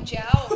Mundial 0.00 0.48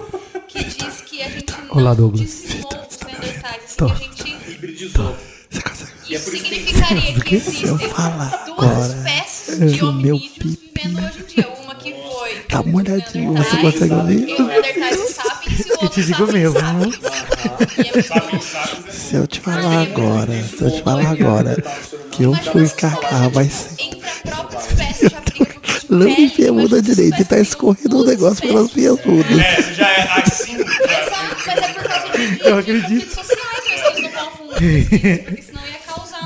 que 0.49 0.65
diz 0.65 1.03
que 1.03 1.21
a 1.23 1.29
gente 1.29 1.53
não 1.53 1.69
Olá, 1.77 1.93
Douglas. 1.93 2.21
dizimou 2.25 2.71
os 2.89 2.99
Neandertais, 3.07 3.63
assim, 3.65 3.77
Tô. 3.77 3.87
que 3.87 3.93
a 3.93 3.97
gente... 4.27 4.53
Hibridizou. 4.53 5.15
É 5.53 5.59
Isso 6.15 6.31
significaria 6.31 7.21
que 7.21 7.39
Se 7.41 7.65
eu 7.67 7.75
existem 7.75 7.91
falar 7.91 8.45
duas 8.47 8.59
agora, 8.59 8.87
espécies 8.87 9.61
eu 9.61 9.67
de 9.69 9.83
meu 9.83 10.17
hominídeos 10.17 10.57
vivendo 10.75 10.99
hoje 10.99 11.19
em 11.21 11.25
dia. 11.35 11.47
Uma 11.63 11.75
que 11.75 11.93
foi... 11.93 12.43
Olhadinha, 12.75 13.31
os 13.31 13.39
você 13.47 13.57
consegue 13.59 13.93
ouvir? 13.95 14.29
E 14.29 14.33
os 14.33 14.39
Neandertais 14.39 15.01
e 15.01 15.13
sapiens 15.13 15.61
e 15.61 15.63
o 15.63 15.71
outro 15.73 15.89
te 15.91 16.03
digo 16.05 16.33
mesmo, 16.33 16.59
é. 16.59 16.63
Se 18.91 19.17
eu 19.17 19.27
te 19.27 19.41
falar 19.41 19.83
agora, 19.83 20.43
se 20.43 20.63
eu 20.63 20.71
te 20.71 20.83
falar 20.83 21.11
agora 21.11 21.63
que 22.13 22.23
eu 22.23 22.35
fui 22.35 22.67
cacá, 22.71 23.29
vai 23.29 23.49
ser. 23.51 23.75
Não 25.89 26.07
pele, 26.07 26.17
me 26.17 26.25
enfiamos 26.27 26.71
da 26.71 26.79
imagina 26.79 26.95
se 26.95 27.03
direita 27.03 27.23
e 27.23 27.25
tá 27.25 27.39
escorrendo 27.39 28.03
um 28.03 28.05
negócio 28.05 28.47
pelas 28.47 28.73
minhas 28.75 28.99
undas. 29.07 29.39
É, 29.39 29.63
você 29.63 29.75
já 29.75 29.89
é 29.89 30.23
assim. 30.23 30.57
Exato, 30.57 31.37
mas 31.47 31.59
é 31.59 31.69
por 31.73 31.83
causa 31.83 32.19
de, 32.19 32.49
Eu 32.49 32.59
acredito. 32.59 33.17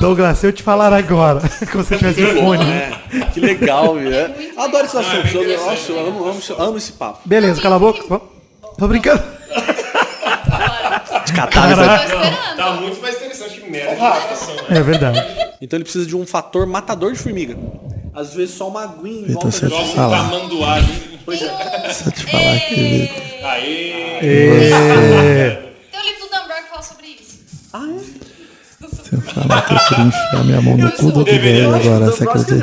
Douglas, 0.01 0.39
se 0.39 0.47
eu 0.47 0.53
te 0.53 0.63
falar 0.63 0.93
agora 0.93 1.41
que 1.67 1.77
você 1.77 1.97
tivesse 1.97 2.25
fone. 2.41 2.65
É, 2.65 2.93
que 3.33 3.41
legal, 3.41 3.97
viu? 3.97 4.13
É. 4.13 4.33
Adoro 4.57 4.85
esse 4.85 4.97
assunto. 4.97 5.37
Eu, 5.37 5.59
nossa, 5.59 5.93
eu 5.93 6.07
amo, 6.07 6.25
amo, 6.25 6.41
amo 6.59 6.79
esse 6.79 6.93
papo. 6.93 7.21
Beleza, 7.25 7.61
cala 7.61 7.77
a 7.77 7.79
boca. 7.79 8.21
Tô 8.79 8.87
brincando. 8.87 9.23
De 11.27 11.33
catar 11.33 11.71
esperando. 11.71 12.57
Tá 12.57 12.73
muito 12.75 13.01
mais 13.03 13.17
interessante 13.17 13.61
que 13.61 13.71
merda 13.71 13.97
né? 13.97 14.79
É 14.79 14.83
verdade. 14.83 15.25
Então 15.61 15.77
ele 15.77 15.85
precisa 15.85 16.07
de 16.07 16.17
um 16.17 16.25
fator 16.25 16.67
matador 16.67 17.13
de 17.13 17.19
formiga. 17.19 17.57
Às 18.19 18.35
vezes 18.35 18.57
só 18.57 18.67
uma 18.67 18.83
aguinha 18.83 19.29
em 19.29 19.33
volta 19.33 19.47
um 19.47 19.53
falar, 19.95 20.29
tamanduá 20.29 20.81
junto. 20.81 21.37
se 21.95 22.07
eu 22.07 22.13
te 22.13 22.25
falar 22.25 22.53
aqui, 22.57 22.75
Vitor. 22.75 23.23
Aê! 23.49 23.93
É, 24.21 25.73
Tem 25.93 26.01
um 26.01 26.05
livro 26.05 26.21
do 26.23 26.31
Dan 26.31 26.47
Brown 26.49 26.63
que 26.65 26.69
fala 26.71 26.83
sobre 26.83 27.07
isso. 27.07 27.39
se 29.05 29.15
eu 29.15 29.21
falar 29.23 29.63
que 29.63 29.75
eu 29.75 29.79
queria 29.89 30.05
enfiar 30.07 30.45
minha 30.45 30.61
mão 30.61 30.77
no 30.77 30.91
cu 30.91 31.13
do 31.13 31.25
velho 31.25 31.73
agora, 31.77 32.07
você 32.07 32.25
acredita? 32.25 32.55
Um 32.57 32.59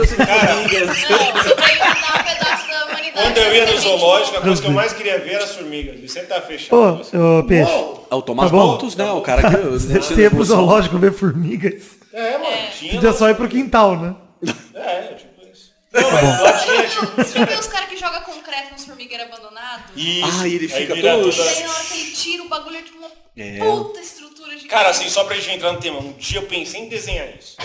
humanidade. 2.89 3.13
Quando 3.13 3.37
eu 3.37 3.55
ia 3.55 3.71
no 3.71 3.77
zoológico, 3.79 4.37
a 4.37 4.41
coisa 4.41 4.61
que 4.61 4.67
eu 4.67 4.71
mais 4.73 4.91
queria 4.91 5.19
ver 5.19 5.35
era 5.35 5.43
as 5.45 5.55
formigas. 5.55 5.95
E 6.03 6.09
sempre 6.09 6.27
tava 6.27 6.41
fechado. 6.41 6.75
Ô, 7.13 7.39
ô, 7.39 7.43
peixe. 7.45 7.71
É 8.11 8.15
o 8.15 8.21
Thomas 8.21 8.51
Tá. 8.51 8.57
Malthus, 8.57 8.95
né? 8.97 9.09
O 9.09 9.21
cara 9.21 9.41
que. 9.49 9.55
Você 9.79 10.21
ia 10.21 10.29
pro 10.29 10.43
zoológico 10.43 10.97
ver 10.97 11.13
formigas. 11.13 11.83
É, 12.11 12.37
mano. 12.37 12.45
Tinha. 12.77 12.93
Podia 12.95 13.13
só 13.13 13.29
ir 13.29 13.35
pro 13.35 13.47
quintal, 13.47 13.97
né? 13.97 14.15
É. 14.75 15.15
Não, 16.01 16.11
mas 16.11 16.41
lá 16.41 16.53
tinha, 16.63 16.87
tipo. 16.89 17.05
Você 17.23 17.39
já 17.39 17.45
viu 17.45 17.59
os 17.59 17.67
caras 17.67 17.89
que 17.89 17.97
jogam 17.97 18.21
concreto 18.21 18.73
nos 18.73 18.85
formigueiros 18.85 19.27
abandonados? 19.27 19.85
Isso. 19.95 20.41
Ah, 20.41 20.47
ele 20.47 20.67
fica 20.67 20.93
vira 20.95 21.13
todo- 21.17 21.31
E 21.35 21.41
aí 21.41 21.63
na 21.63 21.71
hora 21.73 21.83
que 21.85 21.93
ele 21.99 22.11
tira 22.11 22.43
o 22.43 22.47
bagulho 22.49 22.77
é 22.77 22.81
tipo 22.81 22.97
uma 22.97 23.11
É. 23.37 23.57
puta 23.59 23.99
estrutura 23.99 24.51
gigante. 24.51 24.67
Cara, 24.67 24.89
assim, 24.89 25.09
só 25.09 25.23
pra 25.23 25.35
gente 25.35 25.51
entrar 25.51 25.71
no 25.73 25.79
tema, 25.79 25.99
um 25.99 26.13
dia 26.13 26.39
eu 26.39 26.45
pensei 26.47 26.81
em 26.81 26.89
desenhar 26.89 27.27
isso. 27.37 27.55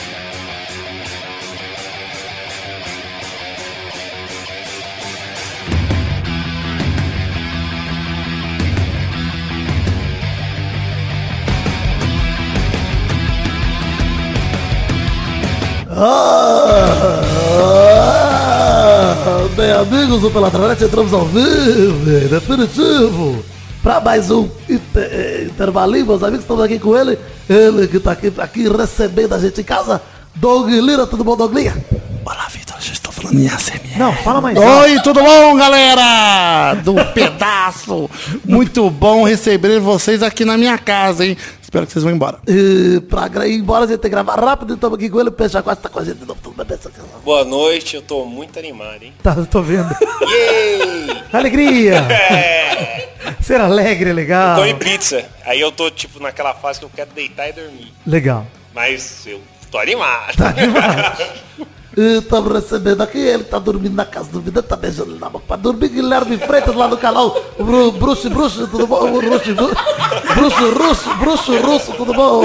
Ah, 18.53 19.49
bem, 19.57 19.73
amigos 19.73 20.21
do 20.21 20.31
Peladranet, 20.31 20.83
entramos 20.85 21.13
ao 21.13 21.25
vivo, 21.27 22.09
em 22.09 22.29
definitivo, 22.29 23.45
para 23.83 24.01
mais 24.01 24.31
um 24.31 24.49
inter- 24.69 25.47
intervalinho, 25.47 26.07
meus 26.07 26.23
amigos, 26.23 26.41
estamos 26.45 26.63
aqui 26.65 26.79
com 26.79 26.97
ele, 26.97 27.19
ele 27.49 27.89
que 27.89 27.99
tá 27.99 28.13
aqui, 28.13 28.33
aqui 28.39 28.69
recebendo 28.69 29.35
a 29.35 29.39
gente 29.39 29.61
em 29.61 29.65
casa, 29.65 30.01
Doug 30.35 30.69
Lira, 30.71 31.07
tudo 31.07 31.25
bom, 31.25 31.37
Douglinha? 31.37 31.77
Olá, 32.25 32.47
Vitor, 32.51 32.77
já 32.81 32.93
estou 32.93 33.13
falando 33.13 33.41
em 33.41 33.49
ASMR. 33.49 33.99
Não, 33.99 34.13
fala 34.13 34.41
mais. 34.41 34.57
Oi, 34.57 35.01
tudo 35.03 35.21
bom, 35.23 35.57
galera? 35.57 36.75
Do 36.85 36.95
pedaço. 37.13 38.09
Muito 38.45 38.89
bom 38.91 39.25
receber 39.25 39.81
vocês 39.81 40.23
aqui 40.23 40.45
na 40.45 40.57
minha 40.57 40.79
casa, 40.79 41.25
hein? 41.27 41.37
Espero 41.71 41.87
que 41.87 41.93
vocês 41.93 42.03
vão 42.03 42.13
embora. 42.13 42.41
E 42.49 43.01
pra 43.09 43.47
ir 43.47 43.61
embora, 43.61 43.85
a 43.85 43.87
gente 43.87 44.01
tem 44.01 44.11
que 44.11 44.17
gravar 44.17 44.41
rápido, 44.41 44.75
estamos 44.75 44.99
aqui 44.99 45.09
com 45.09 45.21
ele, 45.21 45.29
o 45.29 45.33
Peixe 45.33 45.57
Aquático 45.57 45.85
tá 45.85 45.89
com 45.89 46.01
a 46.01 46.05
gente 46.05 46.19
de 46.19 46.27
novo, 46.27 46.41
tudo 46.43 46.57
bem, 46.57 46.67
pessoal? 46.67 46.93
Boa 47.25 47.45
noite, 47.45 47.95
eu 47.95 48.03
tô 48.03 48.25
muito 48.25 48.59
animado, 48.59 49.05
hein? 49.05 49.15
Tá, 49.23 49.35
eu 49.39 49.47
tô 49.47 49.63
vendo. 49.63 49.89
Yay! 50.21 51.23
Alegria! 51.33 51.95
É, 52.11 53.09
Ser 53.41 53.61
alegre 53.61 54.11
é 54.11 54.13
legal. 54.13 54.57
comi 54.59 54.75
pizza. 54.75 55.25
Aí 55.47 55.61
eu 55.61 55.71
tô, 55.71 55.89
tipo, 55.93 56.21
naquela 56.21 56.55
fase 56.55 56.81
que 56.81 56.87
eu 56.87 56.91
quero 56.93 57.11
deitar 57.15 57.49
e 57.49 57.53
dormir. 57.53 57.93
Legal. 58.05 58.49
Mas 58.75 59.25
eu 59.29 59.41
tô 59.71 59.79
animado. 59.79 60.37
Tá 60.37 60.53
Estamos 62.01 62.53
recebendo 62.53 63.03
aqui, 63.03 63.19
ele 63.19 63.45
tá 63.45 63.59
dormindo 63.59 63.95
na 63.95 64.05
casa 64.05 64.31
do 64.31 64.41
Vida, 64.41 64.63
tá 64.63 64.75
beijando 64.77 65.11
ele 65.11 65.19
na 65.19 65.29
boca 65.29 65.45
pra 65.47 65.57
dormir. 65.57 65.89
Guilherme 65.89 66.39
Freitas 66.39 66.75
lá 66.75 66.89
no 66.89 66.97
canal, 66.97 67.37
Bru- 67.59 67.93
Bruxo, 67.93 68.31
Bruxo, 68.31 68.67
tudo 68.69 68.87
bom? 68.87 69.11
Bruxo, 69.21 69.55
Bru- 69.55 69.75
Bruxo, 70.35 70.71
Russo, 70.71 71.15
Bruxo, 71.17 71.57
Russo, 71.59 71.93
tudo 71.93 72.15
bom? 72.15 72.43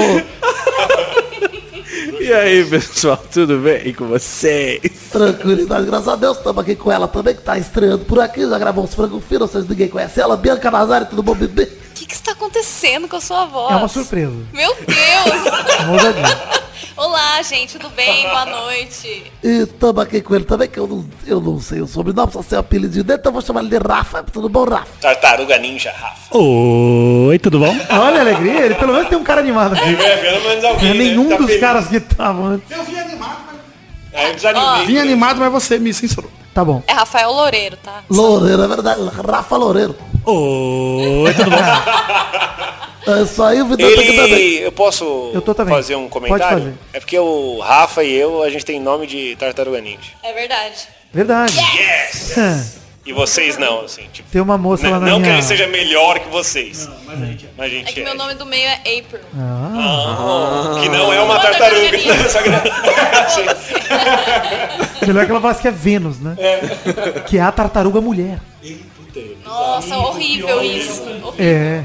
E 2.20 2.32
aí, 2.32 2.64
pessoal, 2.64 3.22
tudo 3.32 3.58
bem 3.58 3.94
com 3.94 4.08
vocês? 4.08 4.80
Tranquilidade, 5.12 5.86
graças 5.86 6.08
a 6.08 6.16
Deus, 6.16 6.36
estamos 6.38 6.60
aqui 6.60 6.74
com 6.74 6.90
ela 6.90 7.06
também, 7.06 7.34
que 7.34 7.42
tá 7.42 7.56
estreando 7.56 8.04
por 8.04 8.18
aqui, 8.20 8.46
já 8.48 8.58
gravou 8.58 8.84
uns 8.84 8.94
frangos 8.94 9.22
finos, 9.24 9.50
vocês 9.50 9.66
ninguém 9.68 9.88
conhece 9.88 10.20
ela, 10.20 10.36
Bianca 10.36 10.70
Nazari, 10.70 11.06
tudo 11.06 11.22
bom, 11.22 11.34
bebê? 11.34 11.62
O 11.62 11.94
que, 11.94 12.04
que 12.06 12.14
está 12.14 12.32
acontecendo 12.32 13.06
com 13.08 13.16
a 13.16 13.20
sua 13.20 13.44
voz? 13.46 13.72
É 13.72 13.76
uma 13.76 13.88
surpresa. 13.88 14.32
Meu 14.52 14.74
Deus! 14.74 16.55
Olá, 17.18 17.40
gente, 17.40 17.78
tudo 17.78 17.88
bem? 17.96 18.24
Boa 18.28 18.44
noite. 18.44 19.32
E 19.42 19.62
estamos 19.62 20.02
aqui 20.02 20.20
com 20.20 20.34
ele 20.34 20.44
também, 20.44 20.68
que 20.68 20.78
eu 20.78 20.86
não, 20.86 21.02
eu 21.26 21.40
não 21.40 21.58
sei 21.58 21.80
o 21.80 21.86
sobrenome, 21.86 22.30
só 22.30 22.42
sei 22.42 22.58
o 22.58 22.60
apelidinho 22.60 23.02
dele, 23.02 23.18
então 23.18 23.30
eu 23.30 23.32
vou 23.32 23.40
chamar 23.40 23.60
ele 23.60 23.70
de 23.70 23.78
Rafa, 23.78 24.22
tudo 24.22 24.50
bom, 24.50 24.64
Rafa? 24.64 24.86
Tartaruga 25.00 25.56
Ninja, 25.56 25.90
Rafa. 25.98 26.36
Oi, 26.36 27.38
tudo 27.38 27.58
bom? 27.58 27.74
Olha 27.88 28.18
a 28.18 28.20
alegria, 28.20 28.66
ele 28.66 28.74
pelo 28.74 28.92
menos 28.92 29.08
tem 29.08 29.16
um 29.16 29.24
cara 29.24 29.40
animado 29.40 29.72
aqui. 29.72 29.94
É, 29.94 30.16
pelo 30.18 30.42
menos 30.46 30.62
alguém, 30.62 30.90
é 30.90 30.92
né? 30.92 30.98
nenhum 31.04 31.30
Tá 31.30 31.36
dos 31.38 31.46
feliz. 31.46 31.60
caras 31.60 31.88
que 31.88 31.96
estavam 31.96 32.44
antes. 32.44 32.70
Eu 32.70 32.84
vim 32.84 32.98
animado, 32.98 33.38
mas... 33.46 33.56
Aí 34.12 34.28
eu 34.28 34.34
desanimei. 34.34 34.86
Vim 34.86 34.98
animado, 34.98 35.40
mas 35.40 35.50
você 35.52 35.78
me 35.78 35.94
censurou. 35.94 36.30
Tá 36.52 36.62
bom. 36.66 36.82
É 36.86 36.92
Rafael 36.92 37.32
Loureiro, 37.32 37.78
tá? 37.78 38.02
Loureiro, 38.10 38.62
é 38.62 38.68
verdade. 38.68 39.00
Rafa 39.26 39.56
Loureiro. 39.56 39.96
Oi, 40.26 41.32
tudo 41.32 41.50
bom? 41.50 41.56
É 43.06 43.42
aí, 43.44 43.62
o 43.62 43.76
que. 43.76 43.82
Ele, 43.82 44.64
eu 44.66 44.72
posso 44.72 45.30
Eu 45.34 45.40
tô 45.40 45.54
também. 45.54 45.74
fazer 45.74 45.94
um 45.96 46.08
Pode 46.08 46.26
comentário? 46.28 46.58
fazer. 46.58 46.74
É 46.92 47.00
porque 47.00 47.18
o 47.18 47.58
Rafa 47.60 48.02
e 48.04 48.12
eu, 48.12 48.42
a 48.42 48.50
gente 48.50 48.64
tem 48.64 48.80
nome 48.80 49.06
de 49.06 49.36
Tartaruga 49.36 49.80
Ninja. 49.80 50.10
É 50.22 50.32
verdade. 50.32 50.88
Verdade. 51.12 51.56
Yes! 51.58 52.34
É, 53.06 53.08
E 53.08 53.12
vocês 53.12 53.56
não, 53.56 53.82
assim, 53.84 54.02
tipo. 54.12 54.28
Tem 54.32 54.40
uma 54.42 54.58
moça 54.58 54.90
lá 54.90 54.98
Não, 54.98 55.00
na 55.00 55.06
não 55.12 55.16
que 55.18 55.22
minha... 55.22 55.34
ele 55.34 55.42
seja 55.42 55.68
melhor 55.68 56.18
que 56.18 56.28
vocês. 56.28 56.88
mas 57.06 57.22
a 57.22 57.26
gente, 57.26 57.48
mas 57.56 57.66
a 57.66 57.68
É 57.68 57.70
gente 57.78 57.94
que 57.94 58.00
é. 58.00 58.04
meu 58.04 58.16
nome 58.16 58.34
do 58.34 58.44
meio 58.44 58.66
é 58.68 58.74
April. 58.98 59.20
Ah, 59.38 60.80
Que 60.82 60.88
não 60.88 61.12
é 61.12 61.22
uma 61.22 61.34
Uma 61.34 61.40
tartaruga. 61.40 61.98
Só 62.28 62.42
que- 62.42 62.50
melhor 65.06 65.24
que 65.24 65.30
ela 65.30 65.40
falasse 65.40 65.62
que 65.62 65.68
é 65.68 65.70
Vênus, 65.70 66.18
né? 66.18 66.34
Que 67.28 67.38
é 67.38 67.42
a 67.42 67.52
tartaruga 67.52 68.00
mulher. 68.00 68.40
Nossa, 69.44 69.96
horrível 69.96 70.60
isso. 70.62 71.02
Horrível. 71.02 71.34
É. 71.38 71.84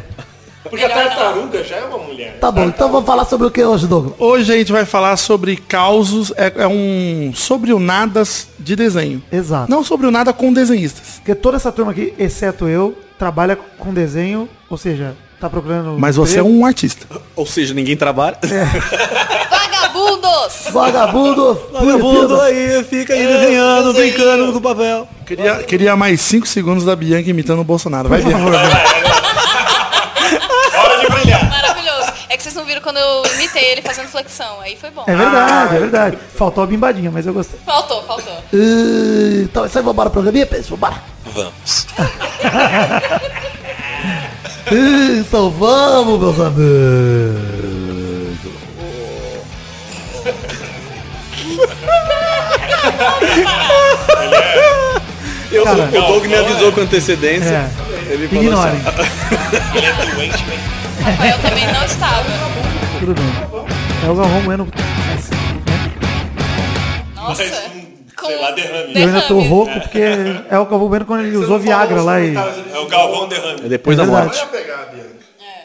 Porque 0.63 0.85
a 0.85 0.89
tartaruga 0.89 1.63
já 1.63 1.77
é 1.77 1.85
uma 1.85 1.97
mulher. 1.97 2.38
Tá 2.39 2.51
bom, 2.51 2.66
então 2.66 2.91
vamos 2.91 3.05
falar 3.05 3.25
sobre 3.25 3.47
o 3.47 3.51
que 3.51 3.63
hoje, 3.63 3.88
Douglas? 3.88 4.13
Hoje 4.19 4.53
a 4.53 4.57
gente 4.57 4.72
vai 4.72 4.85
falar 4.85 5.17
sobre 5.17 5.57
causos, 5.57 6.31
é, 6.38 6.53
é 6.55 6.67
um 6.67 7.31
sobre 7.33 7.73
o 7.73 7.79
nadas 7.79 8.47
de 8.59 8.75
desenho. 8.75 9.23
Exato. 9.31 9.72
Não 9.72 9.83
sobre 9.83 10.05
o 10.05 10.11
nada 10.11 10.31
com 10.31 10.53
desenhistas. 10.53 11.16
Porque 11.16 11.33
toda 11.33 11.57
essa 11.57 11.72
turma 11.72 11.91
aqui, 11.91 12.13
exceto 12.17 12.67
eu, 12.67 12.95
trabalha 13.17 13.55
com 13.55 13.91
desenho, 13.94 14.47
ou 14.69 14.78
seja, 14.78 15.16
tá 15.40 15.49
procurando... 15.49 15.97
Mas 15.97 16.16
você 16.16 16.40
é 16.40 16.43
um 16.43 16.63
artista. 16.63 17.08
Ou 17.35 17.46
seja, 17.46 17.73
ninguém 17.73 17.97
trabalha. 17.97 18.37
Vagabundos! 19.49 20.72
Vagabundo! 20.72 21.61
Vagabundo 21.73 22.40
aí, 22.41 22.84
fica 22.84 23.13
aí 23.13 23.25
desenhando, 23.25 23.93
brincando 23.93 24.52
com 24.52 24.59
o 24.59 24.61
papel. 24.61 25.08
Queria, 25.25 25.55
queria 25.63 25.96
mais 25.96 26.22
5 26.22 26.47
segundos 26.47 26.85
da 26.85 26.96
Bianca 26.96 27.29
imitando 27.29 27.61
o 27.61 27.63
Bolsonaro. 27.63 28.08
Vai 28.08 28.22
ver. 28.22 28.35
Hora 30.78 30.99
de 30.99 31.08
brilhar. 31.08 31.49
Maravilhoso. 31.49 32.11
É 32.29 32.37
que 32.37 32.40
vocês 32.51 32.55
não 32.55 32.65
viram 32.65 32.81
quando 32.81 32.97
eu 32.97 33.23
imitei 33.35 33.71
ele 33.71 33.81
fazendo 33.81 34.09
flexão. 34.09 34.59
Aí 34.59 34.75
foi 34.75 34.91
bom. 34.91 35.03
É 35.07 35.15
verdade, 35.15 35.75
é 35.75 35.79
verdade. 35.79 36.17
Faltou 36.35 36.63
a 36.63 36.67
bimbadinha, 36.67 37.09
mas 37.09 37.25
eu 37.25 37.33
gostei. 37.33 37.59
Faltou, 37.65 38.03
faltou. 38.03 38.33
E, 38.53 39.43
Então, 39.43 39.65
isso 39.65 39.77
aí, 39.77 39.83
vambora 39.83 40.09
pro 40.09 40.21
programinha, 40.21 40.45
Peixe? 40.45 40.69
Vambora. 40.69 41.01
Vamos. 41.25 41.87
Então 44.73 45.49
vamos, 45.49 46.19
meus 46.19 46.39
amigos. 46.39 46.61
Eu, 55.51 55.65
Cara, 55.65 55.83
o 55.83 55.91
Doug 55.91 56.25
me 56.25 56.35
avisou 56.35 56.71
com 56.71 56.81
antecedência. 56.81 57.69
É. 57.87 57.91
Ele 58.11 58.28
falou 58.28 58.43
Ignorem. 58.43 58.73
assim, 58.73 59.72
Ele 59.78 59.85
é 59.85 59.93
doente, 60.16 60.43
velho. 60.43 60.59
Rafael 61.03 61.37
também 61.40 61.67
não 61.67 61.85
estava. 61.85 62.25
Tudo 62.99 63.13
bem. 63.16 63.25
É 64.05 64.09
o 64.09 64.16
Galvão 64.16 64.41
Bueno. 64.41 64.67
assim, 65.17 65.31
né? 65.34 65.91
Nossa. 67.16 67.43
Com 68.17 68.28
sei 68.28 68.40
lá, 68.40 68.52
derrame. 68.52 68.93
Eu 68.96 69.08
ainda 69.08 69.22
tô 69.22 69.40
rouco 69.40 69.72
porque 69.79 69.99
é 70.49 70.59
o 70.59 70.66
Galvão 70.66 70.90
Bueno 70.90 71.05
quando 71.05 71.22
ele 71.25 71.37
usou 71.37 71.58
Viagra 71.59 72.02
lá 72.03 72.19
e. 72.22 72.35
É 72.35 72.78
o 72.79 72.87
Galvão 72.87 73.28
derrame. 73.28 73.61
é 73.66 73.69
depois 73.69 73.97
É 73.97 74.02
da 74.05 74.11
verdade. 74.11 74.37
morte. 74.37 75.61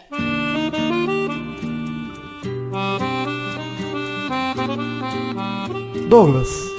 Douglas. 6.08 6.75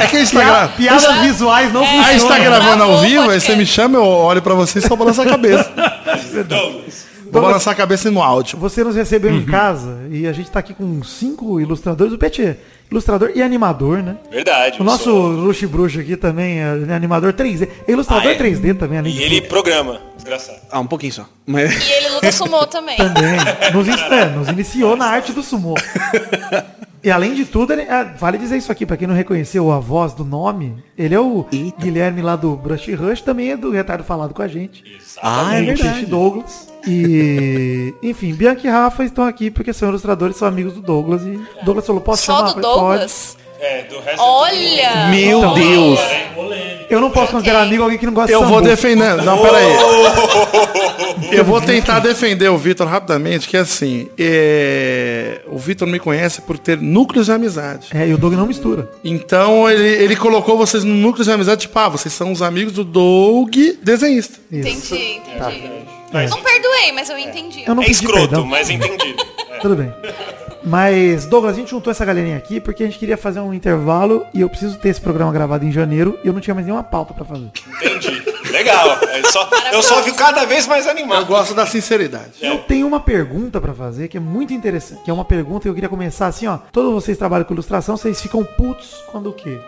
É 0.00 0.06
que 0.06 0.16
a 0.16 0.20
gente 0.20 0.32
tá, 0.32 0.40
Pia- 0.40 0.48
gra... 0.48 0.68
piadas 0.68 1.16
visuais 1.20 1.72
não 1.72 1.82
a 1.82 1.86
gente 1.86 2.04
tá 2.04 2.34
funcionam. 2.34 2.44
gravando 2.44 2.82
ao 2.84 2.98
vivo, 3.00 3.30
aí 3.30 3.40
você 3.40 3.56
me 3.56 3.66
chama, 3.66 3.96
eu 3.98 4.04
olho 4.04 4.42
pra 4.42 4.54
você 4.54 4.78
e 4.78 4.82
só 4.82 4.94
balançar 4.96 5.26
a 5.26 5.30
cabeça. 5.30 5.70
Douglas. 6.46 7.08
Vou 7.30 7.42
balançar 7.42 7.74
a 7.74 7.76
cabeça 7.76 8.10
no 8.10 8.22
áudio. 8.22 8.58
Você 8.58 8.82
nos 8.82 8.96
recebeu 8.96 9.30
em 9.34 9.44
casa 9.44 9.98
e 10.10 10.26
a 10.26 10.32
gente 10.32 10.50
tá 10.50 10.60
aqui 10.60 10.72
com 10.72 11.02
cinco 11.02 11.60
ilustradores. 11.60 12.10
O 12.14 12.16
Pet 12.18 12.40
é 12.42 12.56
ilustrador 12.90 13.32
e 13.34 13.42
animador, 13.42 13.98
né? 14.02 14.16
Verdade. 14.30 14.80
O 14.80 14.84
nosso 14.84 15.04
sou- 15.04 15.26
Luxo 15.28 15.68
Bruxo 15.68 16.00
aqui 16.00 16.16
também 16.16 16.58
é 16.60 16.94
animador 16.94 17.34
3D. 17.34 17.68
É 17.86 17.92
ilustrador 17.92 18.28
Ah, 18.28 18.32
é? 18.34 18.38
3D 18.38 18.72
também, 18.78 18.98
além 18.98 19.12
E 19.14 19.22
ele 19.22 19.40
tudo. 19.42 19.50
programa. 19.50 20.00
Desgraçado. 20.16 20.58
Ah, 20.72 20.80
um 20.80 20.86
pouquinho 20.86 21.12
só. 21.12 21.26
Mas... 21.46 21.86
E 21.86 21.92
ele 21.92 22.08
luta 22.14 22.32
sumô 22.32 22.66
também. 22.66 22.96
Também. 22.96 23.36
Nos, 23.74 23.86
in- 23.88 24.14
é, 24.14 24.24
nos 24.30 24.48
iniciou 24.48 24.96
na 24.96 25.04
arte 25.06 25.32
do 25.32 25.42
sumô. 25.42 25.74
E 27.02 27.10
além 27.10 27.34
de 27.34 27.44
tudo, 27.44 27.72
ele, 27.72 27.82
ah, 27.82 28.02
vale 28.18 28.38
dizer 28.38 28.56
isso 28.56 28.72
aqui, 28.72 28.84
pra 28.84 28.96
quem 28.96 29.06
não 29.06 29.14
reconheceu 29.14 29.70
a 29.70 29.78
voz 29.78 30.12
do 30.14 30.24
nome, 30.24 30.82
ele 30.96 31.14
é 31.14 31.20
o 31.20 31.46
Guilherme 31.78 32.22
lá 32.22 32.34
do 32.34 32.56
Brush 32.56 32.92
Rush, 32.94 33.20
também 33.20 33.50
é 33.52 33.56
do 33.56 33.70
Retardo 33.70 34.02
Falado 34.04 34.34
com 34.34 34.42
a 34.42 34.48
gente. 34.48 34.82
Ah, 35.22 35.56
é 35.56 35.62
E 35.62 35.66
verdade. 35.66 36.06
Douglas. 36.06 36.68
E, 36.86 37.94
enfim, 38.02 38.34
Bianca 38.34 38.66
e 38.66 38.70
Rafa 38.70 39.04
estão 39.04 39.24
aqui 39.24 39.50
porque 39.50 39.72
são 39.72 39.88
ilustradores, 39.88 40.36
são 40.36 40.48
amigos 40.48 40.74
do 40.74 40.80
Douglas. 40.80 41.22
E 41.22 41.40
Douglas 41.64 41.86
falou, 41.86 42.00
posso 42.02 42.24
Só 42.24 42.36
chamar? 42.38 42.52
do 42.54 42.60
Douglas? 42.60 43.36
É, 43.60 43.82
do 43.84 43.98
resto 44.00 44.22
Olha! 44.22 45.08
Meu 45.10 45.38
Então. 45.38 45.54
Deus. 45.54 46.00
Pode. 46.34 46.86
Eu 46.88 47.00
não 47.00 47.10
posso 47.10 47.32
considerar 47.32 47.62
amigo 47.62 47.82
alguém 47.82 47.98
que 47.98 48.06
não 48.06 48.14
gosta 48.14 48.32
Eu 48.32 48.40
de 48.40 48.46
vou 48.46 48.58
sambu. 48.58 48.68
defender. 48.68 49.16
Não, 49.22 49.36
peraí. 49.42 49.66
Eu 51.32 51.44
vou 51.44 51.60
tentar 51.60 51.98
defender 51.98 52.48
o 52.48 52.56
Vitor 52.56 52.86
rapidamente, 52.86 53.46
que 53.48 53.56
é 53.56 53.60
assim, 53.60 54.08
é, 54.18 55.40
o 55.46 55.58
Vitor 55.58 55.86
me 55.86 55.98
conhece 55.98 56.40
por 56.42 56.56
ter 56.58 56.78
núcleos 56.80 57.26
de 57.26 57.32
amizade. 57.32 57.88
É, 57.92 58.06
e 58.08 58.14
o 58.14 58.18
Doug 58.18 58.32
não 58.34 58.46
mistura. 58.46 58.90
Então 59.04 59.68
ele, 59.68 59.86
ele 60.02 60.16
colocou 60.16 60.56
vocês 60.56 60.84
no 60.84 60.94
núcleo 60.94 61.24
de 61.24 61.30
amizade, 61.30 61.62
tipo, 61.62 61.78
ah, 61.78 61.88
vocês 61.88 62.14
são 62.14 62.32
os 62.32 62.40
amigos 62.40 62.72
do 62.72 62.84
Doug 62.84 63.54
desenhista. 63.82 64.38
Isso. 64.50 64.68
Entendi, 64.68 65.20
entendi. 65.36 65.70
É. 66.14 66.28
Não 66.28 66.40
perdoei, 66.40 66.92
mas 66.94 67.10
eu 67.10 67.18
entendi. 67.18 67.64
Eu 67.66 67.74
não 67.74 67.82
É 67.82 67.90
escroto, 67.90 68.18
perdão. 68.20 68.46
mas 68.46 68.70
entendi. 68.70 69.14
É. 69.50 69.58
Tudo 69.58 69.76
bem. 69.76 69.92
Mas, 70.68 71.24
Douglas, 71.24 71.54
a 71.54 71.58
gente 71.58 71.70
juntou 71.70 71.90
essa 71.90 72.04
galerinha 72.04 72.36
aqui 72.36 72.60
porque 72.60 72.82
a 72.82 72.86
gente 72.86 72.98
queria 72.98 73.16
fazer 73.16 73.40
um 73.40 73.54
intervalo 73.54 74.26
e 74.34 74.42
eu 74.42 74.50
preciso 74.50 74.78
ter 74.78 74.90
esse 74.90 75.00
programa 75.00 75.32
gravado 75.32 75.64
em 75.64 75.72
janeiro 75.72 76.18
e 76.22 76.26
eu 76.26 76.32
não 76.32 76.40
tinha 76.42 76.54
mais 76.54 76.66
nenhuma 76.66 76.84
pauta 76.84 77.14
pra 77.14 77.24
fazer. 77.24 77.48
Entendi. 77.82 78.27
Legal. 78.50 78.98
É 79.02 79.22
só- 79.30 79.48
eu 79.72 79.82
só 79.82 80.00
vi 80.02 80.12
cada 80.12 80.44
vez 80.44 80.66
mais 80.66 80.84
Eu 80.86 80.92
animado. 80.92 81.26
gosto 81.26 81.54
da 81.54 81.66
sinceridade. 81.66 82.32
Eu 82.40 82.58
tenho 82.58 82.86
uma 82.86 83.00
pergunta 83.00 83.60
pra 83.60 83.72
fazer 83.74 84.08
que 84.08 84.16
é 84.16 84.20
muito 84.20 84.52
interessante. 84.52 85.02
Que 85.04 85.10
é 85.10 85.14
uma 85.14 85.24
pergunta 85.24 85.62
que 85.62 85.68
eu 85.68 85.74
queria 85.74 85.88
começar 85.88 86.26
assim, 86.26 86.46
ó. 86.46 86.58
Todos 86.72 86.92
vocês 86.92 87.16
trabalham 87.18 87.44
com 87.44 87.52
ilustração, 87.54 87.96
vocês 87.96 88.20
ficam 88.20 88.44
putos 88.44 89.02
quando 89.10 89.30
o 89.30 89.32
quê? 89.32 89.58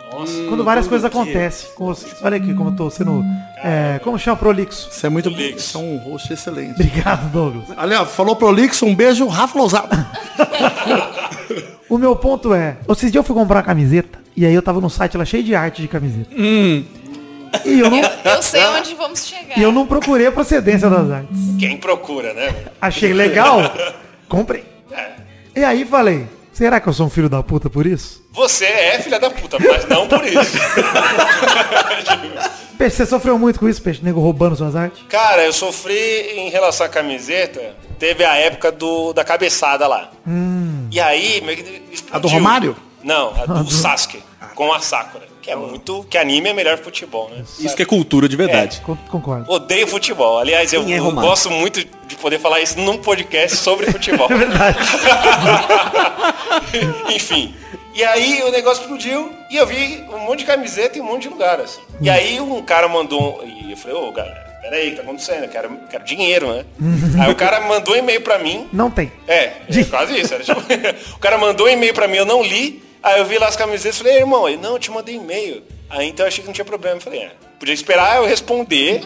quando 0.48 0.62
várias 0.64 0.86
coisas 0.86 1.04
acontecem 1.04 1.70
com 1.74 1.86
vocês. 1.86 2.14
Olha 2.22 2.36
aqui 2.36 2.52
como 2.54 2.70
eu 2.70 2.76
tô 2.76 2.90
sendo. 2.90 3.22
É, 3.62 3.98
como 4.02 4.18
chama? 4.18 4.36
Prolixo. 4.36 4.88
Você 4.90 5.06
é 5.06 5.10
muito 5.10 5.30
Prolixo. 5.30 5.60
Você 5.60 5.76
é 5.76 5.80
um 5.80 5.96
host 5.98 6.32
excelente. 6.32 6.72
Obrigado, 6.72 7.30
Douglas. 7.30 7.64
Aliás, 7.76 8.10
falou 8.10 8.34
prolixo, 8.36 8.86
um 8.86 8.94
beijo, 8.94 9.26
Rafa 9.26 9.58
Lousado. 9.58 9.88
O 11.88 11.98
meu 11.98 12.14
ponto 12.14 12.54
é, 12.54 12.76
esses 12.88 13.10
dias 13.10 13.16
eu 13.16 13.24
fui 13.24 13.34
comprar 13.34 13.56
uma 13.56 13.62
camiseta 13.64 14.16
e 14.36 14.46
aí 14.46 14.54
eu 14.54 14.62
tava 14.62 14.80
no 14.80 14.88
site 14.88 15.16
lá 15.16 15.24
cheio 15.24 15.42
de 15.42 15.56
arte 15.56 15.82
de 15.82 15.88
camiseta. 15.88 16.30
E 17.64 17.80
eu 17.80 17.90
não, 17.90 18.00
Eu 18.24 18.42
sei 18.42 18.64
onde 18.64 18.94
vamos 18.94 19.26
chegar. 19.26 19.58
e 19.58 19.62
eu 19.62 19.72
não 19.72 19.86
procurei 19.86 20.26
a 20.26 20.32
procedência 20.32 20.88
das 20.88 21.10
artes. 21.10 21.36
Quem 21.58 21.76
procura, 21.76 22.32
né? 22.32 22.54
Achei 22.80 23.12
legal, 23.12 23.60
comprei. 24.28 24.64
E 25.54 25.64
aí 25.64 25.84
falei, 25.84 26.26
será 26.52 26.80
que 26.80 26.88
eu 26.88 26.92
sou 26.92 27.06
um 27.06 27.10
filho 27.10 27.28
da 27.28 27.42
puta 27.42 27.68
por 27.68 27.86
isso? 27.86 28.20
Você 28.32 28.64
é 28.64 29.00
filha 29.00 29.18
da 29.18 29.30
puta, 29.30 29.58
mas 29.58 29.86
não 29.88 30.06
por 30.06 30.24
isso. 30.24 30.40
Peixe, 32.78 32.96
você 32.96 33.06
sofreu 33.06 33.38
muito 33.38 33.60
com 33.60 33.68
isso, 33.68 33.82
Peixe? 33.82 34.00
Nego 34.02 34.20
roubando 34.20 34.56
suas 34.56 34.74
artes? 34.74 35.02
Cara, 35.08 35.44
eu 35.44 35.52
sofri 35.52 35.94
em 36.36 36.48
relação 36.48 36.86
à 36.86 36.88
camiseta. 36.88 37.74
Teve 37.98 38.24
a 38.24 38.36
época 38.36 38.72
do, 38.72 39.12
da 39.12 39.22
cabeçada 39.22 39.86
lá. 39.86 40.10
E 40.90 40.98
aí, 40.98 41.42
meio 41.42 41.58
que 41.58 41.82
explodiu. 41.92 42.16
A 42.16 42.18
do 42.18 42.28
Romário? 42.28 42.76
Não, 43.04 43.34
a 43.36 43.44
do 43.62 43.70
Sasuke. 43.70 44.22
Com 44.54 44.72
a 44.72 44.80
Sakura. 44.80 45.28
Que 45.42 45.50
é 45.50 45.56
muito. 45.56 46.04
Que 46.10 46.18
anime 46.18 46.50
é 46.50 46.52
melhor 46.52 46.76
futebol, 46.78 47.30
né? 47.30 47.42
Isso 47.58 47.74
que 47.74 47.82
é 47.82 47.86
cultura 47.86 48.28
de 48.28 48.36
verdade. 48.36 48.80
Con- 48.82 48.96
Concordo. 49.10 49.50
Odeio 49.50 49.86
futebol. 49.86 50.38
Aliás, 50.38 50.70
eu, 50.72 50.82
é 50.86 50.98
eu 50.98 51.10
gosto 51.12 51.50
muito 51.50 51.82
de 51.82 52.16
poder 52.16 52.38
falar 52.38 52.60
isso 52.60 52.78
num 52.78 52.98
podcast 52.98 53.56
sobre 53.56 53.86
futebol. 53.90 54.28
É 54.30 54.34
verdade. 54.36 54.78
Enfim. 57.14 57.54
E 57.94 58.04
aí 58.04 58.42
o 58.42 58.50
negócio 58.50 58.82
explodiu 58.82 59.32
e 59.50 59.56
eu 59.56 59.66
vi 59.66 60.04
um 60.12 60.18
monte 60.20 60.40
de 60.40 60.44
camiseta 60.44 60.98
em 60.98 61.00
um 61.00 61.04
monte 61.04 61.22
de 61.22 61.28
lugar, 61.30 61.60
assim. 61.60 61.80
E 62.00 62.08
aí 62.08 62.40
um 62.40 62.62
cara 62.62 62.88
mandou. 62.88 63.42
um- 63.42 63.68
E 63.68 63.72
eu 63.72 63.76
falei, 63.76 63.96
ô, 63.96 64.12
galera, 64.12 64.58
peraí, 64.62 64.88
o 64.88 64.90
que 64.90 64.96
tá 64.96 65.02
acontecendo? 65.02 65.44
Eu 65.44 65.48
quero, 65.48 65.70
quero 65.90 66.04
dinheiro, 66.04 66.52
né? 66.52 66.64
aí 67.24 67.30
o 67.30 67.34
cara 67.34 67.60
mandou 67.60 67.94
um 67.94 67.98
e-mail 67.98 68.20
pra 68.20 68.38
mim. 68.38 68.68
Não 68.72 68.90
tem. 68.90 69.10
É, 69.26 69.52
é 69.68 69.84
quase 69.88 70.18
isso. 70.20 70.34
Era 70.34 70.44
tipo, 70.44 70.60
o 71.14 71.18
cara 71.18 71.38
mandou 71.38 71.66
um 71.66 71.70
e-mail 71.70 71.94
pra 71.94 72.06
mim, 72.06 72.16
eu 72.16 72.26
não 72.26 72.42
li. 72.42 72.82
Aí 73.02 73.18
eu 73.18 73.24
vi 73.24 73.38
lá 73.38 73.48
as 73.48 73.56
camisetas 73.56 73.96
e 73.96 74.02
falei, 74.02 74.18
irmão, 74.18 74.48
ele, 74.48 74.58
não, 74.58 74.72
eu 74.72 74.78
te 74.78 74.90
mandei 74.90 75.16
e-mail. 75.16 75.62
Aí 75.88 76.08
então 76.08 76.24
eu 76.24 76.28
achei 76.28 76.42
que 76.42 76.46
não 76.46 76.54
tinha 76.54 76.64
problema. 76.64 76.96
Eu 76.96 77.00
falei, 77.00 77.20
é, 77.20 77.32
podia 77.58 77.74
esperar 77.74 78.16
eu 78.16 78.26
responder. 78.26 79.00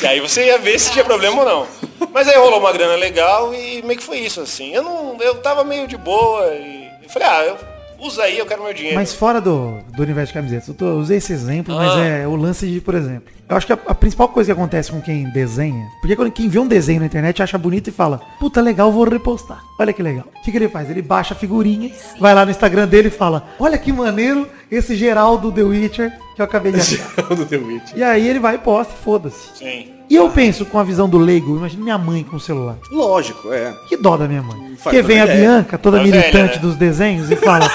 e 0.00 0.06
aí 0.06 0.20
você 0.20 0.46
ia 0.46 0.58
ver 0.58 0.78
se 0.78 0.92
tinha 0.92 1.04
problema 1.04 1.40
ou 1.40 1.44
não. 1.44 1.66
Mas 2.12 2.28
aí 2.28 2.36
rolou 2.36 2.60
uma 2.60 2.72
grana 2.72 2.94
legal 2.94 3.54
e 3.54 3.82
meio 3.82 3.98
que 3.98 4.04
foi 4.04 4.18
isso, 4.18 4.40
assim. 4.40 4.72
Eu 4.72 4.82
não. 4.82 5.16
Eu 5.20 5.36
tava 5.36 5.64
meio 5.64 5.86
de 5.86 5.96
boa 5.96 6.46
e 6.54 6.88
eu 7.02 7.10
falei, 7.10 7.28
ah, 7.28 7.44
eu 7.44 7.58
usa 8.02 8.22
aí, 8.24 8.38
eu 8.38 8.46
quero 8.46 8.62
meu 8.64 8.74
dinheiro. 8.74 8.96
Mas 8.96 9.14
fora 9.14 9.40
do, 9.40 9.78
do 9.96 10.02
universo 10.02 10.28
de 10.32 10.34
camisetas, 10.38 10.68
eu, 10.68 10.74
tô- 10.74 10.86
eu 10.86 10.96
usei 10.98 11.18
esse 11.18 11.32
exemplo, 11.32 11.74
mas 11.74 11.90
Ah. 11.92 12.04
é 12.04 12.26
o 12.26 12.34
lance 12.36 12.66
de, 12.66 12.80
por 12.80 12.94
exemplo, 12.94 13.24
eu 13.48 13.56
acho 13.56 13.66
que 13.66 13.72
a, 13.72 13.78
a 13.86 13.94
principal 13.94 14.28
coisa 14.28 14.48
que 14.52 14.58
acontece 14.58 14.90
com 14.90 15.00
quem 15.00 15.24
desenha, 15.30 15.84
porque 16.00 16.16
quando 16.16 16.30
quem 16.32 16.48
vê 16.48 16.58
um 16.58 16.66
desenho 16.66 17.00
na 17.00 17.06
internet 17.06 17.42
acha 17.42 17.56
bonito 17.58 17.88
e 17.88 17.92
fala, 17.92 18.20
puta 18.40 18.60
legal, 18.60 18.90
vou 18.90 19.04
repostar. 19.08 19.62
Olha 19.78 19.92
que 19.92 20.02
legal. 20.02 20.24
O 20.38 20.42
que, 20.42 20.50
que 20.50 20.56
ele 20.56 20.68
faz? 20.68 20.88
Ele 20.90 21.02
baixa 21.02 21.34
a 21.34 21.36
figurinha, 21.36 21.90
vai 22.18 22.34
lá 22.34 22.44
no 22.44 22.50
Instagram 22.50 22.86
dele 22.88 23.08
e 23.08 23.10
fala, 23.10 23.48
olha 23.58 23.76
que 23.78 23.92
maneiro 23.92 24.48
esse 24.70 24.94
geral 24.96 25.38
do 25.38 25.52
The 25.52 25.62
Witcher 25.62 26.12
que 26.34 26.40
eu 26.40 26.44
acabei 26.44 26.72
de 26.72 26.80
achar. 26.80 27.34
do 27.34 27.44
The 27.44 27.56
Witch. 27.58 27.92
e 27.94 28.02
aí 28.02 28.26
ele 28.28 28.38
vai 28.38 28.54
e 28.54 28.58
posta, 28.58 28.94
e 28.98 29.04
foda-se. 29.04 29.48
Sim. 29.58 29.92
E 30.12 30.16
eu 30.16 30.28
penso 30.28 30.66
com 30.66 30.78
a 30.78 30.84
visão 30.84 31.08
do 31.08 31.16
leigo, 31.16 31.56
imagina 31.56 31.82
minha 31.82 31.96
mãe 31.96 32.22
com 32.22 32.36
o 32.36 32.40
celular. 32.40 32.76
Lógico, 32.90 33.50
é. 33.50 33.74
Que 33.88 33.96
dó 33.96 34.14
da 34.14 34.28
minha 34.28 34.42
mãe. 34.42 34.58
Faz 34.76 34.82
Porque 34.82 35.00
vem 35.00 35.18
a 35.18 35.24
ideia. 35.24 35.40
Bianca, 35.40 35.78
toda 35.78 35.96
Uma 35.96 36.02
militante 36.02 36.32
velha, 36.32 36.52
né? 36.52 36.58
dos 36.58 36.76
desenhos, 36.76 37.30
e 37.30 37.36
fala: 37.36 37.66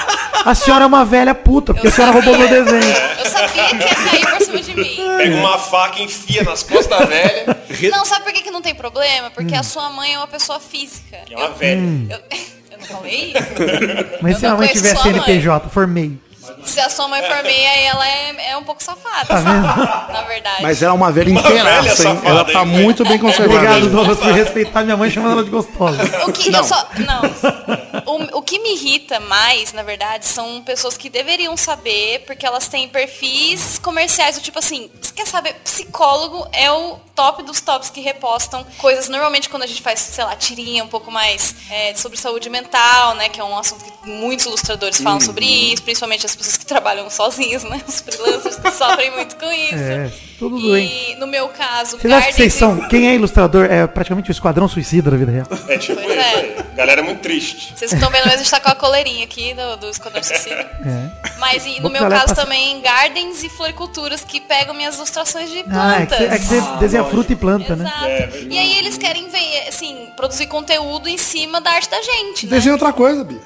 A 0.44 0.54
senhora 0.54 0.84
é 0.84 0.86
uma 0.86 1.04
velha 1.04 1.34
puta, 1.34 1.74
porque 1.74 1.88
a 1.88 1.90
senhora 1.90 2.12
roubou 2.12 2.38
meu 2.38 2.48
desenho. 2.48 2.94
Eu 3.18 3.26
sabia 3.26 3.64
que 3.64 3.74
ia 3.74 3.94
cair 3.94 4.26
por 4.30 4.40
cima 4.44 4.60
de 4.60 4.74
mim. 4.76 4.96
Pega 5.16 5.34
uma 5.34 5.58
faca 5.58 5.98
e 5.98 6.04
enfia 6.04 6.44
nas 6.44 6.62
costas 6.62 6.86
da 6.86 7.04
velha. 7.06 7.58
Não, 7.90 8.04
sabe 8.04 8.22
por 8.22 8.32
que, 8.32 8.42
que 8.42 8.52
não 8.52 8.62
tem 8.62 8.74
problema? 8.74 9.30
Porque 9.30 9.56
a 9.56 9.64
sua 9.64 9.90
mãe 9.90 10.14
é 10.14 10.18
uma 10.18 10.28
pessoa 10.28 10.60
física. 10.60 11.16
Que 11.26 11.34
é 11.34 11.36
uma 11.36 11.50
velha. 11.50 11.80
Eu, 12.08 12.18
eu 12.70 12.78
não 12.78 12.86
falei 12.86 13.32
isso? 13.32 14.22
Mas 14.22 14.34
Eu 14.34 14.38
se 14.38 14.46
a 14.46 14.50
não 14.50 14.58
mãe 14.58 14.68
tivesse. 14.68 15.02
CNPJ, 15.02 15.68
formei. 15.70 16.16
Se 16.64 16.80
a 16.80 16.88
sua 16.90 17.08
mãe 17.08 17.22
for 17.22 17.42
meia, 17.42 17.70
aí 17.70 17.84
ela 17.84 18.06
é, 18.08 18.50
é 18.50 18.56
um 18.56 18.62
pouco 18.64 18.82
safada, 18.82 19.26
Tá 19.26 19.42
sabe? 19.42 20.12
Na 20.12 20.22
verdade. 20.22 20.62
Mas 20.62 20.82
ela 20.82 20.92
é 20.92 20.96
uma 20.96 21.10
velha 21.12 21.30
inteiraça, 21.30 22.08
hein? 22.08 22.20
Ela 22.24 22.44
tá 22.44 22.64
muito 22.64 23.04
bem 23.04 23.16
conservada. 23.20 23.54
Obrigado, 23.54 23.90
Douglas, 23.90 24.18
por 24.18 24.32
respeitar 24.32 24.82
minha 24.84 24.96
mãe 24.96 25.10
chamando 25.10 25.32
ela 25.32 25.44
de 25.44 25.50
gostosa. 25.50 26.02
O 26.26 26.32
que 26.32 26.54
eu 26.54 26.64
só. 26.64 26.86
Não. 26.98 27.22
O, 28.08 28.38
o 28.38 28.42
que 28.42 28.58
me 28.58 28.72
irrita 28.72 29.20
mais, 29.20 29.72
na 29.74 29.82
verdade, 29.82 30.24
são 30.24 30.62
pessoas 30.62 30.96
que 30.96 31.10
deveriam 31.10 31.56
saber, 31.56 32.24
porque 32.26 32.46
elas 32.46 32.66
têm 32.66 32.88
perfis 32.88 33.78
comerciais 33.78 34.36
do 34.36 34.42
tipo 34.42 34.58
assim, 34.58 34.90
você 35.00 35.12
quer 35.12 35.26
saber? 35.26 35.54
Psicólogo 35.56 36.48
é 36.52 36.72
o 36.72 36.96
top 37.14 37.42
dos 37.42 37.60
tops 37.60 37.90
que 37.90 38.00
repostam 38.00 38.64
coisas. 38.78 39.08
Normalmente 39.08 39.48
quando 39.50 39.64
a 39.64 39.66
gente 39.66 39.82
faz, 39.82 40.00
sei 40.00 40.24
lá, 40.24 40.34
tirinha 40.36 40.82
um 40.82 40.88
pouco 40.88 41.10
mais 41.10 41.54
é, 41.70 41.94
sobre 41.94 42.16
saúde 42.16 42.48
mental, 42.48 43.14
né? 43.14 43.28
Que 43.28 43.40
é 43.40 43.44
um 43.44 43.58
assunto 43.58 43.84
que 43.84 44.08
muitos 44.08 44.46
ilustradores 44.46 45.00
falam 45.00 45.20
sobre 45.20 45.44
isso, 45.44 45.82
principalmente 45.82 46.24
as 46.24 46.34
pessoas 46.34 46.56
que 46.56 46.64
trabalham 46.64 47.10
sozinhos, 47.10 47.64
né? 47.64 47.82
Os 47.86 48.00
freelancers 48.00 48.56
sofrem 48.74 49.10
muito 49.10 49.36
com 49.36 49.52
isso. 49.52 49.74
É, 49.74 50.27
tudo 50.38 50.58
E- 50.58 50.62
doente. 50.62 51.16
no 51.18 51.26
meu 51.26 51.48
caso, 51.48 51.98
Vocês 51.98 52.12
acham 52.12 52.30
que 52.30 52.36
vocês 52.36 52.54
são. 52.54 52.76
Quem 52.88 53.08
é 53.08 53.14
ilustrador 53.14 53.64
é 53.66 53.86
praticamente 53.86 54.30
o 54.30 54.32
esquadrão 54.32 54.68
suicida 54.68 55.10
da 55.10 55.16
vida 55.16 55.32
real. 55.32 55.46
É 55.68 55.76
tipo 55.78 56.00
Pois 56.00 56.10
isso 56.16 56.20
é. 56.20 56.34
aí. 56.34 56.56
Galera 56.76 57.00
é 57.00 57.04
muito 57.04 57.20
triste. 57.20 57.72
Vocês 57.76 57.92
estão 57.92 58.08
vendo, 58.10 58.24
mas 58.24 58.34
a 58.34 58.36
gente 58.36 58.50
tá 58.50 58.60
com 58.60 58.68
a 58.68 58.74
coleirinha 58.74 59.24
aqui 59.24 59.52
do, 59.52 59.76
do 59.78 59.88
Esquadrão 59.90 60.22
Suicida. 60.22 60.54
É. 60.54 61.10
Mas 61.38 61.66
e, 61.66 61.80
no 61.80 61.90
meu 61.90 62.02
caso 62.08 62.26
passa- 62.28 62.34
também, 62.36 62.80
gardens 62.80 63.42
e 63.42 63.48
floriculturas 63.48 64.22
que 64.22 64.40
pegam 64.40 64.72
minhas 64.74 64.94
ilustrações 64.94 65.50
de 65.50 65.64
Ah, 65.70 66.02
é 66.02 66.06
que 66.06 66.06
plantas. 66.06 66.18
você, 66.18 66.24
é 66.24 66.38
que 66.38 66.44
você 66.44 66.78
desenha 66.78 67.04
fruta 67.04 67.32
e 67.32 67.36
planta, 67.36 67.74
né? 67.74 67.84
Exato. 67.84 68.36
e 68.48 68.56
aí 68.58 68.78
eles 68.78 68.96
querem 68.96 69.28
ver, 69.28 69.68
assim, 69.68 70.08
produzir 70.16 70.46
conteúdo 70.46 71.08
em 71.08 71.18
cima 71.18 71.60
da 71.60 71.70
arte 71.72 71.90
da 71.90 72.00
gente, 72.00 72.46
né? 72.46 72.50
Desenha 72.56 72.74
outra 72.74 72.92
coisa, 72.92 73.24
Bia. 73.24 73.40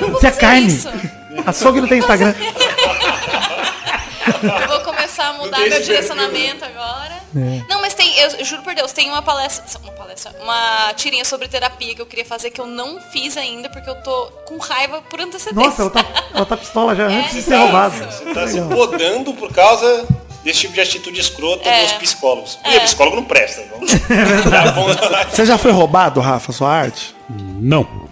Eu 0.00 0.08
vou 0.10 0.18
Isso 0.18 0.26
é 0.26 0.30
carne. 0.30 0.66
isso. 0.68 0.88
Açougue 1.46 1.80
não 1.80 1.88
tem 1.88 1.98
Instagram. 1.98 2.32
Eu 4.62 4.68
vou 4.68 4.80
começar 4.80 5.28
a 5.28 5.32
mudar 5.34 5.58
meu 5.60 5.80
direcionamento 5.82 6.64
agora. 6.64 7.18
É. 7.36 7.62
Não, 7.68 7.80
mas 7.80 7.94
tem, 7.94 8.18
eu 8.18 8.44
juro 8.44 8.62
por 8.62 8.74
Deus, 8.74 8.90
tem 8.92 9.08
uma 9.10 9.22
palestra, 9.22 9.64
uma 9.82 9.92
palestra, 9.92 10.32
uma 10.42 10.92
tirinha 10.94 11.24
sobre 11.24 11.46
terapia 11.48 11.94
que 11.94 12.00
eu 12.02 12.06
queria 12.06 12.24
fazer 12.24 12.50
que 12.50 12.60
eu 12.60 12.66
não 12.66 13.00
fiz 13.12 13.36
ainda 13.36 13.68
porque 13.68 13.88
eu 13.88 13.94
tô 14.02 14.26
com 14.46 14.56
raiva 14.58 15.00
por 15.02 15.20
antecedência. 15.20 15.68
Nossa, 15.68 15.82
ela 15.82 15.90
tá, 15.90 16.04
ela 16.34 16.46
tá 16.46 16.56
pistola 16.56 16.96
já 16.96 17.04
É, 17.10 17.14
antes 17.20 17.34
de 17.34 17.42
ser 17.42 17.54
isso. 17.54 17.62
roubada. 17.62 18.10
Você 18.10 18.34
tá 18.34 18.46
se 18.48 18.60
podando 18.62 19.34
por 19.34 19.52
causa 19.52 20.06
desse 20.42 20.60
tipo 20.60 20.72
de 20.74 20.80
atitude 20.80 21.20
escrota 21.20 21.68
É. 21.68 21.82
dos 21.82 21.92
psicólogos. 21.92 22.58
É. 22.64 22.76
E 22.76 22.80
psicólogo 22.80 23.16
não 23.16 23.24
presta, 23.24 23.62
não. 23.70 23.78
Tá 24.50 24.72
bom. 24.72 24.86
Você 25.30 25.44
já 25.44 25.58
foi 25.58 25.70
roubado, 25.70 26.20
Rafa, 26.20 26.50
sua 26.52 26.70
arte? 26.72 27.14
Não. 27.28 27.86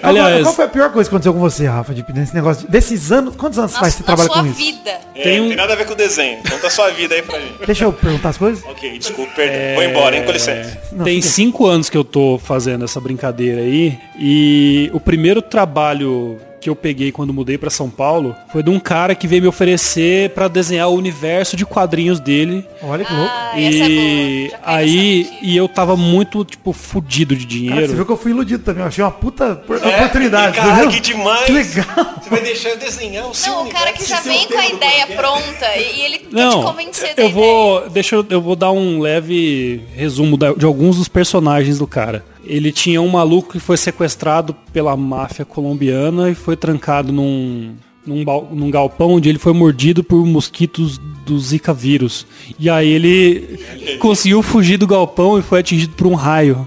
Qual, 0.00 0.10
Aliás, 0.10 0.42
qual 0.42 0.54
foi 0.54 0.64
a 0.64 0.68
pior 0.68 0.90
coisa 0.92 1.08
que 1.08 1.14
aconteceu 1.14 1.32
com 1.34 1.40
você, 1.40 1.66
Rafa, 1.66 1.94
de, 1.94 2.04
nesse 2.14 2.34
negócio? 2.34 2.66
de- 2.66 2.72
desses 2.72 3.10
anos, 3.12 3.34
quantos 3.36 3.58
anos 3.58 3.72
na, 3.72 3.80
faz 3.80 3.94
que 3.94 3.98
você 4.00 4.04
trabalha 4.06 4.28
sua 4.28 4.42
com 4.42 4.46
isso? 4.48 4.56
vida. 4.58 4.90
É, 5.14 5.22
Tem 5.22 5.38
não 5.38 5.44
um- 5.44 5.48
tem 5.48 5.56
nada 5.56 5.72
a 5.72 5.76
ver 5.76 5.86
com 5.86 5.92
o 5.92 5.96
desenho. 5.96 6.38
Conta 6.48 6.66
a 6.66 6.70
sua 6.70 6.90
vida 6.90 7.14
aí 7.14 7.22
pra 7.22 7.38
gente. 7.38 7.66
Deixa 7.66 7.84
eu 7.84 7.92
perguntar 7.92 8.28
as 8.30 8.36
coisas. 8.38 8.64
Ok, 8.64 8.98
desculpa, 8.98 9.32
perdão. 9.34 9.74
Vou 9.74 9.84
embora, 9.84 10.16
hein? 10.16 10.24
Com 10.24 10.32
licença. 10.32 10.78
tem 11.04 11.20
cinco 11.22 11.66
anos 11.66 11.90
que 11.90 11.96
eu 11.96 12.04
tô 12.04 12.38
fazendo 12.42 12.84
essa 12.84 13.00
brincadeira 13.00 13.60
aí. 13.62 13.98
E 14.18 14.90
o 14.92 15.00
primeiro 15.00 15.40
trabalho 15.42 16.38
que 16.60 16.68
eu 16.68 16.76
peguei 16.76 17.12
quando 17.12 17.32
mudei 17.32 17.56
pra 17.58 17.70
São 17.70 17.88
Paulo 17.88 18.34
foi 18.52 18.62
de 18.62 18.70
um 18.70 18.80
cara 18.80 19.14
que 19.14 19.26
veio 19.28 19.42
me 19.42 19.48
oferecer 19.48 20.30
pra 20.30 20.48
desenhar 20.48 20.88
o 20.88 20.94
universo 20.94 21.56
de 21.56 21.64
quadrinhos 21.64 22.18
dele. 22.20 22.64
Olha 22.82 23.04
que 23.04 23.12
louco. 23.12 23.30
Ah, 23.32 23.52
é 23.54 23.60
e 23.60 24.50
caí 24.50 24.50
aí, 24.64 25.30
e 25.42 25.56
eu 25.56 25.68
tava 25.68 25.96
muito, 25.96 26.44
tipo, 26.44 26.72
fudido 26.72 27.34
de 27.36 27.44
Cara, 27.44 27.48
você 27.48 27.58
dinheiro. 27.58 27.94
viu 27.94 28.06
que 28.06 28.12
eu 28.12 28.16
fui 28.16 28.30
iludido 28.32 28.62
também. 28.64 28.82
Eu 28.82 28.88
achei 28.88 29.02
uma 29.04 29.10
puta 29.10 29.56
por- 29.56 29.76
oportunidade. 29.76 30.58
Entendeu? 30.58 30.88
que 30.90 31.00
demais. 31.00 31.44
Que 31.46 31.52
legal. 31.52 31.86
Você 32.22 32.30
vai 32.30 32.40
deixar 32.42 32.68
eu 32.70 32.76
desenhar 32.78 33.26
o 33.28 33.34
seu 33.34 33.52
Não, 33.52 33.66
o 33.66 33.68
cara 33.70 33.92
que 33.92 34.04
já 34.04 34.20
vem 34.20 34.46
com 34.46 34.58
a 34.58 34.66
ideia 34.66 35.06
pronta 35.06 35.76
e, 35.76 36.00
ele 36.02 36.18
quer 36.18 36.28
te 36.28 36.34
Não, 36.34 36.62
convencer 36.62 37.08
eu 37.16 37.28
ideia. 37.28 37.30
vou, 37.32 37.88
deixa 37.90 38.16
eu, 38.16 38.26
eu 38.30 38.40
vou 38.42 38.56
dar 38.56 38.72
um 38.72 39.00
leve 39.00 39.80
resumo 39.94 40.36
da- 40.36 40.52
de 40.52 40.64
alguns 40.64 40.96
dos 40.96 41.08
personagens 41.08 41.78
do 41.78 41.86
cara. 41.86 42.24
Ele 42.48 42.72
tinha 42.72 43.00
um 43.00 43.08
maluco 43.08 43.52
que 43.52 43.60
foi 43.60 43.76
sequestrado 43.76 44.54
pela 44.72 44.96
máfia 44.96 45.44
colombiana 45.44 46.30
e 46.30 46.34
foi 46.34 46.56
trancado 46.56 47.12
num, 47.12 47.74
num, 48.06 48.24
num 48.50 48.70
galpão 48.70 49.12
onde 49.12 49.28
ele 49.28 49.38
foi 49.38 49.52
mordido 49.52 50.02
por 50.02 50.24
mosquitos 50.24 50.98
do 51.26 51.38
Zika 51.38 51.74
vírus. 51.74 52.26
E 52.58 52.70
aí 52.70 52.88
ele 52.88 53.60
conseguiu 54.00 54.42
fugir 54.42 54.78
do 54.78 54.86
galpão 54.86 55.38
e 55.38 55.42
foi 55.42 55.60
atingido 55.60 55.94
por 55.94 56.06
um 56.06 56.14
raio. 56.14 56.66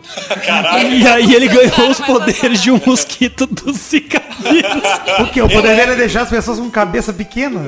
E 1.02 1.08
aí 1.08 1.34
ele 1.34 1.48
ganhou 1.48 1.90
os 1.90 2.00
poderes 2.00 2.62
de 2.62 2.70
um 2.70 2.80
mosquito 2.86 3.48
do 3.48 3.74
Zika 3.74 4.22
vírus. 4.40 4.84
Porque 5.18 5.42
o 5.42 5.50
poder 5.50 5.76
dele 5.76 5.94
é 5.94 5.96
deixar 5.96 6.22
as 6.22 6.30
pessoas 6.30 6.60
com 6.60 6.70
cabeça 6.70 7.12
pequena. 7.12 7.62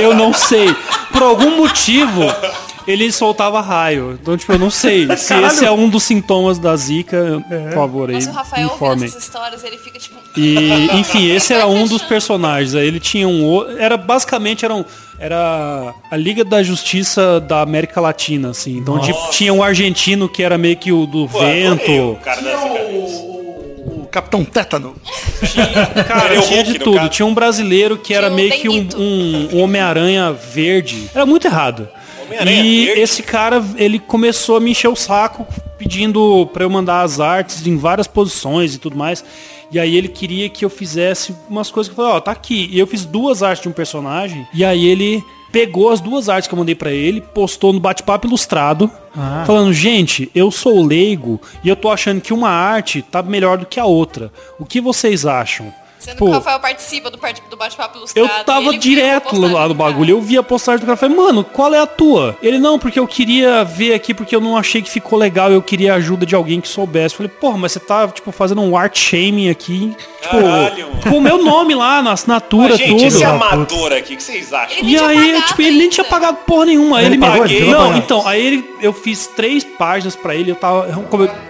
Eu 0.00 0.14
não 0.14 0.32
sei. 0.32 0.74
Por 1.12 1.22
algum 1.22 1.56
motivo, 1.56 2.22
ele 2.86 3.10
soltava 3.12 3.60
raio. 3.60 4.18
Então, 4.20 4.36
tipo, 4.36 4.52
eu 4.52 4.58
não 4.58 4.70
sei. 4.70 5.06
Se 5.16 5.34
esse 5.34 5.64
é 5.64 5.70
um 5.70 5.88
dos 5.88 6.02
sintomas 6.04 6.58
da 6.58 6.74
zika, 6.76 7.42
por 7.48 7.72
favor, 7.74 8.08
aí, 8.10 8.14
Nossa, 8.16 8.30
o 8.30 8.32
Rafael 8.34 8.66
informem. 8.68 9.04
essas 9.06 9.22
histórias, 9.24 9.64
ele 9.64 9.78
fica 9.78 9.98
tipo... 9.98 10.16
E, 10.36 10.88
enfim, 10.98 11.30
esse 11.30 11.52
era 11.54 11.66
um 11.66 11.86
dos 11.86 12.02
personagens. 12.02 12.74
Aí 12.74 12.86
ele 12.86 13.00
tinha 13.00 13.26
um 13.26 13.44
o- 13.46 13.66
era 13.78 13.96
basicamente 13.96 14.64
era, 14.64 14.74
um, 14.74 14.84
era 15.18 15.94
a 16.10 16.16
Liga 16.16 16.44
da 16.44 16.62
Justiça 16.62 17.40
da 17.40 17.62
América 17.62 18.00
Latina, 18.00 18.50
assim. 18.50 18.76
Então 18.76 18.98
tipo, 19.00 19.30
tinha 19.30 19.52
um 19.52 19.62
argentino 19.62 20.28
que 20.28 20.42
era 20.42 20.58
meio 20.58 20.76
que 20.76 20.92
o 20.92 21.06
do 21.06 21.26
Pô, 21.26 21.38
o 21.38 21.40
vento. 21.40 22.18
cara 22.22 22.40
da 22.42 22.50
Zica. 22.56 23.26
O 23.86 24.08
Capitão 24.10 24.44
Tétano. 24.44 24.94
Cara, 26.06 26.20
Seria 26.28 26.40
o 26.40 26.42
tinha 26.42 26.64
de 26.64 26.78
tudo. 26.78 27.08
Tinha 27.08 27.26
um 27.26 27.34
brasileiro 27.34 27.96
que 27.96 28.12
era 28.14 28.26
Tinha 28.30 28.32
um 28.32 28.36
meio 28.36 28.52
que 28.60 28.68
um, 28.68 28.88
um- 28.98 29.48
um 29.54 29.60
Homem-Aranha 29.62 30.32
verde. 30.32 31.10
Era 31.14 31.24
muito 31.26 31.46
errado. 31.46 31.88
E 32.62 32.88
esse 33.00 33.22
cara, 33.22 33.64
ele 33.76 33.98
começou 33.98 34.56
a 34.56 34.60
me 34.60 34.70
encher 34.70 34.88
o 34.88 34.96
saco 34.96 35.46
pedindo 35.78 36.48
pra 36.52 36.64
eu 36.64 36.70
mandar 36.70 37.02
as 37.02 37.20
artes 37.20 37.66
em 37.66 37.76
várias 37.76 38.06
posições 38.06 38.74
e 38.74 38.78
tudo 38.78 38.96
mais. 38.96 39.24
E 39.70 39.78
aí 39.78 39.96
ele 39.96 40.08
queria 40.08 40.48
que 40.48 40.64
eu 40.64 40.70
fizesse 40.70 41.34
umas 41.48 41.70
coisas 41.70 41.92
que 41.92 41.98
eu 41.98 42.04
falei, 42.04 42.18
ó, 42.18 42.20
tá 42.20 42.30
aqui. 42.30 42.68
E 42.72 42.78
eu 42.78 42.86
fiz 42.86 43.04
duas 43.04 43.42
artes 43.42 43.62
de 43.62 43.68
um 43.68 43.72
personagem. 43.72 44.46
E 44.54 44.64
aí 44.64 44.86
ele 44.86 45.22
pegou 45.52 45.90
as 45.90 46.00
duas 46.00 46.28
artes 46.28 46.46
que 46.48 46.54
eu 46.54 46.58
mandei 46.58 46.74
pra 46.74 46.90
ele, 46.90 47.20
postou 47.20 47.72
no 47.72 47.80
bate-papo 47.80 48.26
ilustrado, 48.26 48.90
falando, 49.46 49.72
gente, 49.72 50.30
eu 50.34 50.50
sou 50.50 50.84
leigo 50.84 51.40
e 51.64 51.68
eu 51.68 51.76
tô 51.76 51.88
achando 51.88 52.20
que 52.20 52.32
uma 52.32 52.50
arte 52.50 53.00
tá 53.00 53.22
melhor 53.22 53.56
do 53.56 53.64
que 53.64 53.80
a 53.80 53.86
outra. 53.86 54.30
O 54.58 54.66
que 54.66 54.80
vocês 54.80 55.24
acham? 55.24 55.72
Sendo 56.06 56.18
Pô, 56.18 56.26
que 56.26 56.30
o 56.30 56.34
Rafael 56.34 56.60
participa 56.60 57.10
do, 57.10 57.18
do 57.50 57.56
bate-papo 57.56 57.98
ilustrado. 57.98 58.28
eu 58.28 58.44
tava 58.44 58.78
direto 58.78 59.36
lá 59.40 59.64
do 59.64 59.70
no 59.70 59.74
bagulho. 59.74 60.12
Eu 60.12 60.20
vi 60.20 60.38
a 60.38 60.42
postagem 60.42 60.78
do 60.78 60.86
cara 60.86 60.96
e 60.96 61.00
falei, 61.00 61.16
mano, 61.16 61.42
qual 61.42 61.74
é 61.74 61.80
a 61.80 61.86
tua? 61.86 62.38
Ele, 62.40 62.60
não, 62.60 62.78
porque 62.78 63.00
eu 63.00 63.08
queria 63.08 63.64
ver 63.64 63.92
aqui 63.92 64.14
porque 64.14 64.36
eu 64.36 64.40
não 64.40 64.56
achei 64.56 64.80
que 64.80 64.88
ficou 64.88 65.18
legal. 65.18 65.50
Eu 65.50 65.60
queria 65.60 65.94
a 65.94 65.96
ajuda 65.96 66.24
de 66.24 66.32
alguém 66.36 66.60
que 66.60 66.68
soubesse. 66.68 67.14
Eu 67.14 67.16
falei, 67.16 67.32
porra, 67.40 67.58
mas 67.58 67.72
você 67.72 67.80
tá, 67.80 68.06
tipo, 68.06 68.30
fazendo 68.30 68.60
um 68.60 68.76
art 68.76 68.96
shaming 68.96 69.50
aqui. 69.50 69.96
Tipo, 70.22 70.36
Caralho, 70.36 70.86
com 71.02 71.18
o 71.18 71.20
meu 71.20 71.42
nome 71.42 71.74
lá 71.74 72.00
na 72.00 72.12
assinatura, 72.12 72.68
Mas, 72.68 72.78
gente, 72.78 73.04
esse 73.04 73.18
tudo. 73.18 73.28
amador 73.28 73.92
aqui, 73.92 74.14
o 74.14 74.16
que 74.16 74.22
vocês 74.22 74.52
acham? 74.52 74.78
Ele 74.78 74.92
E 74.92 74.96
aí, 74.96 75.32
pagado 75.32 75.46
tipo, 75.48 75.62
ele 75.62 75.78
nem 75.78 75.88
tinha 75.88 76.04
pagado 76.04 76.38
porra 76.46 76.66
nenhuma. 76.66 76.98
Aí 76.98 77.06
Ele 77.06 77.14
ele 77.16 77.58
me 77.58 77.66
a 77.66 77.72
Não, 77.72 77.96
então, 77.96 78.24
aí 78.28 78.46
ele, 78.46 78.70
eu 78.80 78.92
fiz 78.92 79.26
três 79.26 79.64
páginas 79.64 80.14
pra 80.14 80.36
ele, 80.36 80.52
eu 80.52 80.56
tava 80.56 80.86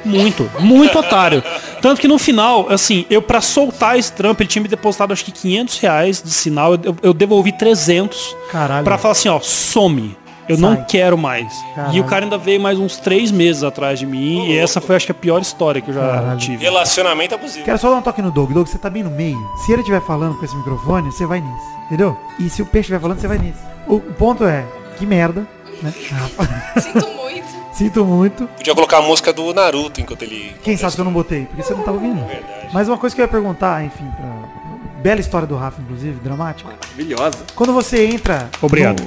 muito, 0.03 0.51
muito 0.61 0.99
otário. 0.99 1.45
Tanto 1.83 2.01
que 2.01 2.09
no 2.09 2.19
final, 2.19 2.67
assim, 2.71 3.05
eu 3.11 3.21
pra 3.21 3.43
soltar 3.43 3.99
esse 3.99 4.13
trampo, 4.13 4.46
ele 4.47 4.53
tinha 4.53 4.62
me 4.62 4.69
depositado 4.69 5.12
acho 5.12 5.25
que 5.25 5.33
500 5.33 5.79
reais 5.81 6.23
de 6.23 6.31
sinal, 6.31 6.75
eu, 6.75 6.97
eu 7.03 7.12
devolvi 7.12 7.53
300 7.53 8.37
Caralho. 8.50 8.85
pra 8.85 8.97
falar 8.97 9.12
assim, 9.12 9.29
ó, 9.29 9.41
some. 9.41 10.17
Eu 10.49 10.57
não 10.57 10.76
Sai. 10.76 10.85
quero 10.85 11.19
mais. 11.19 11.53
Caralho. 11.75 11.97
E 11.97 12.00
o 12.00 12.05
cara 12.05 12.25
ainda 12.25 12.38
veio 12.38 12.61
mais 12.61 12.79
uns 12.79 12.99
três 12.99 13.33
meses 13.33 13.65
atrás 13.65 13.99
de 13.99 14.07
mim. 14.07 14.47
e 14.47 14.57
essa 14.57 14.81
foi, 14.81 14.95
acho 14.95 15.05
que, 15.07 15.11
a 15.11 15.15
pior 15.15 15.43
história 15.43 15.81
que 15.83 15.91
eu 15.91 15.95
já 15.95 16.00
Caralho. 16.00 16.38
tive. 16.38 16.62
Relacionamento 16.62 17.35
abusivo. 17.35 17.65
Quero 17.65 17.79
só 17.79 17.91
dar 17.91 17.97
um 17.97 18.03
toque 18.03 18.23
no 18.23 18.31
Doug. 18.31 18.53
Doug, 18.53 18.69
você 18.69 18.79
tá 18.79 18.88
bem 18.88 19.03
no 19.03 19.11
meio. 19.11 19.37
Se 19.65 19.73
ele 19.73 19.81
estiver 19.81 20.00
falando 20.03 20.37
com 20.38 20.45
esse 20.45 20.55
microfone, 20.55 21.11
você 21.11 21.26
vai 21.26 21.41
nisso. 21.41 21.67
Entendeu? 21.87 22.17
E 22.38 22.49
se 22.49 22.62
o 22.62 22.67
peixe 22.67 22.83
estiver 22.87 23.00
falando, 23.00 23.19
você 23.21 23.26
vai 23.26 23.38
nisso. 23.38 23.59
O, 23.88 23.97
o 23.97 24.00
ponto 24.15 24.45
é, 24.45 24.65
que 24.97 25.05
merda. 25.05 25.45
Né? 25.83 25.93
Sinto 26.81 27.09
muito. 27.09 27.56
Sinto 27.76 28.04
muito. 28.04 28.47
Podia 28.49 28.75
colocar 28.75 28.99
a 28.99 29.02
música 29.02 29.33
do 29.33 29.52
Naruto 29.52 30.00
enquanto 30.00 30.23
ele. 30.23 30.54
Quem 30.62 30.76
sabe 30.76 30.95
que 30.95 31.00
eu 31.00 31.04
não 31.04 31.12
botei? 31.12 31.45
Porque 31.45 31.62
você 31.62 31.75
não 31.75 31.83
tá 31.83 31.92
ouvindo. 31.92 32.25
Mas 32.73 32.88
uma 32.88 32.97
coisa 32.97 33.14
que 33.14 33.21
eu 33.21 33.25
ia 33.25 33.28
perguntar, 33.30 33.85
enfim, 33.85 34.04
pra... 34.16 34.56
Bela 35.02 35.21
história 35.21 35.47
do 35.47 35.56
Rafa, 35.56 35.80
inclusive, 35.83 36.18
dramática. 36.21 36.71
Maravilhosa. 36.71 37.38
Quando 37.54 37.73
você 37.73 38.06
entra. 38.06 38.49
Obrigado. 38.62 39.02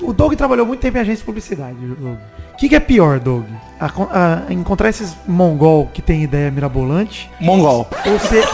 no- 0.00 0.08
O 0.08 0.12
Doug 0.12 0.34
trabalhou 0.34 0.64
muito 0.64 0.80
tempo 0.80 0.96
em 0.96 1.00
agência 1.00 1.18
de 1.18 1.24
publicidade, 1.24 1.74
Doug. 1.74 2.16
O 2.54 2.56
que, 2.56 2.68
que 2.68 2.74
é 2.76 2.80
pior, 2.80 3.18
Doug? 3.20 3.44
A 3.80 3.86
a 4.48 4.52
encontrar 4.52 4.88
esses 4.88 5.14
mongol 5.26 5.88
que 5.92 6.00
tem 6.02 6.22
ideia 6.22 6.50
mirabolante 6.50 7.30
Mongol. 7.40 7.86
ou 8.06 8.18
ser. 8.18 8.44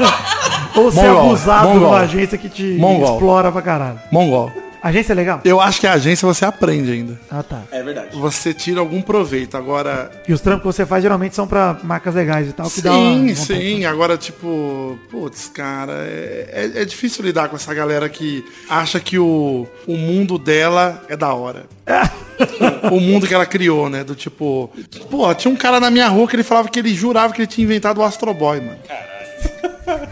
ou 0.76 0.90
ser 0.92 1.02
Mongol, 1.08 1.26
abusado 1.26 1.68
mongol. 1.68 1.80
numa 1.88 1.98
agência 2.00 2.38
que 2.38 2.48
te 2.48 2.76
Mongol. 2.78 3.14
explora 3.14 3.50
pra 3.52 3.60
caralho. 3.62 3.98
Mongol. 4.10 4.50
Agência 4.84 5.14
é 5.14 5.16
legal? 5.16 5.40
Eu 5.46 5.62
acho 5.62 5.80
que 5.80 5.86
a 5.86 5.94
agência 5.94 6.26
você 6.28 6.44
aprende 6.44 6.92
ainda. 6.92 7.18
Ah, 7.30 7.42
tá. 7.42 7.62
É 7.72 7.82
verdade. 7.82 8.14
Você 8.18 8.52
tira 8.52 8.80
algum 8.80 9.00
proveito. 9.00 9.56
Agora, 9.56 10.10
E 10.28 10.32
os 10.34 10.42
trampos 10.42 10.60
que 10.60 10.66
você 10.66 10.84
faz 10.84 11.02
geralmente 11.02 11.34
são 11.34 11.46
pra 11.46 11.78
marcas 11.82 12.14
legais 12.14 12.50
e 12.50 12.52
tal, 12.52 12.68
que 12.68 12.82
dá 12.82 12.92
uma 12.92 13.28
Sim, 13.28 13.34
sim. 13.34 13.84
Agora, 13.86 14.18
tipo, 14.18 14.98
putz, 15.10 15.48
cara, 15.48 16.04
é, 16.06 16.70
é- 16.76 16.82
é 16.82 16.84
difícil 16.84 17.24
lidar 17.24 17.48
com 17.48 17.56
essa 17.56 17.72
galera 17.72 18.06
que 18.10 18.44
acha 18.68 19.00
que 19.00 19.18
o, 19.18 19.66
o 19.86 19.96
mundo 19.96 20.36
dela 20.38 21.02
é 21.08 21.16
da 21.16 21.32
hora. 21.32 21.64
o 22.92 23.00
mundo 23.00 23.26
que 23.26 23.32
ela 23.32 23.46
criou, 23.46 23.88
né? 23.88 24.04
Do 24.04 24.14
tipo, 24.14 24.70
pô, 25.10 25.34
tinha 25.34 25.50
um 25.52 25.56
cara 25.56 25.80
na 25.80 25.90
minha 25.90 26.08
rua 26.08 26.28
que 26.28 26.36
ele 26.36 26.42
falava 26.42 26.68
que 26.68 26.78
ele 26.78 26.94
jurava 26.94 27.32
que 27.32 27.40
ele 27.40 27.46
tinha 27.46 27.64
inventado 27.64 27.98
o 27.98 28.04
Astro 28.04 28.34
Boy, 28.34 28.60
mano. 28.60 28.78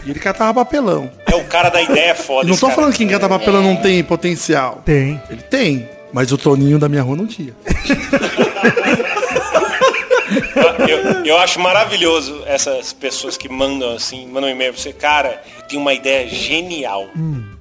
E 0.05 0.09
ele 0.11 0.19
catava 0.19 0.53
papelão. 0.53 1.09
É 1.25 1.35
o 1.35 1.43
cara 1.45 1.69
da 1.69 1.81
ideia 1.81 2.13
foda. 2.15 2.47
Eu 2.47 2.51
não 2.51 2.57
tô 2.57 2.67
cara. 2.67 2.75
falando 2.75 2.91
que 2.91 2.97
quem 2.99 3.07
cata 3.07 3.27
papelão 3.27 3.61
não 3.63 3.75
tem 3.77 4.03
potencial. 4.03 4.81
Tem. 4.85 5.21
Ele 5.29 5.41
tem. 5.41 5.89
Mas 6.11 6.31
o 6.31 6.37
Toninho 6.37 6.77
da 6.77 6.87
minha 6.87 7.01
rua 7.01 7.15
não 7.15 7.25
tinha. 7.25 7.53
Eu, 10.87 11.25
eu 11.25 11.37
acho 11.37 11.59
maravilhoso 11.59 12.41
essas 12.45 12.91
pessoas 12.93 13.37
que 13.37 13.47
mandam 13.47 13.95
assim, 13.95 14.25
mandam 14.27 14.49
um 14.49 14.53
e-mail 14.53 14.73
pra 14.73 14.81
você, 14.81 14.91
cara, 14.91 15.41
eu 15.57 15.63
tenho 15.63 15.81
uma 15.81 15.93
ideia 15.93 16.27
genial. 16.27 17.07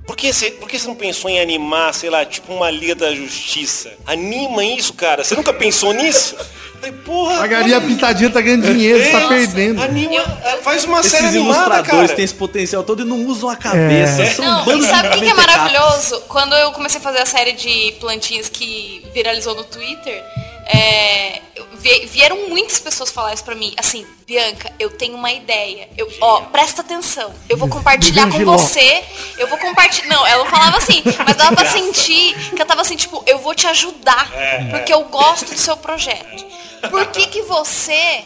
Por 0.07 0.17
que, 0.17 0.33
você, 0.33 0.51
por 0.51 0.69
que 0.69 0.79
você 0.79 0.87
não 0.87 0.97
pensou 0.97 1.31
em 1.31 1.41
animar, 1.41 1.95
sei 1.95 2.11
lá, 2.11 2.25
tipo 2.25 2.53
uma 2.53 2.71
Liga 2.71 2.95
da 2.95 3.15
Justiça? 3.15 3.93
Anima 4.07 4.65
isso, 4.65 4.93
cara. 4.95 5.23
Você 5.23 5.35
nunca 5.35 5.53
pensou 5.53 5.93
nisso? 5.93 6.37
Falei, 6.81 6.93
porra. 7.05 7.39
Pagaria 7.39 7.77
a 7.77 7.81
pitadinha, 7.81 8.29
tá 8.29 8.41
ganhando 8.41 8.67
dinheiro, 8.67 9.03
você 9.05 9.11
tá 9.13 9.29
perdendo. 9.29 9.81
Anima, 9.81 10.25
faz 10.63 10.85
uma 10.85 11.01
série 11.05 11.27
Esses 11.27 11.37
animada, 11.37 11.59
ilustradores 11.61 12.07
cara. 12.07 12.17
têm 12.17 12.25
esse 12.25 12.35
potencial 12.35 12.83
todo 12.83 13.03
e 13.03 13.05
não 13.05 13.25
usam 13.27 13.49
a 13.49 13.55
cabeça. 13.55 14.27
São 14.35 14.45
um 14.45 14.49
Não, 14.49 14.65
bando 14.65 14.85
e 14.85 14.89
sabe 14.89 15.09
o 15.09 15.11
de 15.13 15.19
que, 15.19 15.25
que 15.27 15.31
é 15.31 15.35
maravilhoso? 15.35 16.21
Quando 16.29 16.57
eu 16.57 16.73
comecei 16.73 16.99
a 16.99 17.03
fazer 17.03 17.19
a 17.21 17.27
série 17.27 17.53
de 17.53 17.93
plantinhas 18.01 18.49
que 18.49 19.07
viralizou 19.15 19.55
no 19.55 19.63
Twitter, 19.63 20.25
é, 20.67 21.41
vieram 22.07 22.49
muitas 22.49 22.79
pessoas 22.79 23.11
falar 23.11 23.33
isso 23.35 23.45
pra 23.45 23.55
mim. 23.55 23.75
Assim, 23.77 24.07
Bianca, 24.27 24.73
eu 24.79 24.91
tenho 24.91 25.15
uma 25.15 25.33
ideia. 25.33 25.89
Eu, 25.97 26.11
ó, 26.21 26.43
presta 26.43 26.83
atenção. 26.83 27.33
Eu 27.49 27.57
vou 27.57 27.69
compartilhar 27.69 28.31
com 28.31 28.45
você. 28.45 29.03
Eu 29.39 29.47
vou 29.49 29.59
compartilhar. 29.59 30.09
Não, 30.09 30.27
ela 30.27 30.47
falava 30.47 30.79
assim, 30.79 31.03
mas 31.27 31.37
dava 31.37 31.55
pra 31.57 31.67
sentir 31.67 32.35
que 32.51 32.57
ela 32.57 32.65
tava 32.67 32.81
assim, 32.83 32.97
tipo, 32.97 33.23
eu 33.27 33.39
vou 33.39 33.55
te 33.55 33.67
ajudar. 33.67 34.31
Porque 34.71 34.93
eu 34.93 35.05
gosto 35.05 35.53
do 35.53 35.59
seu 35.59 35.77
projeto. 35.77 36.45
Por 36.91 37.07
que 37.07 37.29
que 37.29 37.43
você 37.43 38.25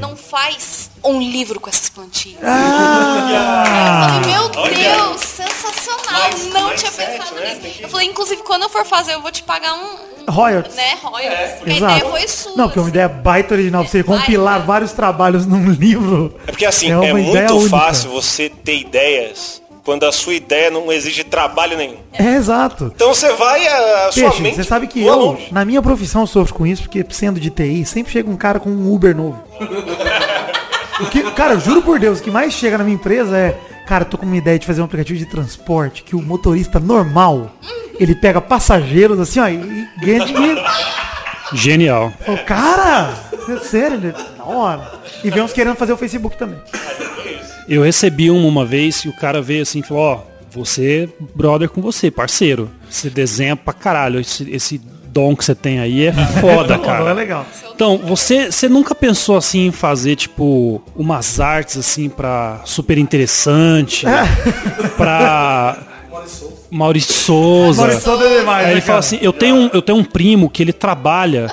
não 0.00 0.16
faz 0.16 0.90
um 1.04 1.20
livro 1.20 1.60
com 1.60 1.70
essas 1.70 1.88
plantinhas? 1.88 2.40
Ah! 2.42 4.20
Eu 4.26 4.50
falei, 4.52 4.76
meu. 4.76 4.96
Deus, 4.96 5.20
sensacional. 5.20 6.30
Mas- 6.32 6.46
não 6.46 6.62
mas 6.68 6.80
tinha 6.80 6.92
pensado 6.92 7.34
né? 7.36 7.54
nisso. 7.62 7.82
Eu 7.82 7.88
falei, 7.88 8.08
inclusive, 8.08 8.42
quando 8.42 8.62
eu 8.64 8.68
for 8.68 8.84
fazer, 8.84 9.14
eu 9.14 9.20
vou 9.22 9.30
te 9.30 9.42
pagar 9.42 9.74
um. 9.74 9.98
um 10.28 10.32
Royalties. 10.32 10.74
Né, 10.74 10.98
royalties. 11.02 11.54
Porque 11.58 11.70
a 11.70 11.76
Exato. 11.76 11.96
ideia 11.96 12.10
foi 12.10 12.28
sua. 12.28 12.55
Não, 12.56 12.64
porque 12.66 12.78
é 12.78 12.82
uma 12.82 12.88
ideia 12.88 13.08
baita 13.08 13.54
original. 13.54 13.84
Você 13.86 14.02
compilar 14.02 14.64
vários 14.64 14.92
trabalhos 14.92 15.46
num 15.46 15.70
livro. 15.70 16.34
É 16.46 16.50
porque 16.50 16.64
assim, 16.66 16.90
É 16.90 16.96
uma 16.96 17.06
é, 17.06 17.22
ideia 17.22 17.48
muito 17.48 17.56
única. 17.56 17.68
fácil 17.78 18.10
você 18.10 18.48
ter 18.48 18.78
ideias 18.78 19.62
quando 19.84 20.04
a 20.04 20.10
sua 20.10 20.34
ideia 20.34 20.68
não 20.70 20.90
exige 20.90 21.22
trabalho 21.22 21.76
nenhum. 21.76 21.96
É, 22.12 22.34
exato. 22.34 22.90
Então 22.96 23.14
você 23.14 23.32
vai, 23.34 23.64
a, 23.68 24.06
a 24.08 24.12
sua 24.12 24.22
Peixe, 24.30 24.42
mente 24.42 24.56
você 24.56 24.64
sabe 24.64 24.86
que 24.88 25.00
eu, 25.00 25.14
longe. 25.16 25.46
na 25.52 25.64
minha 25.64 25.80
profissão, 25.80 26.22
eu 26.22 26.26
sofro 26.26 26.54
com 26.54 26.66
isso, 26.66 26.82
porque 26.82 27.04
sendo 27.10 27.38
de 27.38 27.50
TI, 27.50 27.84
sempre 27.84 28.12
chega 28.12 28.28
um 28.28 28.36
cara 28.36 28.58
com 28.58 28.68
um 28.70 28.92
Uber 28.92 29.14
novo. 29.16 29.40
O 30.98 31.10
que, 31.10 31.22
cara, 31.32 31.52
eu 31.52 31.60
juro 31.60 31.82
por 31.82 31.98
Deus, 32.00 32.20
o 32.20 32.22
que 32.22 32.30
mais 32.30 32.54
chega 32.54 32.78
na 32.78 32.82
minha 32.84 32.94
empresa 32.94 33.36
é, 33.36 33.54
cara, 33.86 34.02
eu 34.04 34.08
tô 34.08 34.16
com 34.16 34.24
uma 34.24 34.34
ideia 34.38 34.58
de 34.58 34.64
fazer 34.66 34.80
um 34.80 34.84
aplicativo 34.86 35.18
de 35.18 35.26
transporte 35.26 36.02
que 36.02 36.16
o 36.16 36.22
motorista 36.22 36.80
normal, 36.80 37.50
ele 38.00 38.14
pega 38.14 38.40
passageiros 38.40 39.20
assim, 39.20 39.38
ó, 39.38 39.46
e, 39.46 39.56
e 39.56 39.88
ganha 40.00 40.24
dinheiro. 40.24 40.62
Genial. 41.52 42.12
Falo, 42.24 42.38
cara, 42.44 43.14
é 43.48 43.56
sério, 43.58 43.96
ele, 43.98 44.12
da 44.12 44.44
hora. 44.44 44.92
E 45.22 45.30
vem 45.30 45.42
uns 45.42 45.52
querendo 45.52 45.76
fazer 45.76 45.92
o 45.92 45.96
Facebook 45.96 46.36
também. 46.36 46.58
Eu 47.68 47.82
recebi 47.82 48.30
uma 48.30 48.46
uma 48.48 48.64
vez 48.64 49.04
e 49.04 49.08
o 49.08 49.16
cara 49.16 49.42
veio 49.42 49.62
assim 49.62 49.80
e 49.80 49.82
falou, 49.82 50.02
ó, 50.02 50.20
você, 50.50 51.08
brother 51.34 51.68
com 51.68 51.80
você, 51.82 52.10
parceiro. 52.10 52.70
Você 52.88 53.10
desenha 53.10 53.56
pra 53.56 53.72
caralho. 53.72 54.20
Esse, 54.20 54.48
esse 54.50 54.78
dom 55.08 55.34
que 55.34 55.44
você 55.44 55.54
tem 55.54 55.80
aí 55.80 56.06
é 56.06 56.12
foda, 56.40 56.76
Não, 56.78 56.84
é 56.84 56.86
cara. 56.86 57.12
legal. 57.12 57.46
Então, 57.74 57.98
você, 57.98 58.50
você 58.52 58.68
nunca 58.68 58.94
pensou 58.94 59.36
assim 59.36 59.66
em 59.66 59.72
fazer, 59.72 60.14
tipo, 60.16 60.82
umas 60.94 61.40
artes 61.40 61.76
assim 61.78 62.08
pra 62.08 62.60
super 62.64 62.98
interessante, 62.98 64.06
pra 64.96 65.76
Maurício 66.70 67.12
Souza. 67.14 67.80
Maurício 67.82 68.02
Souza 68.04 68.24
é 68.24 68.38
demais, 68.40 68.58
Aí 68.60 68.66
né, 68.66 68.72
ele 68.72 68.80
cara? 68.80 68.86
fala 68.86 68.98
assim, 68.98 69.18
eu 69.22 69.32
tenho, 69.32 69.54
um, 69.56 69.70
eu 69.72 69.82
tenho 69.82 69.98
um 69.98 70.04
primo 70.04 70.50
que 70.50 70.62
ele 70.62 70.72
trabalha 70.72 71.50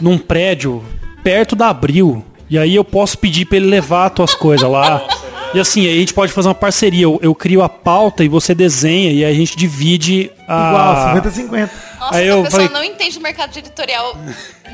num 0.00 0.18
prédio 0.18 0.82
perto 1.22 1.54
da 1.56 1.68
Abril. 1.68 2.24
E 2.48 2.58
aí 2.58 2.74
eu 2.74 2.84
posso 2.84 3.18
pedir 3.18 3.44
pra 3.44 3.56
ele 3.56 3.66
levar 3.66 4.06
as 4.06 4.12
tuas 4.12 4.34
coisas 4.34 4.68
lá. 4.70 5.02
E 5.54 5.58
assim, 5.60 5.86
aí 5.86 5.96
a 5.96 6.00
gente 6.00 6.14
pode 6.14 6.32
fazer 6.32 6.48
uma 6.48 6.54
parceria. 6.54 7.04
Eu, 7.04 7.18
eu 7.22 7.34
crio 7.34 7.62
a 7.62 7.68
pauta 7.68 8.22
e 8.22 8.28
você 8.28 8.54
desenha 8.54 9.10
e 9.10 9.24
aí 9.24 9.32
a 9.32 9.36
gente 9.36 9.56
divide 9.56 10.30
a... 10.46 11.12
Igual, 11.14 11.22
50-50. 11.22 11.70
Nossa, 11.98 12.16
Aí 12.16 12.24
que 12.26 12.30
a 12.30 12.34
eu 12.34 12.42
pessoa 12.42 12.62
falei- 12.68 12.68
não 12.68 12.84
entende 12.84 13.14
do 13.18 13.22
mercado 13.22 13.50
de 13.52 13.58
editorial 13.60 14.16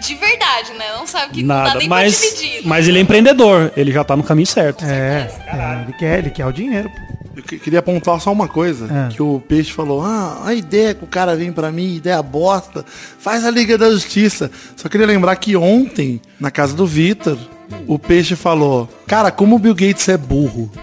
de 0.05 0.15
verdade, 0.17 0.73
né? 0.77 0.85
Não 0.99 1.07
sabe 1.07 1.33
que 1.35 1.43
não 1.43 1.55
dá 1.55 1.63
Nada, 1.65 1.79
nem 1.79 1.89
mas, 1.89 2.19
pra 2.19 2.29
dividir. 2.31 2.61
mas 2.67 2.89
ele 2.89 2.99
é 2.99 3.01
empreendedor, 3.01 3.73
ele 3.77 3.93
já 3.93 4.03
tá 4.03 4.17
no 4.17 4.23
caminho 4.25 4.47
certo. 4.47 4.85
É, 4.85 5.31
é, 5.47 5.83
ele 5.85 5.93
quer, 5.93 6.19
ele 6.19 6.31
quer 6.31 6.47
o 6.47 6.53
dinheiro, 6.53 6.91
pô. 6.91 7.22
Eu 7.37 7.43
que- 7.43 7.59
queria 7.59 7.79
apontar 7.79 8.21
só 8.21 8.31
uma 8.33 8.47
coisa, 8.49 8.87
É. 9.09 9.15
que 9.15 9.23
o 9.23 9.41
Peixe 9.49 9.73
falou, 9.73 10.03
ah, 10.05 10.43
a 10.45 10.55
ideia 10.55 10.95
que 10.95 11.05
o 11.05 11.07
cara 11.07 11.35
vem 11.35 11.51
pra 11.53 11.71
mim, 11.73 11.97
ideia 11.97 12.23
bosta, 12.23 12.85
faz 13.19 13.45
a 13.47 13.51
Liga 13.51 13.79
da 13.79 13.91
Justiça. 13.91 14.51
Só 14.77 14.89
queria 14.89 15.07
lembrar 15.07 15.35
que 15.37 15.57
ontem, 15.57 16.21
na 16.39 16.51
casa 16.51 16.75
do 16.75 16.87
Vitor, 16.87 17.39
o 17.87 17.99
Peixe 17.99 18.37
falou, 18.37 18.87
cara, 19.07 19.31
como 19.31 19.57
o 19.57 19.59
Bill 19.59 19.75
Gates 19.75 20.09
é 20.09 20.17
burro. 20.17 20.71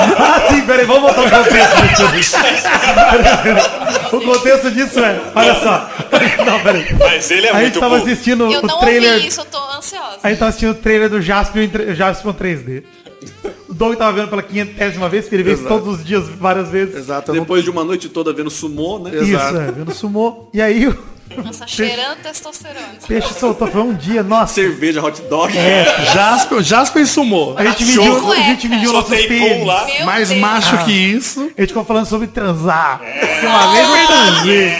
Ah, 0.00 0.46
sim, 0.48 0.60
peraí, 0.62 0.86
vamos 0.86 1.02
voltar 1.02 1.38
ao 1.38 1.44
contexto 1.44 2.12
disso. 2.12 2.36
o 4.16 4.20
contexto 4.20 4.70
disso 4.70 4.98
é, 5.00 5.20
olha 5.34 5.54
só. 5.56 5.90
Não, 6.44 6.60
peraí. 6.60 6.86
Mas 6.98 7.30
ele 7.30 7.46
é 7.46 7.50
A 7.50 7.54
gente 7.54 7.62
muito 7.62 7.80
tava 7.80 7.98
burro. 7.98 8.10
assistindo 8.10 8.44
Eu 8.52 8.60
o 8.60 8.66
não 8.66 8.78
trailer. 8.80 9.14
ouvi 9.14 9.26
isso, 9.26 9.40
eu 9.40 9.44
tô 9.46 9.58
ansiosa. 9.76 10.18
A 10.22 10.28
gente 10.28 10.38
tava 10.38 10.48
assistindo 10.50 10.70
o 10.70 10.74
trailer 10.74 11.08
do 11.10 11.20
Jaspion, 11.20 11.68
Jaspion 11.94 12.32
3D. 12.32 12.84
O 13.68 13.74
Doug 13.74 13.96
tava 13.96 14.12
vendo 14.12 14.28
pela 14.28 14.42
quinhentésima 14.42 15.08
vez, 15.08 15.24
porque 15.24 15.36
ele 15.36 15.42
vê 15.42 15.52
isso 15.54 15.64
todos 15.66 15.98
os 15.98 16.04
dias, 16.04 16.28
várias 16.28 16.68
vezes. 16.70 16.96
Exato. 16.96 17.32
Depois 17.32 17.62
de 17.64 17.70
uma 17.70 17.84
noite 17.84 18.08
toda 18.08 18.32
vendo 18.32 18.50
sumô, 18.50 18.98
né? 18.98 19.10
Isso, 19.14 19.24
Exato. 19.24 19.56
é, 19.58 19.72
vendo 19.72 19.92
sumô. 19.94 20.48
E 20.54 20.60
aí 20.62 20.86
o 20.88 20.96
Nossa, 21.44 21.66
cheirando 21.66 22.16
testosterona. 22.22 22.80
peixe 23.06 23.34
soltou, 23.34 23.68
foi 23.68 23.82
um 23.82 23.92
dia, 23.94 24.22
nossa. 24.22 24.54
Cerveja, 24.54 25.02
hot 25.04 25.20
dog. 25.22 25.52
Jasper, 26.14 26.62
Jasper 26.62 27.06
sumou. 27.06 27.56
A 27.58 27.64
gente 27.66 27.84
mediu, 27.84 28.32
a 28.32 28.36
gente 28.36 28.68
mediu 28.68 28.92
nossos 28.92 29.10
pênis. 29.10 29.66
lá. 29.66 29.84
Meu 29.84 30.06
Mais 30.06 30.28
Deus. 30.30 30.40
macho 30.40 30.84
que 30.86 30.92
isso. 30.92 31.50
A 31.56 31.60
gente 31.60 31.68
ficou 31.68 31.84
falando 31.84 32.06
sobre 32.06 32.26
transar. 32.28 33.00
Uma 33.42 33.72
vez 33.72 33.88
eu 33.88 34.06
transei. 34.06 34.72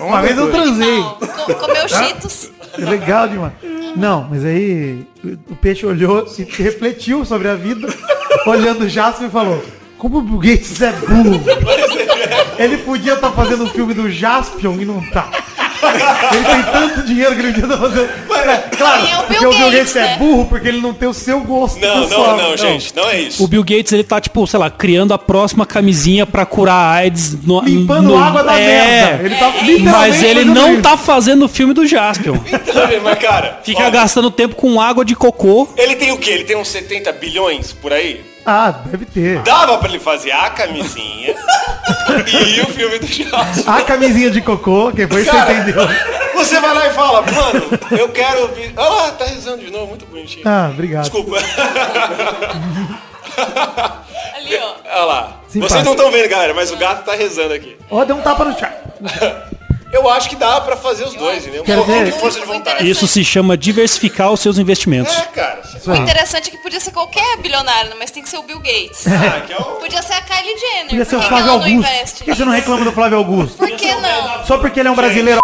Uma 0.00 0.22
vez 0.22 0.36
eu 0.38 0.50
transei. 0.50 0.98
Não, 0.98 1.14
co- 1.14 1.54
comeu 1.54 1.88
cheetos. 1.88 2.50
Legal 2.78 3.28
demais. 3.28 3.52
Não, 3.96 4.26
mas 4.30 4.44
aí 4.44 5.04
o- 5.24 5.52
o 5.52 5.56
peixe 5.56 5.84
olhou 5.84 6.26
e 6.38 6.42
refletiu 6.44 7.24
sobre 7.24 7.48
a 7.48 7.54
vida, 7.54 7.88
olhando 8.46 8.84
o 8.84 8.88
Jasper 8.88 9.26
e 9.28 9.30
falou: 9.30 9.62
Como 9.98 10.18
o 10.18 10.22
Bill 10.22 10.38
Gates 10.38 10.80
é 10.80 10.92
burro. 10.92 11.40
Ele 12.58 12.76
podia 12.78 13.14
estar 13.14 13.32
fazendo 13.32 13.64
um 13.64 13.68
filme 13.68 13.94
do 13.94 14.10
Jaspion 14.10 14.74
e 14.80 14.84
não 14.84 15.00
tá. 15.10 15.30
Ele 16.32 16.44
tem 16.44 16.62
tanto 16.72 17.02
dinheiro 17.06 17.34
que 17.34 17.40
ele 17.42 17.52
podia 17.52 17.74
estar 17.74 17.78
fazendo. 17.78 18.10
É, 18.50 18.56
claro, 18.76 19.06
é 19.06 19.18
o 19.18 19.26
Bill 19.26 19.26
porque 19.26 19.46
o 19.46 19.50
Bill 19.50 19.58
Gates, 19.70 19.72
Gates 19.78 19.96
é 19.96 20.00
né? 20.00 20.16
burro 20.18 20.46
porque 20.46 20.68
ele 20.68 20.80
não 20.80 20.94
tem 20.94 21.08
o 21.08 21.12
seu 21.14 21.40
gosto. 21.40 21.78
Não, 21.78 22.02
pessoal. 22.08 22.36
não, 22.36 22.50
não, 22.50 22.56
gente, 22.56 22.94
não 22.96 23.08
é 23.08 23.20
isso. 23.20 23.44
O 23.44 23.48
Bill 23.48 23.62
Gates, 23.62 23.92
ele 23.92 24.02
tá, 24.04 24.20
tipo, 24.20 24.46
sei 24.46 24.58
lá, 24.58 24.70
criando 24.70 25.12
a 25.12 25.18
próxima 25.18 25.66
camisinha 25.66 26.24
pra 26.26 26.46
curar 26.46 26.74
a 26.74 26.90
AIDS. 26.92 27.44
No, 27.46 27.60
Limpando 27.62 28.08
no- 28.10 28.18
água 28.18 28.42
da 28.42 28.58
é, 28.58 28.66
merda. 28.66 29.24
Ele 29.26 29.34
tá 29.36 29.48
literalmente 29.62 29.82
Mas 29.82 30.22
ele 30.22 30.44
não 30.44 30.72
isso. 30.74 30.82
tá 30.82 30.96
fazendo 30.96 31.44
o 31.44 31.48
filme 31.48 31.74
do 31.74 31.86
Jaspion. 31.86 32.36
Mas, 33.04 33.18
cara, 33.18 33.60
Fica 33.62 33.86
ó, 33.86 33.90
gastando 33.90 34.30
tempo 34.30 34.54
com 34.56 34.80
água 34.80 35.04
de 35.04 35.14
cocô. 35.14 35.68
ele 35.76 35.96
tem 35.96 36.12
o 36.12 36.18
quê? 36.18 36.30
Ele 36.30 36.44
tem 36.44 36.56
uns 36.56 36.68
70 36.68 37.12
bilhões 37.12 37.72
por 37.72 37.92
aí? 37.92 38.20
Ah, 38.44 38.70
deve 38.86 39.04
ter. 39.04 39.40
Dava 39.42 39.78
pra 39.78 39.88
ele 39.88 39.98
fazer 40.00 40.32
a 40.32 40.50
camisinha 40.50 41.34
e 42.26 42.60
o 42.60 42.66
filme 42.66 42.98
do 42.98 43.06
Jaspion. 43.06 43.70
A 43.70 43.82
camisinha 43.82 44.30
de 44.30 44.40
cocô, 44.40 44.90
que 44.92 45.06
foi 45.06 45.24
você 45.24 45.36
entendeu. 45.36 45.86
Você 46.34 46.58
vai 46.58 46.74
lá 46.74 46.86
e 46.86 46.90
fala, 46.90 47.22
mano, 47.22 47.78
eu 47.90 48.08
quero 48.08 48.42
ouvir. 48.42 48.72
Olha 48.76 48.88
lá, 48.88 49.10
tá 49.12 49.26
rezando 49.26 49.58
de 49.64 49.70
novo, 49.70 49.88
muito 49.88 50.06
bonitinho. 50.06 50.48
Ah, 50.48 50.70
obrigado. 50.72 51.02
Desculpa. 51.02 51.36
Ali, 54.36 54.56
ó. 54.56 54.74
Olha 54.84 55.04
lá. 55.04 55.40
Simpático. 55.48 55.68
Vocês 55.68 55.84
não 55.84 55.92
estão 55.92 56.10
vendo, 56.10 56.28
galera, 56.28 56.54
mas 56.54 56.70
o 56.70 56.76
gato 56.76 57.04
tá 57.04 57.14
rezando 57.14 57.54
aqui. 57.54 57.76
Ó, 57.90 58.04
deu 58.04 58.16
um 58.16 58.22
tapa 58.22 58.44
no 58.44 58.58
chá. 58.58 58.72
Eu 59.92 60.08
acho 60.08 60.28
que 60.28 60.36
dá 60.36 60.60
pra 60.60 60.76
fazer 60.76 61.04
os 61.04 61.14
dois, 61.14 61.42
entendeu? 61.42 61.62
Um 61.62 61.64
Quero 61.64 61.78
pouquinho 61.84 62.04
ver. 62.04 62.12
de 62.12 62.18
força 62.18 62.40
de 62.40 62.46
vontade. 62.46 62.88
Isso 62.88 63.06
se 63.08 63.24
chama 63.24 63.56
diversificar 63.56 64.30
os 64.32 64.38
seus 64.40 64.56
investimentos. 64.58 65.12
É, 65.16 65.22
cara. 65.22 65.62
O 65.86 65.94
interessante 65.96 66.48
é 66.48 66.50
que 66.52 66.58
podia 66.58 66.78
ser 66.78 66.92
qualquer 66.92 67.38
bilionário, 67.38 67.92
mas 67.98 68.10
tem 68.10 68.22
que 68.22 68.28
ser 68.28 68.38
o 68.38 68.42
Bill 68.42 68.58
Gates. 68.60 69.04
Ah, 69.08 69.40
que 69.40 69.52
é 69.52 69.56
o... 69.56 69.62
Podia 69.76 70.00
ser 70.02 70.12
a 70.12 70.20
Kylie 70.22 70.58
Jenner. 70.58 70.86
Podia 70.90 71.04
ser 71.04 71.16
Por 71.16 71.24
o 71.24 71.28
Flávio 71.28 71.36
ela 71.36 71.46
não 71.46 71.52
Augusto. 71.64 71.70
investe? 71.72 72.18
Por 72.18 72.24
que 72.24 72.34
você 72.34 72.44
não 72.44 72.52
reclama 72.52 72.84
do 72.84 72.92
Flávio 72.92 73.18
Augusto? 73.18 73.56
Por 73.56 73.70
que 73.70 73.94
não? 73.96 74.46
Só 74.46 74.58
porque 74.58 74.80
ele 74.80 74.88
é 74.88 74.92
um 74.92 74.96
brasileiro. 74.96 75.40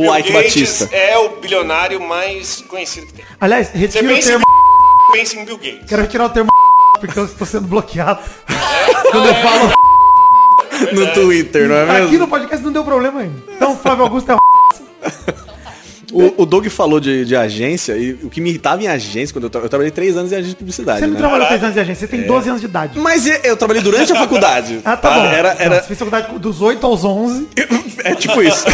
O 0.00 0.16
Ike 0.16 0.32
Gates 0.32 0.54
Batista. 0.54 0.94
é 0.94 1.18
o 1.18 1.40
bilionário 1.40 2.00
mais 2.00 2.62
conhecido 2.68 3.06
que 3.06 3.14
tem. 3.14 3.24
Aliás, 3.40 3.70
retira 3.70 4.04
o 4.04 4.08
pensa 4.08 4.28
em 4.28 4.30
termo. 4.30 4.44
pensa 5.12 5.36
em 5.36 5.44
Bill 5.44 5.58
Gates. 5.58 5.88
Quero 5.88 6.02
retirar 6.02 6.24
o 6.26 6.30
termo 6.30 6.50
porque 7.00 7.18
eu 7.18 7.24
estou 7.24 7.46
sendo 7.46 7.66
bloqueado. 7.68 8.20
Quando 9.10 9.28
eu 9.28 9.34
falo. 9.36 9.87
No 10.92 11.06
Twitter, 11.12 11.68
não 11.68 11.76
é 11.76 11.86
mesmo? 11.86 12.06
Aqui 12.08 12.18
no 12.18 12.28
podcast 12.28 12.64
não 12.64 12.72
deu 12.72 12.84
problema 12.84 13.20
ainda. 13.20 13.34
Então, 13.56 13.76
Flávio 13.76 14.04
Augusto 14.04 14.32
é. 14.32 14.36
O, 16.10 16.42
o 16.42 16.46
Doug 16.46 16.66
falou 16.68 16.98
de, 16.98 17.26
de 17.26 17.36
agência 17.36 17.92
e 17.94 18.12
o 18.22 18.30
que 18.30 18.40
me 18.40 18.48
irritava 18.48 18.82
em 18.82 18.88
agência, 18.88 19.30
quando 19.30 19.44
eu, 19.44 19.50
tra- 19.50 19.60
eu 19.60 19.68
trabalhei 19.68 19.90
três 19.90 20.16
anos 20.16 20.32
em 20.32 20.36
agência 20.36 20.52
de 20.52 20.56
publicidade, 20.56 21.00
Você 21.00 21.06
não 21.06 21.12
né? 21.12 21.18
trabalhou 21.18 21.46
3 21.46 21.62
anos 21.62 21.74
de 21.74 21.80
agência, 21.80 22.06
você 22.08 22.16
tem 22.16 22.26
12 22.26 22.48
anos 22.48 22.60
de 22.62 22.66
idade. 22.66 22.98
Mas 22.98 23.26
eu, 23.26 23.34
eu 23.44 23.56
trabalhei 23.58 23.82
durante 23.82 24.10
a 24.10 24.16
faculdade. 24.16 24.80
Ah, 24.86 24.96
tá 24.96 25.10
bom. 25.10 25.24
Era, 25.26 25.52
Não, 25.54 25.60
era, 25.60 25.74
Você 25.82 25.88
fez 25.88 25.98
faculdade 25.98 26.38
dos 26.38 26.62
8 26.62 26.86
aos 26.86 27.04
11. 27.04 27.48
é 28.04 28.14
tipo 28.14 28.42
isso. 28.42 28.64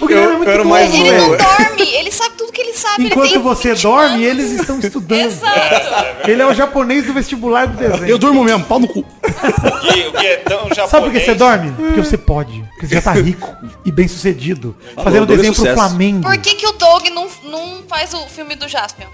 O 0.00 0.06
Guilherme 0.06 0.28
é 0.30 0.32
Eu- 0.32 0.36
muito 0.38 0.48
eu 0.48 0.54
era 0.54 0.62
bom, 0.64 0.70
mais 0.70 0.92
Ele 0.94 1.02
velho. 1.10 1.20
não 1.22 1.36
dorme, 1.36 1.94
ele 1.94 2.10
sabe 2.12 2.34
tudo 2.36 2.52
que 2.52 2.60
ele 2.60 2.72
sabe. 2.72 3.02
ele 3.02 3.06
Enquanto 3.08 3.30
tem 3.30 3.38
você 3.42 3.68
20 3.74 3.82
dorme, 3.82 4.14
anos. 4.14 4.22
eles 4.26 4.60
estão 4.60 4.78
estudando. 4.78 5.20
Exato. 5.26 6.30
Ele 6.30 6.42
é 6.42 6.46
o 6.46 6.54
japonês 6.54 7.04
do 7.06 7.12
vestibular 7.12 7.66
do 7.66 7.76
desenho. 7.76 8.06
Eu 8.08 8.18
durmo 8.18 8.44
mesmo, 8.44 8.64
pau 8.64 8.78
no 8.78 8.88
cu. 8.88 9.00
O 9.00 10.12
que 10.12 10.26
é 10.26 10.36
tão 10.36 10.58
japonês... 10.68 10.90
Sabe 10.90 11.04
por 11.06 11.12
que 11.12 11.20
você 11.20 11.34
dorme? 11.34 11.72
Porque 11.72 12.00
você 12.02 12.16
pode. 12.18 12.60
Porque 12.72 12.86
você 12.86 12.94
já 12.96 13.02
tá 13.02 13.12
rico 13.12 13.56
e 13.84 13.90
bem 13.92 14.06
sucedido. 14.08 14.76
Fazendo 15.02 15.26
Doug 15.26 15.30
é 15.30 15.36
desenho 15.36 15.54
pro 15.54 15.62
sucesso. 15.62 15.76
Flamengo. 15.78 16.22
Por 16.22 16.38
que, 16.38 16.54
que 16.54 16.66
o 16.66 16.72
Doug 16.72 17.06
não, 17.08 17.26
não 17.44 17.82
faz 17.88 18.12
o 18.14 18.26
filme 18.26 18.54
do 18.54 18.68
Jaspion? 18.68 19.06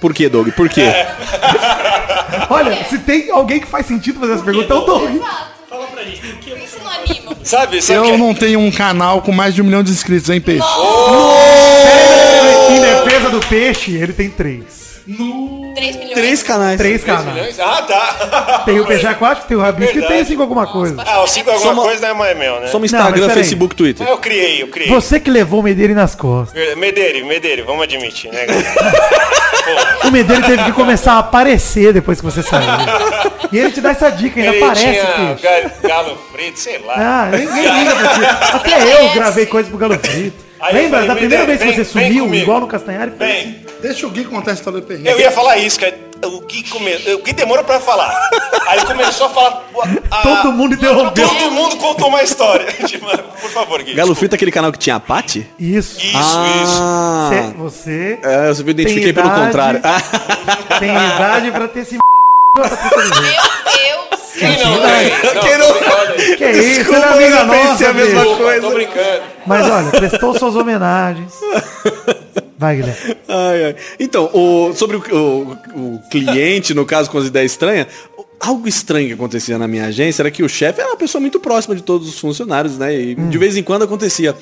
Por 0.00 0.12
que, 0.12 0.28
Doug? 0.28 0.48
Por 0.50 0.68
quê? 0.68 0.82
Olha, 2.50 2.84
se 2.84 2.98
tem 2.98 3.30
alguém 3.30 3.60
que 3.60 3.66
faz 3.66 3.86
sentido 3.86 4.20
fazer 4.20 4.34
essa 4.34 4.42
pergunta, 4.44 4.72
é 4.72 4.76
o 4.76 4.80
Doug. 4.80 5.14
Exato. 5.16 5.53
Fala 5.74 5.86
pra 5.88 6.04
gente, 6.04 6.20
por 6.20 6.38
que 6.38 6.50
você 6.54 6.78
não 6.78 6.88
anima? 6.88 7.36
Sabe, 7.42 7.82
sabe 7.82 7.98
Eu 7.98 8.04
que- 8.12 8.16
não 8.16 8.32
tenho 8.32 8.60
um 8.60 8.70
canal 8.70 9.20
com 9.22 9.32
mais 9.32 9.52
de 9.56 9.60
um 9.60 9.64
milhão 9.64 9.82
de 9.82 9.90
inscritos, 9.90 10.30
hein, 10.30 10.40
Peixe? 10.40 10.64
Em 12.70 12.80
defesa 12.80 13.28
do 13.30 13.40
peixe, 13.40 13.96
ele 13.96 14.12
tem 14.12 14.30
três. 14.30 14.83
3 16.14 16.24
milhões. 16.24 16.40
Três 16.40 16.42
canais. 16.42 16.78
Três 16.78 17.04
canais. 17.04 17.34
milhões? 17.34 17.60
Ah, 17.60 17.82
tá. 17.82 18.62
Tem 18.66 18.80
o 18.80 18.86
peixe 18.86 19.06
aquático, 19.06 19.46
tem 19.46 19.56
o 19.56 19.60
rabisco 19.60 19.98
e 19.98 20.02
tem 20.02 20.22
o 20.22 20.24
cinco 20.26 20.42
alguma 20.42 20.66
coisa. 20.66 21.02
Ah, 21.06 21.22
o 21.22 21.26
5 21.26 21.50
alguma 21.50 21.70
Soma- 21.74 21.82
coisa 21.82 22.00
não 22.02 22.08
é 22.08 22.14
mais 22.14 22.38
meu, 22.38 22.60
né? 22.60 22.70
Não, 22.72 22.84
Instagram, 22.84 23.26
peraí. 23.26 23.34
Facebook, 23.42 23.74
Twitter. 23.74 24.06
Ah, 24.06 24.10
Eu 24.10 24.18
criei, 24.18 24.62
eu 24.62 24.68
criei. 24.68 24.88
Você 24.88 25.20
que 25.20 25.30
levou 25.30 25.60
o 25.60 25.62
Medeiro 25.62 25.94
nas 25.94 26.14
costas. 26.14 26.74
Medeire, 26.76 27.22
Medeire, 27.24 27.62
vamos 27.62 27.82
admitir, 27.82 28.30
né? 28.32 28.46
O 30.04 30.10
Medeiro 30.10 30.42
teve 30.44 30.64
que 30.64 30.72
começar 30.72 31.14
a 31.14 31.18
aparecer 31.20 31.92
depois 31.92 32.18
que 32.20 32.24
você 32.24 32.42
saiu. 32.42 32.68
E 33.52 33.58
ele 33.58 33.70
te 33.72 33.80
dá 33.80 33.90
essa 33.90 34.10
dica, 34.10 34.40
ainda 34.40 34.52
Ele 34.54 34.64
aparece, 34.64 34.82
tinha 34.86 35.36
peixe. 35.36 35.88
galo 35.88 36.18
frito, 36.32 36.58
sei 36.58 36.78
lá. 36.84 36.94
Ah, 36.96 37.28
ninguém 37.30 37.78
liga 37.78 37.94
pra 37.94 38.08
ti. 38.08 38.20
Até 38.56 39.04
eu 39.04 39.12
gravei 39.14 39.46
coisa 39.46 39.68
pro 39.68 39.78
Galo 39.78 39.98
Frito. 39.98 40.44
Aí 40.66 40.74
Lembra 40.74 40.90
falei, 41.00 41.08
da 41.08 41.14
primeira 41.16 41.44
vez 41.46 41.58
que 41.58 41.66
você 41.66 41.98
vem- 41.98 42.08
vem 42.10 42.18
sumiu, 42.22 42.34
igual 42.42 42.60
no 42.60 42.66
Castanhari? 42.66 43.12
Foi 43.16 43.26
assim. 43.30 43.42
Bem, 43.50 43.64
Deixa 43.82 44.06
o 44.06 44.10
Gui 44.10 44.24
contar 44.24 44.52
a 44.52 44.54
história 44.54 44.80
do 44.80 44.86
perrengue. 44.86 45.10
eu 45.10 45.20
ia 45.20 45.30
falar 45.30 45.58
isso, 45.58 45.78
que 45.78 45.92
o 46.24 46.40
Gui, 46.40 46.62
come... 46.70 46.94
o 47.12 47.18
Gui 47.18 47.34
demorou 47.34 47.62
pra 47.64 47.78
falar. 47.78 48.30
Aí 48.68 48.82
começou 48.86 49.26
a 49.26 49.30
falar... 49.30 49.62
a- 50.10 50.22
Todo 50.22 50.52
mundo 50.52 50.74
interrompeu. 50.74 51.28
Todo 51.28 51.50
mundo 51.50 51.76
contou 51.76 52.08
uma 52.08 52.22
história. 52.22 52.64
Tipo, 52.88 53.06
Por 53.06 53.50
favor, 53.50 53.82
Gui. 53.82 53.92
Galo. 53.92 54.14
Frito 54.14 54.34
é 54.34 54.36
aquele 54.36 54.50
canal 54.50 54.72
que 54.72 54.78
tinha 54.78 54.96
a 54.96 55.00
Paty? 55.00 55.46
Isso. 55.58 55.98
Isso, 56.00 56.16
isso. 56.16 56.80
Ah, 56.82 57.28
Você, 57.30 57.52
você 57.58 58.18
É, 58.22 58.50
eu 58.58 58.64
me 58.64 58.70
identifiquei 58.70 59.12
pelo 59.12 59.26
idade. 59.26 59.44
contrário. 59.46 59.80
tem 60.80 60.90
idade 60.90 61.50
pra 61.50 61.68
ter 61.68 61.80
esse 61.80 61.98
Meu 62.56 62.64
Deus. 62.64 64.13
Quem 64.38 64.48
não, 64.58 64.80
tem? 64.80 65.40
Quem 65.40 65.58
não- 65.58 66.36
Que 66.36 66.44
é 66.44 66.52
isso, 66.52 66.74
Desculpa, 66.80 67.00
é 67.00 67.12
amiga 67.12 67.36
eu 67.36 67.48
pensei 67.48 67.64
nossa, 67.68 67.88
a 67.88 67.92
mesma 67.92 68.22
bicho. 68.22 68.36
coisa. 68.36 68.60
Tô 68.60 68.70
brincando. 68.74 69.22
Mas 69.46 69.70
olha, 69.70 69.90
prestou 69.90 70.38
suas 70.38 70.56
homenagens. 70.56 71.32
Vai, 72.58 72.76
Guilherme. 72.76 73.16
Ai, 73.28 73.64
ai. 73.64 73.76
Então, 74.00 74.30
o- 74.32 74.72
sobre 74.74 74.96
o, 74.96 75.00
o- 75.12 75.56
o 75.94 76.00
cliente, 76.10 76.72
no 76.74 76.84
caso, 76.86 77.10
com 77.10 77.18
as 77.18 77.26
ideias 77.26 77.52
estranhas, 77.52 77.86
algo 78.40 78.66
estranho 78.68 79.08
que 79.08 79.14
acontecia 79.14 79.58
na 79.58 79.68
minha 79.68 79.86
agência 79.86 80.22
era 80.22 80.30
que 80.30 80.42
o 80.42 80.48
chefe 80.48 80.80
era 80.80 80.90
uma 80.90 80.96
pessoa 80.96 81.20
muito 81.20 81.38
próxima 81.40 81.74
de 81.74 81.82
todos 81.82 82.08
os 82.08 82.18
funcionários, 82.18 82.78
né? 82.78 82.94
E 82.94 83.14
de 83.14 83.38
vez 83.38 83.56
em 83.56 83.62
quando 83.62 83.82
acontecia. 83.84 84.34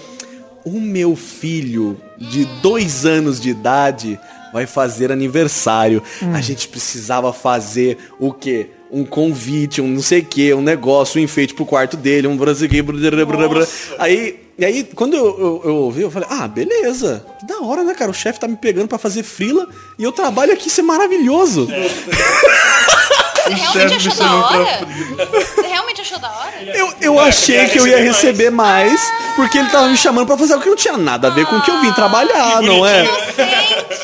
O 0.65 0.79
meu 0.81 1.17
filho, 1.17 2.01
de 2.19 2.45
dois 2.63 3.05
anos 3.05 3.41
de 3.41 3.51
idade, 3.51 4.19
vai 4.53 4.67
fazer 4.67 5.11
aniversário. 5.11 6.03
A 6.35 6.41
gente 6.41 6.69
precisava 6.69 7.33
fazer 7.33 7.99
o 8.19 8.33
quê? 8.33 8.71
Um 8.91 9.05
convite, 9.05 9.81
um 9.81 9.89
não 9.89 10.03
sei 10.03 10.21
o 10.21 10.25
que, 10.25 10.53
um 10.53 10.61
negócio, 10.61 11.19
um 11.19 11.25
enfeite 11.25 11.55
pro 11.55 11.65
quarto 11.65 11.97
dele, 11.97 12.27
um 12.27 12.37
brasileiro. 12.37 13.67
Aí, 13.99 14.39
e 14.59 14.65
aí, 14.65 14.85
quando 14.85 15.15
eu, 15.15 15.25
eu, 15.25 15.63
eu 15.65 15.77
ouvi, 15.77 16.03
eu 16.03 16.11
falei, 16.11 16.29
ah, 16.31 16.47
beleza. 16.47 17.25
Que 17.41 17.47
da 17.47 17.61
hora, 17.61 17.83
né, 17.83 17.95
cara? 17.95 18.11
O 18.11 18.15
chefe 18.15 18.39
tá 18.39 18.47
me 18.47 18.57
pegando 18.57 18.87
pra 18.87 18.99
fazer 18.99 19.23
frila 19.23 19.67
e 19.99 20.05
eu 20.05 20.13
trabalho 20.13 20.53
aqui, 20.53 20.69
isso 20.69 20.81
é 20.81 20.85
maravilhoso. 20.85 21.67
Você 21.67 23.49
realmente 23.49 23.97
achou 23.97 24.15
da 24.15 24.35
hora? 24.35 24.87
Você 25.33 25.67
realmente 25.67 26.01
achou 26.03 26.19
da 26.19 26.31
hora? 26.31 26.53
Eu, 26.77 26.93
eu 27.01 27.19
achei 27.19 27.67
que 27.67 27.79
eu 27.79 27.87
ia 27.87 28.03
receber 28.03 28.51
mais, 28.51 29.01
porque 29.37 29.57
ele 29.57 29.69
tava 29.71 29.89
me 29.89 29.97
chamando 29.97 30.27
pra 30.27 30.37
fazer 30.37 30.53
algo 30.53 30.63
que 30.63 30.69
não 30.69 30.77
tinha 30.77 30.99
nada 30.99 31.29
a 31.29 31.31
ver 31.31 31.47
com 31.47 31.57
o 31.57 31.63
que 31.63 31.71
eu 31.71 31.81
vim 31.81 31.93
trabalhar, 31.93 32.61
não 32.63 32.87
é? 32.87 33.05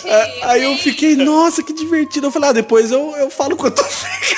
Inocente. 0.08 0.38
Aí 0.44 0.62
eu 0.64 0.76
fiquei, 0.78 1.16
nossa, 1.16 1.62
que 1.62 1.72
divertido. 1.72 2.26
Eu 2.26 2.30
falei, 2.30 2.50
ah, 2.50 2.52
depois 2.52 2.90
eu, 2.90 3.14
eu 3.16 3.30
falo 3.30 3.56
quanto 3.56 3.82
fica. 3.84 4.36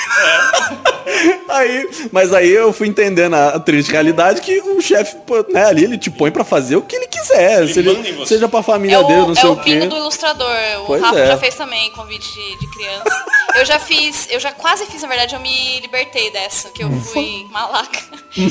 aí, 1.49 1.89
mas 2.11 2.33
aí 2.33 2.49
eu 2.49 2.71
fui 2.73 2.87
entendendo 2.87 3.35
a, 3.35 3.49
a 3.49 3.59
triste 3.59 3.91
realidade 3.91 4.41
que 4.41 4.59
o 4.61 4.81
chefe, 4.81 5.17
né, 5.49 5.65
ali 5.65 5.83
ele 5.83 5.97
te 5.97 6.09
põe 6.09 6.31
pra 6.31 6.43
fazer 6.43 6.75
o 6.75 6.81
que 6.81 6.95
ele 6.95 7.07
quiser. 7.07 7.67
se 7.67 7.79
ele, 7.79 8.13
você. 8.13 8.35
seja 8.35 8.47
pra 8.47 8.61
família 8.63 8.97
É 8.97 9.03
dele, 9.03 9.21
o, 9.21 9.25
não 9.27 9.31
é 9.33 9.35
sei 9.35 9.49
o 9.49 9.53
o 9.53 9.57
quê. 9.57 9.73
bingo 9.75 9.87
do 9.89 9.97
ilustrador. 9.97 10.47
O 10.83 10.85
Pois 10.87 11.01
Rafa 11.01 11.19
é. 11.19 11.27
já 11.27 11.37
fez 11.37 11.55
também 11.55 11.91
convite 11.91 12.31
de, 12.33 12.57
de 12.59 12.67
criança. 12.71 13.03
Eu 13.55 13.65
já 13.65 13.79
fiz, 13.79 14.27
eu 14.29 14.39
já 14.39 14.51
quase 14.51 14.85
fiz, 14.85 15.01
na 15.01 15.07
verdade, 15.07 15.35
eu 15.35 15.39
me 15.41 15.79
libertei 15.79 16.31
dessa, 16.31 16.69
que 16.69 16.83
eu 16.83 16.87
Hum. 16.87 17.01
fui 17.01 17.47
malaca. 17.51 17.99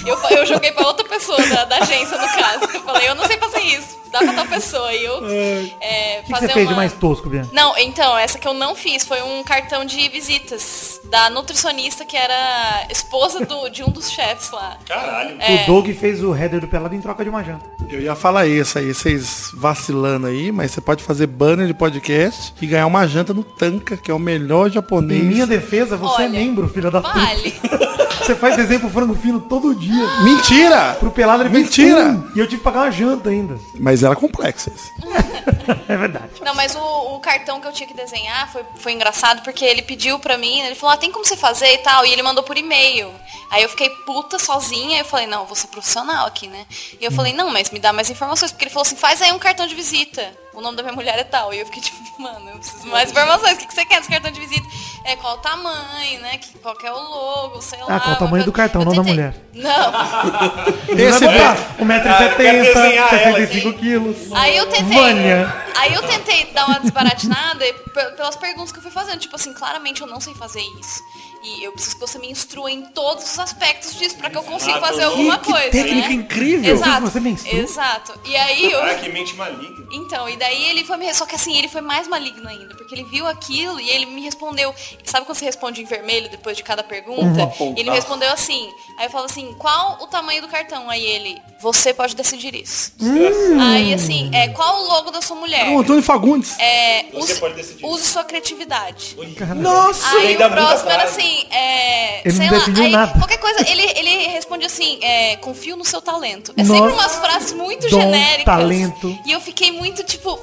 Eu, 0.07 0.19
eu 0.37 0.47
joguei 0.47 0.73
pra 0.73 0.87
outra 0.87 1.07
pessoa 1.09 1.41
da, 1.47 1.65
da 1.65 1.77
agência, 1.79 2.19
no 2.19 2.29
caso. 2.29 2.65
Eu 2.75 2.83
falei, 2.83 3.09
eu 3.09 3.15
não 3.15 3.25
sei 3.27 3.39
fazer 3.39 3.61
isso. 3.61 3.99
Dá 4.13 4.19
pra 4.19 4.33
tal 4.33 4.47
pessoa. 4.47 4.93
E 4.93 5.05
eu 5.05 5.25
é, 5.81 6.23
que, 6.27 6.33
que 6.33 6.41
você 6.41 6.49
fez 6.49 6.69
de 6.69 6.75
mais 6.75 6.93
tosco, 6.93 7.29
Bianca? 7.31 7.49
Não, 7.53 7.79
então, 7.79 8.19
essa 8.19 8.39
que 8.39 8.47
eu 8.49 8.53
não 8.53 8.75
fiz 8.75 9.05
foi 9.07 9.23
um 9.23 9.43
cartão 9.45 9.85
de 9.85 10.09
visitas 10.09 11.01
da 11.05 11.31
nutricionista 11.31 12.05
que 12.05 12.17
era 12.17 12.87
esposa 12.91 13.45
do, 13.47 13.69
de 13.69 13.85
um 13.85 13.89
dos 13.89 14.11
chefes 14.11 14.51
lá. 14.51 14.77
Caralho. 14.87 15.37
É. 15.41 15.63
O 15.63 15.67
Doug 15.67 15.89
fez 15.95 16.23
o 16.25 16.35
header 16.35 16.61
do 16.61 16.67
pelado 16.69 16.95
em 16.95 17.01
troca 17.01 17.23
de 17.23 17.31
uma 17.31 17.43
janta. 17.45 17.70
Eu 17.91 18.01
ia 18.01 18.15
falar 18.15 18.47
isso 18.47 18.79
aí, 18.79 18.95
vocês 18.95 19.51
vacilando 19.53 20.27
aí, 20.29 20.53
mas 20.53 20.71
você 20.71 20.81
pode 20.81 21.03
fazer 21.03 21.27
banner 21.27 21.67
de 21.67 21.75
podcast 21.75 22.55
e 22.63 22.67
ganhar 22.67 22.87
uma 22.87 23.05
janta 23.07 23.35
no 23.35 23.43
Tanca, 23.43 23.97
que 23.97 24.11
é 24.11 24.15
o 24.15 24.19
melhor 24.19 24.69
Em 24.69 24.73
japonês. 24.73 25.25
minha 25.25 25.47
defesa, 25.47 25.97
você 25.97 26.23
é 26.23 26.27
Olha, 26.27 26.39
membro, 26.39 26.69
filha 26.69 26.89
da 26.91 27.01
puta. 27.03 27.19
Vale. 27.19 27.53
Você 28.21 28.35
faz 28.35 28.57
desenho 28.57 28.81
pro 28.81 28.91
frango 28.91 29.15
fino 29.15 29.41
todo 29.41 29.75
dia. 29.75 30.07
Mentira! 30.23 30.97
Pro 30.99 31.11
pelado 31.11 31.43
ele 31.43 31.51
fez 31.51 31.65
Mentira! 31.65 32.05
um, 32.11 32.31
E 32.35 32.39
eu 32.39 32.47
tive 32.47 32.59
que 32.59 32.65
pagar 32.65 32.83
uma 32.83 32.91
janta 32.91 33.31
ainda. 33.31 33.59
Mas 33.79 34.03
era 34.03 34.15
complexo 34.15 34.71
isso. 34.75 34.91
É 35.89 35.97
verdade. 35.97 36.31
Não, 36.45 36.55
mas 36.55 36.75
o, 36.75 37.15
o 37.15 37.21
cartão 37.21 37.61
que 37.61 37.67
eu 37.67 37.73
tinha 37.73 37.87
que 37.87 37.95
desenhar 37.95 38.51
foi, 38.51 38.65
foi 38.77 38.93
engraçado 38.93 39.43
porque 39.43 39.65
ele 39.65 39.83
pediu 39.83 40.19
pra 40.19 40.37
mim, 40.37 40.61
ele 40.61 40.75
falou, 40.75 40.95
ah, 40.95 40.97
tem 40.97 41.11
como 41.13 41.25
você 41.25 41.37
fazer 41.37 41.73
e 41.75 41.79
tal, 41.79 42.05
e 42.05 42.13
ele 42.13 42.23
mandou 42.23 42.43
por 42.43 42.57
e-mail. 42.57 43.11
Aí 43.51 43.63
eu 43.63 43.69
fiquei 43.69 43.89
puta 44.05 44.39
sozinha, 44.39 44.99
eu 44.99 45.05
falei, 45.05 45.27
não, 45.27 45.41
eu 45.41 45.47
vou 45.47 45.57
ser 45.57 45.69
profissional 45.69 46.27
aqui, 46.27 46.47
né? 46.49 46.67
E 47.01 47.05
eu 47.05 47.11
falei, 47.13 47.33
não, 47.33 47.51
mas 47.51 47.71
me 47.71 47.79
dá 47.79 47.93
mais 47.93 48.11
informações, 48.11 48.51
porque 48.53 48.65
ele 48.65 48.71
falou 48.71 48.83
assim, 48.83 48.97
faz 48.97 49.21
aí 49.23 49.33
um 49.33 49.39
cartão 49.39 49.67
de 49.67 49.75
visita. 49.75 50.33
O 50.61 50.63
nome 50.63 50.77
da 50.77 50.83
minha 50.83 50.95
mulher 50.95 51.19
é 51.19 51.25
tal. 51.25 51.53
E 51.55 51.59
eu 51.61 51.67
fiquei 51.67 51.81
tipo, 51.83 52.01
mano, 52.21 52.51
eu 52.51 52.59
preciso 52.59 52.87
mais 52.87 53.11
informações. 53.11 53.55
O 53.55 53.59
que, 53.59 53.67
que 53.67 53.75
você 53.75 53.85
quer 53.85 53.97
desse 53.99 54.11
cartão 54.11 54.31
de 54.31 54.39
visita? 54.41 54.67
É 55.05 55.17
qual 55.17 55.35
o 55.35 55.39
tamanho, 55.39 56.21
né? 56.21 56.37
Que, 56.37 56.59
qual 56.59 56.77
que 56.77 56.87
é 56.87 56.93
o 56.93 56.99
logo, 57.01 57.63
sei 57.63 57.79
lá. 57.81 57.87
Ah, 57.97 58.01
qual 58.01 58.15
o 58.15 58.19
tamanho 58.19 58.43
eu- 58.43 58.47
do 58.47 58.53
cartão, 58.53 58.85
não 58.85 58.93
da 58.95 59.03
mulher. 59.03 59.35
Não. 59.55 59.93
Esse 60.99 61.21
botar 61.27 61.57
1,70m, 61.79 62.37
quero 62.37 62.63
desenhar 62.63 63.15
ela 63.15 63.37
65 63.37 63.73
quilos. 63.79 64.17
Aí 64.33 64.57
eu 64.57 64.67
tentei. 64.67 64.97
Vânia. 64.97 65.65
Aí 65.77 65.95
eu 65.95 66.03
tentei 66.03 66.45
dar 66.53 66.67
uma 66.67 66.81
desbaratinada 66.81 67.65
pe- 67.95 68.11
pelas 68.17 68.37
perguntas 68.37 68.71
que 68.71 68.79
eu 68.79 68.83
fui 68.83 68.91
fazendo. 68.93 69.19
Tipo 69.19 69.37
assim, 69.37 69.53
claramente 69.55 70.03
eu 70.03 70.07
não 70.07 70.21
sei 70.21 70.35
fazer 70.35 70.61
isso. 70.79 71.01
E 71.43 71.65
eu 71.65 71.73
preciso 71.73 71.95
que 71.95 72.01
você 72.01 72.19
me 72.19 72.31
instrua 72.31 72.71
em 72.71 72.83
todos 72.83 73.25
os 73.25 73.39
aspectos 73.39 73.95
disso 73.95 74.17
pra 74.17 74.29
que 74.29 74.37
eu 74.37 74.43
consiga 74.43 74.79
fazer 74.79 75.05
alguma 75.05 75.39
que 75.39 75.51
coisa. 75.51 75.71
técnica 75.71 76.09
né? 76.09 76.15
incrível. 76.15 76.75
Exato. 76.75 77.01
Você 77.01 77.21
me 77.21 77.31
instrua? 77.31 77.61
Exato. 77.61 78.21
E 78.25 78.37
aí 78.37 78.71
eu. 78.71 78.83
Ah, 78.83 78.95
que 78.95 79.09
mente 79.09 79.35
maligna. 79.35 79.87
Então, 79.93 80.29
e 80.29 80.37
daí 80.37 80.69
ele 80.69 80.85
foi 80.85 80.97
me. 80.99 81.13
Só 81.15 81.25
que 81.25 81.35
assim, 81.35 81.57
ele 81.57 81.69
foi 81.69 81.81
mais 81.81 82.07
maligno 82.07 82.47
ainda, 82.47 82.75
porque 82.75 82.95
ele 82.95 83.05
viu 83.05 83.27
aquilo 83.27 83.81
e 83.81 83.89
ele 83.89 84.07
me 84.07 84.21
respondeu. 84.21 84.75
Sabe 85.05 85.25
quando 85.25 85.39
você 85.39 85.45
responde 85.47 85.81
em 85.81 85.85
vermelho 85.85 86.29
depois 86.31 86.57
de 86.57 86.63
cada 86.63 86.83
pergunta? 86.83 87.53
Ele 87.77 87.91
me 87.91 87.97
respondeu 87.97 88.31
assim. 88.33 88.69
Aí 88.99 89.07
eu 89.07 89.11
falo 89.11 89.25
assim, 89.25 89.55
qual 89.55 89.99
o 90.03 90.07
tamanho 90.07 90.43
do 90.43 90.49
cartão? 90.49 90.91
Aí 90.91 91.03
ele, 91.05 91.41
você 91.61 91.95
pode 91.95 92.15
decidir 92.15 92.55
isso. 92.55 92.93
Aí 93.61 93.95
assim, 93.95 94.31
é, 94.35 94.49
qual 94.49 94.83
o 94.83 94.87
logo 94.89 95.11
da 95.11 95.23
sua 95.23 95.37
mulher? 95.37 95.71
O 95.71 95.81
Antônio 95.81 96.03
Fagundes. 96.03 96.59
É, 96.59 97.05
Você 97.13 97.33
use, 97.33 97.41
pode 97.41 97.55
decidir. 97.55 97.85
use 97.85 98.07
sua 98.07 98.25
criatividade. 98.25 99.17
Nossa! 99.57 100.17
Aí 100.19 100.37
o 100.37 100.51
próximo 100.51 100.91
era 100.91 101.07
frase. 101.07 101.30
Assim, 101.31 101.47
é, 101.51 102.21
Ele 102.25 102.35
sei 102.35 102.47
não 102.51 102.59
lá, 102.59 102.65
aí, 102.85 102.91
nada. 102.91 103.13
qualquer 103.19 103.39
coisa, 103.39 103.65
ele, 103.69 103.83
ele 103.97 104.29
responde 104.29 104.67
assim, 104.67 104.99
é, 105.03 105.37
confio 105.37 105.77
no 105.77 105.85
seu 105.85 106.01
talento. 106.03 106.53
É 106.57 106.65
sempre 106.65 106.81
Nossa. 106.81 106.95
umas 106.95 107.17
frases 107.17 107.53
muito 107.53 107.89
Dom, 107.89 108.01
genéricas. 108.01 108.45
talento. 108.45 109.19
E 109.27 109.33
eu 109.33 109.41
fiquei 109.41 109.71
muito, 109.73 110.03
tipo, 110.05 110.39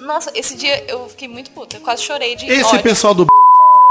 nossa, 0.00 0.30
esse 0.34 0.56
dia 0.56 0.84
eu 0.88 1.08
fiquei 1.08 1.28
muito 1.28 1.50
puta, 1.50 1.76
eu 1.76 1.80
quase 1.80 2.02
chorei 2.02 2.36
de 2.36 2.46
Esse 2.50 2.64
ódio. 2.66 2.82
pessoal 2.82 3.14
do 3.14 3.26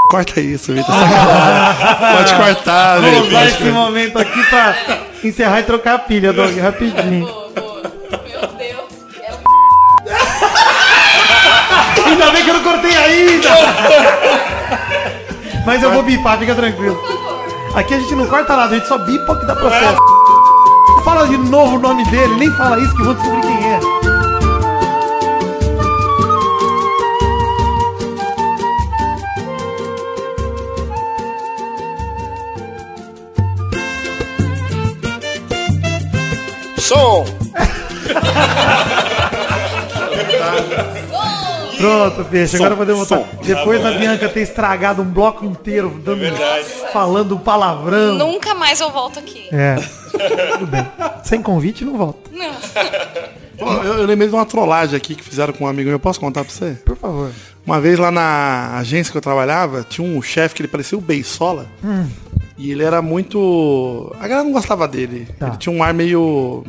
Corta 0.09 0.39
isso, 0.39 0.71
Vitor. 0.73 0.95
Pode 2.15 2.33
cortar, 2.35 3.01
Vou 3.01 3.09
usar 3.27 3.43
Vitor. 3.43 3.61
esse 3.61 3.63
momento 3.71 4.17
aqui 4.17 4.41
pra 4.45 4.75
encerrar 5.21 5.59
e 5.59 5.63
trocar 5.63 5.95
a 5.95 5.99
pilha, 5.99 6.31
Doug, 6.31 6.57
rapidinho. 6.57 7.25
Boa, 7.27 7.49
boa. 7.49 7.81
Meu 8.25 8.47
Deus. 8.47 8.93
Era 9.21 9.37
Ainda 12.09 12.31
bem 12.31 12.41
que 12.43 12.49
eu 12.49 12.53
não 12.53 12.63
cortei 12.63 12.95
ainda! 12.95 13.49
Mas 15.67 15.83
eu 15.83 15.91
vou 15.91 16.01
bipar, 16.01 16.39
fica 16.39 16.55
tranquilo. 16.55 16.97
Aqui 17.75 17.93
a 17.93 17.99
gente 17.99 18.15
não 18.15 18.25
corta 18.25 18.55
nada, 18.55 18.73
a 18.73 18.77
gente 18.77 18.87
só 18.87 18.97
bipa 18.99 19.35
que 19.35 19.45
dá 19.45 19.53
processo. 19.53 19.97
É. 19.97 21.03
Fala 21.03 21.27
de 21.27 21.37
novo 21.37 21.75
o 21.75 21.79
nome 21.79 22.05
dele, 22.05 22.35
nem 22.37 22.49
fala 22.51 22.79
isso 22.79 22.95
que 22.95 23.01
eu 23.01 23.05
vou 23.07 23.13
descobrir 23.15 23.41
quem 23.41 23.73
é. 23.73 23.79
Som! 36.79 37.36
Pronto, 41.87 42.25
peixe. 42.29 42.55
Agora 42.57 42.75
podemos 42.75 43.07
voltar. 43.07 43.29
som. 43.29 43.41
Depois 43.43 43.81
da 43.81 43.91
Bianca 43.91 44.27
ter 44.29 44.41
estragado 44.41 45.01
um 45.01 45.05
bloco 45.05 45.45
inteiro, 45.45 45.89
dando, 46.03 46.19
verdade. 46.19 46.65
falando 46.91 47.37
palavrão. 47.39 48.15
Nunca 48.15 48.53
mais 48.53 48.79
eu 48.81 48.91
volto 48.91 49.19
aqui. 49.19 49.47
É. 49.51 49.75
Tudo 50.53 50.67
bem. 50.67 50.85
Sem 51.23 51.41
convite, 51.41 51.85
não 51.85 51.97
volta. 51.97 52.29
Não. 52.31 52.53
Pô, 53.57 53.71
Eu, 53.83 53.93
eu 53.99 54.05
lembrei 54.05 54.27
de 54.29 54.35
uma 54.35 54.45
trollagem 54.45 54.95
aqui 54.95 55.15
que 55.15 55.23
fizeram 55.23 55.51
com 55.53 55.65
um 55.65 55.67
amigo 55.67 55.89
meu. 55.89 55.99
Posso 55.99 56.19
contar 56.19 56.43
pra 56.43 56.53
você? 56.53 56.71
Por 56.85 56.95
favor. 56.95 57.31
Uma 57.65 57.81
vez 57.81 57.97
lá 57.97 58.11
na 58.11 58.77
agência 58.77 59.11
que 59.11 59.17
eu 59.17 59.21
trabalhava, 59.21 59.83
tinha 59.87 60.07
um 60.07 60.21
chefe 60.21 60.55
que 60.55 60.61
ele 60.61 60.67
parecia 60.69 60.97
o 60.97 61.01
Beisola. 61.01 61.65
E 62.57 62.71
ele 62.71 62.83
era 62.83 63.01
muito. 63.01 64.13
A 64.19 64.27
galera 64.27 64.43
não 64.43 64.51
gostava 64.53 64.87
dele. 64.87 65.27
Tá. 65.39 65.47
Ele 65.47 65.57
tinha 65.57 65.73
um 65.75 65.81
ar 65.83 65.93
meio. 65.93 66.63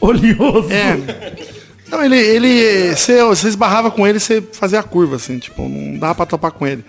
Oleoso. 0.00 0.68
É. 0.72 1.48
Não, 1.90 2.04
ele. 2.04 2.16
ele 2.18 2.94
você, 2.94 3.22
você 3.24 3.48
esbarrava 3.48 3.90
com 3.90 4.06
ele, 4.06 4.18
você 4.20 4.42
fazia 4.52 4.80
a 4.80 4.82
curva, 4.82 5.16
assim, 5.16 5.38
tipo, 5.38 5.68
não 5.68 5.98
dava 5.98 6.14
pra 6.14 6.26
topar 6.26 6.52
com 6.52 6.66
ele. 6.66 6.84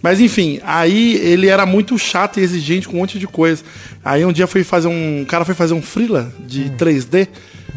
Mas 0.00 0.20
enfim, 0.20 0.60
aí 0.62 1.16
ele 1.16 1.48
era 1.48 1.66
muito 1.66 1.98
chato 1.98 2.38
e 2.38 2.42
exigente 2.42 2.86
com 2.88 2.96
um 2.96 3.00
monte 3.00 3.18
de 3.18 3.26
coisa. 3.26 3.64
Aí 4.04 4.24
um 4.24 4.32
dia 4.32 4.46
foi 4.46 4.62
fazer 4.62 4.86
um. 4.88 5.22
O 5.22 5.26
cara 5.26 5.44
foi 5.44 5.54
fazer 5.54 5.74
um 5.74 5.82
freela 5.82 6.32
de 6.40 6.70
3D. 6.78 7.26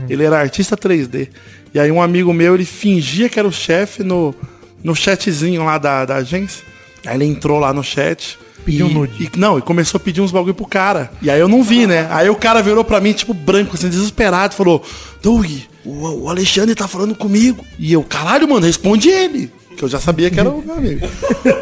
Ele 0.10 0.23
era 0.23 0.39
artista 0.39 0.77
3D. 0.77 1.29
E 1.73 1.79
aí 1.79 1.91
um 1.91 2.01
amigo 2.01 2.31
meu, 2.34 2.53
ele 2.55 2.65
fingia 2.65 3.27
que 3.27 3.39
era 3.39 3.47
o 3.47 3.51
chefe 3.51 4.03
no, 4.03 4.36
no 4.84 4.95
chatzinho 4.95 5.63
lá 5.65 5.77
da, 5.77 6.05
da 6.05 6.15
agência. 6.17 6.63
Aí 7.05 7.15
ele 7.15 7.25
entrou 7.25 7.60
lá 7.60 7.73
no 7.73 7.84
chat. 7.84 8.38
Pediu 8.63 8.88
e, 8.88 8.93
nude. 8.93 9.23
e- 9.34 9.39
não, 9.39 9.57
e 9.57 9.62
começou 9.63 9.97
a 9.97 10.01
pedir 10.01 10.21
uns 10.21 10.31
bagulho 10.31 10.53
pro 10.53 10.67
cara. 10.67 11.12
E 11.23 11.29
aí 11.31 11.39
eu 11.39 11.47
não 11.47 11.63
vi, 11.63 11.88
né? 11.88 12.07
Aí 12.12 12.29
o 12.29 12.36
cara 12.36 12.62
virou 12.62 12.84
pra 12.84 12.99
mim, 13.01 13.12
tipo, 13.13 13.34
branco, 13.34 13.75
assim, 13.75 13.89
desesperado, 13.89 14.53
falou, 14.53 14.86
Doug, 15.23 15.47
o, 15.85 16.29
Alexandre 16.29 16.75
tá 16.75 16.87
falando 16.87 17.15
comigo. 17.15 17.65
E 17.79 17.93
eu, 17.93 18.03
caralho, 18.03 18.47
mano, 18.47 18.65
responde 18.65 19.09
ele. 19.09 19.51
Que 19.77 19.83
eu 19.83 19.89
já 19.89 19.99
sabia 19.99 20.29
que 20.29 20.39
era 20.39 20.49
o 20.49 20.61
meu 20.61 20.75
amigo. 20.75 21.07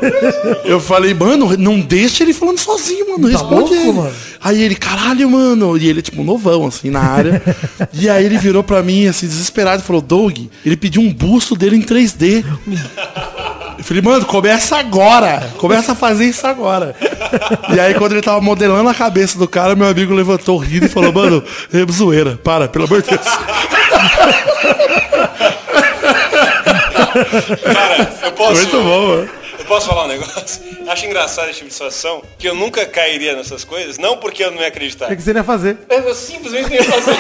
eu 0.66 0.80
falei, 0.80 1.14
mano, 1.14 1.56
não 1.58 1.80
deixa 1.80 2.24
ele 2.24 2.34
falando 2.34 2.58
sozinho, 2.58 3.12
mano. 3.12 3.32
Tá 3.32 3.38
Responde 3.38 3.74
louco, 3.74 3.76
ele. 3.76 3.92
mano? 3.94 4.12
Aí 4.42 4.62
ele, 4.64 4.76
caralho, 4.76 5.30
mano. 5.30 5.78
E 5.78 5.88
ele, 5.88 6.02
tipo, 6.02 6.24
novão, 6.24 6.66
assim, 6.66 6.90
na 6.90 7.02
área. 7.02 7.42
e 7.94 8.10
aí 8.10 8.26
ele 8.26 8.38
virou 8.38 8.64
pra 8.64 8.82
mim, 8.82 9.06
assim, 9.08 9.28
desesperado, 9.28 9.84
e 9.84 9.86
falou, 9.86 10.02
Doug, 10.02 10.38
ele 10.66 10.76
pediu 10.76 11.02
um 11.02 11.14
busto 11.14 11.56
dele 11.56 11.76
em 11.76 11.82
3D. 11.82 12.44
Eu 13.80 13.84
falei, 13.86 14.02
mano, 14.04 14.26
começa 14.26 14.78
agora. 14.78 15.54
Começa 15.58 15.94
a 15.94 15.96
fazer 15.96 16.26
isso 16.26 16.46
agora. 16.46 16.94
E 17.74 17.80
aí, 17.80 17.94
quando 17.94 18.12
ele 18.12 18.22
tava 18.22 18.42
modelando 18.42 18.90
a 18.90 18.94
cabeça 18.94 19.40
do 19.40 19.48
cara, 19.48 19.74
meu 19.74 19.88
amigo 19.88 20.14
levantou 20.14 20.58
rindo 20.58 20.86
e 20.86 20.90
falou, 20.90 21.14
mano, 21.14 21.42
é 21.74 21.90
zoeira, 21.90 22.38
para, 22.44 22.68
pelo 22.68 22.84
amor 22.84 23.02
de 23.02 23.12
Deus. 23.12 23.22
Cara, 27.74 28.12
eu 28.22 28.32
posso. 28.34 28.54
Muito 28.54 28.84
bom, 28.84 29.08
mano. 29.08 29.30
Posso 29.70 29.88
falar 29.88 30.04
um 30.06 30.08
negócio? 30.08 30.62
Acho 30.90 31.06
engraçado 31.06 31.50
esse 31.50 31.60
tipo 31.60 31.68
de 31.68 31.74
situação, 31.74 32.24
que 32.40 32.50
eu 32.50 32.56
nunca 32.56 32.88
cairia 32.88 33.36
nessas 33.36 33.64
coisas, 33.64 34.00
não 34.00 34.18
porque 34.18 34.44
eu 34.44 34.50
não 34.50 34.60
ia 34.60 34.68
acreditar. 34.68 35.12
O 35.12 35.16
que 35.16 35.22
você 35.22 35.32
ia 35.32 35.44
fazer? 35.44 35.78
Eu 35.88 36.16
simplesmente 36.16 36.70
não 36.70 36.76
ia 36.76 36.84
fazer. 36.84 37.12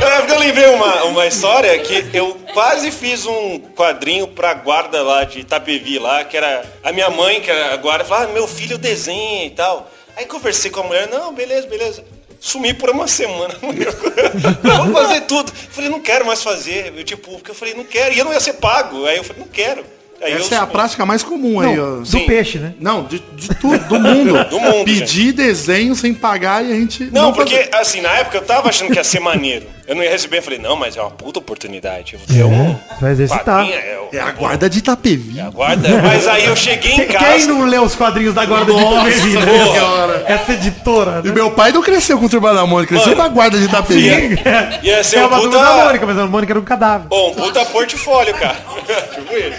eu, 0.00 0.08
eu 0.28 0.38
lembrei 0.38 0.68
uma, 0.68 1.02
uma 1.06 1.26
história 1.26 1.76
que 1.80 2.06
eu 2.14 2.38
quase 2.54 2.92
fiz 2.92 3.26
um 3.26 3.58
quadrinho 3.74 4.28
pra 4.28 4.54
guarda 4.54 5.02
lá 5.02 5.24
de 5.24 5.40
Itapevi 5.40 5.98
lá, 5.98 6.22
que 6.22 6.36
era 6.36 6.62
a 6.84 6.92
minha 6.92 7.10
mãe, 7.10 7.40
que 7.40 7.50
era 7.50 7.74
a 7.74 7.76
guarda, 7.76 8.04
falou, 8.04 8.28
ah, 8.28 8.32
meu 8.32 8.46
filho 8.46 8.78
desenha 8.78 9.46
e 9.46 9.50
tal. 9.50 9.90
Aí 10.16 10.26
conversei 10.26 10.70
com 10.70 10.78
a 10.78 10.84
mulher, 10.84 11.08
não, 11.08 11.34
beleza, 11.34 11.66
beleza. 11.66 12.04
Sumi 12.38 12.72
por 12.72 12.88
uma 12.88 13.08
semana. 13.08 13.52
vou 13.60 14.92
fazer 14.92 15.22
tudo. 15.22 15.52
Falei, 15.72 15.90
não 15.90 16.00
quero 16.00 16.24
mais 16.24 16.40
fazer. 16.40 16.94
Eu, 16.96 17.02
tipo, 17.02 17.32
porque 17.32 17.50
eu 17.50 17.54
falei, 17.54 17.74
não 17.74 17.84
quero. 17.84 18.14
E 18.14 18.18
eu 18.18 18.24
não 18.24 18.32
ia 18.32 18.40
ser 18.40 18.54
pago. 18.54 19.06
Aí 19.06 19.16
eu 19.16 19.24
falei, 19.24 19.42
não 19.42 19.48
quero. 19.48 19.84
Aí 20.22 20.32
Essa 20.34 20.54
eu 20.54 20.58
é 20.58 20.60
a 20.62 20.66
prática 20.66 21.06
mais 21.06 21.22
comum 21.22 21.60
aí, 21.60 21.78
ó. 21.80 21.96
Do 22.00 22.06
Sim. 22.06 22.26
peixe, 22.26 22.58
né? 22.58 22.74
Não, 22.78 23.04
de, 23.04 23.20
de 23.34 23.48
tudo, 23.54 23.78
do 23.88 23.98
mundo. 23.98 24.44
Do 24.50 24.60
mundo, 24.60 24.84
Pedir 24.84 25.32
desenho 25.32 25.94
sem 25.94 26.12
pagar 26.12 26.62
e 26.64 26.72
a 26.72 26.74
gente. 26.74 27.04
Não, 27.12 27.32
porque, 27.32 27.56
fazer. 27.56 27.74
assim, 27.76 28.00
na 28.02 28.10
época 28.10 28.36
eu 28.38 28.42
tava 28.44 28.68
achando 28.68 28.90
que 28.90 28.96
ia 28.98 29.04
ser 29.04 29.20
maneiro. 29.20 29.66
Eu 29.86 29.96
não 29.96 30.02
ia 30.04 30.10
receber, 30.10 30.38
eu 30.38 30.42
falei, 30.42 30.58
não, 30.58 30.76
mas 30.76 30.96
é 30.96 31.00
uma 31.00 31.10
puta 31.10 31.38
oportunidade. 31.40 32.12
Eu 32.14 32.18
vou 32.20 32.28
ter 32.28 32.44
um. 32.44 32.76
vai 33.00 33.12
exercitar. 33.12 33.66
É, 33.68 33.98
É 34.12 34.20
a 34.20 34.30
guarda 34.32 34.68
de 34.70 34.78
Itapevi. 34.78 35.40
Guarda. 35.52 35.88
Mas 36.02 36.28
aí 36.28 36.44
eu 36.46 36.54
cheguei 36.54 36.92
em 36.92 36.96
Quem, 36.96 37.06
quem 37.08 37.16
casa. 37.18 37.46
não 37.48 37.64
leu 37.64 37.82
os 37.82 37.94
quadrinhos 37.96 38.34
da 38.34 38.44
guarda 38.44 38.72
de 38.72 38.78
Itapevi, 38.80 39.34
né? 39.34 40.22
Essa 40.26 40.52
editora, 40.52 41.22
E 41.24 41.28
né? 41.28 41.34
meu 41.34 41.50
pai 41.50 41.72
não 41.72 41.82
cresceu 41.82 42.18
com 42.18 42.26
o 42.26 42.28
Turma 42.28 42.52
da 42.54 42.66
Mônica, 42.66 42.94
cresceu 42.94 43.16
Mano, 43.16 43.22
na 43.28 43.34
guarda 43.34 43.58
de 43.58 43.64
Itapevi. 43.64 44.06
Ia, 44.06 44.80
ia 44.82 45.02
ser 45.04 45.16
É 45.16 45.24
um 45.24 45.28
uma 45.28 45.40
puta. 45.40 45.58
da 45.58 45.84
Mônica, 45.84 46.06
mas 46.06 46.18
a 46.18 46.26
Mônica 46.26 46.52
era 46.52 46.60
um 46.60 46.64
cadáver. 46.64 47.06
Bom, 47.08 47.30
um 47.30 47.34
puta 47.34 47.64
portfólio, 47.64 48.34
cara. 48.34 48.56
tipo 49.14 49.34
isso. 49.34 49.58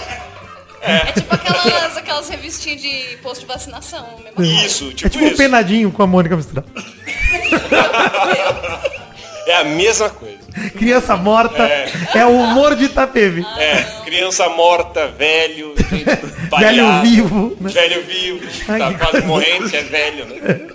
Tipo 1.13 1.36
aquelas, 1.36 1.98
aquelas 1.98 2.30
revistinhas 2.30 2.82
de 2.82 3.17
posto 3.22 3.41
de 3.41 3.46
vacinação. 3.48 4.06
Mesma 4.17 4.32
coisa. 4.34 4.65
Isso, 4.65 4.94
tipo, 4.94 5.08
É 5.08 5.10
tipo 5.10 5.24
um 5.24 5.28
isso. 5.28 5.38
penadinho 5.38 5.91
com 5.91 6.04
a 6.04 6.08
Mônica 6.08 6.36
misturada. 6.36 6.67
É 9.48 9.56
a 9.56 9.63
mesma 9.63 10.10
coisa. 10.10 10.38
Criança 10.78 11.15
morta 11.17 11.63
é, 12.13 12.26
o 12.26 12.30
humor 12.30 12.76
de 12.76 12.86
Itapevi. 12.86 13.46
É, 13.58 13.82
criança 14.06 14.48
morta, 14.50 15.08
velho, 15.08 15.74
gente 15.89 16.06
Velho 16.60 17.02
vivo. 17.02 17.58
Né? 17.60 17.70
Velho 17.72 18.04
vivo, 18.04 18.48
Ai, 18.67 18.80
tá 18.80 18.94
quase 18.94 19.12
coisa. 19.12 19.28
morrendo, 19.28 19.70
que 19.70 19.78
é 19.78 19.84
velho, 19.84 20.26
né? 20.26 20.67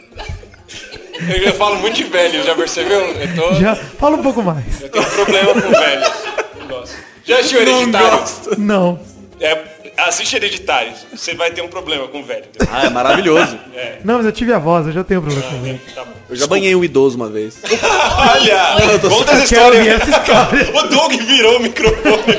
Eu 1.29 1.45
já 1.45 1.53
falo 1.55 1.77
muito 1.77 1.95
de 1.95 2.05
velho, 2.05 2.42
já 2.45 2.55
percebeu? 2.55 3.01
Eu, 3.01 3.35
tô, 3.35 3.55
Já 3.55 3.75
fala 3.77 4.16
um 4.16 4.23
pouco 4.23 4.42
mais. 4.42 4.81
eu 4.83 4.88
tenho 4.90 5.05
um 5.07 5.11
problema 5.11 5.55
com 5.55 5.61
velhos. 5.71 6.12
Não 6.61 6.66
gosto. 6.69 6.97
Já 7.25 7.37
assistiu 7.38 7.62
Hereditário? 7.62 8.25
Não. 8.59 9.01
É, 9.40 9.55
assiste 9.96 10.37
Hereditário. 10.37 10.92
Você 11.14 11.35
vai 11.35 11.50
ter 11.50 11.62
um 11.62 11.68
problema 11.68 12.06
com 12.09 12.22
velho. 12.22 12.44
Ah, 12.70 12.87
é 12.87 12.90
maravilhoso. 12.90 13.59
Não, 14.04 14.16
mas 14.16 14.26
eu 14.26 14.32
tive 14.32 14.52
a 14.52 14.59
voz, 14.59 14.87
eu 14.87 14.92
já 14.92 15.04
tenho 15.04 15.22
problema 15.22 15.46
com 15.48 15.66
ele. 15.66 15.80
Tá 15.94 16.04
bom. 16.04 16.12
Eu 16.28 16.37
já 16.37 16.46
banhei 16.46 16.74
um 16.74 16.82
idoso 16.85 17.16
uma 17.16 17.28
vez. 17.28 17.59
Olha! 17.64 18.98
Conta 19.09 19.32
essa 19.32 19.44
história. 19.44 19.78
essa 19.94 20.11
história. 20.18 20.70
O 20.74 20.82
Doug 20.88 21.12
virou 21.12 21.56
o 21.59 21.61
microfone. 21.61 22.37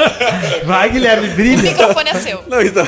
Vai, 0.64 0.90
Guilherme, 0.90 1.28
O 1.28 1.34
brilha. 1.34 1.62
microfone 1.70 2.10
é 2.10 2.14
seu. 2.14 2.42
Não, 2.48 2.62
então. 2.62 2.86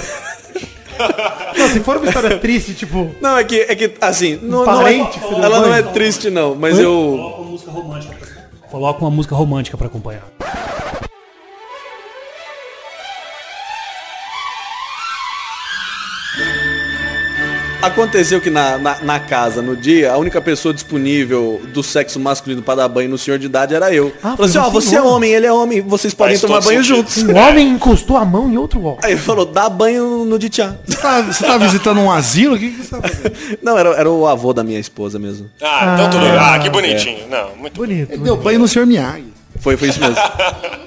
Não, 1.58 1.68
se 1.68 1.80
for 1.80 1.98
uma 1.98 2.06
história 2.06 2.38
triste, 2.38 2.72
tipo, 2.74 3.14
Não, 3.20 3.36
é 3.36 3.44
que, 3.44 3.60
é 3.60 3.74
que 3.74 3.92
assim, 4.00 4.38
não, 4.42 4.64
não 4.64 4.72
é- 4.80 4.82
Parente 4.82 5.18
que 5.18 5.26
você 5.26 5.34
ela 5.42 5.60
não 5.60 5.74
é 5.74 5.82
triste, 5.82 6.30
não, 6.30 6.54
mas 6.54 6.78
eu. 6.78 6.90
Coloca 7.18 7.40
uma 7.42 7.50
música 7.50 7.70
romântica. 7.70 8.16
Coloca 8.70 9.00
uma 9.04 9.10
música 9.10 9.34
romântica 9.34 9.76
pra 9.76 9.86
acompanhar. 9.88 10.22
Aconteceu 17.86 18.40
que 18.40 18.50
na, 18.50 18.78
na, 18.78 18.98
na 19.02 19.20
casa, 19.20 19.62
no 19.62 19.76
dia, 19.76 20.12
a 20.12 20.18
única 20.18 20.40
pessoa 20.40 20.74
disponível 20.74 21.60
do 21.72 21.82
sexo 21.82 22.18
masculino 22.18 22.62
pra 22.62 22.74
dar 22.74 22.88
banho 22.88 23.08
no 23.08 23.18
senhor 23.18 23.38
de 23.38 23.46
idade 23.46 23.74
era 23.74 23.92
eu. 23.94 24.12
Ah, 24.22 24.30
falou 24.30 24.44
assim, 24.46 24.58
ó, 24.58 24.68
você 24.68 24.86
você 24.86 24.96
é 24.96 25.02
homem, 25.02 25.32
ele 25.32 25.46
é 25.46 25.52
homem, 25.52 25.80
vocês 25.80 26.14
podem 26.14 26.38
tomar 26.38 26.60
banho 26.60 26.82
sentido. 26.82 26.96
juntos. 26.96 27.22
um 27.22 27.36
homem 27.36 27.68
encostou 27.68 28.16
a 28.16 28.24
mão 28.24 28.50
em 28.50 28.56
outro 28.56 28.80
homem. 28.82 28.98
Aí 29.02 29.12
ele 29.12 29.20
falou, 29.20 29.44
dá 29.44 29.68
banho 29.68 30.24
no 30.24 30.38
de 30.38 30.48
tchá. 30.48 30.76
Você 30.86 30.96
tá, 30.96 31.20
você 31.22 31.44
tá 31.44 31.58
visitando 31.58 32.00
um 32.00 32.10
asilo? 32.10 32.54
O 32.54 32.58
que, 32.58 32.70
que 32.70 32.82
você 32.82 32.90
tá 32.90 33.02
fazendo? 33.02 33.58
Não, 33.62 33.78
era, 33.78 33.90
era 33.90 34.10
o 34.10 34.26
avô 34.26 34.52
da 34.52 34.62
minha 34.62 34.78
esposa 34.78 35.18
mesmo. 35.18 35.50
Ah, 35.60 35.94
então 35.94 36.10
tudo 36.10 36.22
bem. 36.22 36.38
Ah, 36.38 36.58
que 36.58 36.70
bonitinho. 36.70 37.28
Não, 37.28 37.56
muito 37.56 37.76
Bonito. 37.76 38.12
Ele 38.12 38.22
deu 38.22 38.36
banho 38.36 38.58
no 38.58 38.68
senhor 38.68 38.86
Miyagi. 38.86 39.32
Foi, 39.60 39.76
foi 39.76 39.88
isso 39.88 40.00
mesmo. 40.00 40.16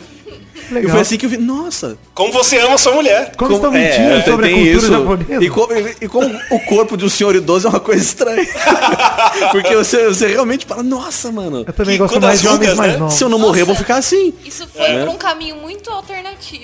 E 0.69 0.73
Legal. 0.73 0.91
foi 0.91 1.01
assim 1.01 1.17
que 1.17 1.25
eu 1.25 1.29
vi, 1.29 1.38
nossa. 1.38 1.97
Como 2.13 2.32
você 2.32 2.60
ama 2.60 2.77
sua 2.77 2.93
mulher. 2.93 3.32
Como 3.36 3.55
estão 3.55 3.73
é, 3.75 3.79
mentindo 3.79 4.25
sobre 4.25 4.47
a 4.47 4.49
cultura 4.51 4.77
isso. 4.77 4.91
japonesa? 4.91 5.43
E 5.43 5.49
como, 5.49 5.67
e 6.01 6.08
como 6.08 6.39
o 6.51 6.60
corpo 6.65 6.95
de 6.97 7.05
um 7.05 7.10
senhor 7.10 7.36
idoso 7.36 7.67
é 7.67 7.69
uma 7.69 7.79
coisa 7.79 8.01
estranha. 8.03 8.47
Porque 9.51 9.75
você, 9.75 10.08
você 10.08 10.27
realmente 10.27 10.65
fala, 10.65 10.84
nossa, 10.84 11.32
mano. 11.32 11.63
Eu 11.65 11.73
também 11.73 11.95
E 11.95 11.97
gosto 11.97 12.13
quando 12.13 12.23
mais 12.23 12.41
de 12.41 12.47
homens 12.47 12.60
rugas, 12.62 12.77
mais 12.77 12.93
né? 12.93 12.97
novos. 12.99 13.13
Se 13.15 13.23
eu 13.23 13.29
não 13.29 13.39
morrer, 13.39 13.62
eu 13.62 13.65
vou 13.65 13.75
ficar 13.75 13.97
assim. 13.97 14.34
Isso 14.45 14.67
foi 14.67 14.99
por 14.99 15.10
um 15.10 15.17
caminho 15.17 15.55
muito 15.55 15.89
alternativo. 15.91 16.63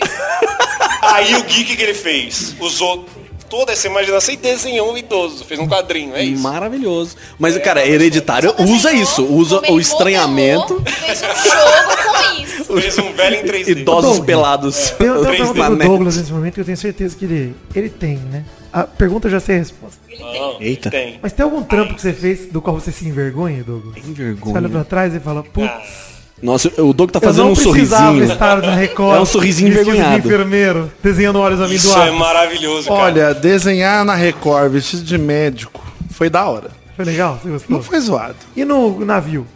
Aí 1.02 1.36
o 1.36 1.44
Gui, 1.44 1.64
o 1.64 1.66
que 1.66 1.76
que 1.76 1.84
ele 1.84 1.94
fez? 1.94 2.56
Usou 2.60 3.06
toda 3.50 3.72
essa 3.72 3.88
imaginação 3.88 4.34
e 4.34 4.38
desenhou 4.38 4.92
um 4.92 4.98
idoso. 4.98 5.44
Fez 5.46 5.60
um 5.60 5.68
quadrinho, 5.68 6.16
é 6.16 6.24
isso? 6.24 6.42
Maravilhoso. 6.44 7.16
Mas, 7.40 7.58
cara, 7.60 7.86
hereditário 7.86 8.54
Só 8.56 8.64
usa 8.64 8.90
desenhou, 8.90 9.04
isso. 9.04 9.26
Usa 9.26 9.62
ele 9.64 9.72
o 9.74 9.80
estranhamento. 9.80 10.82
Fez 10.86 11.22
um 11.22 11.50
jogo 11.50 11.98
com 12.04 12.42
isso. 12.42 12.66
Fez 12.82 12.98
um 12.98 13.14
velho 13.14 13.36
em 13.38 13.44
3D. 13.44 13.68
Idosos 13.80 14.04
Douglas. 14.04 14.26
pelados. 14.26 14.90
Tem 14.98 15.10
uma 15.10 15.22
Três 15.22 15.38
pergunta 15.38 15.60
Na 15.60 15.66
pro 15.68 15.76
net. 15.78 15.88
Douglas 15.88 16.18
nesse 16.18 16.32
momento 16.34 16.54
que 16.56 16.60
eu 16.62 16.66
tenho 16.66 16.78
certeza 16.78 17.16
que 17.16 17.26
ele, 17.26 17.56
ele 17.74 17.90
tem, 17.90 18.18
né? 18.18 18.44
A 18.74 18.84
pergunta 18.84 19.28
eu 19.28 19.32
já 19.32 19.40
sei 19.40 19.56
a 19.56 19.60
resposta. 19.60 19.98
Não, 20.20 20.58
Eita. 20.62 20.90
Tem. 20.92 21.18
Mas 21.22 21.32
tem 21.32 21.44
algum 21.44 21.64
trampo 21.64 21.94
que 21.96 22.02
você 22.02 22.12
fez 22.12 22.48
do 22.48 22.62
qual 22.62 22.78
você 22.80 22.92
se 22.92 23.08
envergonha, 23.08 23.64
Douglas? 23.64 23.96
Que 23.96 24.02
Você 24.34 24.58
olha 24.58 24.68
pra 24.68 24.84
trás 24.84 25.14
e 25.16 25.20
fala, 25.20 25.44
putz, 25.44 26.15
Nossa, 26.42 26.70
o 26.82 26.94
Doug 26.94 27.12
tá 27.12 27.20
eu 27.20 27.22
fazendo 27.24 27.46
não 27.46 27.52
um 27.52 27.56
precisava 27.56 28.08
sorrisinho. 28.08 28.34
estar 28.34 28.62
na 28.62 28.76
Record. 28.76 29.18
É 29.18 29.22
um 29.22 29.26
sorrisinho 29.26 29.70
vestido 29.70 29.92
de 29.92 29.98
envergonhado. 29.98 30.28
enfermeiro, 30.28 30.92
desenhando 31.02 31.40
olhos 31.40 31.72
Isso 31.72 31.90
é 31.90 31.94
amendoados. 31.94 32.20
maravilhoso, 32.20 32.88
cara. 32.90 33.00
Olha, 33.00 33.34
desenhar 33.34 34.04
na 34.04 34.16
Record 34.16 34.72
vestido 34.72 35.04
de 35.04 35.18
médico 35.18 35.82
foi 36.12 36.30
da 36.30 36.46
hora. 36.46 36.72
Foi 36.96 37.06
legal? 37.06 37.40
Você 37.42 37.50
gostou? 37.50 37.76
Não 37.78 37.84
foi 37.84 38.00
zoado. 38.00 38.36
E 38.56 38.64
no 38.66 39.04
navio? 39.06 39.48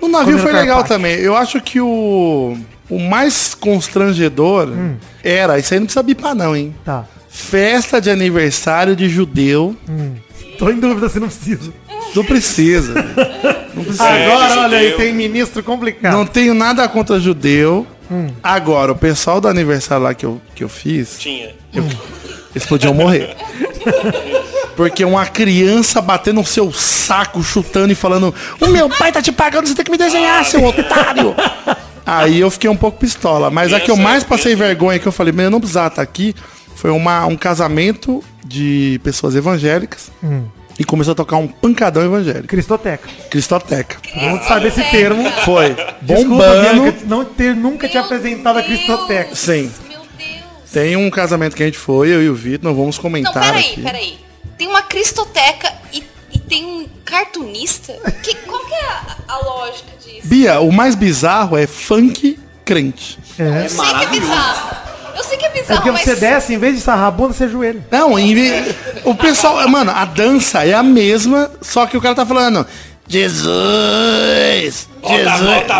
No 0.00 0.08
navio 0.08 0.36
Comendo 0.36 0.42
foi 0.50 0.52
legal 0.52 0.84
também. 0.84 1.14
Eu 1.16 1.34
acho 1.34 1.60
que 1.60 1.80
o, 1.80 2.56
o 2.90 2.98
mais 2.98 3.54
constrangedor 3.54 4.68
era, 5.24 5.58
isso 5.58 5.72
aí 5.72 5.80
não 5.80 5.86
precisa 5.86 6.02
bipar 6.02 6.34
não, 6.34 6.54
hein? 6.54 6.74
Tá. 6.84 7.06
Festa 7.28 8.00
de 8.00 8.10
aniversário 8.10 8.94
de 8.94 9.08
judeu. 9.08 9.74
Tô 10.58 10.70
em 10.70 10.78
dúvida 10.78 11.08
se 11.08 11.20
não 11.20 11.28
precisa. 11.28 11.72
Não 12.14 12.24
precisa. 12.24 12.94
Não 13.76 13.84
precisa. 13.84 14.08
Agora, 14.08 14.60
olha 14.62 14.78
aí, 14.78 14.92
tem 14.92 15.12
ministro 15.12 15.62
complicado. 15.62 16.10
Não 16.10 16.24
tenho 16.24 16.54
nada 16.54 16.88
contra 16.88 17.20
judeu. 17.20 17.86
Agora, 18.42 18.92
o 18.92 18.96
pessoal 18.96 19.38
do 19.38 19.48
aniversário 19.48 20.04
lá 20.04 20.14
que 20.14 20.24
eu, 20.24 20.40
que 20.54 20.64
eu 20.64 20.68
fiz, 20.68 21.18
Tinha. 21.18 21.54
eles 21.74 22.66
podiam 22.66 22.94
morrer. 22.94 23.36
Porque 24.76 25.04
uma 25.04 25.26
criança 25.26 26.00
batendo 26.00 26.36
no 26.36 26.46
seu 26.46 26.72
saco, 26.72 27.42
chutando 27.42 27.92
e 27.92 27.94
falando: 27.94 28.34
O 28.60 28.66
meu 28.68 28.88
pai 28.88 29.12
tá 29.12 29.20
te 29.20 29.32
pagando, 29.32 29.66
você 29.66 29.74
tem 29.74 29.84
que 29.84 29.90
me 29.90 29.98
desenhar, 29.98 30.42
seu 30.46 30.64
otário. 30.64 31.34
Aí 32.06 32.38
eu 32.38 32.50
fiquei 32.50 32.70
um 32.70 32.76
pouco 32.76 32.98
pistola. 32.98 33.50
Mas 33.50 33.72
a 33.72 33.80
que 33.80 33.90
eu 33.90 33.94
Criança 33.94 34.10
mais 34.10 34.22
é 34.22 34.26
passei 34.26 34.54
vergonha, 34.54 34.98
que 34.98 35.06
eu 35.08 35.12
falei, 35.12 35.32
meu, 35.32 35.46
eu 35.46 35.50
não 35.50 35.58
precisava 35.58 35.88
estar 35.88 36.02
aqui, 36.02 36.34
foi 36.76 36.90
uma, 36.90 37.26
um 37.26 37.36
casamento 37.36 38.22
de 38.46 39.00
pessoas 39.02 39.34
evangélicas. 39.34 40.10
E 40.78 40.84
começou 40.84 41.12
a 41.12 41.14
tocar 41.14 41.36
um 41.38 41.48
pancadão 41.48 42.04
evangélico. 42.04 42.46
Cristoteca. 42.48 43.08
Cristoteca. 43.30 43.96
Todo 44.12 44.22
mundo 44.22 44.42
sabe 44.44 44.68
esse 44.68 44.82
termo. 44.90 45.30
Foi. 45.44 45.74
Desculpa, 46.02 46.44
Bombando. 46.44 46.82
Bianca, 46.82 46.98
não 47.06 47.24
ter 47.24 47.56
nunca 47.56 47.88
te 47.88 47.94
Meu 47.94 48.04
apresentado 48.04 48.58
a 48.58 48.60
Deus. 48.60 48.74
Cristoteca. 48.74 49.34
Sim. 49.34 49.72
Meu 49.88 50.00
Deus. 50.18 50.70
Tem 50.70 50.94
um 50.96 51.08
casamento 51.08 51.56
que 51.56 51.62
a 51.62 51.66
gente 51.66 51.78
foi, 51.78 52.08
eu 52.10 52.22
e 52.22 52.28
o 52.28 52.34
Vitor, 52.34 52.68
não 52.68 52.76
vamos 52.76 52.96
Não, 52.96 53.02
comentar 53.02 53.32
peraí, 53.32 53.60
aqui. 53.70 53.82
peraí. 53.82 54.18
Tem 54.58 54.68
uma 54.68 54.82
cristoteca 54.82 55.72
e, 55.94 56.02
e 56.32 56.38
tem 56.38 56.64
um 56.66 56.86
cartunista? 57.04 57.94
Que, 58.22 58.34
qual 58.34 58.62
que 58.66 58.74
é 58.74 58.84
a, 58.84 59.16
a 59.28 59.38
lógica 59.38 59.92
disso? 60.04 60.26
Bia, 60.28 60.60
o 60.60 60.70
mais 60.70 60.94
bizarro 60.94 61.56
é 61.56 61.66
funk 61.66 62.38
crente. 62.66 63.18
É. 63.38 63.64
Eu 63.64 63.68
sei 63.70 63.84
que 63.94 64.04
é 64.04 64.06
bizarro. 64.08 64.75
Eu 65.16 65.24
sei 65.24 65.38
que 65.38 65.44
é 65.46 65.48
É 65.48 65.50
bizarro, 65.52 65.76
porque 65.80 65.90
mas... 65.92 66.02
você 66.02 66.14
desce, 66.16 66.54
em 66.54 66.58
vez 66.58 66.74
de 66.76 66.80
sarrar 66.82 67.06
a 67.06 67.10
bunda, 67.10 67.32
você 67.32 67.44
ajoelha. 67.44 67.80
Não, 67.90 68.18
em 68.18 68.34
vez- 68.34 68.74
o 69.04 69.14
pessoal, 69.14 69.66
mano, 69.68 69.90
a 69.94 70.04
dança 70.04 70.64
é 70.66 70.74
a 70.74 70.82
mesma, 70.82 71.50
só 71.62 71.86
que 71.86 71.96
o 71.96 72.00
cara 72.00 72.14
tá 72.14 72.26
falando 72.26 72.66
Jesus, 73.08 74.88
Jesus. 75.06 75.40
volta, 75.40 75.74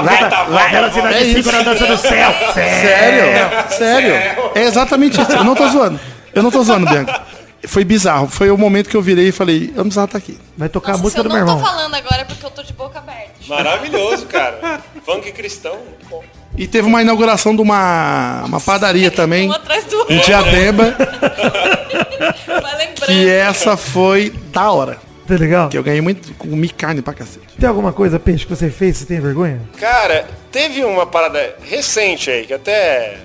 É 1.13 1.25
cinco 1.25 1.39
isso. 1.41 1.53
na 1.53 1.63
dança 1.63 1.87
do 1.87 1.97
céu. 1.99 2.35
Sério? 2.55 3.51
Sério? 3.77 4.15
É 4.55 4.63
exatamente 4.63 5.21
isso. 5.21 5.33
Eu 5.33 5.45
não 5.45 5.55
tô 5.55 5.69
zoando. 5.69 6.01
Eu 6.35 6.43
não 6.43 6.51
tô 6.51 6.63
zoando, 6.63 6.87
Bianca. 6.87 7.21
Foi 7.67 7.85
bizarro. 7.85 8.29
Foi 8.29 8.51
o 8.51 8.57
momento 8.57 8.89
que 8.89 8.97
eu 8.97 9.03
virei 9.03 9.29
e 9.29 9.33
falei, 9.33 9.71
eu 9.71 9.77
não 9.79 9.85
precisava 9.85 10.07
estar 10.07 10.19
aqui. 10.19 10.39
Vai 10.57 10.69
tocar 10.69 10.93
Nossa, 10.93 11.01
a 11.01 11.03
música 11.03 11.23
do 11.23 11.29
eu 11.29 11.33
meu 11.35 11.45
não 11.45 11.53
irmão. 11.55 11.65
tô 11.65 11.71
falando 11.77 11.95
agora 11.95 12.25
porque 12.25 12.47
eu 12.47 12.51
tô 12.51 12.63
de 12.63 12.73
boca 12.73 12.99
aberta. 12.99 13.33
Maravilhoso, 13.49 14.27
cara. 14.27 14.81
Funk 15.05 15.31
cristão. 15.33 15.79
bom. 16.09 16.23
E 16.57 16.67
teve 16.67 16.87
uma 16.89 17.03
inauguração 17.03 17.55
de 17.55 17.61
uma, 17.61 18.45
uma 18.47 18.61
padaria 18.61 19.11
também, 19.11 19.49
Um 19.49 19.53
atrás 19.53 19.85
do 19.85 19.97
outro. 19.99 20.15
em 20.15 20.21
Diadema, 20.21 20.97
que 23.05 23.29
essa 23.29 23.77
foi 23.77 24.31
da 24.53 24.71
hora. 24.71 24.99
Tá 25.27 25.35
legal? 25.35 25.69
Que 25.69 25.77
eu 25.77 25.83
ganhei 25.83 26.01
muito, 26.01 26.33
comi 26.35 26.69
carne 26.69 27.03
pra 27.03 27.13
cacete. 27.13 27.47
Tem 27.59 27.69
alguma 27.69 27.93
coisa, 27.93 28.19
Peixe, 28.19 28.47
que 28.47 28.55
você 28.55 28.71
fez, 28.71 28.97
você 28.99 29.07
tem 29.07 29.21
vergonha? 29.21 29.61
Cara, 29.79 30.27
teve 30.53 30.85
uma 30.85 31.05
parada 31.05 31.57
recente 31.65 32.31
aí, 32.31 32.47
que 32.47 32.55
até 32.55 33.19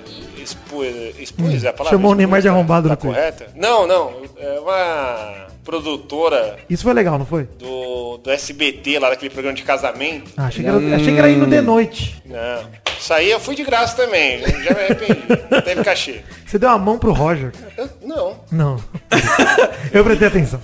expus, 0.52 0.86
expus 1.20 1.64
é 1.64 1.70
a 1.70 1.74
palavra? 1.74 1.98
Chamou 1.98 2.12
o 2.12 2.16
Neymar 2.16 2.42
de 2.42 2.48
tá- 2.48 2.54
arrombado 2.54 2.88
tá 2.90 2.96
depois. 2.96 3.16
correta? 3.16 3.48
Não, 3.56 3.88
não. 3.88 4.14
É 4.38 4.60
uma 4.60 5.48
produtora 5.64 6.58
Isso 6.70 6.84
foi 6.84 6.94
legal, 6.94 7.18
não 7.20 7.26
foi? 7.26 7.44
do, 7.60 8.18
do 8.18 8.32
SBT, 8.32 9.00
lá 9.00 9.10
daquele 9.10 9.30
programa 9.30 9.56
de 9.56 9.64
casamento. 9.64 10.32
Ah, 10.38 10.46
achei, 10.48 10.64
que 10.64 10.70
era, 10.70 10.78
achei 10.96 11.14
que 11.14 11.20
era 11.20 11.30
indo 11.30 11.46
de 11.46 11.62
noite. 11.62 12.22
Não. 12.26 12.82
Isso 13.00 13.14
aí 13.14 13.32
eu 13.32 13.40
fui 13.40 13.56
de 13.56 13.64
graça 13.64 13.96
também. 13.96 14.40
Já, 14.42 14.48
já 14.48 14.74
me 14.76 14.80
arrependi. 14.82 15.22
Teve 15.66 15.84
cachê. 15.84 16.22
Você 16.46 16.60
deu 16.60 16.70
a 16.70 16.78
mão 16.78 17.00
pro 17.00 17.12
Roger. 17.14 17.52
Eu- 17.78 17.90
não. 18.04 18.40
Não. 18.52 18.84
Eu 19.92 20.04
prestei 20.04 20.28
atenção. 20.28 20.62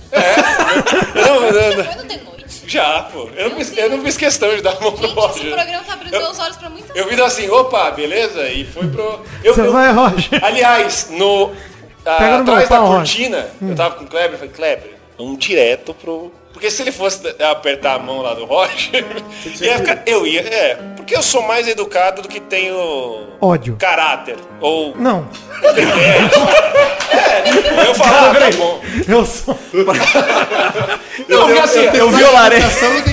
Noite. 1.14 2.37
Já, 2.66 3.02
pô. 3.12 3.28
Eu 3.36 3.50
não, 3.50 3.56
fiz, 3.56 3.76
eu 3.76 3.90
não 3.90 4.02
fiz 4.02 4.16
questão 4.16 4.54
de 4.54 4.62
dar 4.62 4.72
a 4.76 4.80
mão 4.80 4.92
pro 4.92 5.06
Gente, 5.06 5.18
esse 5.18 5.26
Roger. 5.26 5.54
programa 5.54 5.84
tá 5.84 5.92
abrindo 5.92 6.18
meus 6.18 6.38
olhos 6.38 6.56
pra 6.56 6.70
muitas 6.70 6.96
Eu 6.96 7.08
vi 7.08 7.20
assim, 7.22 7.48
opa, 7.50 7.90
beleza? 7.90 8.48
E 8.48 8.64
fui 8.64 8.88
pro. 8.88 9.20
Eu, 9.44 9.54
Você 9.54 9.60
eu- 9.62 9.72
vai, 9.72 9.92
Roger. 9.92 10.44
Aliás, 10.44 11.08
no. 11.10 11.48
meu 11.48 12.34
atrás 12.40 12.68
da 12.68 12.78
Roger. 12.78 12.96
cortina, 12.96 13.48
eu 13.60 13.74
tava 13.74 13.96
com 13.96 14.04
o 14.04 14.06
Kleber, 14.06 14.32
eu 14.32 14.38
falei, 14.38 14.52
Kleber, 14.54 14.94
vamos 15.18 15.38
direto 15.38 15.92
pro. 15.94 16.32
Porque 16.58 16.72
se 16.72 16.82
ele 16.82 16.90
fosse 16.90 17.20
apertar 17.40 17.94
a 17.94 17.98
mão 18.00 18.20
lá 18.20 18.34
do 18.34 18.44
Roger, 18.44 19.04
ia 19.62 19.78
ficar, 19.78 20.02
eu 20.04 20.26
ia, 20.26 20.40
é. 20.40 20.74
Porque 20.96 21.14
eu 21.16 21.22
sou 21.22 21.40
mais 21.40 21.68
educado 21.68 22.20
do 22.20 22.26
que 22.26 22.40
tenho 22.40 23.28
Ódio. 23.40 23.76
caráter. 23.78 24.34
Ou. 24.60 24.92
Não. 24.96 25.28
Eu 27.86 27.94
falo, 27.94 28.10
ah, 28.12 28.34
tá 28.34 28.50
bom. 28.56 28.80
Eu 29.06 29.24
sou. 29.24 29.56
Não, 31.28 31.46
porque 31.46 31.60
assim, 31.60 31.84
Eu 31.94 32.10
violarei, 32.10 32.60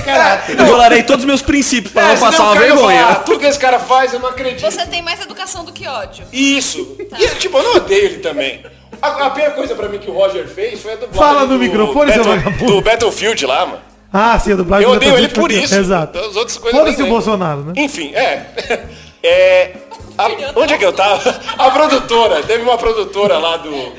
caráter. 0.04 0.58
eu 0.58 0.64
violarei 0.66 1.02
todos 1.04 1.22
os 1.22 1.26
meus 1.26 1.42
princípios 1.42 1.92
pra 1.92 2.02
é, 2.02 2.08
não 2.14 2.18
passar 2.18 2.42
uma 2.44 2.56
vergonha. 2.56 2.98
falar, 3.00 3.12
"Ah, 3.12 3.14
tudo 3.16 3.38
que 3.38 3.46
esse 3.46 3.58
cara 3.60 3.78
faz, 3.78 4.12
eu 4.12 4.18
não 4.18 4.28
acredito. 4.30 4.60
Você 4.60 4.84
tem 4.86 5.02
mais 5.02 5.20
educação 5.20 5.64
do 5.64 5.72
que 5.72 5.86
ódio. 5.86 6.26
Isso. 6.32 6.96
E, 7.16 7.28
tipo, 7.36 7.56
eu 7.58 7.62
não 7.62 7.76
odeio 7.76 8.06
ele 8.06 8.18
também. 8.18 8.64
A, 9.02 9.26
a 9.26 9.30
pior 9.30 9.52
coisa 9.54 9.74
pra 9.74 9.88
mim 9.88 9.98
que 9.98 10.10
o 10.10 10.14
Roger 10.14 10.46
fez 10.48 10.80
foi 10.80 10.92
a 10.92 10.96
dublagem 10.96 11.18
Fala 11.34 11.40
no 11.42 11.48
do 11.54 11.58
microfone, 11.58 12.12
seu 12.12 12.24
vagabundo. 12.24 12.66
Do 12.66 12.80
Battlefield 12.80 13.46
lá, 13.46 13.66
mano. 13.66 13.80
Ah, 14.12 14.38
sim, 14.38 14.52
a 14.52 14.56
dublagem 14.56 14.88
Eu 14.88 14.94
odeio 14.94 15.16
ele 15.18 15.28
por 15.28 15.50
foi- 15.50 15.60
isso. 15.62 15.74
Exato. 15.74 16.18
As 16.18 16.36
outras 16.36 16.56
coisas 16.56 16.78
Foda-se 16.80 17.02
o. 17.02 17.06
Bolsonaro, 17.06 17.60
né? 17.64 17.72
Enfim, 17.76 18.12
é. 18.14 18.46
É. 19.22 19.72
a- 20.16 20.28
onde 20.60 20.72
é 20.74 20.78
que 20.78 20.84
eu 20.84 20.92
tava? 20.92 21.20
A 21.58 21.70
produtora. 21.70 22.42
Teve 22.44 22.62
uma 22.62 22.78
produtora 22.78 23.38
lá 23.38 23.56
do, 23.56 23.92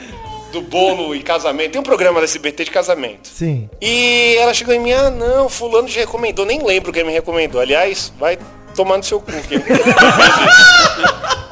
do 0.54 0.62
bolo 0.62 1.14
e 1.14 1.22
casamento. 1.22 1.72
Tem 1.74 1.82
um 1.82 1.84
programa 1.84 2.20
da 2.22 2.24
SBT 2.26 2.64
de 2.64 2.72
casamento. 2.72 3.28
Sim. 3.28 3.70
E 3.82 4.38
ela 4.40 4.54
chegou 4.54 4.74
em 4.74 4.80
mim, 4.80 4.94
ah 4.94 5.10
não, 5.10 5.50
fulano 5.50 5.88
te 5.90 6.00
recomendou. 6.00 6.46
Nem 6.46 6.64
lembro 6.64 6.94
quem 6.94 7.04
me 7.04 7.12
recomendou. 7.12 7.60
Aliás, 7.60 8.14
vai 8.18 8.38
tomar 8.74 8.96
no 8.98 9.04
seu 9.04 9.20
cu. 9.20 9.32
Quem. 9.50 9.60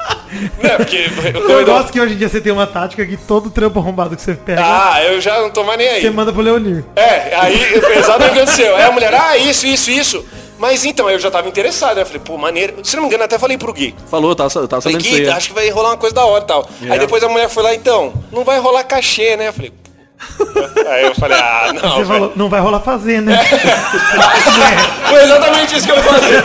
Não, 0.62 0.76
porque 0.76 1.06
Eu 1.48 1.64
gosto 1.64 1.92
que 1.92 2.00
hoje 2.00 2.14
em 2.14 2.16
dia 2.16 2.28
você 2.28 2.40
tem 2.40 2.52
uma 2.52 2.66
tática 2.66 3.04
que 3.06 3.16
todo 3.16 3.50
trampo 3.50 3.78
arrombado 3.78 4.16
que 4.16 4.22
você 4.22 4.34
pega, 4.34 4.62
Ah, 4.64 5.02
eu 5.04 5.20
já 5.20 5.40
não 5.40 5.50
tô 5.50 5.62
mais 5.64 5.78
nem 5.78 5.88
aí. 5.88 6.00
você 6.00 6.10
manda 6.10 6.32
pro 6.32 6.42
Leonir. 6.42 6.84
É, 6.94 7.34
aí 7.36 7.56
o 7.78 8.12
aconteceu. 8.12 8.76
Aí 8.76 8.84
a 8.84 8.90
mulher, 8.92 9.14
ah, 9.14 9.36
isso, 9.36 9.66
isso, 9.66 9.90
isso. 9.90 10.24
Mas 10.58 10.84
então, 10.84 11.10
eu 11.10 11.18
já 11.18 11.30
tava 11.30 11.48
interessado, 11.48 11.96
né? 11.96 12.02
Eu 12.02 12.06
falei, 12.06 12.22
pô, 12.24 12.38
maneiro. 12.38 12.76
Se 12.82 12.96
não 12.96 13.02
me 13.02 13.08
engano, 13.08 13.24
até 13.24 13.38
falei 13.38 13.58
pro 13.58 13.72
Gui. 13.72 13.94
Falou, 14.10 14.30
eu 14.30 14.34
tava 14.36 14.50
Falei, 14.80 14.96
Gui, 14.98 15.16
aí. 15.16 15.26
é. 15.26 15.32
acho 15.32 15.48
que 15.48 15.54
vai 15.54 15.68
rolar 15.68 15.90
uma 15.90 15.96
coisa 15.98 16.14
da 16.14 16.24
hora 16.24 16.42
e 16.42 16.46
tal. 16.46 16.68
Aí 16.88 16.98
depois 16.98 17.22
a 17.22 17.28
mulher 17.28 17.48
foi 17.50 17.62
lá, 17.62 17.74
então, 17.74 18.12
não 18.32 18.42
vai 18.42 18.58
rolar 18.58 18.84
cachê, 18.84 19.36
né? 19.36 19.48
Eu 19.48 19.52
falei, 19.52 19.72
aí 20.88 21.04
eu 21.04 21.14
falei, 21.14 21.36
ah, 21.38 21.72
não. 21.82 21.96
Você 21.98 22.04
falou, 22.06 22.32
não 22.36 22.48
vai 22.48 22.60
rolar 22.60 22.80
fazer, 22.80 23.20
né? 23.20 23.38
Foi 25.10 25.22
exatamente 25.22 25.76
isso 25.76 25.86
que 25.86 25.92
eu 25.92 26.02
falei. 26.02 26.36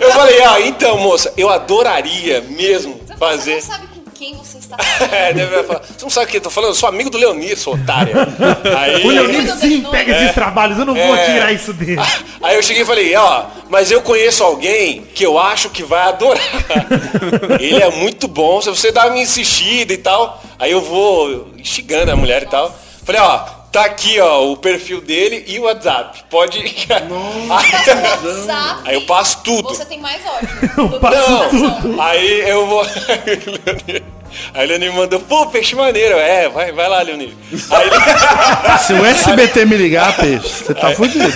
Eu 0.00 0.12
falei, 0.12 0.42
ah, 0.44 0.60
então, 0.60 0.98
moça, 0.98 1.32
eu 1.36 1.48
adoraria 1.48 2.44
mesmo 2.50 3.00
Você 3.18 3.36
fazer. 3.36 3.54
não 3.54 3.60
sabe 3.62 3.86
com 3.88 4.10
quem 4.12 4.34
você 4.36 4.58
está 4.58 4.76
falando. 4.82 5.12
É, 5.14 5.32
deve 5.32 5.62
falar, 5.64 5.80
você 5.80 6.02
não 6.02 6.10
sabe 6.10 6.26
o 6.26 6.28
que 6.30 6.36
eu 6.36 6.40
tô 6.40 6.50
falando? 6.50 6.70
Eu 6.70 6.74
sou 6.74 6.88
amigo 6.88 7.10
do 7.10 7.18
Leonir, 7.18 7.56
sou 7.58 7.74
otária. 7.74 8.14
Aí, 8.78 9.04
O 9.06 9.10
Leonir 9.10 9.54
sim 9.56 9.82
pega 9.90 10.16
esses 10.16 10.34
trabalhos, 10.34 10.78
eu 10.78 10.84
não 10.84 10.94
vou 10.94 11.16
É. 11.16 11.24
tirar 11.32 11.52
isso 11.52 11.72
dele. 11.72 12.00
Aí 12.42 12.56
eu 12.56 12.62
cheguei 12.62 12.82
e 12.82 12.86
falei, 12.86 13.14
ó, 13.16 13.44
mas 13.68 13.90
eu 13.90 14.00
conheço 14.02 14.42
alguém 14.44 15.02
que 15.14 15.24
eu 15.24 15.38
acho 15.38 15.68
que 15.70 15.82
vai 15.82 16.02
adorar. 16.08 16.40
Ele 17.60 17.82
é 17.82 17.90
muito 17.90 18.28
bom, 18.28 18.60
se 18.62 18.68
você 18.70 18.90
dá 18.92 19.06
uma 19.06 19.18
insistida 19.18 19.92
e 19.92 19.98
tal, 19.98 20.42
aí 20.58 20.70
eu 20.72 20.80
vou 20.80 21.48
instigando 21.56 22.10
a 22.12 22.16
mulher 22.16 22.42
e 22.42 22.46
tal. 22.46 22.74
Falei, 23.04 23.20
ó, 23.20 23.40
tá 23.72 23.84
aqui, 23.84 24.18
ó, 24.20 24.44
o 24.50 24.56
perfil 24.56 25.00
dele 25.00 25.44
e 25.46 25.58
o 25.58 25.62
WhatsApp. 25.64 26.24
Pode. 26.30 26.58
Passa 26.86 27.04
no 27.04 27.48
WhatsApp. 27.48 28.80
Aí 28.84 28.94
eu 28.94 29.02
passo 29.02 29.38
tudo. 29.42 29.68
Você 29.68 29.84
tem 29.84 30.00
mais 30.00 30.20
ódio. 30.26 30.98
passo 31.00 31.30
Não, 31.30 31.44
educação. 31.44 32.00
aí 32.00 32.48
eu 32.48 32.66
vou. 32.66 32.86
Aí 34.52 34.66
o 34.66 34.68
Leonir 34.68 34.92
mandou, 34.92 35.18
pô, 35.20 35.46
peixe 35.46 35.74
maneiro. 35.74 36.16
É, 36.18 36.50
vai, 36.50 36.70
vai 36.70 36.86
lá, 36.86 37.00
Leonir. 37.00 37.32
Aí. 37.70 38.78
Se 38.78 38.92
o 38.92 39.04
SBT 39.04 39.64
me 39.64 39.76
ligar, 39.76 40.14
peixe, 40.16 40.46
você 40.48 40.74
tá 40.74 40.90
fudido. 40.92 41.32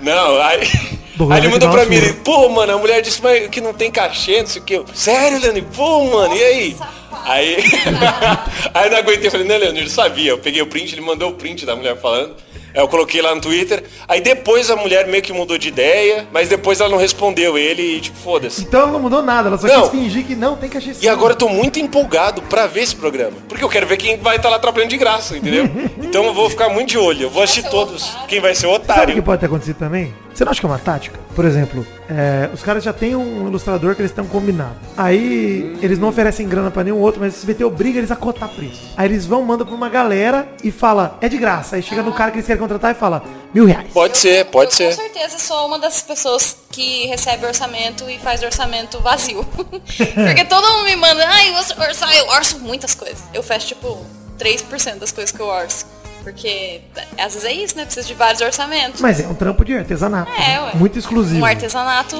Não, 0.00 0.40
aí. 0.42 0.68
Bom, 1.16 1.30
aí 1.30 1.40
ele 1.40 1.48
mandou 1.48 1.70
pra 1.70 1.84
mim, 1.84 1.96
ele, 1.96 2.12
pô, 2.14 2.48
mano, 2.48 2.74
a 2.74 2.78
mulher 2.78 3.02
disse 3.02 3.20
mas, 3.22 3.48
que 3.48 3.60
não 3.60 3.72
tem 3.74 3.90
cachê, 3.90 4.40
não 4.40 4.46
sei 4.46 4.62
o 4.62 4.64
que. 4.64 4.74
Eu, 4.74 4.84
Sério, 4.94 5.38
Leonir? 5.40 5.64
Pô, 5.74 6.04
mano, 6.06 6.34
e 6.34 6.42
aí? 6.42 6.76
Aí, 7.24 7.56
aí 8.74 8.86
eu 8.86 8.90
não 8.90 8.98
aguentei, 8.98 9.26
eu 9.26 9.30
falei, 9.30 9.46
não, 9.46 9.56
Leonir, 9.56 9.82
eu 9.84 9.88
sabia. 9.88 10.30
Eu 10.30 10.38
peguei 10.38 10.62
o 10.62 10.66
print, 10.66 10.94
ele 10.94 11.02
mandou 11.02 11.30
o 11.30 11.34
print 11.34 11.66
da 11.66 11.76
mulher 11.76 12.00
falando. 12.00 12.34
Aí 12.74 12.80
eu 12.80 12.88
coloquei 12.88 13.20
lá 13.20 13.34
no 13.34 13.40
Twitter. 13.40 13.84
Aí 14.08 14.20
depois 14.20 14.70
a 14.70 14.76
mulher 14.76 15.06
meio 15.06 15.22
que 15.22 15.32
mudou 15.32 15.58
de 15.58 15.68
ideia, 15.68 16.26
mas 16.32 16.48
depois 16.48 16.80
ela 16.80 16.88
não 16.88 16.96
respondeu 16.96 17.58
ele 17.58 17.96
e 17.96 18.00
tipo, 18.00 18.16
foda-se. 18.18 18.62
Então 18.62 18.80
ela 18.80 18.92
não 18.92 19.00
mudou 19.00 19.20
nada, 19.22 19.48
ela 19.48 19.58
só 19.58 19.66
Não. 19.66 19.82
quis 19.82 19.90
fingir 19.90 20.24
que 20.24 20.34
não, 20.34 20.56
tem 20.56 20.70
que 20.70 20.78
achar 20.78 20.92
E 21.00 21.08
agora 21.08 21.34
eu 21.34 21.36
tô 21.36 21.48
muito 21.48 21.78
empolgado 21.78 22.40
pra 22.42 22.66
ver 22.66 22.82
esse 22.82 22.96
programa. 22.96 23.36
Porque 23.46 23.62
eu 23.62 23.68
quero 23.68 23.86
ver 23.86 23.98
quem 23.98 24.16
vai 24.16 24.36
estar 24.36 24.48
lá 24.48 24.58
trabalhando 24.58 24.90
de 24.90 24.96
graça, 24.96 25.36
entendeu? 25.36 25.68
Então 26.12 26.24
eu 26.26 26.34
vou 26.34 26.50
ficar 26.50 26.68
muito 26.68 26.90
de 26.90 26.98
olho. 26.98 27.22
Eu 27.22 27.30
vou 27.30 27.42
assistir 27.42 27.70
todos. 27.70 28.10
otário. 28.10 28.28
Quem 28.28 28.38
vai 28.40 28.54
ser 28.54 28.66
o 28.66 28.72
Sabe 28.72 28.82
o 28.82 28.86
que 28.86 28.92
otário. 28.92 29.22
pode 29.22 29.40
ter 29.40 29.46
acontecido 29.46 29.76
também? 29.78 30.12
Você 30.34 30.44
não 30.44 30.50
acha 30.50 30.60
que 30.60 30.66
é 30.66 30.68
uma 30.68 30.78
tática? 30.78 31.18
Por 31.34 31.44
exemplo, 31.44 31.86
é, 32.08 32.50
os 32.52 32.62
caras 32.62 32.82
já 32.82 32.92
têm 32.92 33.14
um 33.16 33.46
ilustrador 33.46 33.94
que 33.94 34.02
eles 34.02 34.10
estão 34.10 34.26
combinado. 34.26 34.76
Aí 34.96 35.78
eles 35.82 35.98
não 35.98 36.08
oferecem 36.08 36.48
grana 36.48 36.70
pra 36.70 36.84
nenhum 36.84 36.98
outro, 36.98 37.20
mas 37.20 37.34
o 37.34 37.36
SBT 37.36 37.64
obriga 37.64 37.98
eles 37.98 38.10
a 38.10 38.16
cotar 38.16 38.48
preço. 38.48 38.80
Aí 38.96 39.06
eles 39.08 39.26
vão, 39.26 39.42
mandam 39.42 39.66
pra 39.66 39.74
uma 39.74 39.88
galera 39.88 40.48
e 40.62 40.70
fala, 40.70 41.18
é 41.20 41.28
de 41.28 41.38
graça. 41.38 41.76
Aí 41.76 41.82
chega 41.82 42.02
no 42.02 42.12
cara 42.12 42.30
que 42.30 42.38
eles 42.38 42.46
querem 42.46 42.60
contratar 42.60 42.92
e 42.92 42.94
fala, 42.94 43.22
mil 43.52 43.64
reais. 43.64 43.90
Pode 43.92 44.16
ser, 44.18 44.44
pode 44.46 44.72
eu 44.72 44.76
ser. 44.76 44.96
com 44.96 45.02
certeza 45.02 45.38
sou 45.38 45.66
uma 45.66 45.78
das 45.78 46.02
pessoas 46.02 46.56
que 46.70 47.06
recebe 47.06 47.46
orçamento 47.46 48.08
e 48.08 48.18
faz 48.18 48.42
orçamento 48.42 49.00
vazio. 49.00 49.44
Porque 49.54 50.44
todo 50.48 50.66
mundo 50.76 50.84
me 50.84 50.96
manda, 50.96 51.26
ai, 51.26 51.52
você 51.52 51.74
orçar, 51.78 52.14
eu 52.16 52.26
orço 52.28 52.58
muitas 52.60 52.94
coisas. 52.94 53.22
Eu 53.32 53.42
fecho 53.42 53.68
tipo 53.68 54.04
3% 54.38 54.98
das 54.98 55.12
coisas 55.12 55.30
que 55.30 55.40
eu 55.40 55.46
orço. 55.46 55.86
Porque 56.22 56.80
às 57.18 57.34
vezes 57.34 57.44
é 57.44 57.52
isso, 57.52 57.76
né? 57.76 57.84
Precisa 57.84 58.06
de 58.06 58.14
vários 58.14 58.40
orçamentos. 58.40 59.00
Mas 59.00 59.20
é 59.20 59.26
um 59.26 59.34
trampo 59.34 59.64
de 59.64 59.74
artesanato. 59.76 60.30
É, 60.32 60.38
né? 60.38 60.60
ué. 60.62 60.70
Muito 60.74 60.98
exclusivo. 60.98 61.40
Um 61.40 61.44
artesanato 61.44 62.16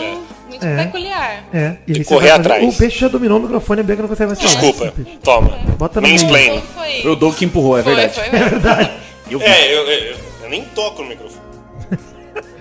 muito 0.49 0.65
É. 0.67 0.85
peculiar. 0.85 1.45
É, 1.55 1.77
e 1.87 1.95
você 1.95 2.05
correr 2.05 2.31
atrás. 2.31 2.63
O 2.65 2.77
peixe 2.77 2.99
já 2.99 3.09
dominou 3.09 3.39
o 3.39 3.43
microfone, 3.43 3.81
a 3.81 3.85
Bianca 3.85 4.03
não 4.03 4.09
consegue 4.09 4.29
mais 4.29 4.41
falar. 4.41 4.61
Desculpa. 4.61 4.95
Toma. 5.23 5.59
Bota 5.79 6.01
no 6.01 6.09
meio. 6.09 6.21
Mansplain. 6.21 6.47
Então 6.57 6.63
foi. 6.75 7.03
Foi 7.03 7.11
o 7.11 7.17
Doug 7.17 7.35
que 7.37 7.45
empurrou, 7.45 7.79
é 7.79 7.83
foi, 7.83 7.95
verdade. 7.95 8.15
foi 8.31 8.39
mesmo. 8.39 9.03
É, 9.41 9.75
eu, 9.75 9.81
eu- 9.89 10.17
eu 10.43 10.51
nem 10.51 10.63
toco 10.75 11.01
no 11.03 11.09
microfone. 11.09 11.42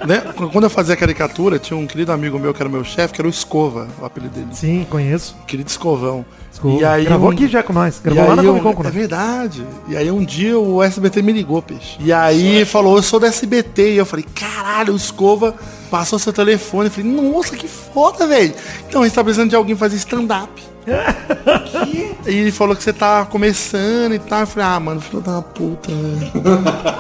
Né? 0.08 0.22
Quando 0.52 0.64
eu 0.66 0.70
fazia 0.70 0.96
caricatura, 0.96 1.60
tinha 1.60 1.78
um 1.78 1.86
querido 1.86 2.12
amigo 2.12 2.40
meu 2.40 2.54
que 2.54 2.62
era 2.62 2.70
meu 2.70 2.84
chefe, 2.84 3.14
que 3.14 3.22
era 3.22 3.28
o 3.28 3.30
Escova, 3.32 3.88
o 4.02 4.06
apelido 4.06 4.34
dele. 4.34 4.48
Sim, 4.52 4.86
conheço. 4.90 5.36
Querido 5.48 5.70
Escovão. 5.70 6.26
Desculpa. 6.50 7.00
Gravou 7.04 7.30
aqui 7.30 7.48
já 7.48 7.62
com 7.64 7.72
nós. 7.72 8.00
e 8.00 8.04
Gravou 8.04 8.28
lá 8.28 8.36
na 8.36 8.42
aí 8.42 8.48
Comic 8.48 8.64
Con 8.64 8.74
com 8.74 8.82
É 8.82 8.86
nós. 8.86 8.94
verdade. 8.94 9.66
E 9.88 9.96
aí 9.96 10.12
um 10.12 10.24
dia 10.24 10.58
o 10.58 10.82
SBT 10.84 11.22
me 11.22 11.32
ligou, 11.32 11.62
peixe. 11.62 11.98
E 12.00 12.12
aí 12.12 12.66
falou, 12.66 12.98
eu 12.98 13.04
sou 13.04 13.20
da 13.20 13.28
SBT. 13.28 13.94
E 13.94 13.98
eu 13.98 14.06
falei, 14.06 14.26
caralho, 14.36 14.94
o 14.94 14.98
Escova 14.98 15.56
passou 15.92 16.18
seu 16.18 16.32
telefone. 16.32 16.88
Eu 16.88 16.92
falei, 16.92 17.12
nossa, 17.12 17.56
que 17.56 17.68
foda, 17.68 18.26
velho. 18.26 18.56
Então 18.88 19.02
a 19.02 19.06
gente 19.06 19.14
tá 19.14 19.24
precisando 19.24 19.50
de 19.50 19.56
alguém 19.56 19.76
fazer 19.76 19.98
stand-up. 19.98 20.50
e 22.26 22.38
ele 22.38 22.52
falou 22.52 22.76
que 22.76 22.84
você 22.84 22.94
tá 22.94 23.26
começando 23.26 24.16
e 24.16 24.20
tal. 24.20 24.40
Eu 24.40 24.48
falei, 24.48 24.68
ah, 24.68 24.80
mano, 24.80 25.02
filho 25.02 25.22
da 25.22 25.42
puta, 25.42 25.92
né? 25.92 26.32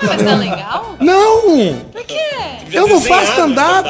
Mas 0.03 0.21
tá 0.21 0.35
legal? 0.35 0.95
Não! 0.99 1.75
Por 1.91 2.03
quê? 2.03 2.19
Eu 2.71 2.87
não 2.87 3.01
faço 3.01 3.31
stand-up! 3.31 3.89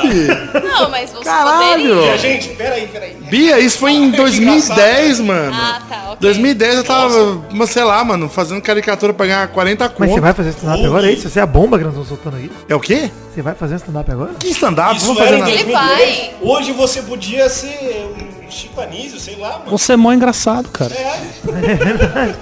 Não, 0.63 0.89
mas 0.89 1.11
você 1.11 1.23
Caralho! 1.23 1.95
poderia. 1.95 2.17
Gente, 2.17 2.49
peraí, 2.49 2.87
peraí. 2.87 3.17
Bia, 3.29 3.59
isso 3.59 3.77
foi 3.77 3.91
em 3.91 4.09
2010, 4.11 5.19
mano. 5.19 5.53
Ah, 5.53 5.81
tá, 5.87 6.03
ok. 6.07 6.17
2010 6.19 6.75
eu 6.75 6.83
tava, 6.83 7.41
mas 7.51 7.69
sei 7.69 7.83
lá, 7.83 8.03
mano, 8.03 8.27
fazendo 8.27 8.61
caricatura 8.61 9.13
pra 9.13 9.25
ganhar 9.25 9.47
40 9.49 9.89
conto. 9.89 9.99
Mas 9.99 10.11
você 10.11 10.19
vai 10.19 10.33
fazer 10.33 10.49
stand-up 10.49 10.85
agora? 10.85 11.07
É 11.07 11.13
isso? 11.13 11.29
Você 11.29 11.39
é 11.39 11.43
a 11.43 11.45
bomba 11.45 11.77
que 11.77 11.83
nós 11.83 11.93
estamos 11.93 12.09
soltando 12.09 12.37
aqui? 12.37 12.51
É 12.67 12.75
o 12.75 12.79
quê? 12.79 13.11
Você 13.33 13.41
vai 13.41 13.53
fazer 13.53 13.75
stand-up 13.75 14.11
agora? 14.11 14.31
Que 14.39 14.49
stand-up? 14.49 14.90
Isso 14.97 15.05
Vamos 15.07 15.19
fazer 15.21 15.27
era 15.29 15.37
em 15.37 15.39
nada. 15.39 15.51
Ele 15.51 15.63
2010. 15.63 16.17
vai. 16.19 16.33
Hoje 16.41 16.71
você 16.73 17.01
podia 17.01 17.49
ser 17.49 18.09
um 18.47 18.49
chipanísio, 18.51 19.19
sei 19.19 19.35
lá, 19.37 19.59
mano. 19.59 19.71
Você 19.71 19.93
é 19.93 19.95
mó 19.97 20.11
engraçado, 20.11 20.69
cara. 20.69 20.93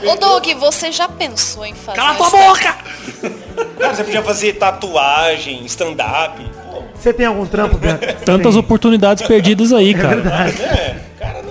Ô 0.05 0.15
Doug, 0.15 0.45
você 0.59 0.91
já 0.91 1.07
pensou 1.07 1.65
em 1.65 1.73
fazer 1.73 1.97
Cala 1.97 2.15
tua 2.15 2.27
stand- 2.27 2.47
boca! 2.47 2.75
Cara, 3.79 3.93
você 3.95 4.03
podia 4.03 4.21
fazer 4.23 4.53
tatuagem, 4.53 5.63
stand-up. 5.65 6.41
Pô, 6.71 6.83
Você 6.95 7.13
tem 7.13 7.25
algum 7.25 7.45
trampo, 7.45 7.77
Bianca? 7.77 8.13
Tantas 8.25 8.53
Tem. 8.53 8.59
oportunidades 8.59 9.25
perdidas 9.27 9.71
aí, 9.73 9.91
É 9.91 9.97
cara. 9.97 10.15
verdade. 10.15 10.57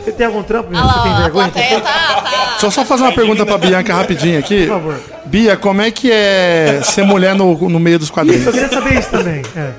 Você 0.05 0.13
tem 0.13 0.27
algum 0.27 0.43
trampo, 0.43 0.71
Bianca? 0.71 0.87
Ah 0.89 0.93
Você 0.95 1.03
tem 1.03 1.11
lá, 1.13 1.19
a 1.19 1.23
vergonha? 1.23 1.49
plateia 1.51 1.81
tá, 1.81 1.91
tá. 2.23 2.47
Deixa 2.53 2.67
eu 2.67 2.71
só 2.71 2.85
fazer 2.85 3.03
uma 3.03 3.13
pergunta 3.13 3.45
pra 3.47 3.59
Bianca 3.59 3.95
rapidinho 3.95 4.39
aqui. 4.39 4.63
Por 4.67 4.73
favor. 4.75 5.01
Bia, 5.27 5.57
como 5.57 5.83
é 5.83 5.91
que 5.91 6.11
é 6.11 6.81
ser 6.83 7.05
mulher 7.05 7.35
no, 7.35 7.69
no 7.69 7.79
meio 7.79 7.99
dos 7.99 8.11
quadrinhos? 8.11 8.47
Eu 8.47 8.53
queria 8.53 8.69
saber 8.69 8.99
isso 8.99 9.11
também. 9.11 9.43
é. 9.55 9.71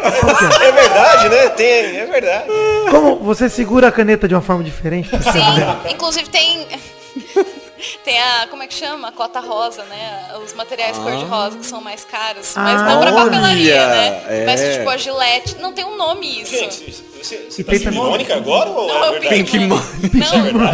É 0.00 0.72
verdade, 0.72 1.28
né? 1.28 1.48
Tem, 1.50 1.96
é 1.98 2.06
verdade. 2.06 2.48
Como 2.90 3.16
você 3.16 3.48
segura 3.48 3.88
a 3.88 3.92
caneta 3.92 4.28
de 4.28 4.34
uma 4.34 4.42
forma 4.42 4.62
diferente? 4.62 5.10
Sim, 5.10 5.90
inclusive 5.92 6.28
tem. 6.28 6.66
Tem 8.04 8.20
a, 8.20 8.48
como 8.48 8.62
é 8.62 8.66
que 8.66 8.74
chama? 8.74 9.08
A 9.08 9.12
cota 9.12 9.38
rosa, 9.38 9.84
né? 9.84 10.30
Os 10.44 10.52
materiais 10.52 10.98
cor-de-rosa 10.98 11.58
que 11.58 11.66
são 11.66 11.80
mais 11.80 12.04
caros. 12.04 12.52
Mas 12.56 12.82
não 12.82 13.00
pra 13.00 13.12
olha, 13.12 13.24
papelaria, 13.24 13.86
né? 13.86 14.24
é. 14.28 14.46
Mas 14.46 14.76
tipo 14.76 14.90
a 14.90 14.96
gilete. 14.96 15.56
Não 15.60 15.72
tem 15.72 15.84
um 15.84 15.96
nome 15.96 16.42
isso. 16.42 16.56
Gente, 16.56 17.04
você, 17.24 17.36
você, 17.50 17.60
E 17.60 17.64
tá 17.64 17.72
sendo 17.72 17.94
irônica 17.96 18.34
agora 18.36 18.70
ou 18.70 18.86
Não, 18.88 19.04
é 19.04 19.08
eu 19.08 19.12
verdade? 19.12 19.34
Pink 19.34 19.58
Money. 19.60 19.82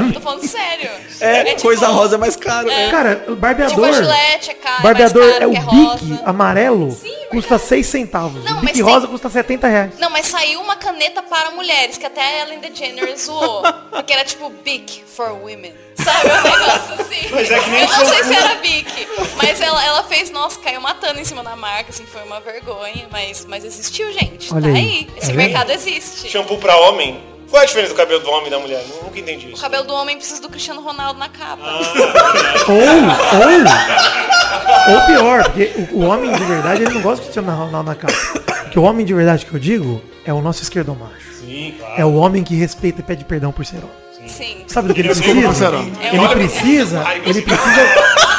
Não, 0.01 0.12
tô 0.12 0.20
falando 0.20 0.47
sério. 0.47 0.90
É, 1.20 1.45
tipo- 1.45 1.62
coisa 1.62 1.88
rosa 1.88 2.16
é 2.16 2.18
mais 2.18 2.36
caro. 2.36 2.66
né? 2.66 2.90
Cara, 2.90 3.11
o 3.11 3.18
Tipo 3.18 3.32
a 3.32 3.36
barbeador. 3.36 3.92
gilete 3.95 4.51
é 4.51 4.55
caro, 4.55 4.82
barbeador 4.82 5.22
mais 5.22 5.32
caro 5.38 5.45
é 5.45 5.47
o 5.47 5.51
que 5.53 5.57
é 5.57 5.61
Bic 5.61 6.11
rosa. 6.12 6.22
amarelo, 6.26 6.90
Sim, 6.92 7.14
custa 7.30 7.59
6 7.59 7.86
centavos. 7.86 8.42
Não, 8.45 8.53
o 8.53 8.61
Bic 8.61 8.64
mas 8.64 8.72
tem- 8.72 8.82
rosa 8.82 9.07
custa 9.07 9.30
70 9.30 9.68
reais. 9.68 9.92
Não, 9.99 10.11
mas 10.11 10.26
saiu 10.26 10.61
uma 10.61 10.76
caneta 10.76 11.22
para 11.22 11.51
mulheres, 11.53 11.97
que 11.99 12.07
até 12.07 12.20
a 12.20 12.42
Ellen 12.42 12.59
DeGeneres 12.61 13.22
zoou. 13.26 13.62
Porque 13.90 14.12
era 14.12 14.24
tipo 14.24 14.51
Bic 14.64 15.03
for 15.07 15.30
Women. 15.32 15.72
Sabe? 15.97 16.28
Um 16.28 16.42
negócio 16.59 16.95
assim. 17.01 17.28
Mas 17.30 17.51
é 17.51 17.61
que 17.61 17.70
nem 17.70 17.82
Eu 17.82 17.88
não 17.88 18.05
sei 18.05 18.24
se 18.24 18.34
era 18.34 18.55
Bic. 18.57 19.09
Mas 19.36 19.61
ela, 19.61 19.82
ela 19.84 20.03
fez, 20.03 20.28
nossa, 20.28 20.59
caiu 20.59 20.80
matando 20.80 21.20
em 21.20 21.24
cima 21.24 21.42
da 21.45 21.55
marca, 21.55 21.90
assim, 21.90 22.05
foi 22.05 22.22
uma 22.24 22.40
vergonha. 22.40 23.07
Mas, 23.12 23.47
mas 23.47 23.64
existiu, 23.64 24.12
gente. 24.12 24.53
Olha 24.53 24.62
tá 24.62 24.68
aí. 24.70 24.74
aí. 24.76 25.09
Esse 25.16 25.28
vendo? 25.28 25.36
mercado 25.36 25.70
existe. 25.70 26.28
Shampoo 26.35 26.59
pra 26.59 26.76
homem? 26.76 27.20
Qual 27.49 27.61
é 27.62 27.64
a 27.64 27.68
diferença 27.68 27.93
do 27.95 27.97
cabelo 27.97 28.18
do 28.18 28.28
homem 28.28 28.49
e 28.49 28.51
da 28.51 28.59
mulher? 28.59 28.85
Eu 28.91 29.05
Nunca 29.05 29.20
entendi 29.20 29.47
O 29.47 29.51
isso. 29.51 29.62
cabelo 29.62 29.85
do 29.85 29.95
homem 29.95 30.16
precisa 30.16 30.43
do 30.43 30.49
Cristiano 30.49 30.80
Ronaldo 30.80 31.16
na 31.20 31.28
capa. 31.28 31.62
Ou, 32.68 32.74
ou, 34.91 34.95
ou 34.97 35.07
pior, 35.07 35.45
porque 35.45 35.70
o, 35.93 35.99
o 35.99 36.01
homem 36.09 36.32
de 36.32 36.43
verdade, 36.43 36.82
ele 36.82 36.93
não 36.95 37.03
gosta 37.03 37.18
de 37.24 37.30
Cristiano 37.30 37.53
Ronaldo 37.57 37.89
na 37.89 37.95
capa. 37.95 38.12
Porque 38.64 38.76
o 38.80 38.82
homem 38.82 39.07
de 39.07 39.14
verdade 39.14 39.47
que 39.47 39.55
eu 39.55 39.61
digo 39.61 40.03
é 40.24 40.32
o 40.32 40.41
nosso 40.43 40.61
esquerdo 40.64 40.93
macho. 40.97 41.32
Sim, 41.39 41.76
claro. 41.78 41.95
É 41.97 42.05
o 42.05 42.14
homem 42.16 42.43
que 42.43 42.57
respeita 42.57 42.99
e 43.01 43.05
pede 43.05 43.24
perdão 43.24 43.53
por 43.53 43.64
ser 43.64 43.76
homem. 43.76 44.28
Sim. 44.28 44.64
Sabe 44.66 44.89
do 44.89 44.95
que 44.95 45.03
ele 45.03 45.11
precisa? 45.11 45.76
É 46.03 46.14
Ele 46.16 46.28
precisa, 46.28 47.05
ele 47.24 47.43
precisa... 47.43 48.34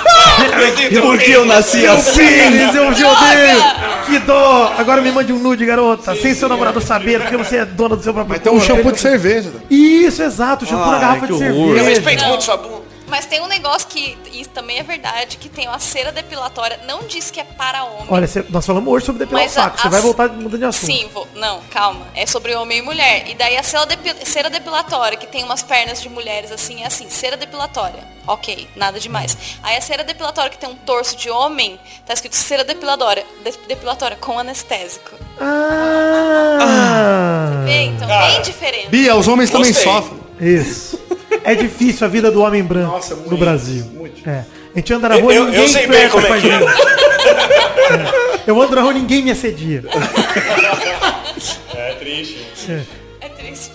Porque 1.02 1.32
eu 1.32 1.46
nasci 1.46 1.86
assim. 1.86 2.26
Pires, 2.26 2.76
eu 2.76 2.94
te 2.94 3.04
odeio! 3.04 3.64
Que 4.06 4.20
dó! 4.20 4.74
Agora 4.78 5.02
me 5.02 5.12
mande 5.12 5.34
um 5.34 5.40
nude, 5.40 5.66
garota, 5.66 6.16
sem 6.16 6.34
seu 6.34 6.48
namorado 6.48 6.80
saber, 6.82 7.22
porque 7.22 7.38
você 7.38 7.58
é 7.58 7.66
dona 7.66 7.96
do 7.96 8.04
seu 8.04 8.14
próprio 8.14 8.36
Vai 8.36 8.40
ter 8.40 8.50
um 8.50 8.60
shampoo 8.60 8.92
de 8.92 9.00
cerveja. 9.00 9.52
Isso, 9.70 10.22
exato, 10.22 10.66
shampoo 10.66 10.92
na 10.92 11.00
garrafa 11.00 11.28
de 11.28 11.34
horror. 11.34 11.48
Eu 11.48 11.76
cerveja. 11.76 11.90
respeito 11.90 12.26
muito 12.26 12.44
sua 12.44 12.58
bunda. 12.58 12.95
Mas 13.08 13.26
tem 13.26 13.40
um 13.42 13.48
negócio 13.48 13.88
que, 13.88 14.18
isso 14.32 14.50
também 14.50 14.80
é 14.80 14.84
verdade, 14.84 15.38
que 15.38 15.48
tem 15.48 15.68
uma 15.68 15.78
cera 15.80 16.12
depilatória. 16.12 16.80
Não 16.88 17.04
diz 17.04 17.30
que 17.30 17.40
é 17.40 17.44
para 17.44 17.84
homem. 17.84 18.08
Olha, 18.10 18.28
cê- 18.28 18.44
nós 18.50 18.66
falamos 18.66 18.92
hoje 18.92 19.06
sobre 19.06 19.20
depilar 19.26 19.46
o 19.46 19.50
saco. 19.50 19.80
Você 19.80 19.90
vai 19.90 20.02
voltar 20.02 20.28
mudando 20.30 20.58
de 20.58 20.66
assunto. 20.66 20.86
Sim, 20.92 21.10
vou. 21.14 21.28
Não, 21.36 21.62
calma. 21.72 22.08
É 22.16 22.26
sobre 22.26 22.56
homem 22.56 22.80
e 22.80 22.82
mulher. 22.82 23.30
E 23.30 23.36
daí 23.36 23.56
a 23.58 23.64
cera, 23.64 23.86
depi- 23.86 24.26
cera 24.26 24.50
depilatória, 24.50 25.18
que 25.18 25.28
tem 25.28 25.44
umas 25.44 25.62
pernas 25.62 26.02
de 26.02 26.10
mulheres 26.10 26.52
assim, 26.52 26.84
é 26.84 26.88
assim, 26.88 27.10
cera 27.10 27.38
depilatória. 27.38 28.04
Ok, 28.28 28.68
nada 28.76 29.00
demais. 29.00 29.38
Aí 29.62 29.78
a 29.78 29.82
cera 29.82 30.04
depilatória 30.04 30.50
que 30.50 30.58
tem 30.58 30.68
um 30.68 30.76
torso 30.76 31.16
de 31.16 31.30
homem, 31.30 31.80
tá 32.08 32.14
escrito 32.14 32.36
cera 32.36 32.64
depilatória, 32.64 33.24
de- 33.44 33.68
depilatória 33.68 34.18
com 34.18 34.40
anestésico. 34.40 35.12
Ah, 36.58 37.64
Vê, 37.66 37.84
então 37.84 38.08
Cara, 38.08 38.32
tem 38.32 38.42
diferença. 38.42 38.90
Bia, 38.90 39.16
os 39.16 39.28
homens 39.28 39.50
também 39.50 39.72
Gostei. 39.72 39.92
sofrem. 39.92 40.20
isso. 40.40 41.05
É 41.44 41.56
difícil 41.56 42.06
a 42.06 42.10
vida 42.10 42.32
do 42.32 42.42
homem 42.42 42.64
branco 42.64 42.92
Nossa, 42.94 43.16
no 43.16 43.22
muito, 43.22 43.38
Brasil. 43.38 43.86
muito. 43.96 44.28
É. 44.30 44.44
A 44.74 44.78
gente 44.80 44.94
anda 44.94 45.10
na 45.10 45.16
rua 45.16 45.34
Eu- 45.34 45.44
eu 45.46 45.52
ninguém 45.52 45.68
sei 45.68 45.88
bem 45.88 46.10
como 46.10 46.26
é 46.28 46.40
que 46.42 46.50
é. 46.50 46.56
É. 46.56 48.42
Eu 48.48 48.62
ando 48.62 48.76
na 48.76 48.82
rua 48.82 48.94
ninguém 48.94 49.22
me 49.24 49.32
assedia. 49.32 49.84
É 51.76 51.94
triste. 51.94 52.46
É 53.22 53.30
triste. 53.30 53.72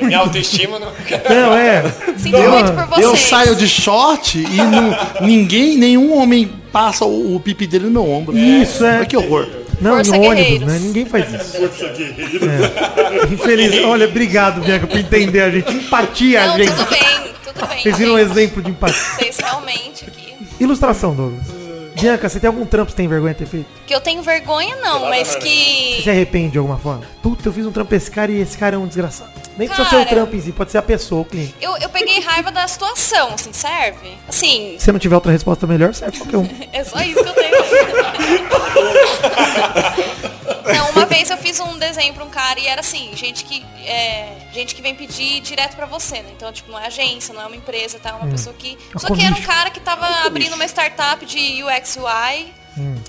A 0.00 0.04
minha 0.04 0.18
autoestima 0.18 0.78
não. 0.78 0.88
Não, 0.88 1.54
é. 1.54 1.82
Sinto 2.16 2.36
Eu- 2.36 2.50
muito 2.52 2.72
por 2.72 2.86
vocês. 2.86 3.04
Eu 3.06 3.16
saio 3.16 3.54
de 3.56 3.68
short 3.68 4.38
e 4.38 4.56
não, 4.56 4.96
ninguém, 5.26 5.76
nenhum 5.76 6.16
homem 6.16 6.50
passa 6.72 7.04
o, 7.04 7.36
o 7.36 7.40
pipi 7.40 7.66
dele 7.66 7.84
no 7.86 7.90
meu 7.90 8.10
ombro. 8.10 8.36
Isso, 8.36 8.84
é. 8.84 8.98
Olha 8.98 9.06
que 9.06 9.16
horror. 9.16 9.46
Não, 9.80 9.96
Força 9.96 10.16
no 10.16 10.22
ônibus, 10.22 10.68
né? 10.68 10.78
Ninguém 10.80 11.06
faz 11.06 11.32
isso. 11.32 11.56
É. 11.56 13.32
Infeliz. 13.32 13.84
Olha, 13.84 14.06
obrigado, 14.06 14.60
Bianca, 14.60 14.86
por 14.86 14.98
entender 14.98 15.40
a 15.40 15.50
gente. 15.50 15.72
Empatia, 15.72 16.46
Não, 16.46 16.56
gente. 16.56 16.70
tudo 16.72 16.90
bem, 16.90 17.02
tudo 17.44 17.66
bem. 17.68 17.82
Vocês 17.82 17.96
viram 17.98 18.12
um 18.14 18.18
exemplo 18.18 18.62
de 18.62 18.70
empatia. 18.70 19.00
Vocês 19.18 19.36
realmente 19.38 20.04
aqui. 20.06 20.34
Ilustração, 20.60 21.14
Douglas. 21.14 21.46
Bianca, 21.94 22.28
você 22.28 22.40
tem 22.40 22.48
algum 22.48 22.64
trampo 22.64 22.86
que 22.86 22.92
você 22.92 22.96
tem 22.96 23.08
vergonha 23.08 23.34
de 23.34 23.38
ter 23.40 23.46
feito? 23.46 23.66
Que 23.86 23.94
eu 23.94 24.00
tenho 24.00 24.22
vergonha, 24.22 24.76
não, 24.76 25.08
mas 25.08 25.28
Você 25.28 25.40
se 25.40 26.02
que. 26.02 26.10
arrepende 26.10 26.52
de 26.52 26.58
alguma 26.58 26.78
forma? 26.78 27.02
Puta, 27.22 27.48
eu 27.48 27.52
fiz 27.52 27.66
um 27.66 27.70
trampo 27.72 27.94
esse 27.94 28.10
cara 28.10 28.32
e 28.32 28.40
esse 28.40 28.56
cara 28.56 28.76
é 28.76 28.78
um 28.78 28.86
desgraçado. 28.86 29.30
Nem 29.56 29.68
precisa 29.68 29.88
ser 29.88 30.22
o 30.22 30.42
si, 30.42 30.52
pode 30.52 30.70
ser 30.70 30.78
a 30.78 30.82
pessoa, 30.82 31.22
o 31.22 31.24
cliente. 31.24 31.54
Eu, 31.60 31.76
eu 31.76 31.88
peguei 31.88 32.20
raiva 32.20 32.50
da 32.50 32.66
situação, 32.66 33.34
assim, 33.34 33.52
serve? 33.52 34.16
Assim, 34.28 34.76
Se 34.78 34.84
você 34.84 34.92
não 34.92 34.98
tiver 34.98 35.14
outra 35.14 35.30
resposta 35.30 35.66
melhor, 35.66 35.94
serve 35.94 36.18
qualquer 36.18 36.38
um. 36.38 36.48
é 36.72 36.84
só 36.84 37.00
isso 37.00 37.22
que 37.22 37.28
eu 37.28 37.34
tenho. 37.34 37.52
Não, 40.64 40.90
uma 40.90 41.06
vez 41.06 41.28
eu 41.28 41.36
fiz 41.36 41.58
um 41.58 41.76
desenho 41.76 42.14
pra 42.14 42.24
um 42.24 42.30
cara 42.30 42.60
e 42.60 42.66
era 42.66 42.80
assim, 42.80 43.10
gente 43.14 43.44
que 43.44 43.64
é, 43.84 44.36
gente 44.52 44.74
que 44.74 44.82
vem 44.82 44.94
pedir 44.94 45.40
direto 45.40 45.74
pra 45.74 45.86
você, 45.86 46.22
né? 46.22 46.30
Então, 46.36 46.52
tipo, 46.52 46.70
não 46.70 46.78
é 46.78 46.86
agência, 46.86 47.34
não 47.34 47.42
é 47.42 47.46
uma 47.46 47.56
empresa, 47.56 47.98
tá? 47.98 48.10
É 48.10 48.12
uma 48.12 48.28
pessoa 48.28 48.54
que. 48.56 48.78
É 48.94 48.98
Só 48.98 49.12
que 49.12 49.22
era 49.22 49.34
um 49.34 49.42
cara 49.42 49.70
que 49.70 49.80
tava 49.80 50.06
abrindo 50.24 50.54
uma 50.54 50.64
startup 50.64 51.24
de 51.26 51.62
UX 51.64 51.96
UI. 51.96 52.52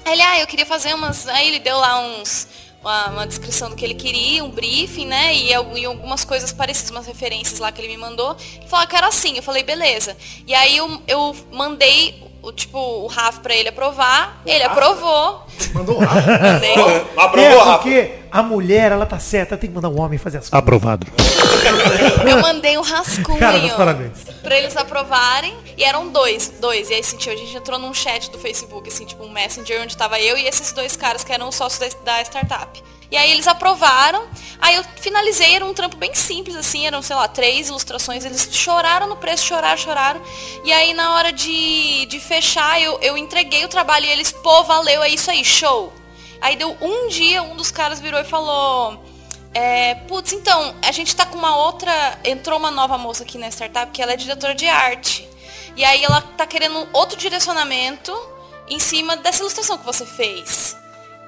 Aí 0.06 0.14
ele, 0.14 0.22
ah, 0.22 0.40
eu 0.40 0.48
queria 0.48 0.66
fazer 0.66 0.94
umas. 0.94 1.28
Aí 1.28 1.48
ele 1.48 1.60
deu 1.60 1.78
lá 1.78 2.00
uns. 2.00 2.48
Uma, 2.84 3.10
uma 3.12 3.28
descrição 3.28 3.70
do 3.70 3.78
que 3.78 3.86
ele 3.86 3.94
queria, 3.94 4.44
um 4.44 4.50
briefing, 4.50 5.06
né? 5.06 5.34
E, 5.34 5.50
e 5.50 5.86
algumas 5.86 6.26
coisas 6.26 6.52
parecidas, 6.52 6.92
umas 6.92 7.08
referências 7.08 7.60
lá 7.60 7.72
que 7.72 7.82
ele 7.82 7.88
me 7.88 7.98
mandou. 7.98 8.36
Ele 8.58 8.68
falou 8.68 8.86
que 8.86 8.96
era 8.96 9.08
assim. 9.08 9.38
Eu 9.38 9.44
falei, 9.44 9.64
beleza. 9.64 10.18
E 10.46 10.54
aí 10.54 10.76
eu, 10.76 11.02
eu 11.08 11.36
mandei 11.52 12.33
o 12.44 12.52
tipo, 12.52 12.78
o 12.78 13.08
Rafa 13.08 13.40
pra 13.40 13.56
ele 13.56 13.70
aprovar. 13.70 14.42
Ele 14.46 14.64
aprovou. 14.64 15.44
Mandou 15.74 15.98
lá. 15.98 16.14
Mandei. 16.54 16.76
Aprovou, 17.16 17.52
é, 17.52 17.58
Rafa? 17.58 17.78
porque 17.78 18.16
a 18.30 18.44
mulher, 18.44 18.92
ela 18.92 19.06
tá 19.06 19.18
certa, 19.18 19.56
tem 19.56 19.70
que 19.70 19.76
mandar 19.76 19.88
o 19.88 19.98
homem 20.00 20.20
fazer 20.20 20.40
as 20.40 20.50
coisas. 20.50 20.60
Aprovado. 20.60 21.08
Eu 22.30 22.42
mandei 22.42 22.78
um 22.78 22.82
rascunho 22.82 23.40
Cara, 23.40 23.58
meus 23.58 23.72
parabéns. 23.72 24.24
pra 24.42 24.58
eles 24.58 24.76
aprovarem. 24.76 25.56
E 25.78 25.84
eram 25.84 26.10
dois, 26.10 26.52
dois. 26.60 26.90
E 26.90 26.96
aí, 26.96 27.00
assim, 27.00 27.16
a 27.18 27.36
gente 27.36 27.56
entrou 27.56 27.80
num 27.80 27.94
chat 27.94 28.30
do 28.30 28.38
Facebook, 28.38 28.90
assim, 28.90 29.06
tipo, 29.06 29.24
um 29.24 29.32
messenger 29.32 29.82
onde 29.82 29.96
tava 29.96 30.20
eu 30.20 30.38
e 30.38 30.46
esses 30.46 30.74
dois 30.74 30.98
caras 30.98 31.24
que 31.24 31.32
eram 31.32 31.48
os 31.48 31.56
sócios 31.56 31.80
da, 32.04 32.18
da 32.18 32.22
startup. 32.24 32.84
E 33.14 33.18
aí 33.18 33.32
eles 33.32 33.48
aprovaram. 33.48 34.28
Aí 34.60 34.76
eu 34.76 34.84
finalizei, 35.00 35.56
era 35.56 35.64
um 35.64 35.72
trampo 35.72 35.96
bem 35.96 36.16
simples, 36.16 36.56
assim, 36.56 36.88
eram, 36.88 37.00
sei 37.04 37.16
lá, 37.16 37.28
três 37.28 37.68
ilustrações. 37.68 38.26
Eles 38.26 38.50
choraram 38.52 39.06
no 39.06 39.16
preço, 39.16 39.46
choraram, 39.46 39.78
choraram. 39.78 40.22
E 40.66 40.74
aí 40.74 40.96
na 40.96 41.14
hora 41.14 41.32
de, 41.32 42.08
de 42.08 42.20
fechar, 42.20 42.82
eu, 42.82 42.98
eu 43.04 43.16
entreguei 43.16 43.64
o 43.66 43.68
trabalho 43.68 44.08
e 44.08 44.10
eles, 44.10 44.32
pô, 44.32 44.64
valeu, 44.64 45.04
é 45.04 45.10
isso 45.10 45.30
aí, 45.30 45.46
show. 45.46 45.94
Aí 46.42 46.56
deu 46.56 46.76
um 46.82 47.08
dia, 47.08 47.44
um 47.44 47.56
dos 47.56 47.70
caras 47.70 48.00
virou 48.00 48.20
e 48.20 48.24
falou. 48.24 49.06
É, 49.54 49.94
putz, 50.08 50.34
então, 50.34 50.74
a 50.82 50.92
gente 50.92 51.16
tá 51.16 51.24
com 51.24 51.38
uma 51.38 51.56
outra. 51.56 52.18
Entrou 52.24 52.58
uma 52.58 52.72
nova 52.72 52.98
moça 52.98 53.22
aqui 53.22 53.38
na 53.38 53.50
startup 53.50 53.92
que 53.92 54.02
ela 54.02 54.14
é 54.14 54.18
diretora 54.18 54.56
de 54.56 54.66
arte. 54.66 55.30
E 55.76 55.86
aí 55.86 56.04
ela 56.04 56.20
tá 56.20 56.48
querendo 56.48 56.90
outro 56.92 57.16
direcionamento 57.16 58.12
em 58.68 58.80
cima 58.80 59.16
dessa 59.16 59.42
ilustração 59.42 59.78
que 59.78 59.86
você 59.86 60.04
fez. 60.04 60.82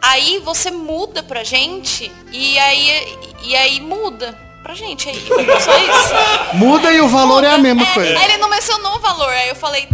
Aí 0.06 0.39
você 0.39 0.70
muda 0.72 1.24
pra 1.24 1.43
gente 1.43 2.12
e 2.32 2.60
aí, 2.60 3.18
e 3.43 3.56
aí 3.56 3.80
muda 3.82 4.38
pra 4.62 4.74
gente. 4.74 5.10
Aí, 5.10 5.20
só 5.60 5.78
isso. 5.78 6.56
Muda 6.58 6.91
e 6.91 7.01
o 7.01 7.08
valor 7.08 7.43
é 7.43 7.49
a 7.49 7.58
mesma 7.58 7.84
É, 7.84 7.93
coisa. 7.93 8.18
Aí 8.20 8.26
ele 8.26 8.38
não 8.38 8.49
mencionou 8.49 8.95
o 8.95 8.99
valor. 8.99 9.30
Aí 9.30 9.49
eu 9.49 9.56
falei, 9.56 9.88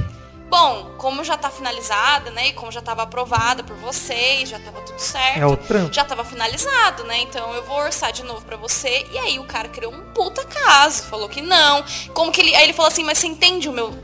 bom, 0.51 0.91
como 0.97 1.23
já 1.23 1.37
tá 1.37 1.49
finalizada, 1.49 2.29
né? 2.31 2.49
E 2.49 2.53
como 2.53 2.69
já 2.73 2.81
tava 2.81 3.03
aprovada 3.03 3.63
por 3.63 3.77
vocês, 3.77 4.49
já 4.49 4.59
tava 4.59 4.81
tudo 4.81 4.99
certo. 4.99 5.39
É 5.39 5.45
o 5.45 5.55
trampo. 5.55 5.93
Já 5.93 6.03
tava 6.03 6.25
finalizado, 6.25 7.05
né? 7.05 7.21
Então 7.21 7.53
eu 7.53 7.63
vou 7.63 7.77
orçar 7.77 8.11
de 8.11 8.21
novo 8.23 8.41
pra 8.41 8.57
você. 8.57 9.07
E 9.13 9.17
aí 9.17 9.39
o 9.39 9.45
cara 9.45 9.69
criou 9.69 9.93
um 9.93 10.01
puta 10.13 10.43
caso. 10.43 11.03
Falou 11.03 11.29
que 11.29 11.41
não. 11.41 11.85
Como 12.13 12.33
que 12.33 12.41
ele. 12.41 12.53
Aí 12.53 12.63
ele 12.63 12.73
falou 12.73 12.89
assim, 12.89 13.05
mas 13.05 13.17
você 13.17 13.27
entende 13.27 13.69
o 13.69 13.71
meu. 13.71 13.97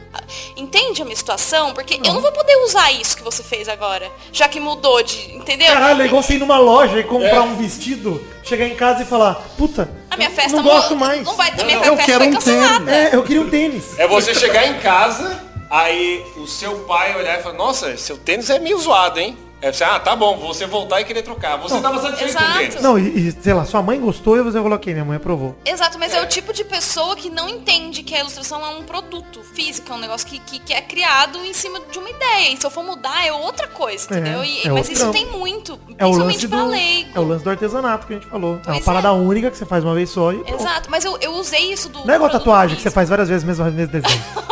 Entende 0.55 1.01
a 1.01 1.05
minha 1.05 1.17
situação? 1.17 1.73
Porque 1.73 1.95
eu 1.95 2.13
não 2.13 2.21
vou 2.21 2.31
poder 2.31 2.55
usar 2.63 2.91
isso 2.93 3.17
que 3.17 3.23
você 3.23 3.43
fez 3.43 3.67
agora. 3.67 4.09
Já 4.31 4.47
que 4.47 4.59
mudou 4.59 5.03
de. 5.03 5.35
Entendeu? 5.35 5.67
Caralho, 5.67 6.01
é 6.01 6.05
igual 6.05 6.23
você 6.23 6.35
ir 6.35 6.39
numa 6.39 6.57
loja 6.57 6.97
e 6.97 7.03
comprar 7.03 7.41
um 7.41 7.57
vestido, 7.57 8.25
chegar 8.41 8.65
em 8.65 8.75
casa 8.75 9.03
e 9.03 9.05
falar, 9.05 9.35
puta, 9.57 9.91
a 10.09 10.15
minha 10.15 10.29
eu 10.29 10.33
festa 10.33 10.55
não 10.55 10.63
gosto 10.63 10.95
mais. 10.95 11.23
Não 11.25 11.35
vai 11.35 11.53
ter. 11.53 11.65
Minha 11.65 11.77
eu 11.79 11.97
festa 11.97 12.05
quero 12.05 12.23
foi 12.23 12.27
um 12.27 12.33
cancelada. 12.33 12.91
É, 12.91 13.15
eu 13.15 13.23
queria 13.23 13.41
um 13.41 13.49
tênis. 13.49 13.99
É 13.99 14.07
você 14.07 14.33
chegar 14.33 14.65
em 14.65 14.79
casa, 14.79 15.46
aí 15.69 16.25
o 16.37 16.47
seu 16.47 16.79
pai 16.79 17.15
olhar 17.15 17.39
e 17.39 17.43
falar, 17.43 17.55
nossa, 17.55 17.95
seu 17.97 18.17
tênis 18.17 18.49
é 18.49 18.59
meio 18.59 18.77
zoado, 18.79 19.19
hein? 19.19 19.37
Aí 19.59 19.73
você, 19.73 19.83
ah, 19.83 19.99
tá 19.99 20.15
bom, 20.15 20.37
você 20.37 20.67
voltar 20.67 21.01
e 21.01 21.03
querer 21.03 21.23
trocar. 21.23 21.57
Você 21.57 21.81
tava 21.81 21.99
satisfeito 21.99 22.37
com 22.37 22.57
tênis. 22.59 22.79
Não, 22.81 22.99
e, 22.99 23.29
e, 23.29 23.31
sei 23.31 23.53
lá, 23.55 23.65
sua 23.65 23.81
mãe 23.81 23.99
gostou 23.99 24.37
e 24.37 24.43
você 24.43 24.59
falou, 24.61 24.75
ok, 24.75 24.93
minha 24.93 25.03
mãe 25.03 25.17
aprovou. 25.17 25.55
Exato, 25.65 25.97
mas 25.97 26.13
é. 26.13 26.21
o 26.21 26.27
tipo 26.27 26.53
de 26.53 26.63
pessoa 26.63 27.15
que 27.15 27.27
não 27.29 27.49
entende 27.49 28.03
que 28.03 28.13
a 28.13 28.19
ilustração 28.19 28.63
é 28.63 28.69
um 28.69 28.83
produto 28.83 29.41
físico, 29.55 29.91
é 29.91 29.95
um 29.95 29.99
negócio 29.99 30.27
que, 30.27 30.37
que, 30.39 30.59
que 30.59 30.73
é 30.75 30.81
criado 30.81 31.43
em 31.43 31.53
cima 31.53 31.79
de 31.91 31.97
uma 31.97 32.07
ideia. 32.09 32.53
E 32.53 32.57
se 32.57 32.65
eu 32.67 32.69
for 32.69 32.83
mudar, 32.83 33.25
é 33.25 33.33
outra 33.33 33.67
coisa, 33.67 34.07
É, 34.11 34.19
entendeu? 34.19 34.43
E- 34.43 34.59
é 34.63 34.69
mas 34.69 34.77
outro 34.77 34.93
isso 34.93 35.01
trampo. 35.11 35.17
tem 35.17 35.25
muito, 35.39 35.79
É 35.97 36.05
o 36.05 36.09
lance 36.11 36.23
principalmente 36.25 36.47
pra 36.47 36.59
do, 36.59 36.67
leigo. 36.67 37.09
é 37.15 37.19
o 37.19 37.27
lance 37.27 37.43
do 37.43 37.49
artesanato 37.49 38.05
que 38.07 38.13
a 38.13 38.15
gente 38.17 38.29
falou. 38.29 38.53
é 38.53 38.57
uma 38.57 38.63
Pois 38.75 38.85
parada 38.85 39.07
é. 39.07 39.11
única 39.11 39.49
que 39.49 39.57
você 39.57 39.65
faz 39.65 39.83
uma 39.83 39.95
vez 39.95 40.11
só 40.11 40.31
e 40.33 40.37
pronto. 40.43 40.61
Exato, 40.61 40.91
mas 40.91 41.03
eu, 41.03 41.17
eu 41.19 41.31
usei 41.33 41.73
isso 41.73 41.89
do. 41.89 42.05
Não 42.05 42.13
é 42.13 42.17
igual 42.17 42.29
tatuagem, 42.29 42.75
que 42.75 42.81
você 42.83 42.89
físico. 42.89 42.95
faz 42.95 43.09
várias 43.09 43.27
vezes 43.27 43.43
mesmo 43.43 43.65
mesmo 43.65 43.87
desenho. 43.91 44.23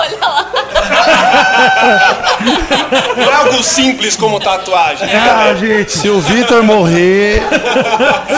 Não 3.16 3.32
é 3.32 3.36
algo 3.36 3.64
simples 3.64 4.16
como 4.16 4.40
tatuagem. 4.40 4.95
Ah, 5.04 5.54
gente. 5.56 5.92
Se 5.92 6.10
o 6.10 6.20
Vitor 6.20 6.64
morrer, 6.64 7.42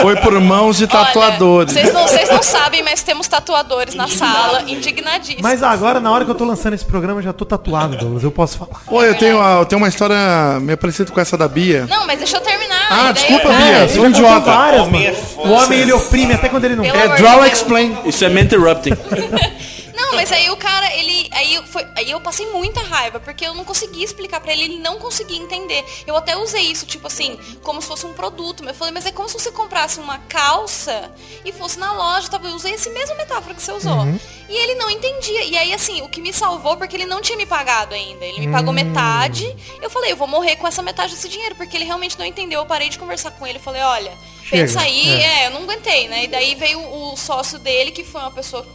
foi 0.00 0.16
por 0.16 0.38
mãos 0.40 0.76
de 0.78 0.86
tatuadores. 0.86 1.72
Vocês 1.72 1.92
não, 1.92 2.06
vocês 2.06 2.28
não 2.30 2.42
sabem, 2.42 2.82
mas 2.82 3.02
temos 3.02 3.26
tatuadores 3.28 3.94
na 3.94 4.08
sala, 4.08 4.62
indignadíssimos. 4.66 5.42
Mas 5.42 5.62
agora, 5.62 6.00
na 6.00 6.10
hora 6.10 6.24
que 6.24 6.30
eu 6.30 6.34
tô 6.34 6.44
lançando 6.44 6.74
esse 6.74 6.84
programa, 6.84 7.20
eu 7.20 7.24
já 7.24 7.32
tô 7.32 7.44
tatuado, 7.44 7.96
Douglas. 7.96 8.22
Eu 8.24 8.30
posso 8.30 8.58
falar. 8.58 8.80
Pô, 8.86 9.02
eu 9.02 9.14
tenho, 9.16 9.38
uma- 9.38 9.58
eu 9.60 9.64
tenho 9.66 9.80
uma 9.80 9.88
história 9.88 10.16
meio 10.60 10.78
parecida 10.78 11.10
com 11.10 11.20
essa 11.20 11.36
da 11.36 11.48
Bia. 11.48 11.86
Não, 11.88 12.06
mas 12.06 12.18
deixa 12.18 12.36
eu 12.36 12.40
terminar. 12.40 12.86
Ah, 12.90 13.02
daí 13.04 13.12
desculpa, 13.14 13.48
eu- 13.48 13.56
Bia, 13.56 13.78
ele 13.80 13.88
sou 13.88 14.02
um 14.04 14.12
contou 14.12 14.24
idiota. 14.26 14.50
várias, 14.50 14.86
é 14.86 14.90
mano. 14.90 15.14
foda. 15.34 15.48
O 15.48 15.52
homem, 15.52 15.80
ele 15.80 15.92
oprime 15.92 16.32
até 16.34 16.48
quando 16.48 16.64
ele 16.64 16.76
não 16.76 16.84
Pelo 16.84 16.96
quer. 16.96 17.04
É 17.10 17.16
draw 17.16 17.44
explain. 17.46 17.96
Isso 18.04 18.24
é 18.24 18.28
me 18.28 18.42
interrupting. 18.42 18.92
Não, 20.08 20.16
mas 20.16 20.32
aí 20.32 20.48
o 20.50 20.56
cara, 20.56 20.94
ele. 20.94 21.28
Aí 21.32 21.54
eu, 21.54 21.62
foi, 21.64 21.86
aí 21.94 22.10
eu 22.10 22.20
passei 22.20 22.46
muita 22.46 22.80
raiva, 22.80 23.20
porque 23.20 23.44
eu 23.44 23.54
não 23.54 23.64
conseguia 23.64 24.04
explicar 24.04 24.40
pra 24.40 24.52
ele, 24.52 24.64
ele 24.64 24.78
não 24.78 24.98
conseguia 24.98 25.36
entender. 25.36 25.84
Eu 26.06 26.16
até 26.16 26.36
usei 26.36 26.62
isso, 26.62 26.86
tipo 26.86 27.06
assim, 27.06 27.38
como 27.62 27.82
se 27.82 27.88
fosse 27.88 28.06
um 28.06 28.14
produto. 28.14 28.64
Eu 28.64 28.74
falei, 28.74 28.92
mas 28.92 29.04
é 29.04 29.12
como 29.12 29.28
se 29.28 29.38
você 29.38 29.50
comprasse 29.52 30.00
uma 30.00 30.18
calça 30.20 31.12
e 31.44 31.52
fosse 31.52 31.78
na 31.78 31.92
loja, 31.92 32.28
tá? 32.28 32.40
eu 32.42 32.54
usei 32.54 32.72
esse 32.72 32.88
mesmo 32.90 33.16
metáfora 33.16 33.54
que 33.54 33.62
você 33.62 33.72
usou. 33.72 34.06
E 34.48 34.56
ele 34.56 34.74
não 34.76 34.90
entendia. 34.90 35.44
E 35.44 35.56
aí, 35.58 35.74
assim, 35.74 36.00
o 36.00 36.08
que 36.08 36.22
me 36.22 36.32
salvou, 36.32 36.76
porque 36.76 36.96
ele 36.96 37.04
não 37.04 37.20
tinha 37.20 37.36
me 37.36 37.44
pagado 37.44 37.94
ainda. 37.94 38.24
Ele 38.24 38.46
me 38.46 38.52
pagou 38.52 38.72
metade. 38.72 39.54
Eu 39.82 39.90
falei, 39.90 40.12
eu 40.12 40.16
vou 40.16 40.26
morrer 40.26 40.56
com 40.56 40.66
essa 40.66 40.82
metade 40.82 41.14
desse 41.14 41.28
dinheiro, 41.28 41.54
porque 41.54 41.76
ele 41.76 41.84
realmente 41.84 42.18
não 42.18 42.24
entendeu. 42.24 42.60
Eu 42.60 42.66
parei 42.66 42.88
de 42.88 42.98
conversar 42.98 43.32
com 43.32 43.46
ele. 43.46 43.58
Falei, 43.58 43.82
olha, 43.82 44.12
Chega, 44.42 44.62
pensa 44.62 44.80
aí, 44.80 45.10
é. 45.10 45.42
é, 45.42 45.46
eu 45.46 45.50
não 45.50 45.64
aguentei, 45.64 46.08
né? 46.08 46.24
E 46.24 46.28
daí 46.28 46.54
veio 46.54 46.80
o 46.80 47.14
sócio 47.16 47.58
dele, 47.58 47.90
que 47.90 48.02
foi 48.02 48.20
uma 48.22 48.30
pessoa 48.30 48.66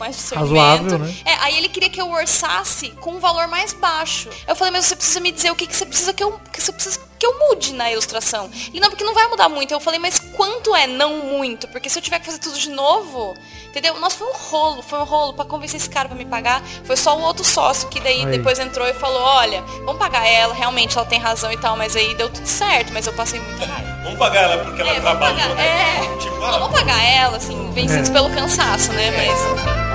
mais 0.00 0.16
discernimento. 0.16 0.56
Razoável, 0.58 0.98
né? 0.98 1.14
É, 1.24 1.34
aí 1.44 1.56
ele 1.58 1.68
queria 1.68 1.88
que 1.90 2.00
eu 2.00 2.10
orçasse 2.10 2.88
com 3.00 3.12
um 3.12 3.20
valor 3.20 3.46
mais 3.46 3.72
baixo. 3.72 4.28
Eu 4.48 4.56
falei, 4.56 4.72
mas 4.72 4.86
você 4.86 4.96
precisa 4.96 5.20
me 5.20 5.30
dizer 5.30 5.50
o 5.52 5.54
que, 5.54 5.66
que 5.66 5.76
você 5.76 5.86
precisa 5.86 6.12
que 6.12 6.24
eu 6.24 6.40
que 6.52 6.60
você 6.60 6.72
precisa 6.72 6.98
que 7.18 7.26
eu 7.26 7.38
mude 7.38 7.74
na 7.74 7.92
ilustração. 7.92 8.50
Ele 8.68 8.80
não, 8.80 8.88
porque 8.88 9.04
não 9.04 9.12
vai 9.12 9.28
mudar 9.28 9.46
muito. 9.50 9.72
Eu 9.72 9.78
falei, 9.80 10.00
mas 10.00 10.18
quanto 10.18 10.74
é 10.74 10.86
não 10.86 11.18
muito? 11.18 11.68
Porque 11.68 11.90
se 11.90 11.98
eu 11.98 12.02
tiver 12.02 12.18
que 12.18 12.24
fazer 12.24 12.38
tudo 12.38 12.58
de 12.58 12.70
novo, 12.70 13.34
entendeu? 13.68 13.94
Nossa, 14.00 14.16
foi 14.16 14.26
um 14.26 14.32
rolo, 14.32 14.80
foi 14.82 14.98
um 14.98 15.04
rolo 15.04 15.34
pra 15.34 15.44
convencer 15.44 15.78
esse 15.78 15.90
cara 15.90 16.08
pra 16.08 16.16
me 16.16 16.24
pagar. 16.24 16.62
Foi 16.84 16.96
só 16.96 17.14
o 17.18 17.20
outro 17.20 17.44
sócio 17.44 17.88
que 17.90 18.00
daí 18.00 18.20
Aí. 18.20 18.26
depois 18.38 18.58
entrou 18.58 18.88
e 18.88 18.94
falou, 18.94 19.20
olha, 19.20 19.60
vamos 19.84 19.98
pagar 19.98 20.26
ela, 20.26 20.54
realmente 20.54 20.96
ela 20.96 21.06
tem 21.06 21.18
razão 21.20 21.52
e 21.52 21.58
tal, 21.58 21.76
mas 21.76 21.94
aí 21.94 22.14
deu 22.14 22.30
tudo 22.30 22.46
certo, 22.46 22.90
mas 22.90 23.06
eu 23.06 23.12
passei 23.12 23.38
muita 23.38 23.66
raiva. 23.66 24.00
Vamos 24.02 24.18
pagar 24.18 24.50
ela 24.50 24.64
porque 24.64 24.80
ela 24.80 24.90
É, 24.90 24.94
vamos 24.94 25.02
trabalhou, 25.10 25.36
pagar, 25.38 25.54
né? 25.56 26.06
é, 26.14 26.16
Tipo, 26.16 26.36
não, 26.36 26.46
ah, 26.46 26.58
vamos 26.58 26.72
pagar 26.80 27.02
ela, 27.04 27.36
assim, 27.36 27.70
vencidos 27.72 28.08
É. 28.08 28.12
pelo 28.14 28.30
cansaço, 28.30 28.90
né? 28.94 29.10
Mas, 29.10 29.28
enfim. 29.28 29.89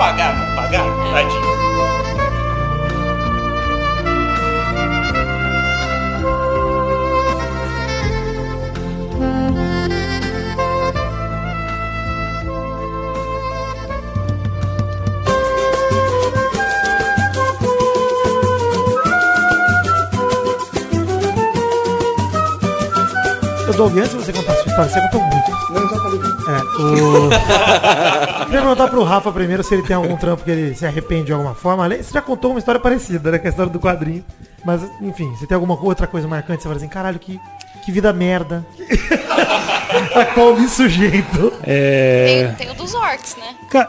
Pagar, 0.00 0.32
vamos 0.32 0.54
pagar. 0.54 0.82
Tadinho. 1.12 1.49
Eu 23.70 23.76
Doug, 23.76 23.96
antes 23.98 24.10
de 24.10 24.16
você 24.16 24.32
contar 24.32 24.52
a 24.52 24.56
sua 24.56 24.66
história, 24.66 24.90
você 24.90 25.00
contou 25.00 25.20
muito. 25.20 25.50
Não, 25.70 25.88
já 25.88 26.02
falei. 26.02 26.20
É, 26.48 26.60
o... 26.82 27.28
Queria 28.46 28.60
perguntar 28.62 28.88
pro 28.88 29.04
Rafa 29.04 29.30
primeiro 29.30 29.62
se 29.62 29.72
ele 29.74 29.84
tem 29.84 29.94
algum 29.94 30.16
trampo 30.16 30.42
que 30.42 30.50
ele 30.50 30.74
se 30.74 30.84
arrepende 30.84 31.26
de 31.26 31.32
alguma 31.32 31.54
forma. 31.54 31.88
Você 31.88 32.12
já 32.12 32.20
contou 32.20 32.50
uma 32.50 32.58
história 32.58 32.80
parecida, 32.80 33.30
né? 33.30 33.38
Com 33.38 33.46
a 33.46 33.50
história 33.50 33.70
do 33.72 33.78
quadrinho. 33.78 34.24
Mas, 34.64 34.82
enfim, 35.00 35.30
você 35.36 35.46
tem 35.46 35.54
alguma 35.54 35.80
outra 35.80 36.08
coisa 36.08 36.26
marcante? 36.26 36.62
Você 36.62 36.68
fala 36.68 36.78
assim, 36.78 36.88
caralho, 36.88 37.20
que, 37.20 37.38
que 37.84 37.92
vida 37.92 38.12
merda. 38.12 38.66
a 40.16 40.24
qual 40.34 40.56
me 40.56 40.68
sujeito. 40.68 41.52
É. 41.62 42.52
Tem, 42.56 42.66
tem 42.66 42.74
o 42.74 42.74
dos 42.74 42.92
orcs, 42.92 43.36
né? 43.36 43.54
Ca- 43.70 43.88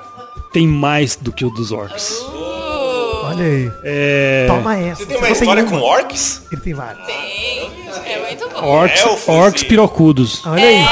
Tem 0.53 0.67
mais 0.67 1.15
do 1.15 1.32
que 1.32 1.43
o 1.43 1.49
dos 1.49 1.71
orcs. 1.71 2.19
Uh, 2.19 3.25
Olha 3.25 3.45
aí. 3.45 3.71
É. 3.84 4.45
Toma 4.47 4.77
essa. 4.77 4.97
Você 4.97 5.05
tem 5.07 5.17
uma 5.17 5.27
só 5.27 5.34
história 5.34 5.63
com 5.63 5.75
orcs? 5.77 6.43
Ele 6.51 6.61
tem 6.61 6.73
várias. 6.75 7.03
tem. 7.07 7.80
É 8.06 8.20
muito 8.20 8.50
bom. 8.50 8.66
Orcs, 8.66 9.02
Elfos 9.02 9.28
orcs 9.28 9.62
e- 9.62 9.66
pirocudos. 9.66 10.46
Olha 10.46 10.64
aí. 10.64 10.86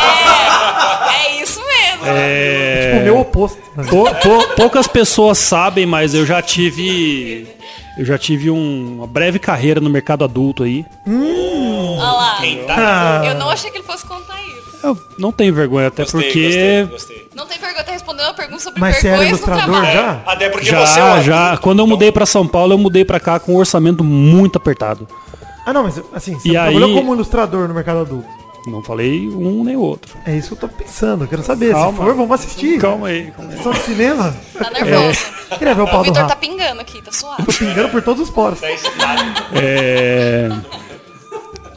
É 1.25 1.41
isso 1.41 1.59
mesmo. 1.59 2.05
É. 2.05 2.91
Tipo, 2.91 3.03
meu 3.03 3.19
oposto. 3.19 3.57
né? 3.75 3.85
Pou- 3.89 4.13
pou- 4.15 4.47
poucas 4.55 4.87
pessoas 4.87 5.37
sabem, 5.37 5.85
mas 5.85 6.13
eu 6.13 6.25
já 6.25 6.41
tive. 6.41 7.47
Eu 7.97 8.05
já 8.05 8.17
tive 8.17 8.49
um- 8.49 8.95
uma 8.97 9.07
breve 9.07 9.39
carreira 9.39 9.81
no 9.81 9.89
mercado 9.89 10.23
adulto 10.23 10.63
aí. 10.63 10.85
Olha 11.05 12.11
lá. 12.11 12.37
Quem 12.39 12.63
tá? 12.63 13.21
Eu 13.25 13.35
não 13.35 13.49
achei 13.49 13.69
que 13.69 13.77
ele 13.77 13.83
fosse 13.85 14.05
contar 14.05 14.35
isso. 14.41 14.49
Eu 14.81 14.97
não 15.17 15.31
tenho 15.33 15.53
vergonha, 15.53 15.87
até 15.89 16.03
Gostei, 16.03 16.21
porque. 16.21 16.43
gostei, 16.45 16.85
gostei. 16.85 17.29
Não 17.35 17.45
tem 17.45 17.59
vergonha, 17.59 17.83
tá 17.83 17.91
respondendo 17.91 18.27
uma 18.27 18.33
pergunta 18.33 18.59
sobre 18.63 18.79
Mas 18.79 18.95
você 18.97 19.07
era 19.09 19.17
vergonhas 19.17 19.41
no 19.41 19.47
ilustrador 19.47 19.81
trabalho. 19.81 19.93
já? 19.99 20.21
Até 20.25 20.49
porque 20.49 20.65
você 20.69 20.75
é 20.75 20.85
Já, 20.85 21.21
já. 21.21 21.57
Quando 21.57 21.79
eu 21.79 21.87
mudei 21.87 22.11
pra 22.13 22.25
São 22.25 22.47
Paulo, 22.47 22.73
eu 22.73 22.77
mudei 22.77 23.03
pra 23.03 23.19
cá 23.19 23.37
com 23.39 23.53
um 23.53 23.57
orçamento 23.57 24.03
muito 24.05 24.55
apertado. 24.57 25.05
Ah, 25.65 25.73
não, 25.73 25.83
mas 25.83 26.01
assim, 26.13 26.33
você 26.35 26.49
E 26.49 26.51
trabalhou 26.51 26.85
aí- 26.89 26.93
como 26.95 27.13
ilustrador 27.13 27.67
no 27.67 27.73
mercado 27.73 27.99
adulto. 27.99 28.27
Não 28.67 28.83
falei 28.83 29.27
um 29.29 29.63
nem 29.63 29.75
outro. 29.77 30.15
É 30.25 30.35
isso 30.35 30.49
que 30.55 30.63
eu 30.63 30.69
tô 30.69 30.75
pensando, 30.75 31.23
eu 31.23 31.27
quero 31.27 31.41
saber. 31.41 31.71
Calma. 31.71 31.91
Se 31.97 32.03
for, 32.03 32.13
vamos 32.13 32.31
assistir. 32.31 32.77
Calma 32.79 33.07
aí, 33.07 33.31
calma 33.31 33.51
aí. 33.51 33.57
Sessão 33.57 33.71
de 33.71 33.79
cinema. 33.79 34.35
Tá 34.57 34.69
nervoso. 34.69 35.19
Queria 35.57 35.73
ver 35.75 35.81
o 35.81 35.85
O 35.85 35.87
pau 35.89 36.03
do 36.03 36.11
Vitor 36.13 36.27
tá 36.27 36.35
pingando 36.35 36.81
aqui, 36.81 37.01
tá 37.01 37.11
suave. 37.11 37.43
Tô 37.45 37.53
pingando 37.53 37.89
por 37.89 38.01
todos 38.01 38.21
os 38.23 38.29
poros. 38.29 38.59
É... 39.53 40.49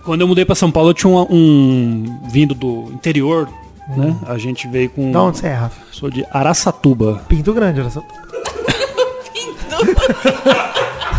Quando 0.04 0.22
eu 0.22 0.28
mudei 0.28 0.44
pra 0.44 0.54
São 0.56 0.70
Paulo, 0.72 0.90
eu 0.90 0.94
tinha 0.94 1.08
um, 1.08 1.26
um- 1.30 2.20
vindo 2.28 2.52
do 2.54 2.90
interior, 2.92 3.48
né? 3.96 4.16
A 4.26 4.36
gente 4.36 4.66
veio 4.66 4.90
com. 4.90 5.12
Da 5.12 5.22
onde 5.22 5.38
você 5.38 5.46
é, 5.46 5.52
Rafa? 5.54 5.80
Sou 5.92 6.10
de 6.10 6.26
Araçatuba. 6.32 7.22
Pinto 7.28 7.52
grande, 7.52 7.80
olha 7.80 7.90
só. 7.90 8.02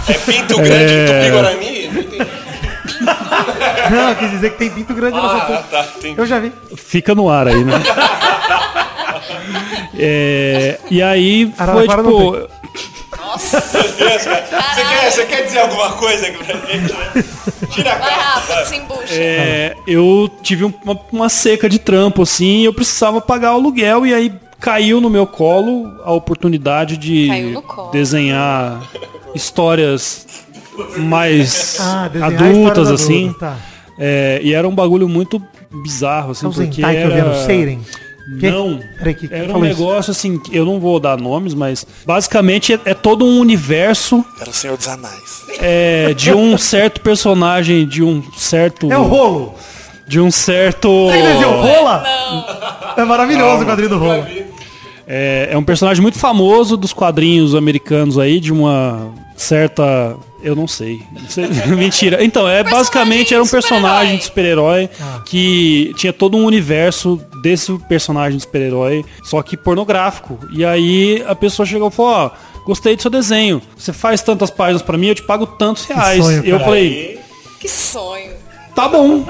É 0.06 0.14
Pinto 0.14 0.56
Grande 0.58 0.86
de 0.86 1.06
Tupi-Guarani? 1.14 1.88
Não 1.88 2.02
entendi. 2.02 2.43
Não, 3.92 4.10
eu 4.10 4.16
quis 4.16 4.32
dizer 4.32 4.52
que 4.52 4.58
tem 4.58 4.70
pinto 4.70 4.94
grande 4.94 5.18
olha 5.18 5.28
Ah, 5.28 5.48
só. 5.48 5.78
tá. 5.78 5.88
Eu 6.18 6.26
já 6.26 6.40
vi. 6.40 6.52
Fica 6.76 7.14
no 7.16 7.30
ar 7.30 7.48
aí, 7.48 7.64
né? 7.64 7.74
É, 9.98 10.80
e 10.90 11.02
aí 11.02 11.52
foi 11.56 11.88
tipo. 11.88 12.48
Nossa. 13.18 13.62
Deus, 13.62 14.24
cara. 14.24 14.46
Você 14.74 14.84
quer, 14.86 15.12
você 15.12 15.26
quer 15.26 15.42
dizer 15.46 15.60
alguma 15.60 15.92
coisa 15.94 16.28
aqui 16.28 16.44
pra 16.44 16.56
gente, 16.58 16.94
né? 16.94 17.24
Tira 17.70 17.94
a 17.94 17.98
Vai, 17.98 18.10
cara. 18.10 18.22
Rafa, 18.22 18.66
se 18.66 18.76
embucha. 18.76 19.14
é, 19.14 19.76
eu 19.88 20.30
tive 20.42 20.66
um- 20.66 20.74
uma, 20.84 21.00
uma 21.12 21.30
seca 21.30 21.70
de 21.70 21.80
trampo, 21.80 22.24
assim, 22.24 22.62
e 22.62 22.66
eu 22.66 22.74
precisava 22.74 23.22
pagar 23.22 23.52
o 23.54 23.56
aluguel, 23.56 24.06
e 24.06 24.14
aí 24.14 24.34
caiu 24.60 25.00
no 25.00 25.10
meu 25.10 25.26
colo 25.28 25.94
a 26.04 26.12
oportunidade 26.12 26.98
de 26.98 27.30
desenhar 27.92 28.82
histórias 29.36 30.26
mais 30.98 31.78
Ah, 31.80 32.10
adultas, 32.22 32.90
assim. 32.92 33.34
tá. 33.40 33.58
É, 33.98 34.40
e 34.44 34.54
era 34.54 34.68
um 34.68 34.74
bagulho 34.74 35.08
muito 35.08 35.42
bizarro, 35.84 36.32
assim, 36.32 36.46
É 36.46 36.50
o 36.50 36.52
porque 36.52 36.68
Zentai 36.82 36.96
que 36.96 37.02
eu 37.04 37.12
vi 37.12 37.18
era... 37.20 37.30
no 37.30 37.46
Seiren. 37.46 37.80
Que- 38.40 38.50
Não. 38.50 38.80
Peraí, 38.98 39.14
que, 39.16 39.28
que 39.28 39.34
Era 39.34 39.44
um 39.44 39.48
falou 39.52 39.66
isso? 39.68 39.80
negócio 39.80 40.12
assim, 40.12 40.40
que 40.40 40.56
eu 40.56 40.64
não 40.66 40.80
vou 40.80 40.98
dar 41.00 41.18
nomes, 41.20 41.54
mas 41.54 41.86
basicamente 42.06 42.74
é, 42.74 42.80
é 42.86 42.94
todo 42.94 43.26
um 43.26 43.38
universo 43.40 44.24
Era 44.40 44.50
o 44.50 44.54
Senhor 44.54 44.78
dos 44.78 44.88
Anais. 44.88 45.44
é, 45.60 46.14
de 46.14 46.34
um 46.34 46.56
certo 46.58 47.02
personagem, 47.02 47.86
de 47.86 48.02
um 48.02 48.24
certo. 48.38 48.90
É 48.92 48.98
o 48.98 49.04
rolo. 49.04 49.56
De 50.08 50.20
um 50.22 50.32
certo. 50.32 50.88
Você 51.08 51.22
desenhou 51.22 51.62
rola? 51.62 52.04
É 52.98 53.04
maravilhoso 53.04 53.64
o 53.64 53.66
quadrinho 53.66 53.90
do 53.90 53.98
rolo. 53.98 54.26
É, 55.06 55.50
é 55.52 55.58
um 55.58 55.64
personagem 55.64 56.02
muito 56.02 56.18
famoso 56.18 56.78
dos 56.78 56.94
quadrinhos 56.94 57.54
americanos 57.54 58.18
aí, 58.18 58.40
de 58.40 58.54
uma 58.54 59.12
certa. 59.36 60.16
Eu 60.44 60.56
não 60.56 60.68
sei. 60.68 61.02
Mentira. 61.78 62.24
Então, 62.24 62.48
é 62.48 62.64
basicamente 62.64 63.34
era 63.34 63.42
um 63.42 63.48
personagem 63.48 64.18
de 64.18 64.26
super-herói 64.26 64.90
Ah. 65.02 65.22
que 65.26 65.94
tinha 65.98 66.12
todo 66.12 66.38
um 66.38 66.46
universo 66.46 67.20
desse 67.42 67.72
personagem 67.88 68.38
de 68.38 68.44
super-herói, 68.44 69.06
só 69.24 69.42
que 69.42 69.56
pornográfico. 69.56 70.38
E 70.52 70.66
aí 70.66 71.24
a 71.28 71.34
pessoa 71.34 71.66
chegou 71.66 71.88
e 71.88 71.92
falou, 71.92 72.12
ó, 72.12 72.32
gostei 72.66 72.96
do 72.96 73.02
seu 73.02 73.10
desenho. 73.12 73.62
Você 73.78 73.94
faz 73.94 74.22
tantas 74.22 74.52
páginas 74.52 74.82
pra 74.82 74.98
mim, 74.98 75.08
eu 75.08 75.16
te 75.16 75.24
pago 75.24 75.46
tantos 75.48 75.86
reais. 75.86 76.24
sonho, 76.24 76.46
E 76.46 76.50
eu 76.50 76.60
falei, 76.60 77.20
Que 77.60 77.70
sonho. 77.70 78.34
tá 78.76 78.88
bom. 78.90 79.26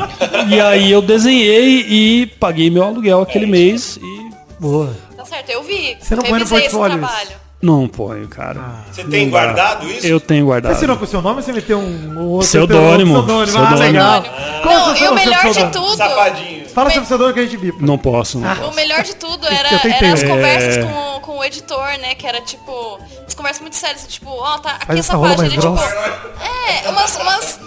e 0.49 0.59
aí 0.59 0.91
eu 0.91 1.01
desenhei 1.01 1.85
e 1.87 2.25
paguei 2.39 2.69
meu 2.71 2.83
aluguel 2.83 3.21
aquele 3.21 3.45
mês 3.45 3.97
e 4.01 4.23
Boa. 4.59 4.95
Tá 5.17 5.25
certo, 5.25 5.49
eu 5.49 5.61
vi. 5.61 5.97
Você 5.99 6.15
não 6.15 6.23
põe 6.23 6.31
no 6.31 6.37
Revisei 6.39 6.57
esse 6.59 6.69
portfólio 6.69 6.97
trabalho. 6.99 7.42
Não 7.63 7.87
ponho, 7.87 8.27
cara. 8.27 8.59
Você 8.91 9.03
tem 9.05 9.29
guardado 9.29 9.89
isso? 9.89 10.05
Eu 10.05 10.19
tenho 10.19 10.41
Você 10.45 10.47
guardado. 10.47 10.71
assinou 10.73 10.97
com 10.97 11.05
o 11.05 11.07
seu 11.07 11.21
nome 11.21 11.37
ou 11.37 11.41
você 11.41 11.51
meteu 11.53 11.79
um, 11.79 12.13
um 12.19 12.27
outro 12.27 12.47
Pseudônimo. 12.47 13.13
pseudônimo? 13.23 13.41
Ah, 13.41 13.45
Pseudônimo. 13.67 13.77
legal. 13.79 14.23
Qual 14.61 14.75
Não, 14.75 14.85
é 14.87 14.91
o 14.91 14.93
e 14.93 14.97
seu 14.97 15.11
o 15.11 15.15
melhor 15.15 15.49
de 15.53 15.65
tudo. 15.71 15.95
Safadinho. 15.97 16.69
Fala 16.69 16.89
seu 16.91 17.01
pseudônimo 17.03 17.33
que 17.33 17.39
a 17.39 17.43
gente 17.43 17.57
bipa. 17.57 17.77
Não 17.81 17.97
posso, 17.97 18.37
não 18.39 18.49
Ah. 18.51 18.55
posso. 18.55 18.69
O 18.71 18.75
melhor 18.75 19.01
de 19.03 19.15
tudo 19.15 19.47
era, 19.47 19.69
era 19.69 20.13
as 20.13 20.23
conversas 20.23 20.77
É. 20.77 20.83
com, 20.83 21.19
com 21.21 21.37
o 21.39 21.43
editor, 21.43 21.87
né? 22.01 22.13
Que 22.15 22.27
era 22.27 22.41
tipo. 22.41 22.99
As 23.27 23.33
conversas 23.33 23.61
muito 23.61 23.75
sérias, 23.75 24.05
tipo, 24.07 24.29
ó, 24.29 24.57
tá 24.59 24.71
aqui 24.71 24.85
Faz 24.87 24.99
essa 24.99 25.13
essa 25.13 25.21
página. 25.21 25.37
mais 25.37 25.53
Ele, 25.53 25.61
tipo, 25.61 26.83
é, 26.85 26.89
umas. 26.89 27.15
umas 27.15 27.59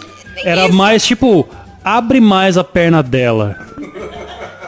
Era 0.44 0.66
isso. 0.66 0.74
mais 0.74 1.04
tipo, 1.06 1.48
abre 1.82 2.20
mais 2.20 2.58
a 2.58 2.62
perna 2.64 3.02
dela. 3.02 3.56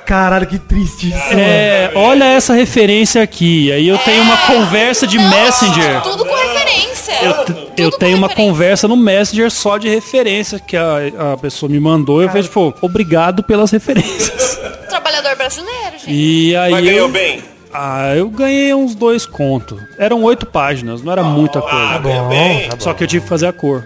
Caralho, 0.08 0.46
que 0.46 0.58
triste 0.58 1.10
isso. 1.10 1.34
É, 1.38 1.92
olha 1.94 2.24
essa 2.24 2.54
referência 2.54 3.22
aqui. 3.22 3.70
Aí 3.70 3.86
eu 3.86 3.98
tenho 3.98 4.22
uma 4.22 4.38
conversa 4.38 5.06
de 5.06 5.18
Não, 5.18 5.28
Messenger. 5.28 6.00
Tudo 6.00 6.24
com 6.24 6.34
referência. 6.34 7.12
Eu, 7.22 7.84
eu 7.84 7.90
tenho 7.90 8.16
uma 8.16 8.26
referência. 8.26 8.36
conversa 8.52 8.88
no 8.88 8.96
Messenger 8.96 9.50
só 9.50 9.76
de 9.76 9.86
referência 9.86 10.58
que 10.58 10.78
a, 10.78 11.34
a 11.34 11.36
pessoa 11.36 11.70
me 11.70 11.78
mandou. 11.78 12.22
Eu 12.22 12.28
falei, 12.28 12.42
tipo, 12.42 12.72
obrigado 12.80 13.42
pelas 13.42 13.70
referências. 13.70 14.58
Trabalhador 14.88 15.36
brasileiro, 15.36 15.98
gente. 15.98 16.10
E 16.10 16.56
aí. 16.56 16.70
Mas 16.72 16.84
ganhou 16.86 17.00
eu, 17.00 17.08
bem? 17.10 17.42
ah, 17.74 18.14
eu 18.16 18.30
ganhei 18.30 18.72
uns 18.72 18.94
dois 18.94 19.26
contos. 19.26 19.78
Eram 19.98 20.22
oito 20.22 20.46
páginas, 20.46 21.02
não 21.02 21.12
era 21.12 21.22
muita 21.22 21.58
Ah, 21.58 21.62
coisa. 21.62 21.98
ganhou 21.98 22.22
bom, 22.22 22.28
bem. 22.30 22.68
tá 22.70 22.76
Só 22.78 22.94
que 22.94 23.04
eu 23.04 23.08
tive 23.08 23.24
que 23.24 23.28
fazer 23.28 23.46
a 23.46 23.52
cor. 23.52 23.84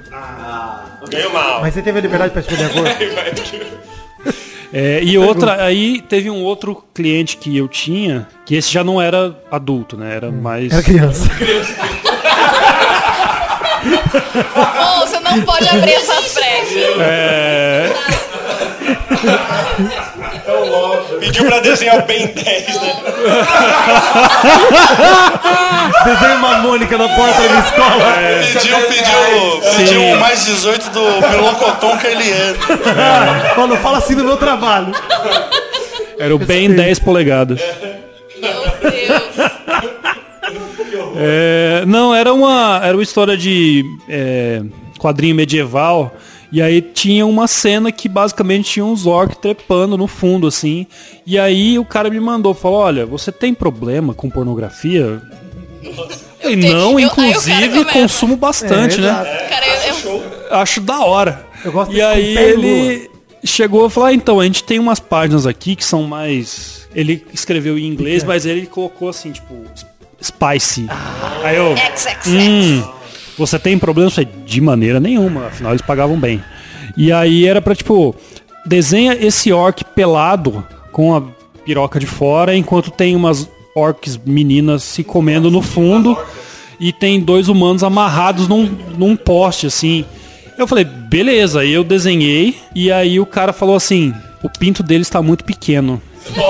Ganhou 1.10 1.32
mal. 1.32 1.60
Mas 1.62 1.74
você 1.74 1.82
teve 1.82 1.98
a 1.98 2.02
liberdade 2.02 2.30
pra 2.30 2.40
escolher 2.42 2.66
a 2.66 2.68
cor? 2.68 2.84
É, 4.72 5.00
e 5.02 5.18
outra, 5.18 5.64
aí 5.64 6.00
teve 6.00 6.30
um 6.30 6.42
outro 6.42 6.82
cliente 6.94 7.36
que 7.36 7.56
eu 7.56 7.68
tinha, 7.68 8.26
que 8.46 8.54
esse 8.54 8.72
já 8.72 8.82
não 8.82 9.00
era 9.00 9.36
adulto, 9.50 9.96
né? 9.96 10.16
Era 10.16 10.30
mais. 10.30 10.72
Era 10.72 10.82
criança. 10.82 11.28
Bom, 14.54 15.00
você 15.00 15.20
não 15.20 15.42
pode 15.42 15.68
abrir 15.68 15.92
essas 15.92 16.34
brechas. 16.34 17.00
É, 17.00 17.92
Pediu 21.20 21.44
pra 21.46 21.60
desenhar 21.60 21.98
o 21.98 22.02
Ben 22.02 22.26
10, 22.26 22.80
né? 22.80 22.96
Desenho 26.04 26.36
uma 26.36 26.58
Mônica 26.58 26.96
na 26.98 27.08
porta 27.08 27.48
da 27.48 27.58
escola. 27.60 28.14
Pediu, 28.52 28.76
pediu, 28.88 29.60
pediu 29.76 30.02
um 30.02 30.18
mais 30.18 30.44
18 30.44 30.90
do 30.90 31.00
Melocoton 31.30 31.96
que 31.98 32.06
ele 32.06 32.30
é. 32.30 32.54
Ó, 33.56 33.66
não 33.66 33.76
fala 33.76 33.98
assim 33.98 34.14
no 34.14 34.24
meu 34.24 34.36
trabalho. 34.36 34.92
era 36.18 36.34
o 36.34 36.38
bem 36.38 36.70
10 36.70 36.98
polegadas. 37.00 37.60
Meu 38.40 38.52
Deus. 38.90 39.22
É, 41.16 41.84
não, 41.86 42.14
era 42.14 42.32
uma, 42.32 42.80
era 42.82 42.96
uma 42.96 43.02
história 43.02 43.36
de 43.36 43.84
é, 44.08 44.62
quadrinho 44.98 45.34
medieval. 45.34 46.14
E 46.52 46.60
aí 46.60 46.82
tinha 46.82 47.24
uma 47.24 47.46
cena 47.48 47.90
que 47.90 48.08
basicamente 48.08 48.70
tinha 48.72 48.84
uns 48.84 49.06
orcs 49.06 49.38
trepando 49.38 49.96
no 49.96 50.06
fundo, 50.06 50.46
assim. 50.46 50.86
E 51.26 51.38
aí 51.38 51.78
o 51.78 51.84
cara 51.84 52.10
me 52.10 52.20
mandou, 52.20 52.52
falou, 52.52 52.80
olha, 52.80 53.06
você 53.06 53.32
tem 53.32 53.54
problema 53.54 54.12
com 54.12 54.28
pornografia? 54.28 55.22
E 56.44 56.54
não, 56.56 56.92
eu- 56.92 57.06
inclusive 57.06 57.68
começa. 57.70 57.84
consumo 57.92 58.36
bastante, 58.36 58.98
É, 58.98 59.00
né? 59.00 59.46
Cara, 59.48 59.66
eu, 59.66 59.94
eu, 60.10 60.22
Acho 60.50 60.80
da 60.82 61.00
hora. 61.00 61.46
Eu 61.64 61.72
gosto 61.72 61.90
E 61.92 61.94
desse 61.94 62.06
aí 62.06 62.36
ele 62.36 63.10
chegou 63.44 63.86
e 63.86 63.90
falou, 63.90 64.08
ah, 64.08 64.12
então, 64.14 64.38
a 64.38 64.44
gente 64.44 64.62
tem 64.62 64.78
umas 64.78 65.00
páginas 65.00 65.46
aqui 65.46 65.74
que 65.74 65.84
são 65.84 66.02
mais... 66.02 66.86
Ele 66.94 67.24
escreveu 67.32 67.78
em 67.78 67.86
inglês, 67.86 68.22
mas 68.22 68.44
ele 68.44 68.66
colocou 68.66 69.08
assim, 69.08 69.32
tipo, 69.32 69.54
spicy. 70.22 70.86
Aí 71.42 71.56
eu... 71.56 71.74
XXX. 71.76 72.26
Hum, 72.28 72.82
você 73.36 73.58
tem 73.58 73.78
problema? 73.78 74.10
Falei, 74.10 74.28
de 74.44 74.60
maneira 74.60 75.00
nenhuma, 75.00 75.46
afinal 75.46 75.72
eles 75.72 75.82
pagavam 75.82 76.18
bem. 76.18 76.42
E 76.96 77.12
aí 77.12 77.46
era 77.46 77.60
pra, 77.62 77.74
tipo, 77.74 78.14
desenha 78.66 79.14
esse 79.14 79.52
orc 79.52 79.84
pelado 79.94 80.66
com 80.90 81.14
a 81.14 81.22
piroca 81.64 81.98
de 81.98 82.06
fora, 82.06 82.54
enquanto 82.54 82.90
tem 82.90 83.16
umas 83.16 83.48
orcs 83.74 84.18
meninas 84.24 84.82
se 84.82 85.02
comendo 85.02 85.50
no 85.50 85.62
fundo 85.62 86.16
e 86.78 86.92
tem 86.92 87.20
dois 87.20 87.48
humanos 87.48 87.82
amarrados 87.82 88.48
num, 88.48 88.64
num 88.98 89.16
poste, 89.16 89.66
assim. 89.66 90.04
Eu 90.58 90.66
falei, 90.66 90.84
beleza, 90.84 91.60
aí 91.60 91.72
eu 91.72 91.82
desenhei 91.82 92.58
e 92.74 92.92
aí 92.92 93.18
o 93.18 93.26
cara 93.26 93.52
falou 93.52 93.76
assim, 93.76 94.12
o 94.42 94.50
pinto 94.50 94.82
dele 94.82 95.02
está 95.02 95.22
muito 95.22 95.44
pequeno. 95.44 96.02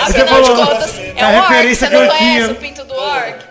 Afinal 0.00 0.28
falou, 0.28 0.42
de 0.42 0.50
contas, 0.70 0.98
é 0.98 1.24
a 1.24 1.28
um 1.28 1.36
orc, 1.36 1.48
referência 1.48 1.88
você 1.88 1.94
não 1.94 2.00
que 2.00 2.06
eu 2.06 2.18
conhece 2.18 2.38
tinha. 2.38 2.50
o 2.50 2.54
pinto 2.56 2.84
do 2.84 2.94
orc? 2.94 3.47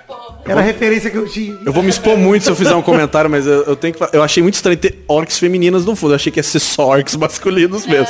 Era 0.48 0.60
a 0.60 0.64
referência 0.64 1.10
que 1.10 1.18
eu 1.18 1.28
tinha. 1.28 1.58
Eu 1.66 1.74
vou 1.74 1.84
me 1.84 1.89
expor 1.89 2.18
muito 2.18 2.43
se 2.43 2.50
eu 2.50 2.56
fizer 2.56 2.74
um 2.76 2.82
comentário, 2.82 3.30
mas 3.30 3.45
eu, 3.45 3.64
eu 3.64 3.76
tenho 3.76 3.93
que 3.93 4.04
Eu 4.14 4.24
achei 4.24 4.41
muito 4.41 4.56
estranho 4.56 4.78
ter 4.78 5.04
orcs 5.08 5.38
femininas 5.39 5.86
no 5.86 5.95
fundo. 5.95 6.12
Eu 6.12 6.16
achei 6.16 6.32
que 6.32 6.39
ia 6.39 6.43
ser 6.43 6.60
só 6.60 6.88
orcs 6.88 7.16
masculinos 7.16 7.86
mesmo. 7.86 8.08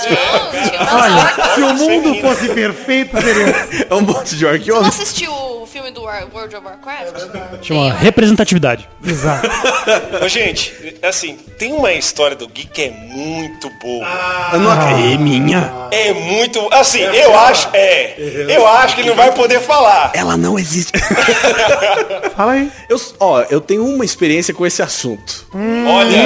Olha, 0.92 1.54
se 1.56 1.62
o 1.62 1.68
mundo 1.74 1.86
feminino. 2.04 2.22
fosse 2.28 2.50
perfeito, 2.50 3.20
seria. 3.22 3.58
É 3.90 3.94
um 3.96 4.02
monte 4.02 4.36
de 4.36 4.46
orc 4.46 4.66
Você 4.66 5.02
assistiu 5.04 5.32
o 5.32 5.66
filme 5.66 5.92
do 5.92 6.04
War- 6.04 6.28
World 6.34 6.56
of 6.56 6.66
Warcraft? 6.66 7.64
Chama 7.64 7.94
representatividade. 7.94 8.88
Exato. 9.08 9.50
Ô, 10.24 10.28
gente, 10.28 10.74
assim, 11.02 11.38
tem 11.58 11.72
uma 11.74 11.92
história 11.94 12.36
do 12.36 12.48
Gui 12.48 12.66
que 12.66 12.84
é 12.84 12.90
muito 12.92 13.70
boa. 13.82 14.06
Eu 14.54 14.60
não 14.60 14.72
ac- 14.72 15.14
É 15.14 15.18
minha. 15.18 15.88
É 15.92 16.14
muito. 16.14 16.68
Assim, 16.74 17.00
eu 17.02 17.38
acho. 17.40 17.70
É. 17.74 18.16
Eu 18.50 18.68
acho 18.68 18.96
que 18.96 19.02
ele 19.02 19.10
não 19.10 19.16
vai 19.16 19.32
poder 19.34 19.60
falar. 19.62 20.12
Ela 20.14 20.36
não 20.38 20.58
existe. 20.60 20.92
Fala 22.36 22.54
aí. 22.54 22.72
Eu, 22.90 23.00
ó, 23.20 23.44
eu 23.50 23.62
tenho 23.62 23.86
uma 23.86 24.06
experiência 24.06 24.54
com 24.54 24.66
esse 24.66 24.82
assunto. 24.82 25.48
Olha. 25.54 26.18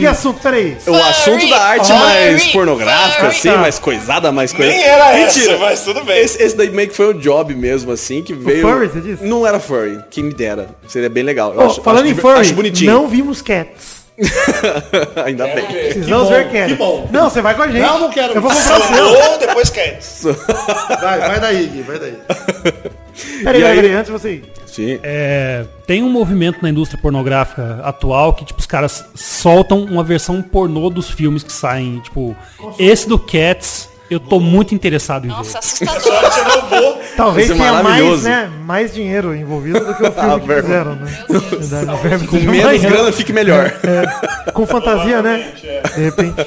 Que 0.00 0.06
assunto? 0.06 0.40
Peraí. 0.40 0.76
O 0.86 0.94
assunto 0.94 1.48
da 1.48 1.60
arte 1.62 1.86
Furry, 1.86 1.98
mais 1.98 2.46
pornográfica, 2.48 3.30
furry. 3.30 3.48
assim, 3.48 3.60
mais 3.60 3.78
coisada, 3.78 4.32
mais 4.32 4.52
coisa. 4.52 4.70
Nem 4.70 4.82
era 4.82 5.12
Mentira. 5.14 5.52
essa, 5.52 5.56
mas 5.58 5.80
tudo 5.82 6.04
bem. 6.04 6.18
Esse, 6.20 6.42
esse 6.42 6.56
daí 6.56 6.70
meio 6.70 6.88
que 6.88 6.96
foi 6.96 7.06
o 7.10 7.14
job 7.14 7.54
mesmo, 7.54 7.92
assim, 7.92 8.22
que 8.22 8.34
veio. 8.34 8.62
furry, 8.68 8.88
você 8.88 9.00
disse? 9.00 9.24
Não 9.24 9.46
era 9.46 9.58
furry, 9.60 10.00
quem 10.10 10.24
me 10.24 10.34
dera. 10.34 10.68
Seria 10.88 11.08
bem 11.08 11.22
legal. 11.22 11.54
Eu 11.54 11.60
Ó, 11.62 11.73
acho- 11.74 11.82
falando 11.82 12.04
acho 12.06 12.12
em 12.12 12.16
furry, 12.16 12.40
Acho 12.40 12.54
bonitinho. 12.54 12.92
não 12.92 13.08
vimos 13.08 13.42
Cats. 13.42 14.04
Ainda 15.24 15.44
bem. 15.48 15.66
Precisamos 15.66 16.28
bom, 16.28 16.34
ver 16.34 16.50
Cats. 16.52 16.66
que 16.72 16.74
bom. 16.76 17.08
Não, 17.10 17.28
você 17.28 17.42
vai 17.42 17.54
com 17.54 17.62
a 17.62 17.66
gente. 17.68 17.80
Não, 17.82 17.98
não 17.98 18.10
quero. 18.10 18.34
Eu 18.34 18.40
vou 18.42 18.50
comprar 18.50 18.78
o 18.80 18.82
seu. 18.94 19.06
Ou 19.32 19.38
depois 19.38 19.70
quer. 19.70 19.98
Vai, 21.00 21.18
vai 21.20 21.40
daí, 21.40 21.66
Gui, 21.66 21.82
vai 21.82 21.98
daí. 21.98 22.16
Peraí, 23.44 23.64
aí- 23.64 23.76
peraí, 23.76 23.92
antes 23.92 24.06
de 24.06 24.12
você 24.12 24.32
ir. 24.34 24.44
Sim. 24.66 24.98
É, 25.02 25.64
tem 25.86 26.02
um 26.02 26.08
movimento 26.08 26.58
na 26.62 26.68
indústria 26.70 27.00
pornográfica 27.00 27.80
atual 27.84 28.34
que, 28.34 28.44
tipo, 28.44 28.58
os 28.58 28.66
caras 28.66 29.04
soltam 29.14 29.84
uma 29.84 30.02
versão 30.02 30.42
pornô 30.42 30.90
dos 30.90 31.08
filmes 31.10 31.42
que 31.44 31.52
saem. 31.52 32.00
Tipo, 32.00 32.34
esse 32.78 33.08
do 33.08 33.18
Cats, 33.18 33.88
eu 34.14 34.20
tô 34.20 34.40
muito 34.40 34.74
interessado 34.74 35.26
em 35.26 35.28
ver. 35.28 35.34
Nossa, 35.36 35.58
assustador. 35.60 36.96
Talvez 37.16 37.46
ser 37.48 37.54
tenha 37.54 37.72
mais, 37.72 37.84
maravilhoso. 37.84 38.24
né, 38.28 38.50
mais 38.64 38.94
dinheiro 38.94 39.34
envolvido 39.34 39.80
do 39.80 39.94
que 39.94 40.02
o 40.02 40.10
filme 40.12 40.30
Ah, 40.34 40.40
que 40.40 40.46
verbo. 40.46 40.62
fizeram, 40.68 40.94
né? 40.96 41.06
Verdade, 41.28 42.26
Com 42.26 42.36
seja 42.38 42.50
menos 42.50 42.82
grana 42.82 43.12
fique 43.12 43.32
melhor. 43.32 43.72
É, 43.84 44.50
com 44.52 44.66
fantasia, 44.66 45.22
né? 45.22 45.52
De 45.94 46.02
repente. 46.02 46.46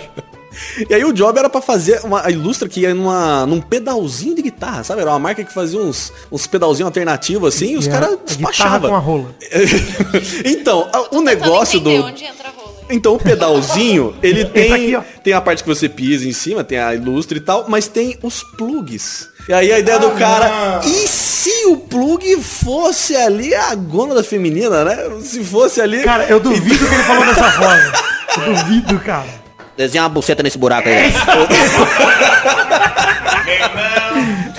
E 0.89 0.93
aí 0.93 1.03
o 1.05 1.11
job 1.13 1.37
era 1.37 1.49
pra 1.49 1.61
fazer 1.61 2.01
uma 2.03 2.25
a 2.25 2.31
ilustra 2.31 2.67
que 2.67 2.81
ia 2.81 2.93
numa, 2.93 3.45
num 3.45 3.61
pedalzinho 3.61 4.35
de 4.35 4.41
guitarra, 4.41 4.83
sabe? 4.83 5.01
Era 5.01 5.11
uma 5.11 5.19
marca 5.19 5.43
que 5.43 5.53
fazia 5.53 5.79
uns, 5.79 6.11
uns 6.31 6.47
pedalzinhos 6.47 6.87
alternativos 6.87 7.53
assim 7.55 7.73
e 7.73 7.77
os 7.77 7.85
E 7.85 7.89
a- 7.89 7.93
caras 7.93 8.17
despachavam. 8.25 8.89
com 8.89 8.95
a 8.95 8.99
rola. 8.99 9.35
então, 10.45 10.87
a- 10.91 11.15
o 11.15 11.21
negócio 11.21 11.79
do. 11.79 11.89
onde 11.91 12.23
entra 12.23 12.49
a 12.49 12.51
rola. 12.51 12.77
Então 12.89 13.15
o 13.15 13.19
pedalzinho, 13.19 14.15
ele 14.23 14.45
tem, 14.45 14.95
aqui, 14.95 15.07
tem 15.23 15.33
a 15.33 15.41
parte 15.41 15.61
que 15.63 15.67
você 15.69 15.89
pisa 15.89 16.27
em 16.27 16.31
cima, 16.33 16.63
tem 16.63 16.79
a 16.79 16.93
ilustre 16.95 17.37
e 17.37 17.41
tal, 17.41 17.65
mas 17.67 17.87
tem 17.87 18.17
os 18.23 18.43
plugs. 18.43 19.27
E 19.49 19.53
aí 19.53 19.71
a 19.71 19.79
ideia 19.79 19.99
do 19.99 20.11
cara, 20.11 20.81
e 20.85 21.07
se 21.07 21.65
o 21.67 21.77
plug 21.77 22.41
fosse 22.41 23.15
ali 23.15 23.53
a 23.55 23.73
gônada 23.75 24.23
feminina, 24.23 24.83
né? 24.83 24.97
Se 25.21 25.41
fosse 25.43 25.79
ali... 25.81 26.01
Cara, 26.03 26.25
eu 26.25 26.39
duvido 26.41 26.85
que 26.87 26.93
ele 26.93 27.03
falou 27.03 27.25
dessa 27.25 27.51
forma. 27.51 27.93
Eu 28.45 28.53
duvido, 28.55 28.99
cara. 28.99 29.46
Desenha 29.77 30.03
uma 30.03 30.09
buceta 30.09 30.41
nesse 30.41 30.57
buraco 30.57 30.89
aí. 30.89 31.13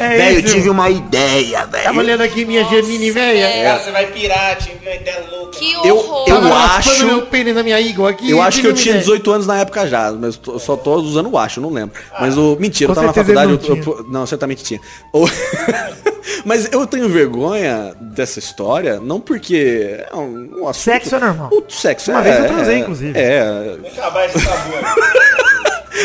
É 0.01 0.17
Velho, 0.17 0.39
eu 0.39 0.43
tive 0.45 0.71
uma 0.71 0.89
ideia, 0.89 1.59
Tava 1.67 1.79
velho. 1.83 1.99
olhando 1.99 2.23
aqui 2.23 2.45
minha 2.45 2.63
Gemini 2.65 3.11
velha. 3.11 3.65
Cara, 3.65 3.79
você 3.83 3.91
vai 3.91 4.07
pirar, 4.07 4.57
tive 4.57 4.79
uma 4.81 4.95
ideia 4.95 5.25
louca. 5.31 5.59
Que 5.59 5.73
Eu- 5.73 5.97
horror. 5.97 6.29
eu 6.29 6.35
Tava 6.41 6.55
acho- 6.77 7.05
meu 7.07 7.23
pênis 7.23 7.55
na 7.55 7.63
minha 7.65 7.81
Eagle 7.81 8.07
aqui. 8.07 8.31
Eu 8.31 8.41
acho 8.41 8.61
que 8.61 8.67
eu 8.67 8.75
tinha 8.75 8.95
uma 8.95 9.01
ideia. 9.01 9.17
18 9.17 9.31
anos 9.33 9.47
na 9.47 9.59
época 9.59 9.87
já, 9.89 10.13
mas 10.13 10.37
tô- 10.37 10.53
eu 10.53 10.59
só 10.61 10.77
tô 10.77 10.95
usando 10.97 11.31
o 11.31 11.37
acho, 11.39 11.59
eu 11.59 11.63
não 11.63 11.71
lembro. 11.71 11.99
Mas 12.21 12.37
o. 12.39 12.57
Mentira, 12.61 12.91
eu 12.91 12.95
Com 12.95 13.01
tava 13.01 13.07
na 13.09 13.13
faculdade. 13.13 13.53
não 13.53 13.77
eu- 13.77 13.83
eu- 13.99 14.07
não, 14.09 14.25
certamente 14.27 14.63
tinha. 14.63 14.81
O- 15.13 15.27
mas 16.45 16.69
eu 16.71 16.87
tenho 16.87 17.09
vergonha 17.09 17.93
dessa 18.01 18.39
história, 18.39 19.01
não 19.01 19.19
porque 19.21 19.99
é 20.13 20.15
um, 20.15 20.61
um 20.63 20.69
assunto. 20.69 20.85
Sexo 20.85 21.17
é 21.17 21.19
normal. 21.19 21.51
O 21.53 21.65
sexo 21.73 22.11
Uma 22.13 22.21
é. 22.21 22.23
vez 22.23 22.39
eu 22.39 22.47
transei, 22.47 22.75
é- 22.75 22.79
inclusive. 22.79 23.19
É. 23.19 23.77
Acabar 23.97 24.27
esse 24.27 24.45
tabu. 24.45 24.71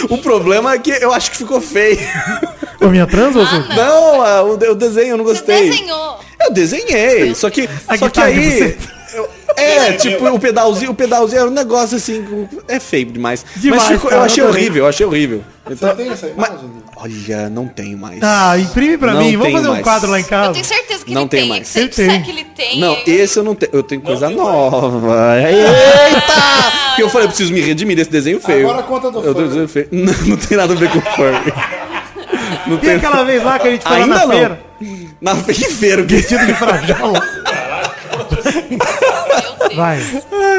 O 0.09 0.17
problema 0.17 0.73
é 0.73 0.79
que 0.79 0.89
eu 0.91 1.13
acho 1.13 1.29
que 1.31 1.37
ficou 1.37 1.61
feio. 1.61 1.99
Ô, 2.83 2.89
minha 2.89 3.07
trans 3.07 3.35
ou 3.35 3.43
Ah, 3.43 3.65
não. 3.69 3.75
Não, 3.75 4.21
a- 4.21 4.43
o, 4.43 4.57
de- 4.57 4.69
o 4.69 4.75
desenho 4.75 5.09
eu 5.11 5.17
não 5.17 5.25
Você 5.25 5.39
gostei. 5.39 5.69
desenhou. 5.69 6.19
Eu 6.41 6.51
desenhei, 6.51 7.33
só 7.35 7.49
que, 7.49 7.69
A 7.87 7.97
só 7.97 8.09
que 8.09 8.19
aí. 8.19 8.75
eu- 9.13 9.29
é, 9.55 9.93
tipo, 9.93 10.27
o 10.27 10.39
pedalzinho, 10.39 10.91
o 10.91 10.95
pedalzinho 10.95 11.39
era 11.41 11.49
um 11.49 11.53
negócio 11.53 11.95
assim, 11.95 12.23
com- 12.23 12.47
é 12.67 12.79
feio 12.79 13.05
demais. 13.05 13.45
Demais, 13.55 13.83
Mas 13.83 13.91
ficou- 13.93 14.09
cara, 14.09 14.21
eu 14.21 14.25
achei 14.25 14.43
eu 14.43 14.47
horrível, 14.49 14.83
eu 14.83 14.89
achei 14.89 15.05
horrível. 15.05 15.43
Então, 15.69 15.89
Você 15.89 15.95
tem 15.95 16.11
essa 16.11 16.29
mas- 16.35 16.49
imagem? 16.49 16.69
olha, 16.97 17.49
não 17.49 17.67
tenho 17.67 17.97
mais. 17.97 18.19
Ah, 18.21 18.57
imprime 18.59 18.97
pra 18.97 19.13
Não 19.13 19.21
mim. 19.21 19.37
Vamos 19.37 19.53
fazer 19.53 19.67
um 19.69 19.71
mais. 19.73 19.83
quadro 19.83 20.09
lá 20.11 20.19
em 20.19 20.23
Eu 20.23 20.27
casa. 20.27 20.51
tenho 20.53 20.65
certeza 20.65 21.05
que 21.05 21.13
Não 21.13 21.21
ele 21.21 21.29
tem. 21.29 21.47
mais. 21.47 21.71
Tem. 21.71 21.87
disser 21.87 22.21
que 22.23 22.31
ele 22.31 22.43
tem. 22.43 22.79
Não, 22.81 22.97
esse 23.07 23.37
eu 23.39 23.43
não 23.45 23.55
tenho. 23.55 23.69
Eu 23.71 23.83
tenho 23.83 24.01
coisa 24.01 24.27
tem 24.27 24.35
nova. 24.35 25.35
Eita! 25.39 26.71
Porque 26.89 27.03
eu 27.03 27.09
falei, 27.09 27.25
eu 27.25 27.29
preciso 27.29 27.53
me 27.53 27.61
redimir 27.61 27.95
desse 27.95 28.09
desenho 28.09 28.41
feio. 28.41 28.69
Agora 28.69 28.83
conta 28.83 29.09
do 29.09 29.19
Eu 29.19 29.33
tô 29.33 29.33
furry. 29.35 29.47
desenho 29.47 29.67
feio. 29.69 29.87
Não, 29.93 30.13
não 30.27 30.37
tem 30.37 30.57
nada 30.57 30.73
a 30.73 30.75
ver 30.75 30.89
com 30.91 30.99
furry. 31.01 31.53
Não 32.67 32.77
Tem 32.77 32.95
aquela 32.95 33.23
vez 33.23 33.43
lá 33.43 33.59
que 33.59 33.67
a 33.67 33.71
gente 33.71 33.83
foi 33.83 33.97
Ainda 33.97 34.15
na 34.15 34.25
não. 34.25 34.29
feira. 34.29 34.61
Na 35.21 35.35
feira, 35.35 36.03
que 36.03 36.15
Vestido 36.15 36.45
de 36.45 36.53
frajola. 36.53 37.21
Vai. 39.75 39.99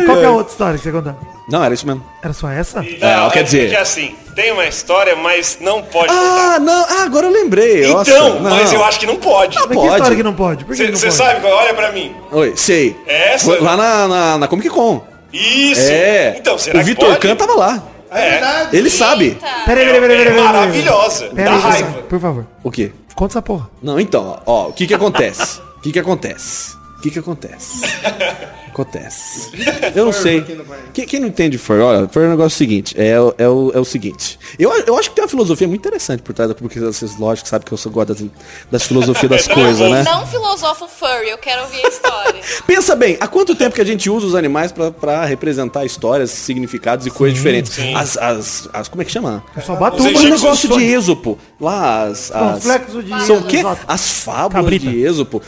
Qual 0.06 0.16
que 0.18 0.22
é 0.22 0.26
a 0.26 0.30
outra 0.30 0.52
história 0.52 0.78
que 0.78 0.84
você 0.84 0.92
contar? 0.92 1.16
Não, 1.48 1.62
era 1.62 1.74
isso 1.74 1.86
mesmo. 1.86 2.02
Era 2.22 2.32
só 2.32 2.48
essa? 2.48 2.80
É, 2.80 3.30
quer 3.30 3.42
dizer- 3.44 3.68
Que 3.70 3.76
assim, 3.76 4.14
tem 4.34 4.50
uma 4.52 4.64
história, 4.66 5.14
mas 5.14 5.58
não 5.60 5.82
pode 5.82 6.08
contar. 6.08 6.54
Ah, 6.54 6.58
não. 6.58 6.86
Ah, 6.88 7.02
agora 7.04 7.26
eu 7.26 7.32
lembrei. 7.32 7.86
Nossa, 7.86 8.10
Então, 8.10 8.40
não. 8.40 8.50
mas 8.50 8.72
eu 8.72 8.82
acho 8.84 8.98
que 8.98 9.06
não 9.06 9.16
pode. 9.16 9.56
Mas 9.56 9.68
que 9.68 9.74
pode. 9.74 9.92
história 9.92 10.16
que 10.16 10.22
não 10.22 10.32
pode? 10.34 10.64
Por 10.64 10.74
que 10.74 10.84
que 10.86 10.90
não 10.90 10.98
Você 10.98 11.06
pode? 11.06 11.16
sabe, 11.18 11.40
qual- 11.42 11.52
olha 11.54 11.74
pra 11.74 11.92
mim. 11.92 12.14
Oi, 12.32 12.54
sei. 12.56 12.96
Essa? 13.06 13.44
Foi 13.44 13.60
Lá 13.60 13.76
na, 13.76 14.08
na, 14.08 14.38
na 14.38 14.48
Comic 14.48 14.68
Con. 14.70 15.04
Isso. 15.32 15.90
É. 15.90 16.36
Então, 16.38 16.56
será 16.56 16.76
o 16.78 16.80
que 16.80 16.86
Vitor 16.86 17.08
pode? 17.08 17.18
Kahn 17.20 17.36
tava 17.36 17.54
lá. 17.54 17.82
É. 18.14 18.68
Ele 18.72 18.88
sabe. 18.90 19.36
Peraí, 19.66 19.84
peraí, 19.86 20.00
peraí, 20.00 20.00
peraí. 20.00 20.14
É 20.14 20.24
peraí, 20.24 20.24
peraí. 20.34 20.44
maravilhosa. 20.44 21.26
Pera 21.28 21.50
Dá 21.50 21.56
aí, 21.56 21.62
raiva. 21.62 21.92
por 22.02 22.20
favor. 22.20 22.46
O 22.62 22.70
quê? 22.70 22.92
Conta 23.14 23.32
essa 23.32 23.42
porra. 23.42 23.70
Não, 23.82 23.98
então, 24.00 24.40
ó, 24.46 24.68
o 24.68 24.72
que 24.72 24.86
que 24.86 24.94
acontece? 24.94 25.60
O 25.76 25.80
que 25.80 25.92
que 25.92 25.98
acontece? 25.98 26.74
O 26.98 27.00
que 27.02 27.10
que 27.10 27.18
acontece? 27.18 27.82
Acontece. 28.74 29.50
Eu 29.94 30.04
não 30.06 30.12
sei. 30.12 30.44
Quem, 30.92 31.06
quem 31.06 31.20
não 31.20 31.28
entende 31.28 31.56
fur, 31.58 31.78
olha, 31.78 32.08
fur 32.08 32.22
é 32.22 32.26
o 32.26 32.30
negócio 32.30 32.58
seguinte, 32.58 32.92
é, 32.98 33.20
o- 33.20 33.32
é, 33.38 33.48
o, 33.48 33.70
é 33.72 33.78
o 33.78 33.84
seguinte. 33.84 34.36
Eu, 34.58 34.72
eu 34.84 34.98
acho 34.98 35.10
que 35.10 35.14
tem 35.14 35.22
uma 35.22 35.28
filosofia 35.30 35.68
muito 35.68 35.80
interessante 35.80 36.22
por 36.22 36.34
trás 36.34 36.48
da 36.48 36.54
porque 36.56 36.80
vocês, 36.80 37.16
lógico, 37.16 37.48
sabem 37.48 37.64
que 37.66 37.72
eu 37.72 37.78
sou 37.78 37.92
gosto 37.92 38.14
das, 38.14 38.24
das 38.70 38.82
filosofias 38.82 39.30
das 39.30 39.46
coisas, 39.48 39.88
né? 39.90 40.02
Não 40.02 40.26
filosofo 40.26 40.88
furry, 40.88 41.30
eu 41.30 41.38
quero 41.38 41.62
ouvir 41.62 41.84
a 41.84 41.88
história. 41.88 42.40
Pensa 42.66 42.96
bem, 42.96 43.16
há 43.20 43.28
quanto 43.28 43.54
tempo 43.54 43.76
que 43.76 43.80
a 43.80 43.84
gente 43.86 44.10
usa 44.10 44.26
os 44.26 44.34
animais 44.34 44.72
pra- 44.72 44.90
pra 44.90 45.24
representar 45.24 45.84
histórias, 45.84 46.30
significados 46.30 47.06
e 47.06 47.10
coisas 47.10 47.36
diferentes? 47.38 47.78
As, 47.94 48.16
as, 48.18 48.68
as- 48.72 48.88
Como 48.88 49.02
é 49.02 49.04
que 49.04 49.12
chama? 49.12 49.44
Eu 49.56 49.62
só 49.62 49.76
bato 49.76 50.04
egípcios 50.04 50.42
negócio 50.42 50.68
de 50.76 50.84
Êxopo. 50.84 51.38
Lá, 51.60 52.04
as. 52.08 52.32
as 52.32 52.62
Complexo 52.64 53.02
de 53.04 53.24
são 53.24 53.36
o 53.38 53.44
quê? 53.44 53.62
As 53.86 54.10
fábulas 54.10 54.52
Cabrita. 54.52 54.86
de 54.90 55.04
Êxopo. 55.04 55.40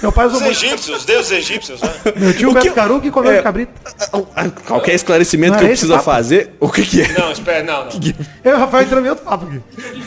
Meu 0.00 0.12
pai 0.12 0.26
usou 0.26 0.40
Os 0.40 0.46
egípcios, 0.46 0.98
os 0.98 1.04
deuses 1.04 1.32
egípcios, 1.32 1.80
né? 1.80 1.90
Meu 2.16 2.32
tio 2.36 2.51
O 2.58 2.62
que- 2.62 2.70
Caru 2.70 3.00
que 3.00 3.10
comeu 3.10 3.32
é, 3.32 3.36
de 3.38 3.42
cabrito. 3.42 3.72
Qualquer 4.66 4.94
esclarecimento 4.94 5.56
que 5.58 5.64
eu 5.64 5.68
precisa 5.68 5.94
papo? 5.94 6.04
fazer, 6.04 6.54
o 6.60 6.68
que, 6.68 6.82
que 6.82 7.02
é? 7.02 7.08
Não, 7.18 7.30
espera, 7.32 7.62
não, 7.62 7.84
não. 7.84 7.90
Eu 8.44 8.52
e 8.52 8.54
o 8.54 8.58
Rafael 8.58 8.84
entramos 8.84 9.06
em 9.06 9.10
outro 9.10 9.24
papo 9.24 9.46
aqui. 9.46 9.60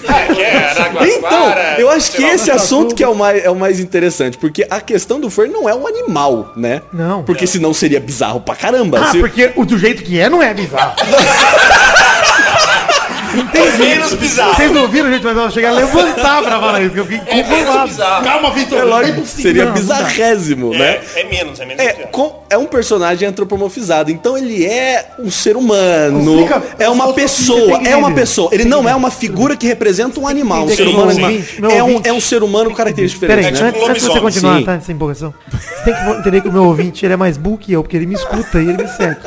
É, 0.08 0.34
que 0.34 0.42
é 0.42 1.18
Então, 1.18 1.54
eu 1.78 1.90
acho 1.90 2.12
que 2.12 2.24
esse 2.24 2.50
assunto 2.52 2.94
que 2.96 3.04
é 3.04 3.08
o, 3.08 3.16
mais, 3.16 3.44
é 3.44 3.50
o 3.50 3.56
mais 3.56 3.80
interessante, 3.80 4.38
porque 4.38 4.66
a 4.70 4.80
questão 4.82 5.20
do 5.20 5.30
fur 5.30 5.48
não 5.48 5.68
é 5.70 5.74
um 5.76 5.88
animal, 5.88 6.52
né? 6.56 6.82
Não. 6.94 7.24
Porque 7.24 7.46
senão 7.48 7.74
seria 7.74 8.00
bizarro 8.00 8.40
pra 8.42 8.56
caramba. 8.56 9.00
Ah, 9.02 9.12
Se- 9.12 9.20
porque 9.20 9.52
o 9.56 9.66
do 9.66 9.78
jeito 9.78 10.04
que 10.04 10.20
é 10.20 10.30
não 10.30 10.42
é 10.42 10.54
bizarro. 10.54 10.96
É 13.54 13.78
menos 13.78 14.14
bizarro. 14.14 14.54
Vocês 14.56 14.72
não 14.72 14.82
ouviram, 14.84 15.12
gente, 15.12 15.24
mas 15.24 15.38
ela 15.38 15.50
chegar 15.52 15.70
a 15.70 15.74
levantar 15.74 16.42
pra 16.42 16.60
falar 16.60 16.82
isso, 16.82 16.92
que 16.94 17.00
eu 17.00 17.06
fiquei 17.06 17.44
conformado. 17.44 18.24
Calma, 18.24 18.52
Vitor. 18.52 18.78
É 18.80 18.84
lógico, 18.84 19.22
é 19.22 19.26
seria 19.26 19.66
bizarrésimo, 19.68 20.72
né? 20.72 21.00
É, 21.16 21.22
é 21.22 21.24
menos, 21.26 21.60
é 21.60 21.66
menos 21.66 21.84
É, 21.84 21.94
com- 22.12 22.44
é 22.50 22.58
um 22.58 22.66
personagem 22.66 23.28
antropomorfizado, 23.28 24.12
então 24.12 24.38
ele 24.38 24.66
é 24.66 25.06
um 25.20 25.32
ser 25.32 25.56
humano, 25.58 26.42
Explica- 26.42 26.64
é 26.80 26.90
uma 26.90 27.14
pessoa, 27.14 27.82
é 27.88 27.96
uma 27.96 28.12
pessoa. 28.12 28.50
Ele 28.54 28.66
não 28.66 28.88
é 28.88 28.96
uma 28.96 29.12
figura 29.12 29.56
que 29.56 29.66
representa 29.68 30.20
um 30.20 30.28
animal, 30.28 30.66
um 30.66 30.70
ser 30.70 30.88
humano 30.88 31.12
é, 31.12 31.78
é 31.78 31.84
um, 31.84 32.02
é 32.04 32.14
um 32.14 32.22
ser 32.22 32.44
humano 32.44 32.70
com 32.70 32.76
características 32.76 33.28
Peraí, 33.28 33.52
diferentes, 33.52 33.62
antes, 33.62 33.82
né? 33.82 33.88
antes 33.90 34.04
de 34.04 34.08
você 34.10 34.20
lobisomem, 34.20 34.34
continuar, 34.34 34.58
sim. 34.60 34.66
tá? 34.66 34.74
Essa 34.76 34.92
empolgação. 34.92 35.34
Você 35.52 35.84
tem 35.84 35.94
que 35.94 36.10
entender 36.20 36.42
que 36.42 36.48
o 36.48 36.52
meu 36.52 36.66
ouvinte 36.66 37.06
ele 37.06 37.14
é 37.14 37.18
mais 37.18 37.38
burro 37.38 37.58
que 37.58 37.72
eu, 37.74 37.82
porque 37.84 37.96
ele 37.98 38.06
me 38.06 38.16
escuta 38.16 38.60
e 38.60 38.70
ele 38.70 38.84
me 38.84 38.88
segue. 38.88 39.18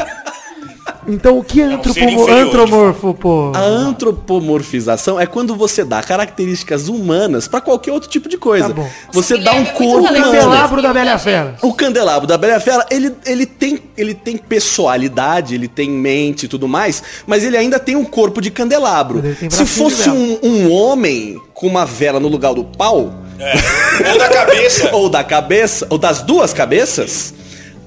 Então 1.09 1.39
o 1.39 1.45
que 1.45 1.61
é 1.61 1.67
um 1.67 1.81
inferior, 1.81 2.31
antromorfo, 2.31 3.15
pô? 3.15 3.53
A 3.55 3.61
antropomorfização 3.61 5.19
é 5.19 5.27
quando 5.27 5.57
você 5.57 5.85
dá 5.85 6.03
características 6.03 6.89
humanas 6.89 7.49
pra 7.49 7.61
qualquer 7.61 7.93
outro 7.93 8.09
tipo 8.09 8.29
de 8.29 8.37
coisa. 8.37 8.69
Tá 8.69 8.75
bom. 8.75 8.89
Você 9.13 9.39
dá 9.39 9.53
um 9.53 9.65
Guilherme, 9.65 9.71
é 9.71 9.73
corpo 9.73 10.09
humano. 10.09 10.25
Candelabro 10.25 10.83
da 10.83 10.93
Bela 10.93 11.19
Fera. 11.19 11.57
O 11.63 11.73
candelabro 11.73 12.27
da 12.27 12.37
Bela 12.37 12.61
Fera, 12.61 12.87
ele, 12.91 13.15
ele, 13.25 13.47
tem, 13.47 13.81
ele 13.97 14.15
tem 14.15 14.37
pessoalidade, 14.37 15.55
ele 15.55 15.69
tem 15.69 15.91
mente 15.91 16.45
e 16.45 16.49
tudo 16.49 16.69
mais, 16.69 17.03
mas 17.27 17.45
ele 17.45 17.57
ainda 17.57 17.79
tem 17.79 17.97
um 17.97 18.05
corpo 18.05 18.41
de 18.41 18.51
candelabro. 18.51 19.23
Se 19.51 19.65
fosse 19.65 20.11
um, 20.11 20.39
um 20.43 20.73
homem 20.73 21.41
com 21.55 21.67
uma 21.67 21.85
vela 21.85 22.21
no 22.21 22.29
lugar 22.29 22.55
do 22.55 22.65
pau, 22.65 23.13
É. 23.39 24.13
Ou 24.13 24.19
da 24.19 24.29
cabeça. 24.29 24.91
ou 24.95 25.09
da 25.09 25.25
cabeça, 25.25 25.87
ou 25.91 25.99
das 25.99 26.23
duas 26.23 26.53
cabeças, 26.53 27.33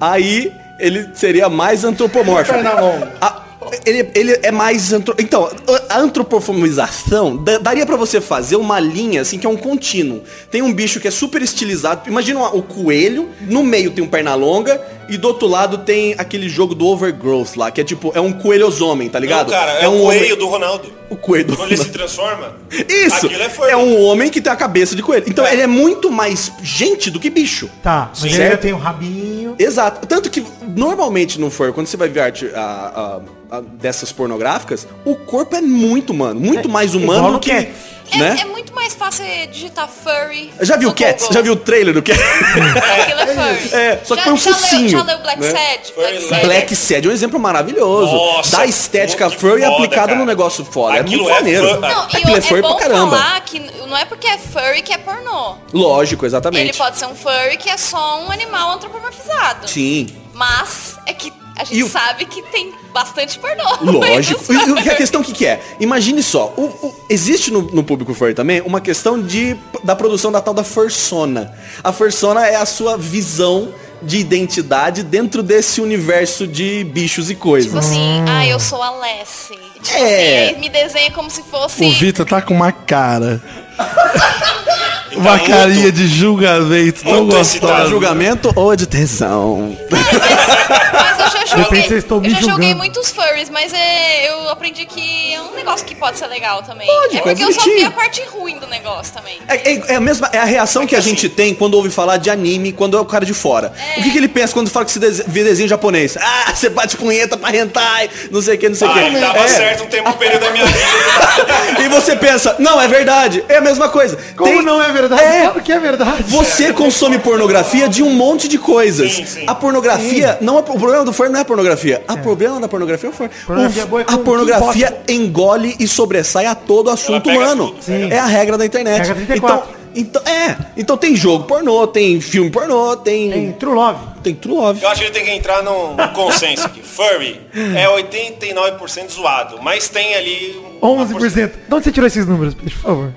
aí 0.00 0.50
ele 0.82 1.08
seria 1.14 1.48
mais 1.48 1.84
antropomórfico. 1.84 2.54
Perna 2.54 2.78
longa. 2.80 3.12
A- 3.20 3.42
ele, 3.86 4.10
ele 4.14 4.38
é 4.42 4.50
mais 4.50 4.92
antro... 4.92 5.14
Então, 5.18 5.48
a 5.88 5.98
antropoformização 5.98 7.36
da- 7.36 7.58
daria 7.58 7.86
pra 7.86 7.96
você 7.96 8.20
fazer 8.20 8.56
uma 8.56 8.78
linha 8.80 9.22
assim 9.22 9.38
que 9.38 9.46
é 9.46 9.50
um 9.50 9.56
contínuo. 9.56 10.22
Tem 10.50 10.60
um 10.62 10.72
bicho 10.72 11.00
que 11.00 11.08
é 11.08 11.10
super 11.10 11.40
estilizado. 11.42 12.02
Imagina 12.08 12.40
o 12.48 12.62
coelho, 12.62 13.28
no 13.42 13.62
meio 13.62 13.90
tem 13.90 14.02
um 14.04 14.08
perna 14.08 14.34
longa 14.34 14.80
e 15.08 15.16
do 15.16 15.28
outro 15.28 15.46
lado 15.46 15.78
tem 15.78 16.14
aquele 16.18 16.48
jogo 16.48 16.74
do 16.74 16.86
overgrowth 16.86 17.56
lá, 17.56 17.70
que 17.70 17.80
é 17.80 17.84
tipo, 17.84 18.12
é 18.14 18.20
um 18.20 18.32
coelhosomem, 18.32 19.08
tá 19.08 19.18
Não, 19.18 19.26
ligado? 19.26 19.50
cara, 19.50 19.72
é, 19.72 19.88
um 19.88 19.92
o 20.00 20.02
homem- 20.04 20.18
coelho 20.18 20.36
do 20.36 20.46
Ronaldo. 20.48 20.92
O 21.10 21.16
coelho 21.16 21.48
do 21.48 21.56
Quando 21.56 21.68
ele 21.72 21.76
se 21.82 21.90
transforma. 21.90 22.54
Isso! 22.88 23.26
Aquilo 23.26 23.42
é. 23.42 23.70
É 23.72 23.76
um 23.76 24.02
homem 24.02 24.30
que 24.30 24.40
tem 24.40 24.50
a 24.52 24.56
cabeça 24.56 24.96
de 24.96 25.02
coelho. 25.02 25.24
Então 25.28 25.46
É. 25.46 25.52
ele 25.52 25.62
é 25.62 25.66
muito 25.66 26.10
mais 26.10 26.50
gente 26.62 27.10
do 27.10 27.20
que 27.20 27.28
bicho. 27.28 27.68
Tá, 27.82 28.08
mas 28.10 28.20
Sim. 28.20 28.26
ele 28.28 28.36
Certo? 28.36 28.60
tem 28.62 28.72
um 28.72 28.78
rabinho. 28.78 29.54
Exato. 29.58 30.06
Tanto 30.06 30.30
que 30.30 30.42
normalmente 30.76 31.40
no 31.40 31.50
furry, 31.50 31.72
quando 31.72 31.86
você 31.86 31.96
vai 31.96 32.08
ver 32.08 32.20
arte 32.20 32.50
a- 32.54 33.20
a- 33.50 33.56
a- 33.56 33.60
dessas 33.60 34.12
pornográficas, 34.12 34.86
o 35.04 35.14
corpo 35.16 35.54
é 35.56 35.60
muito 35.60 36.10
humano. 36.10 36.38
Muito 36.40 36.68
mais 36.68 36.94
igual 36.94 37.04
humano 37.18 37.26
no 37.28 37.38
do 37.38 37.40
que. 37.40 37.50
Cats. 37.50 37.92
É, 38.14 38.18
Né? 38.18 38.36
é 38.42 38.44
muito 38.44 38.74
mais 38.74 38.92
fácil 38.94 39.24
digitar 39.50 39.88
furry. 39.88 40.52
Já 40.60 40.76
viu 40.76 40.90
no 40.90 40.94
Cats? 40.94 41.22
Google. 41.22 41.32
Já 41.34 41.40
viu 41.40 41.52
o 41.54 41.56
trailer 41.56 41.94
do 41.94 42.02
Cats? 42.02 42.20
Aquilo 42.20 43.20
é 43.20 43.26
furry. 43.34 43.74
É, 43.74 44.00
só 44.04 44.14
que 44.14 44.20
já, 44.20 44.24
põe 44.26 44.32
um 44.34 44.36
já 44.36 44.52
focinho, 44.52 44.82
Leu, 44.82 44.90
já 44.98 45.02
leu 45.04 45.18
Black 45.22 45.40
né? 45.40 45.50
Sad? 45.50 45.92
Black 45.96 46.28
Sad. 46.28 46.46
Black 46.46 46.76
Sad 46.76 47.06
é 47.06 47.10
um 47.10 47.12
exemplo 47.14 47.40
maravilhoso. 47.40 48.12
Nossa, 48.14 48.56
da 48.58 48.66
estética 48.66 49.30
furry 49.30 49.62
foda, 49.62 49.74
aplicada 49.76 50.06
cara. 50.08 50.18
num 50.18 50.26
negócio 50.26 50.62
foda. 50.62 51.00
Aquilo 51.00 51.22
é 51.22 51.24
muito 51.24 51.30
é 51.30 51.34
maneiro. 51.62 51.80
Não, 51.80 51.88
e 51.88 52.16
Aquilo 52.16 52.32
o- 52.32 52.34
é 52.34 52.38
é 52.38 52.40
furry 52.42 52.60
bom 52.62 52.76
pra 52.76 52.86
caramba. 52.88 53.16
falar 53.16 53.40
que 53.40 53.60
não 53.88 53.96
é 53.96 54.04
porque 54.04 54.26
é 54.26 54.36
furry 54.36 54.82
que 54.82 54.92
é 54.92 54.98
pornô. 54.98 55.54
Lógico, 55.72 56.26
exatamente. 56.26 56.68
Ele 56.68 56.76
pode 56.76 56.98
ser 56.98 57.06
um 57.06 57.14
furry 57.14 57.56
que 57.56 57.70
é 57.70 57.78
só 57.78 58.20
um 58.26 58.30
animal 58.30 58.72
antropomorfizado. 58.74 59.70
Sim. 59.70 60.06
Mas 60.42 60.98
é 61.06 61.12
que 61.14 61.32
a 61.56 61.64
gente 61.64 61.84
o- 61.84 61.88
sabe 61.88 62.24
que 62.24 62.42
tem 62.42 62.72
bastante 62.92 63.38
pornô. 63.38 63.64
Lógico. 64.00 64.52
E, 64.52 64.84
e 64.84 64.90
a 64.90 64.94
questão 64.96 65.20
o 65.20 65.24
que, 65.24 65.32
que 65.32 65.46
é? 65.46 65.60
Imagine 65.78 66.22
só, 66.22 66.52
o- 66.56 66.62
o- 66.64 66.94
existe 67.08 67.50
no, 67.52 67.62
no 67.62 67.84
público 67.84 68.12
furry 68.14 68.34
também 68.34 68.60
uma 68.62 68.80
questão 68.80 69.20
de, 69.22 69.56
da 69.84 69.94
produção 69.94 70.32
da 70.32 70.40
tal 70.40 70.52
da 70.54 70.64
fursona. 70.64 71.52
A 71.84 71.92
fursona 71.92 72.46
é 72.46 72.56
a 72.56 72.66
sua 72.66 72.96
visão 72.98 73.72
de 74.02 74.18
identidade 74.18 75.04
dentro 75.04 75.44
desse 75.44 75.80
universo 75.80 76.44
de 76.44 76.82
bichos 76.82 77.30
e 77.30 77.36
coisas. 77.36 77.70
Tipo 77.70 77.78
assim, 77.78 78.24
ah, 78.28 78.44
eu 78.44 78.58
sou 78.58 78.82
a 78.82 78.90
Lessie. 79.00 79.56
Tipo 79.80 79.96
É. 79.96 80.46
assim, 80.50 80.58
me 80.58 80.68
desenha 80.68 81.12
como 81.12 81.30
se 81.30 81.42
fosse. 81.44 81.84
O 81.84 81.92
Vitor 81.92 82.26
tá 82.26 82.42
com 82.42 82.52
uma 82.52 82.72
cara. 82.72 83.40
uma 85.16 85.30
muito- 85.36 85.46
carinha 85.50 85.92
de 85.92 86.06
julgamento 86.06 87.02
tão 87.04 87.26
gostosa. 87.26 87.86
julgamento 87.88 88.52
ou 88.54 88.74
de 88.76 88.86
tesão? 88.86 89.76
Mas 89.90 91.18
eu 91.18 91.30
já 91.30 91.30
Depende 91.30 91.41
joguei, 91.56 91.82
se 91.82 91.88
vocês 91.88 92.02
estão 92.04 92.20
me 92.20 92.28
eu 92.28 92.34
já 92.34 92.40
joguei 92.40 92.52
julgando. 92.54 92.76
muitos 92.78 93.10
furries, 93.10 93.50
mas 93.50 93.72
é, 93.72 94.30
eu 94.30 94.48
aprendi 94.48 94.86
que 94.86 95.34
é 95.34 95.40
um 95.40 95.54
negócio 95.54 95.84
que 95.86 95.94
pode 95.94 96.18
ser 96.18 96.26
legal 96.26 96.62
também. 96.62 96.86
Pode, 96.86 97.16
é 97.16 97.18
é 97.18 97.22
porque 97.22 97.42
eu 97.44 97.52
só 97.52 97.62
vi 97.64 97.84
a 97.84 97.90
parte 97.90 98.22
ruim 98.30 98.58
do 98.58 98.66
negócio 98.66 99.12
também. 99.12 99.38
É, 99.48 99.72
é- 99.72 99.82
é 99.88 99.94
a 99.96 100.00
mesma, 100.00 100.28
é 100.32 100.38
a 100.38 100.44
reação 100.44 100.86
que 100.86 100.94
a 100.96 101.00
gente 101.00 101.28
tem 101.28 101.54
quando 101.54 101.74
ouve 101.74 101.90
falar 101.90 102.16
de 102.16 102.30
anime, 102.30 102.72
quando 102.72 102.96
é 102.96 103.00
o 103.00 103.04
cara 103.04 103.24
de 103.24 103.34
fora. 103.34 103.72
O 103.98 104.02
que, 104.02 104.10
que 104.10 104.18
ele 104.18 104.28
pensa 104.28 104.52
quando 104.52 104.70
fala 104.70 104.84
que 104.84 104.92
se 104.92 104.98
dese- 104.98 105.24
vê 105.26 105.44
desenho 105.44 105.68
japonês? 105.68 106.16
Ah, 106.20 106.52
você 106.54 106.68
bate 106.68 106.96
punheta 106.96 107.36
pra 107.36 107.54
hentai, 107.54 108.08
não 108.30 108.40
sei 108.42 108.56
o 108.56 108.58
que, 108.58 108.68
não 108.68 108.76
sei 108.76 108.88
o 108.88 108.90
Ah, 108.90 108.94
que. 108.94 109.20
tava 109.20 109.38
É. 109.44 109.48
certo 109.48 109.84
um 109.84 109.86
tempo 109.86 110.08
um 110.10 110.12
período 110.14 110.42
da 110.42 110.50
minha 110.50 110.66
vida. 110.66 110.78
E 111.82 111.88
você 111.88 112.14
pensa, 112.16 112.54
não, 112.58 112.80
é 112.80 112.86
verdade, 112.86 113.44
é 113.48 113.56
a 113.56 113.60
mesma 113.60 113.88
coisa. 113.88 114.16
Como 114.36 114.50
Tem- 114.52 114.62
não 114.62 114.82
é 114.82 114.92
verdade? 114.92 115.22
É. 115.22 115.42
Claro 115.42 115.62
que 115.62 115.72
é 115.72 115.78
verdade. 115.78 116.22
Você 116.28 116.72
consome 116.72 117.18
pornografia 117.18 117.88
de 117.88 118.02
um 118.02 118.10
monte 118.10 118.46
de 118.46 118.58
coisas. 118.58 119.12
Sim, 119.12 119.26
sim. 119.26 119.44
A 119.46 119.54
pornografia, 119.54 120.38
não 120.40 120.56
é, 120.56 120.60
o 120.60 120.62
problema 120.62 121.04
do 121.04 121.12
furry 121.12 121.30
não 121.30 121.40
é 121.40 121.41
a 121.42 121.44
pornografia. 121.44 122.02
O 122.08 122.16
problema 122.18 122.60
da 122.60 122.68
pornografia 122.68 123.08
é 123.08 123.10
o 123.10 123.14
furry. 123.14 123.30
Pornografia 123.46 123.86
O- 123.90 124.00
é 124.00 124.04
com 124.04 124.14
a 124.14 124.18
pornografia 124.18 125.02
engole 125.08 125.76
e 125.78 125.86
sobressai 125.86 126.46
a 126.46 126.54
todo 126.54 126.90
assunto 126.90 127.28
humano. 127.28 127.74
É 128.10 128.18
a 128.18 128.26
regra 128.26 128.56
da 128.58 128.66
internet. 128.66 128.98
Regra 128.98 129.14
34. 129.14 129.68
Então, 129.68 129.82
então, 129.94 130.22
é, 130.32 130.56
então 130.74 130.96
tem 130.96 131.14
jogo 131.14 131.44
pornô, 131.44 131.86
tem 131.86 132.18
filme 132.18 132.50
pornô, 132.50 132.96
tem 132.96 133.30
Tem 133.30 133.52
True 133.52 133.74
Love. 133.74 133.98
tem 134.22 134.34
True 134.34 134.54
Love. 134.54 134.82
Eu 134.82 134.88
acho 134.88 135.00
que 135.00 135.06
ele 135.06 135.14
tem 135.14 135.24
que 135.24 135.30
entrar 135.32 135.62
num 135.62 135.94
consenso 136.14 136.64
aqui. 136.64 136.80
Furry 136.82 137.38
é 137.54 137.86
89% 137.86 139.10
zoado, 139.10 139.58
mas 139.62 139.88
tem 139.90 140.14
ali... 140.14 140.58
uma 140.80 141.04
11%. 141.04 141.50
De 141.68 141.74
onde 141.74 141.84
você 141.84 141.92
tirou 141.92 142.06
esses 142.06 142.26
números, 142.26 142.54
por 142.54 142.70
favor? 142.70 143.12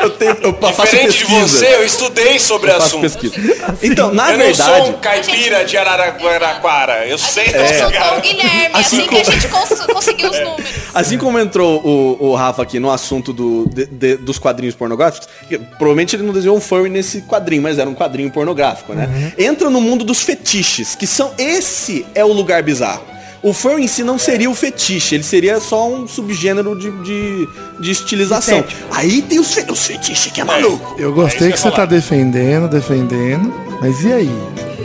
Eu 0.00 0.10
tenho 0.10 0.36
eu 0.42 0.54
faço 0.54 0.82
Diferente 0.82 1.18
de 1.18 1.24
pesquisa. 1.26 1.58
você, 1.58 1.66
eu 1.74 1.84
estudei 1.84 2.38
sobre 2.38 2.70
o 2.70 2.74
faço 2.74 2.86
assunto. 2.86 3.02
pesquisa. 3.02 3.76
Então, 3.82 4.12
na 4.12 4.30
eu 4.32 4.38
não 4.38 4.44
verdade, 4.46 4.78
sou 4.86 4.88
um 4.90 4.92
caipira 5.00 5.64
de 5.64 5.76
Araraquara. 5.76 7.06
Eu 7.06 7.18
sei 7.18 7.46
desse 7.52 7.74
consultou 7.74 7.90
cara. 8.00 8.18
o 8.18 8.20
Guilherme, 8.20 8.68
Assim 8.74 8.98
assim, 9.00 9.08
que 9.08 9.16
a 9.20 9.24
gente 9.24 9.48
cons- 9.48 9.86
conseguiu 9.92 10.30
os 10.30 10.38
números. 10.40 10.64
Assim 10.94 11.18
como 11.18 11.38
entrou 11.38 11.80
o, 11.84 12.28
o 12.30 12.34
Rafa 12.34 12.62
aqui 12.62 12.78
no 12.78 12.90
assunto 12.90 13.32
do, 13.32 13.66
de- 13.68 13.86
de- 13.86 14.16
dos 14.16 14.38
quadrinhos 14.38 14.74
pornográficos, 14.74 15.28
que 15.48 15.58
provavelmente 15.58 16.16
ele 16.16 16.22
não 16.22 16.32
desenhou 16.32 16.56
um 16.56 16.60
furry 16.60 16.88
nesse 16.88 17.22
quadrinho, 17.22 17.62
mas 17.62 17.78
era 17.78 17.88
um 17.88 17.94
quadrinho 17.94 18.30
pornográfico, 18.30 18.92
né? 18.94 19.32
Entra 19.38 19.68
no 19.70 19.80
mundo 19.80 20.04
dos 20.04 20.22
fetiches, 20.22 20.94
que 20.94 21.06
são. 21.06 21.32
Esse 21.38 22.06
é 22.14 22.24
o 22.24 22.32
lugar 22.32 22.62
bizarro. 22.62 23.02
O 23.42 23.52
furry 23.52 23.82
em 23.82 23.88
si 23.88 24.04
não 24.04 24.18
seria 24.18 24.48
o 24.48 24.54
fetiche, 24.54 25.16
ele 25.16 25.24
seria 25.24 25.58
só 25.58 25.88
um 25.88 26.06
subgênero 26.06 26.78
de, 26.78 26.92
de, 27.02 27.48
de 27.80 27.90
estilização. 27.90 28.64
Aí 28.92 29.20
tem 29.20 29.40
os, 29.40 29.52
fe 29.52 29.64
os 29.68 29.84
fetiches 29.84 30.30
que 30.32 30.40
é 30.40 30.44
maluco. 30.44 30.94
Eu 30.96 31.12
gostei 31.12 31.48
É 31.48 31.50
que 31.50 31.56
que 31.56 31.60
você 31.60 31.70
tá 31.72 31.84
defendendo, 31.84 32.68
defendendo. 32.68 33.52
Mas 33.80 34.04
e 34.04 34.12
aí? 34.12 34.30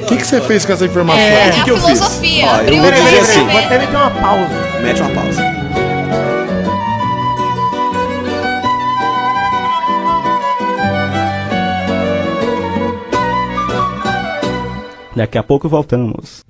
O 0.02 0.06
que, 0.08 0.18
que 0.18 0.26
você 0.26 0.42
fez 0.42 0.66
com 0.66 0.74
essa 0.74 0.86
informação? 0.86 1.22
É, 1.22 1.52
que 1.52 1.60
a 1.60 1.64
que 1.66 1.70
eu 1.70 1.78
fiz? 1.78 1.86
filosofia. 1.86 2.46
Ó, 2.48 2.62
eu 2.62 2.82
vou 2.82 2.90
o 2.90 2.94
dizer 2.94 3.20
assim, 3.20 3.48
Vou 3.48 3.60
até 3.60 3.78
meter 3.78 3.96
uma 3.96 4.10
pausa. 4.10 4.50
Mete 4.82 5.02
uma 5.02 5.10
pausa. 5.12 5.58
Daqui 15.16 15.38
a 15.38 15.44
pouco 15.44 15.70
voltamos. 15.70 16.44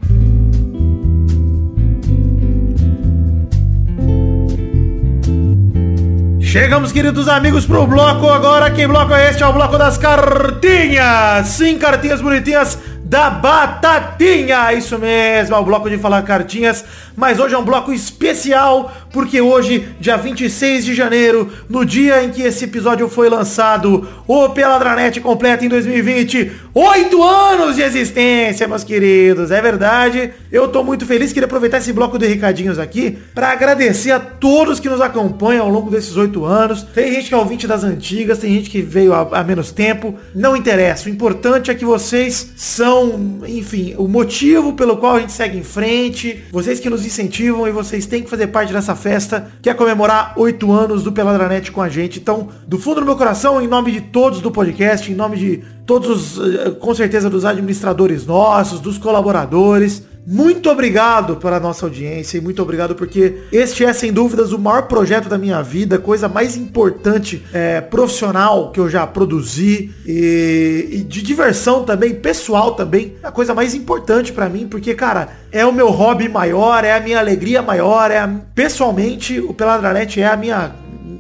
Chegamos, 6.47 6.93
queridos 6.93 7.27
amigos, 7.27 7.65
pro 7.65 7.85
bloco 7.85 8.29
agora. 8.29 8.71
Que 8.71 8.87
bloco 8.87 9.13
é 9.13 9.29
este? 9.29 9.43
É 9.43 9.45
o 9.45 9.51
bloco 9.51 9.77
das 9.77 9.97
cartinhas. 9.97 11.45
Sim, 11.45 11.77
cartinhas 11.77 12.21
bonitinhas 12.21 12.79
da 13.03 13.29
Batatinha. 13.29 14.71
Isso 14.71 14.97
mesmo, 14.97 15.53
é 15.53 15.59
o 15.59 15.65
bloco 15.65 15.89
de 15.89 15.97
falar 15.97 16.21
cartinhas. 16.21 16.85
Mas 17.17 17.39
hoje 17.39 17.55
é 17.55 17.57
um 17.57 17.65
bloco 17.65 17.91
especial, 17.91 18.95
porque 19.11 19.41
hoje, 19.41 19.87
dia 19.99 20.15
26 20.15 20.85
de 20.85 20.93
janeiro, 20.93 21.51
no 21.67 21.83
dia 21.83 22.23
em 22.23 22.29
que 22.29 22.43
esse 22.43 22.65
episódio 22.65 23.09
foi 23.09 23.27
lançado, 23.27 24.07
o 24.27 24.49
Peladranet 24.49 25.19
completa 25.19 25.65
em 25.65 25.67
2020 25.67 26.67
oito 26.77 27.23
anos 27.23 27.75
de 27.75 27.81
existência, 27.81 28.67
meus 28.67 28.83
queridos. 28.83 29.49
É 29.49 29.59
verdade. 29.59 30.31
Eu 30.51 30.67
tô 30.67 30.83
muito 30.83 31.07
feliz. 31.07 31.33
Queria 31.33 31.47
aproveitar 31.47 31.79
esse 31.79 31.91
bloco 31.91 32.19
de 32.19 32.27
recadinhos 32.27 32.77
aqui 32.77 33.17
para 33.33 33.51
agradecer 33.51 34.11
a 34.11 34.19
todos 34.19 34.79
que 34.79 34.87
nos 34.87 35.01
acompanham 35.01 35.65
ao 35.65 35.71
longo 35.71 35.89
desses 35.89 36.15
oito 36.15 36.45
anos. 36.45 36.83
Tem 36.83 37.11
gente 37.11 37.29
que 37.29 37.33
é 37.33 37.37
ouvinte 37.37 37.65
das 37.65 37.83
antigas, 37.83 38.37
tem 38.37 38.53
gente 38.53 38.69
que 38.69 38.81
veio 38.83 39.11
há, 39.11 39.27
há 39.39 39.43
menos 39.43 39.71
tempo. 39.71 40.13
Não 40.35 40.55
interessa. 40.55 41.09
O 41.09 41.11
importante 41.11 41.71
é 41.71 41.73
que 41.73 41.83
vocês 41.83 42.53
são, 42.55 43.39
enfim, 43.47 43.95
o 43.97 44.07
motivo 44.07 44.73
pelo 44.73 44.97
qual 44.97 45.15
a 45.15 45.19
gente 45.19 45.31
segue 45.31 45.57
em 45.57 45.63
frente. 45.63 46.43
Vocês 46.51 46.79
que 46.79 46.91
nos 46.91 47.06
incentivam 47.07 47.67
e 47.67 47.71
vocês 47.71 48.05
têm 48.05 48.23
que 48.23 48.29
fazer 48.29 48.47
parte 48.47 48.71
dessa 48.71 48.95
festa 48.95 49.47
que 49.61 49.69
é 49.69 49.73
comemorar 49.73 50.33
oito 50.37 50.71
anos 50.71 51.03
do 51.03 51.11
Peladranet 51.11 51.71
com 51.71 51.81
a 51.81 51.89
gente. 51.89 52.19
Então, 52.19 52.49
do 52.67 52.77
fundo 52.77 53.01
do 53.01 53.05
meu 53.05 53.15
coração, 53.15 53.61
em 53.61 53.67
nome 53.67 53.91
de 53.91 54.01
todos 54.01 54.41
do 54.41 54.51
podcast, 54.51 55.11
em 55.11 55.15
nome 55.15 55.37
de 55.37 55.63
todos, 55.85 56.37
os, 56.37 56.55
eh, 56.55 56.71
com 56.71 56.93
certeza, 56.93 57.29
dos 57.29 57.45
administradores 57.45 58.25
nossos, 58.25 58.79
dos 58.79 58.97
colaboradores, 58.97 60.03
muito 60.29 60.69
obrigado 60.69 61.37
pela 61.37 61.57
nossa 61.57 61.85
audiência 61.85 62.37
e 62.37 62.41
muito 62.41 62.61
obrigado 62.61 62.95
porque 62.95 63.43
este 63.49 63.85
é, 63.85 63.93
sem 63.93 64.11
dúvidas, 64.11 64.51
o 64.51 64.59
maior 64.59 64.83
projeto 64.83 65.29
da 65.29 65.37
minha 65.37 65.61
vida, 65.61 65.97
coisa 65.97 66.27
mais 66.27 66.57
importante 66.57 67.45
é, 67.53 67.79
profissional 67.79 68.71
que 68.73 68.79
eu 68.81 68.89
já 68.89 69.07
produzi 69.07 69.89
e, 70.05 70.87
e 70.91 70.97
de 71.03 71.21
diversão 71.21 71.83
também, 71.85 72.13
pessoal 72.15 72.73
também, 72.75 73.15
a 73.23 73.31
coisa 73.31 73.53
mais 73.53 73.73
importante 73.73 74.33
pra 74.33 74.49
mim, 74.49 74.67
porque, 74.67 74.93
cara, 74.93 75.29
é 75.49 75.65
o 75.65 75.71
meu 75.71 75.89
hobby 75.91 76.27
maior, 76.27 76.83
é 76.83 76.93
a 76.93 76.99
minha 76.99 77.19
alegria 77.19 77.61
maior, 77.61 78.11
é 78.11 78.17
a- 78.17 78.27
pessoalmente 78.53 79.39
o 79.39 79.53
Peladranet 79.53 80.19
é 80.19 80.27
a 80.27 80.35
minha 80.35 80.75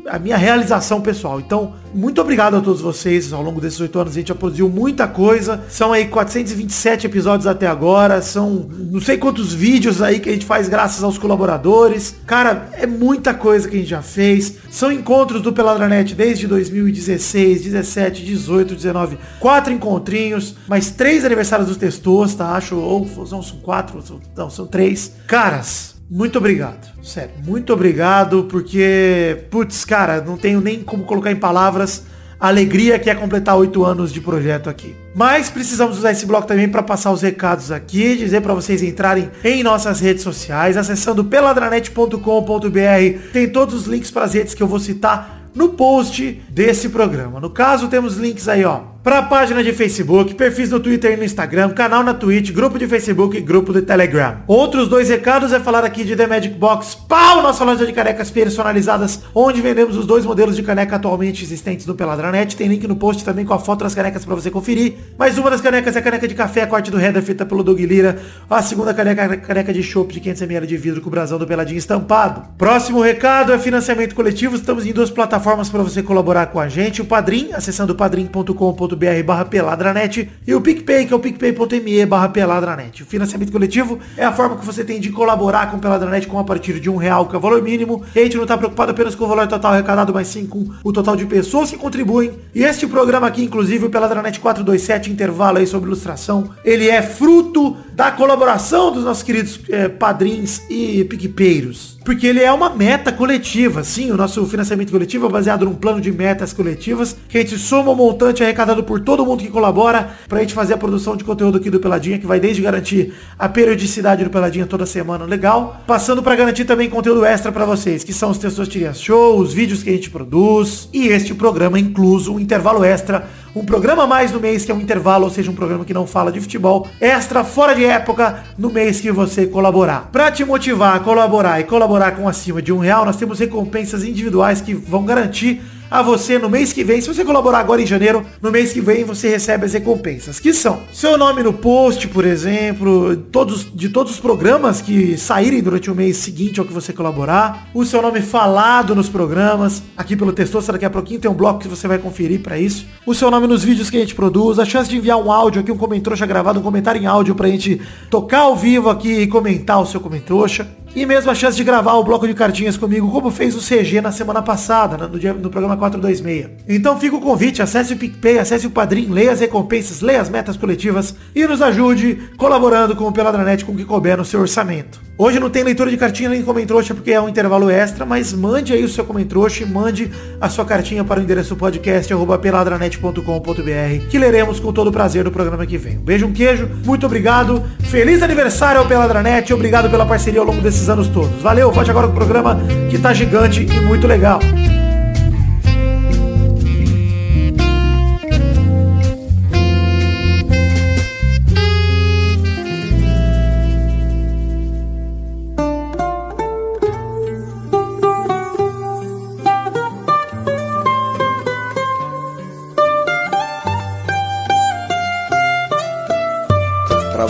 a 0.07 0.17
minha 0.19 0.37
realização 0.37 1.01
pessoal. 1.01 1.39
Então, 1.39 1.73
muito 1.93 2.21
obrigado 2.21 2.55
a 2.55 2.61
todos 2.61 2.81
vocês. 2.81 3.33
Ao 3.33 3.41
longo 3.41 3.59
desses 3.59 3.79
oito 3.79 3.99
anos 3.99 4.13
a 4.13 4.15
gente 4.15 4.27
já 4.29 4.35
produziu 4.35 4.69
muita 4.69 5.07
coisa. 5.07 5.63
São 5.69 5.91
aí 5.93 6.07
427 6.07 7.07
episódios 7.07 7.47
até 7.47 7.67
agora. 7.67 8.21
São 8.21 8.69
não 8.69 9.01
sei 9.01 9.17
quantos 9.17 9.53
vídeos 9.53 10.01
aí 10.01 10.19
que 10.19 10.29
a 10.29 10.33
gente 10.33 10.45
faz 10.45 10.69
graças 10.69 11.03
aos 11.03 11.17
colaboradores. 11.17 12.15
Cara, 12.25 12.69
é 12.73 12.85
muita 12.85 13.33
coisa 13.33 13.67
que 13.67 13.75
a 13.75 13.79
gente 13.79 13.89
já 13.89 14.01
fez. 14.01 14.55
São 14.69 14.91
encontros 14.91 15.41
do 15.41 15.51
Peladranet 15.53 16.13
desde 16.15 16.47
2016, 16.47 17.63
17, 17.63 18.23
18, 18.23 18.75
19. 18.75 19.17
Quatro 19.39 19.73
encontrinhos, 19.73 20.55
mais 20.67 20.91
três 20.91 21.25
aniversários 21.25 21.67
dos 21.67 21.77
Testos, 21.77 22.35
tá? 22.35 22.51
Acho, 22.51 22.75
ou 22.75 23.07
não, 23.29 23.41
são 23.41 23.57
quatro, 23.59 24.03
não, 24.35 24.49
são 24.49 24.65
três. 24.65 25.13
Caras, 25.27 25.96
muito 26.09 26.37
obrigado. 26.37 26.87
Sério, 27.03 27.31
muito 27.45 27.73
obrigado, 27.73 28.45
porque, 28.45 29.45
putz, 29.49 29.83
cara, 29.83 30.21
não 30.21 30.37
tenho 30.37 30.61
nem 30.61 30.81
como 30.81 31.03
colocar 31.03 31.31
em 31.31 31.35
palavras 31.35 32.05
a 32.39 32.47
alegria 32.47 32.99
que 32.99 33.09
é 33.09 33.15
completar 33.15 33.57
oito 33.57 33.83
anos 33.83 34.13
de 34.13 34.21
projeto 34.21 34.69
aqui. 34.69 34.95
Mas 35.15 35.49
precisamos 35.49 35.97
usar 35.97 36.11
esse 36.11 36.25
bloco 36.25 36.47
também 36.47 36.69
para 36.69 36.83
passar 36.83 37.11
os 37.11 37.21
recados 37.21 37.71
aqui, 37.71 38.15
dizer 38.15 38.41
para 38.41 38.53
vocês 38.53 38.83
entrarem 38.83 39.29
em 39.43 39.63
nossas 39.63 39.99
redes 39.99 40.23
sociais, 40.23 40.77
acessando 40.77 41.25
peladranet.com.br. 41.25 43.31
Tem 43.33 43.49
todos 43.49 43.73
os 43.73 43.87
links 43.87 44.11
para 44.11 44.25
as 44.25 44.33
redes 44.33 44.53
que 44.53 44.61
eu 44.61 44.67
vou 44.67 44.79
citar 44.79 45.49
no 45.55 45.69
post 45.69 46.43
desse 46.49 46.89
programa. 46.89 47.39
No 47.39 47.49
caso, 47.49 47.87
temos 47.87 48.17
links 48.17 48.47
aí, 48.47 48.63
ó, 48.63 48.81
para 49.07 49.21
página 49.21 49.63
de 49.63 49.71
Facebook, 49.71 50.35
perfis 50.35 50.69
no 50.69 50.81
Twitter 50.81 51.13
e 51.13 51.15
no 51.15 51.23
Instagram, 51.23 51.69
canal 51.69 52.03
na 52.03 52.13
Twitch, 52.13 52.51
grupo 52.51 52.77
de 52.77 52.85
Facebook 52.87 53.37
e 53.37 53.39
grupo 53.39 53.71
do 53.71 53.81
Telegram. 53.81 54.39
Outros 54.45 54.89
dois 54.89 55.07
recados 55.07 55.53
é 55.53 55.61
falar 55.61 55.85
aqui 55.85 56.03
de 56.03 56.13
The 56.13 56.27
Magic 56.27 56.55
Box, 56.55 56.93
pau, 57.07 57.41
nossa 57.41 57.63
loja 57.63 57.85
de 57.85 57.93
canecas 57.93 58.29
personalizadas, 58.29 59.21
onde 59.33 59.61
vendemos 59.61 59.95
os 59.95 60.05
dois 60.05 60.25
modelos 60.25 60.57
de 60.57 60.61
caneca 60.61 60.97
atualmente 60.97 61.41
existentes 61.41 61.85
no 61.85 61.95
Peladranet. 61.95 62.57
Tem 62.57 62.67
link 62.67 62.85
no 62.85 62.97
post 62.97 63.23
também 63.23 63.45
com 63.45 63.53
a 63.53 63.59
foto 63.59 63.85
das 63.85 63.95
canecas 63.95 64.25
para 64.25 64.35
você 64.35 64.51
conferir. 64.51 64.95
Mas 65.17 65.37
uma 65.37 65.49
das 65.49 65.61
canecas 65.61 65.95
é 65.95 65.99
a 65.99 66.01
caneca 66.01 66.27
de 66.27 66.35
café, 66.35 66.63
a 66.63 66.67
corte 66.67 66.91
do 66.91 66.99
Header, 66.99 67.23
feita 67.23 67.45
pelo 67.45 67.63
Doug 67.63 67.79
Lira. 67.79 68.19
A 68.49 68.61
segunda 68.61 68.93
caneca 68.93 69.21
é 69.21 69.25
a 69.25 69.37
caneca 69.37 69.71
de 69.71 69.83
chopp 69.83 70.13
de 70.13 70.19
500ml 70.19 70.65
de 70.65 70.75
vidro 70.75 70.99
com 70.99 71.07
o 71.07 71.11
brasão 71.11 71.39
do 71.39 71.47
Peladinho 71.47 71.77
estampado. 71.77 72.43
Próximo 72.57 72.99
recado 72.99 73.53
é 73.53 73.57
financiamento 73.57 74.13
coletivo. 74.13 74.57
Estamos 74.57 74.85
em 74.85 74.91
duas 74.91 75.09
plataformas 75.09 75.69
para 75.69 75.81
você 75.81 76.03
colaborar 76.03 76.47
com 76.47 76.59
a 76.59 76.67
gente. 76.67 77.01
O 77.01 77.05
Padrim, 77.05 77.53
acessando 77.53 77.95
padrim.com.br 77.95 78.96
barra 79.23 79.45
peladranet 79.45 80.29
e 80.45 80.53
o 80.53 80.61
PicPay, 80.61 81.05
que 81.05 81.13
é 81.13 81.15
o 81.15 81.19
picpay.me 81.19 82.05
barra 82.05 82.29
peladranet. 82.29 83.03
O 83.03 83.05
financiamento 83.05 83.51
coletivo 83.51 83.99
é 84.15 84.25
a 84.25 84.31
forma 84.31 84.57
que 84.57 84.65
você 84.65 84.83
tem 84.83 84.99
de 84.99 85.11
colaborar 85.11 85.71
com 85.71 85.77
o 85.77 85.79
Peladranet 85.79 86.27
com 86.27 86.39
a 86.39 86.43
partir 86.43 86.79
de 86.79 86.89
um 86.89 86.95
real, 86.95 87.27
que 87.27 87.35
é 87.35 87.37
o 87.37 87.41
valor 87.41 87.61
mínimo. 87.61 88.03
E 88.15 88.19
a 88.19 88.23
gente 88.23 88.35
não 88.35 88.43
está 88.43 88.57
preocupado 88.57 88.91
apenas 88.91 89.15
com 89.15 89.25
o 89.25 89.27
valor 89.27 89.47
total 89.47 89.73
arrecadado, 89.73 90.13
mas 90.13 90.27
sim 90.27 90.45
com 90.45 90.67
o 90.83 90.91
total 90.91 91.15
de 91.15 91.25
pessoas 91.25 91.69
que 91.69 91.77
contribuem. 91.77 92.31
E 92.53 92.63
este 92.63 92.87
programa 92.87 93.27
aqui, 93.27 93.43
inclusive, 93.43 93.85
o 93.85 93.89
Peladranet 93.89 94.39
427, 94.39 95.11
intervalo 95.11 95.57
aí 95.57 95.67
sobre 95.67 95.87
ilustração, 95.87 96.51
ele 96.63 96.89
é 96.89 97.01
fruto 97.01 97.77
da 97.93 98.11
colaboração 98.11 98.91
dos 98.91 99.03
nossos 99.03 99.23
queridos 99.23 99.59
eh, 99.69 99.89
padrinhos 99.89 100.61
e 100.69 101.03
PicPeiros. 101.05 101.96
Porque 102.07 102.25
ele 102.25 102.41
é 102.41 102.49
uma 102.53 102.69
meta 102.69 103.11
coletiva, 103.11 103.83
sim, 103.83 104.11
o 104.13 104.15
nosso 104.15 104.45
financiamento 104.45 104.93
coletivo 104.93 105.25
é 105.25 105.29
baseado 105.29 105.65
num 105.65 105.75
plano 105.75 105.99
de 105.99 106.09
metas 106.09 106.53
coletivas, 106.53 107.17
que 107.27 107.37
a 107.37 107.41
gente 107.41 107.57
soma 107.57 107.91
o 107.91 107.95
montante 107.97 108.41
arrecadado 108.41 108.81
por 108.81 109.01
todo 109.01 109.25
mundo 109.25 109.43
que 109.43 109.49
colabora 109.49 110.11
pra 110.25 110.39
gente 110.39 110.53
fazer 110.53 110.75
a 110.75 110.77
produção 110.77 111.17
de 111.17 111.25
conteúdo 111.25 111.57
aqui 111.57 111.69
do 111.69 111.81
Peladinha, 111.81 112.17
que 112.17 112.25
vai 112.25 112.39
desde 112.39 112.61
garantir 112.61 113.13
a 113.37 113.49
periodicidade 113.49 114.23
do 114.23 114.29
Peladinha 114.29 114.65
toda 114.65 114.85
semana 114.85 115.25
legal, 115.25 115.81
passando 115.85 116.23
pra 116.23 116.33
garantir 116.33 116.63
também 116.63 116.89
conteúdo 116.89 117.25
extra 117.25 117.51
pra 117.51 117.65
vocês, 117.65 118.05
que 118.05 118.13
são 118.13 118.31
os 118.31 118.37
textos 118.37 118.69
Tirinha 118.69 118.93
Show, 118.93 119.37
os 119.37 119.53
vídeos 119.53 119.83
que 119.83 119.89
a 119.89 119.93
gente 119.93 120.09
produz, 120.09 120.87
e 120.93 121.09
este 121.09 121.33
programa 121.33 121.77
incluso, 121.77 122.35
um 122.35 122.39
intervalo 122.39 122.85
extra, 122.85 123.27
um 123.55 123.65
programa 123.65 124.05
mais 124.05 124.31
no 124.31 124.39
mês, 124.39 124.65
que 124.65 124.71
é 124.71 124.75
um 124.75 124.81
intervalo, 124.81 125.25
ou 125.25 125.29
seja, 125.29 125.49
um 125.49 125.55
programa 125.55 125.85
que 125.85 125.93
não 125.93 126.05
fala 126.05 126.31
de 126.31 126.39
futebol, 126.39 126.87
extra 126.99 127.43
fora 127.43 127.73
de 127.73 127.85
época 127.85 128.43
no 128.57 128.69
mês 128.69 128.99
que 128.99 129.11
você 129.11 129.45
colaborar. 129.45 130.09
Pra 130.11 130.31
te 130.31 130.43
motivar 130.45 130.95
a 130.95 130.99
colaborar 130.99 131.59
e 131.59 131.63
colaborar 131.63 132.11
com 132.11 132.27
acima 132.27 132.61
de 132.61 132.71
um 132.71 132.79
real, 132.79 133.05
nós 133.05 133.17
temos 133.17 133.39
recompensas 133.39 134.03
individuais 134.03 134.61
que 134.61 134.73
vão 134.73 135.05
garantir 135.05 135.61
a 135.89 136.01
você 136.01 136.37
no 136.37 136.49
mês 136.49 136.73
que 136.73 136.83
vem. 136.83 137.01
Se 137.01 137.07
você 137.07 137.23
colaborar 137.23 137.59
agora 137.59 137.81
em 137.81 137.85
janeiro, 137.85 138.25
no 138.41 138.51
mês 138.51 138.73
que 138.73 138.81
vem 138.81 139.03
você 139.03 139.29
recebe 139.29 139.65
as 139.65 139.73
recompensas, 139.73 140.39
que 140.39 140.53
são 140.53 140.81
seu 140.91 141.17
nome 141.17 141.43
no 141.43 141.53
post, 141.53 142.07
por 142.07 142.25
exemplo, 142.25 143.15
todos 143.31 143.67
de 143.73 143.89
todos 143.89 144.13
os 144.13 144.19
programas 144.19 144.81
que 144.81 145.17
saírem 145.17 145.61
durante 145.61 145.89
o 145.89 145.95
mês 145.95 146.17
seguinte 146.17 146.59
ao 146.59 146.65
que 146.65 146.73
você 146.73 146.93
colaborar, 146.93 147.69
o 147.73 147.85
seu 147.85 148.01
nome 148.01 148.21
falado 148.21 148.95
nos 148.95 149.09
programas, 149.09 149.83
aqui 149.95 150.15
pelo 150.15 150.33
Testosta, 150.33 150.73
daqui 150.73 150.85
a 150.85 150.89
pouquinho 150.89 151.19
tem 151.19 151.29
um 151.29 151.33
bloco 151.33 151.59
que 151.59 151.67
você 151.67 151.87
vai 151.87 151.97
conferir 151.97 152.41
para 152.41 152.57
isso, 152.57 152.85
o 153.05 153.13
seu 153.13 153.31
nome 153.31 153.47
nos 153.47 153.63
vídeos 153.63 153.89
que 153.89 153.97
a 153.97 153.99
gente 153.99 154.15
produz, 154.15 154.59
a 154.59 154.65
chance 154.65 154.89
de 154.89 154.97
enviar 154.97 155.17
um 155.17 155.31
áudio 155.31 155.61
aqui, 155.61 155.71
um 155.71 155.77
comentrouxa 155.77 156.25
gravado, 156.25 156.59
um 156.59 156.63
comentário 156.63 157.01
em 157.01 157.05
áudio 157.05 157.35
pra 157.35 157.47
gente 157.47 157.81
tocar 158.09 158.39
ao 158.39 158.55
vivo 158.55 158.89
aqui 158.89 159.21
e 159.21 159.27
comentar 159.27 159.81
o 159.81 159.85
seu 159.85 159.99
comentrouxa. 159.99 160.76
E 160.95 161.05
mesmo 161.05 161.29
a 161.29 161.35
chance 161.35 161.55
de 161.55 161.63
gravar 161.63 161.93
o 161.93 162.03
bloco 162.03 162.27
de 162.27 162.33
cartinhas 162.33 162.75
comigo, 162.75 163.11
como 163.11 163.29
fez 163.29 163.55
o 163.55 163.59
CG 163.59 164.01
na 164.01 164.11
semana 164.11 164.41
passada, 164.41 164.97
né, 164.97 165.07
no, 165.11 165.19
dia, 165.19 165.33
no 165.33 165.49
programa 165.49 165.77
426. 165.77 166.49
Então 166.67 166.99
fica 166.99 167.15
o 167.15 167.21
convite, 167.21 167.61
acesse 167.61 167.93
o 167.93 167.97
PicPay, 167.97 168.39
acesse 168.39 168.65
o 168.65 168.71
Padrim, 168.71 169.07
leia 169.09 169.31
as 169.31 169.39
recompensas, 169.39 170.01
leia 170.01 170.21
as 170.21 170.29
metas 170.29 170.57
coletivas 170.57 171.15
e 171.35 171.45
nos 171.45 171.61
ajude 171.61 172.29
colaborando 172.37 172.95
com 172.95 173.05
o 173.05 173.11
Peladranet 173.11 173.63
com 173.63 173.73
o 173.73 173.75
que 173.75 173.85
couber 173.85 174.17
no 174.17 174.25
seu 174.25 174.39
orçamento. 174.39 175.07
Hoje 175.19 175.39
não 175.39 175.49
tem 175.49 175.63
leitura 175.63 175.89
de 175.89 175.97
cartinha 175.97 176.29
nem 176.29 176.43
comentrouxa 176.43 176.93
porque 176.93 177.11
é 177.11 177.19
um 177.19 177.27
intervalo 177.27 177.71
extra, 177.71 178.05
mas 178.05 178.31
mande 178.33 178.71
aí 178.71 178.83
o 178.83 178.89
seu 178.89 179.03
comentrouxa 179.03 179.63
e 179.63 179.65
mande 179.65 180.11
a 180.39 180.47
sua 180.47 180.63
cartinha 180.63 181.03
para 181.03 181.19
o 181.19 181.23
endereço 181.23 181.55
podcast 181.55 182.13
arroba 182.13 182.37
peladranet.com.br 182.37 184.07
que 184.11 184.19
leremos 184.19 184.59
com 184.59 184.71
todo 184.71 184.91
prazer 184.91 185.25
no 185.25 185.31
programa 185.31 185.65
que 185.65 185.75
vem. 185.75 185.97
Um 185.97 186.01
beijo, 186.01 186.27
um 186.27 186.33
queijo, 186.33 186.69
muito 186.85 187.07
obrigado, 187.07 187.63
feliz 187.79 188.21
aniversário 188.21 188.79
ao 188.79 188.87
Peladranet, 188.87 189.51
obrigado 189.51 189.89
pela 189.89 190.05
parceria 190.05 190.39
ao 190.39 190.45
longo 190.45 190.61
desses 190.61 190.86
anos 190.89 191.07
todos. 191.09 191.41
Valeu, 191.41 191.71
volte 191.71 191.89
agora 191.89 192.07
com 192.07 192.13
o 192.13 192.15
programa 192.15 192.57
que 192.89 192.97
tá 192.97 193.13
gigante 193.13 193.63
e 193.63 193.79
muito 193.81 194.07
legal. 194.07 194.39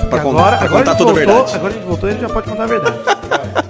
Pra, 0.10 0.22
agora, 0.22 0.58
pra 0.58 0.66
agora, 0.66 0.68
contar 0.68 0.92
a 0.92 0.94
gente 0.94 0.98
toda 0.98 1.12
a 1.12 1.14
voltou, 1.14 1.16
verdade. 1.16 1.56
agora 1.56 1.74
a 1.74 1.78
gente 1.78 1.86
voltou 1.86 2.10
e 2.10 2.12
ele 2.14 2.22
já 2.22 2.30
pode 2.30 2.50
contar 2.50 2.64
a 2.64 2.68
verdade. 2.68 3.17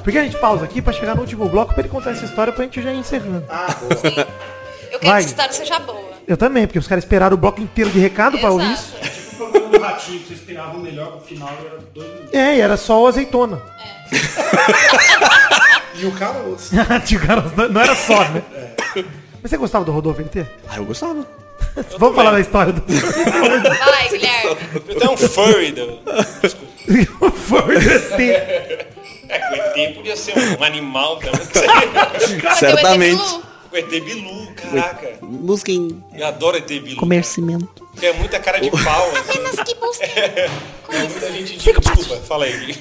Porque 0.07 0.19
a 0.19 0.23
gente 0.23 0.37
pausa 0.37 0.63
aqui 0.63 0.81
pra 0.81 0.93
chegar 0.93 1.15
no 1.15 1.19
último 1.19 1.49
bloco 1.49 1.73
pra 1.73 1.81
ele 1.81 1.89
contar 1.89 2.11
essa 2.11 2.23
história 2.23 2.53
pra 2.53 2.63
gente 2.63 2.81
já 2.81 2.93
ir 2.93 2.99
encerrando. 2.99 3.43
Eu 4.89 4.99
quero 4.99 5.01
Vai. 5.01 5.01
que 5.01 5.07
essa 5.09 5.27
história 5.27 5.51
seja 5.51 5.79
boa. 5.79 6.11
Eu 6.25 6.37
também, 6.37 6.65
porque 6.65 6.79
os 6.79 6.87
caras 6.87 7.03
esperaram 7.03 7.33
o 7.35 7.37
bloco 7.37 7.59
inteiro 7.59 7.89
de 7.89 7.99
recado 7.99 8.39
pra 8.39 8.49
ouvir 8.49 8.71
isso. 8.71 8.95
Exato. 9.03 9.17
O 9.33 9.35
programa 9.35 9.67
do 9.67 9.79
Ratinho, 9.81 10.19
que 10.21 10.27
vocês 10.27 10.39
esperavam 10.39 10.79
melhor 10.79 11.11
pro 11.11 11.19
final, 11.19 11.49
era 11.59 11.79
dois 11.93 12.07
minutos. 12.07 12.33
É, 12.33 12.55
e 12.55 12.61
era 12.61 12.77
só 12.77 13.03
o 13.03 13.07
azeitona. 13.07 13.61
E 15.99 16.05
o 16.05 16.11
caroço. 16.11 16.75
Tio 17.05 17.19
Carlos, 17.25 17.51
não 17.55 17.67
não 17.69 17.81
era 17.81 17.95
só, 17.95 18.23
né? 18.29 18.43
Mas 19.41 19.49
você 19.49 19.57
gostava 19.57 19.83
do 19.83 19.91
Rodolfo 19.91 20.21
NT? 20.21 20.45
Ah, 20.69 20.77
eu 20.77 20.85
gostava. 20.85 21.25
Vamos 21.97 22.15
falar 22.15 22.31
da 22.31 22.39
história 22.39 22.71
do 22.71 22.81
Vai, 22.85 24.07
Guilherme. 24.09 24.57
Eu 24.87 24.95
tenho 24.95 25.11
um 25.11 25.17
furry 25.17 25.71
do... 25.71 25.99
Foi 27.31 27.79
do 27.79 27.91
ET. 27.91 28.96
É, 29.29 29.51
o 29.51 29.55
ET 29.79 29.95
podia 29.95 30.15
ser 30.15 30.33
um 30.37 30.63
animal 30.63 31.17
também. 31.17 31.39
Certamente. 32.57 33.21
O 33.71 33.75
ET 33.75 33.89
Bilu, 33.89 34.53
caraca. 34.55 35.17
Busquem 35.21 36.03
Eu 36.13 36.25
adoro 36.27 36.57
ET 36.57 36.67
Bilu. 36.67 36.95
comercimento. 36.97 37.86
É 38.01 38.13
muita 38.13 38.39
cara 38.39 38.59
de 38.59 38.69
pau. 38.69 39.11
Assim. 39.11 39.39
Mas 39.41 39.55
que 39.67 39.75
busca. 39.75 40.05
É, 40.05 40.49
muita 40.89 41.31
gente... 41.31 41.57
Desculpa, 41.57 42.17
fala 42.27 42.45
aí. 42.45 42.75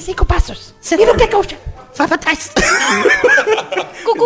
Cinco 0.00 0.24
passos. 0.24 0.74
E 0.92 1.04
não 1.04 1.16
quer 1.16 1.28
coxa. 1.28 1.56
Vai 1.96 2.06
pra 2.08 2.18
trás. 2.18 2.50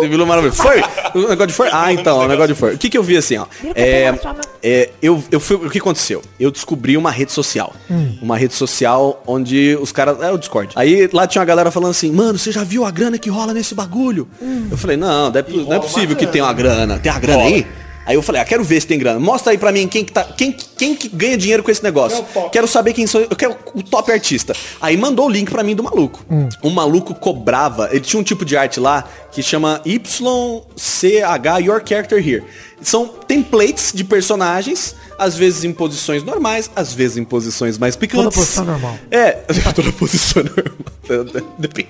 Vilão 0.09 0.25
maravilhoso. 0.27 0.61
Furry. 0.61 0.83
O 1.15 1.19
negócio 1.29 1.47
de 1.47 1.53
furry. 1.53 1.69
Ah, 1.73 1.93
então, 1.93 2.19
o 2.19 2.27
negócio 2.27 2.53
de 2.53 2.59
furry. 2.59 2.75
O 2.75 2.77
que, 2.77 2.89
que 2.89 2.97
eu 2.97 3.03
vi 3.03 3.15
assim, 3.17 3.37
ó? 3.37 3.45
É, 3.75 4.13
é, 4.61 4.89
eu, 5.01 5.23
eu 5.31 5.39
fui, 5.39 5.55
o 5.55 5.69
que 5.69 5.79
aconteceu? 5.79 6.21
Eu 6.39 6.51
descobri 6.51 6.97
uma 6.97 7.09
rede 7.11 7.31
social. 7.31 7.73
Uma 8.21 8.37
rede 8.37 8.53
social 8.53 9.21
onde 9.25 9.77
os 9.81 9.91
caras. 9.91 10.21
É 10.21 10.31
o 10.31 10.37
Discord. 10.37 10.73
Aí 10.75 11.09
lá 11.13 11.25
tinha 11.27 11.39
uma 11.39 11.45
galera 11.45 11.71
falando 11.71 11.91
assim, 11.91 12.11
mano, 12.11 12.37
você 12.37 12.51
já 12.51 12.63
viu 12.63 12.85
a 12.85 12.91
grana 12.91 13.17
que 13.17 13.29
rola 13.29 13.53
nesse 13.53 13.73
bagulho? 13.73 14.27
Eu 14.69 14.77
falei, 14.77 14.97
não, 14.97 15.31
deve- 15.31 15.55
não 15.63 15.73
é 15.73 15.79
possível 15.79 16.15
que 16.15 16.27
tenha 16.27 16.43
uma 16.43 16.53
grana. 16.53 16.99
Tem 16.99 17.11
uma 17.11 17.19
grana 17.19 17.43
aí? 17.43 17.65
Aí 18.05 18.15
eu 18.15 18.21
falei, 18.21 18.41
ah, 18.41 18.45
quero 18.45 18.63
ver 18.63 18.81
se 18.81 18.87
tem 18.87 18.97
grana. 18.97 19.19
Mostra 19.19 19.51
aí 19.51 19.57
pra 19.57 19.71
mim 19.71 19.87
quem 19.87 20.03
que, 20.03 20.11
tá, 20.11 20.23
quem, 20.23 20.51
quem 20.51 20.95
que 20.95 21.07
ganha 21.07 21.37
dinheiro 21.37 21.61
com 21.63 21.69
esse 21.71 21.83
negócio. 21.83 22.25
Quero 22.51 22.67
saber 22.67 22.93
quem 22.93 23.05
são. 23.05 23.21
Eu 23.21 23.35
quero 23.35 23.55
o 23.73 23.83
top 23.83 24.11
artista. 24.11 24.53
Aí 24.81 24.97
mandou 24.97 25.27
o 25.27 25.29
link 25.29 25.49
pra 25.51 25.63
mim 25.63 25.75
do 25.75 25.83
maluco. 25.83 26.25
O 26.61 26.69
maluco 26.69 27.13
cobrava. 27.13 27.89
Ele 27.91 28.01
tinha 28.01 28.19
um 28.19 28.23
tipo 28.23 28.43
de 28.43 28.57
arte 28.57 28.79
lá 28.79 29.07
que 29.31 29.41
chama 29.43 29.81
YCH 29.85 31.59
Your 31.63 31.81
Character 31.87 32.17
Here. 32.27 32.43
São 32.81 33.07
templates 33.07 33.91
de 33.93 34.03
personagens, 34.03 34.95
às 35.21 35.37
vezes 35.37 35.63
em 35.63 35.71
posições 35.71 36.23
normais, 36.23 36.71
às 36.75 36.91
vezes 36.91 37.17
em 37.17 37.23
posições 37.23 37.77
mais 37.77 37.95
picantes. 37.95 38.25
Toda 38.33 38.35
posição 38.35 38.65
normal. 38.65 38.97
É, 39.11 39.31
toda 39.75 39.91
posição 39.91 40.43
normal. 40.43 41.53
Depende. 41.59 41.89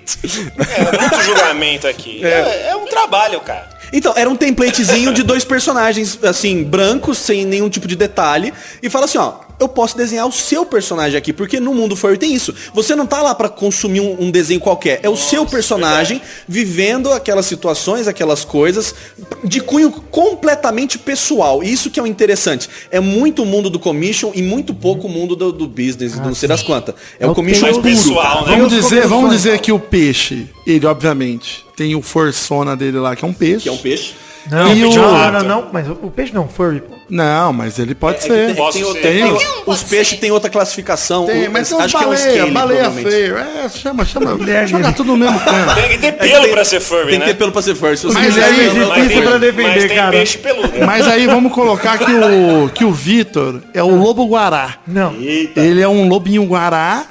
É, 0.58 1.00
muito 1.00 1.22
julgamento 1.24 1.88
aqui. 1.88 2.24
É, 2.26 2.72
é 2.72 2.76
um 2.76 2.86
trabalho, 2.88 3.40
cara. 3.40 3.70
Então, 3.94 4.14
era 4.16 4.30
um 4.30 4.36
templatezinho 4.36 5.14
de 5.14 5.24
dois 5.24 5.46
personagens, 5.46 6.20
assim, 6.24 6.64
brancos, 6.64 7.18
sem 7.18 7.46
nenhum 7.46 7.70
tipo 7.70 7.88
de 7.88 7.96
detalhe. 7.96 8.54
E 8.84 8.90
fala 8.90 9.06
assim, 9.06 9.18
ó, 9.18 9.36
eu 9.62 9.70
posso 9.70 9.96
desenhar 9.96 10.28
o 10.28 10.32
seu 10.32 10.66
personagem 10.66 11.18
aqui, 11.18 11.32
porque 11.32 11.60
no 11.60 11.74
mundo 11.74 11.96
furry 11.96 12.18
tem 12.18 12.34
isso. 12.34 12.54
Você 12.74 12.96
não 12.96 13.06
tá 13.06 13.22
lá 13.22 13.36
pra 13.36 13.48
consumir 13.48 14.00
um, 14.00 14.26
um 14.26 14.32
desenho 14.32 14.60
qualquer. 14.60 15.00
É 15.04 15.10
o 15.10 15.16
seu 15.16 15.46
personagem 15.46 16.22
vivendo 16.48 17.12
aquelas 17.12 17.46
situações, 17.46 18.08
aquelas 18.08 18.44
coisas, 18.44 18.96
de 19.44 19.62
cunho 19.62 19.92
completamente 19.92 20.98
pessoal. 20.98 21.64
E 21.64 21.72
Isso 21.72 21.90
que 21.90 22.00
é 22.00 22.04
o 22.04 22.08
interessante. 22.08 22.70
É 22.90 23.00
muito 23.00 23.44
o 23.44 23.46
mundo 23.46 23.70
do 23.70 23.80
commission 23.80 24.32
e 24.34 24.42
muito 24.42 24.74
pouco 24.74 25.08
o 25.08 25.10
mundo 25.10 25.36
do, 25.36 25.52
do 25.52 25.68
business, 25.68 26.14
do 26.14 26.22
não 26.22 26.36
sei 26.36 26.50
das 26.50 26.64
quantas. 26.64 26.96
É, 27.20 27.28
o 27.28 27.36
commission 27.36 27.62
mais 27.64 27.78
puro. 27.78 27.90
pessoal, 27.90 28.46
né? 28.46 28.56
Vamos 28.56 28.74
dizer, 28.74 29.08
vamos 29.08 29.32
dizer 29.32 29.60
que 29.60 29.72
o 29.72 29.80
peixe, 29.80 30.48
ele 30.66 30.86
obviamente 30.86 31.64
tem 31.76 31.96
o 31.96 32.02
forçona 32.02 32.76
dele 32.76 32.98
lá, 32.98 33.16
que 33.16 33.24
é 33.24 33.28
um 33.28 33.34
peixe. 33.34 33.64
Que 33.64 33.70
é 33.70 33.72
um 33.72 33.78
peixe. 33.78 34.14
Não, 34.50 34.74
E 34.76 34.84
o 34.86 34.96
não, 34.96 35.32
não, 35.32 35.44
não, 35.44 35.68
mas 35.72 35.88
o, 35.88 35.94
peixe 36.10 36.34
não, 36.34 36.48
furry. 36.48 36.82
Não, 37.10 37.54
mas 37.54 37.78
ele 37.78 37.94
pode 37.94 38.18
É 38.18 38.20
que 38.22 38.28
ser. 38.28 38.56
tem- 38.56 38.72
tem, 38.72 38.84
ser. 38.94 39.02
tem- 39.02 39.48
os 39.68 39.84
peixes 39.84 40.20
têm 40.20 40.32
outra 40.32 40.50
classificação. 40.50 41.26
Tem, 41.28 41.48
O- 41.48 41.52
mas 41.52 41.72
uns 41.72 41.80
acho 41.82 41.98
que 41.98 42.04
é 42.04 42.08
um 42.08 42.10
baleia, 42.10 42.32
scale, 42.36 42.52
baleia 42.52 42.92
feio. 42.92 43.38
É, 43.38 43.70
chama, 43.70 44.04
chama. 44.06 44.38
Joga 44.68 44.92
tudo 44.94 45.12
no 45.12 45.18
mesmo 45.18 45.40
canto. 45.42 45.76
Tem 45.76 45.90
que 45.90 45.98
ter 46.00 46.08
É 46.08 46.12
que 46.14 46.18
pelo 46.28 46.44
tem- 46.44 46.52
pra 46.54 46.66
ser 46.66 46.80
furry, 46.80 47.10
Tem 47.10 47.20
né? 47.20 47.26
que 47.26 47.32
ter 47.32 47.38
pelo 47.38 47.52
pra 47.52 47.62
ser 47.62 47.76
furry. 47.76 47.98
Se 47.98 48.08
Mas 48.08 48.38
aí, 48.38 48.54
difícil 48.56 48.90
tem- 49.10 49.22
pra 49.24 49.38
defender, 49.38 49.96
cara. 49.96 50.12
peixe 50.12 50.38
peludo. 50.38 50.72
Mas 50.86 51.08
aí 51.08 51.28
vamos 51.28 51.54
colocar 51.54 51.98
que 52.00 52.12
o, 52.12 52.70
que 52.70 52.84
o 52.86 52.92
Vitor 52.92 53.62
é 53.74 53.84
o 53.84 53.96
lobo 53.96 54.26
guará. 54.26 54.78
Não. 54.88 55.14
Ele 55.16 55.82
é 55.82 55.88
um 55.88 56.08
lobinho 56.08 56.44
guará. 56.46 57.06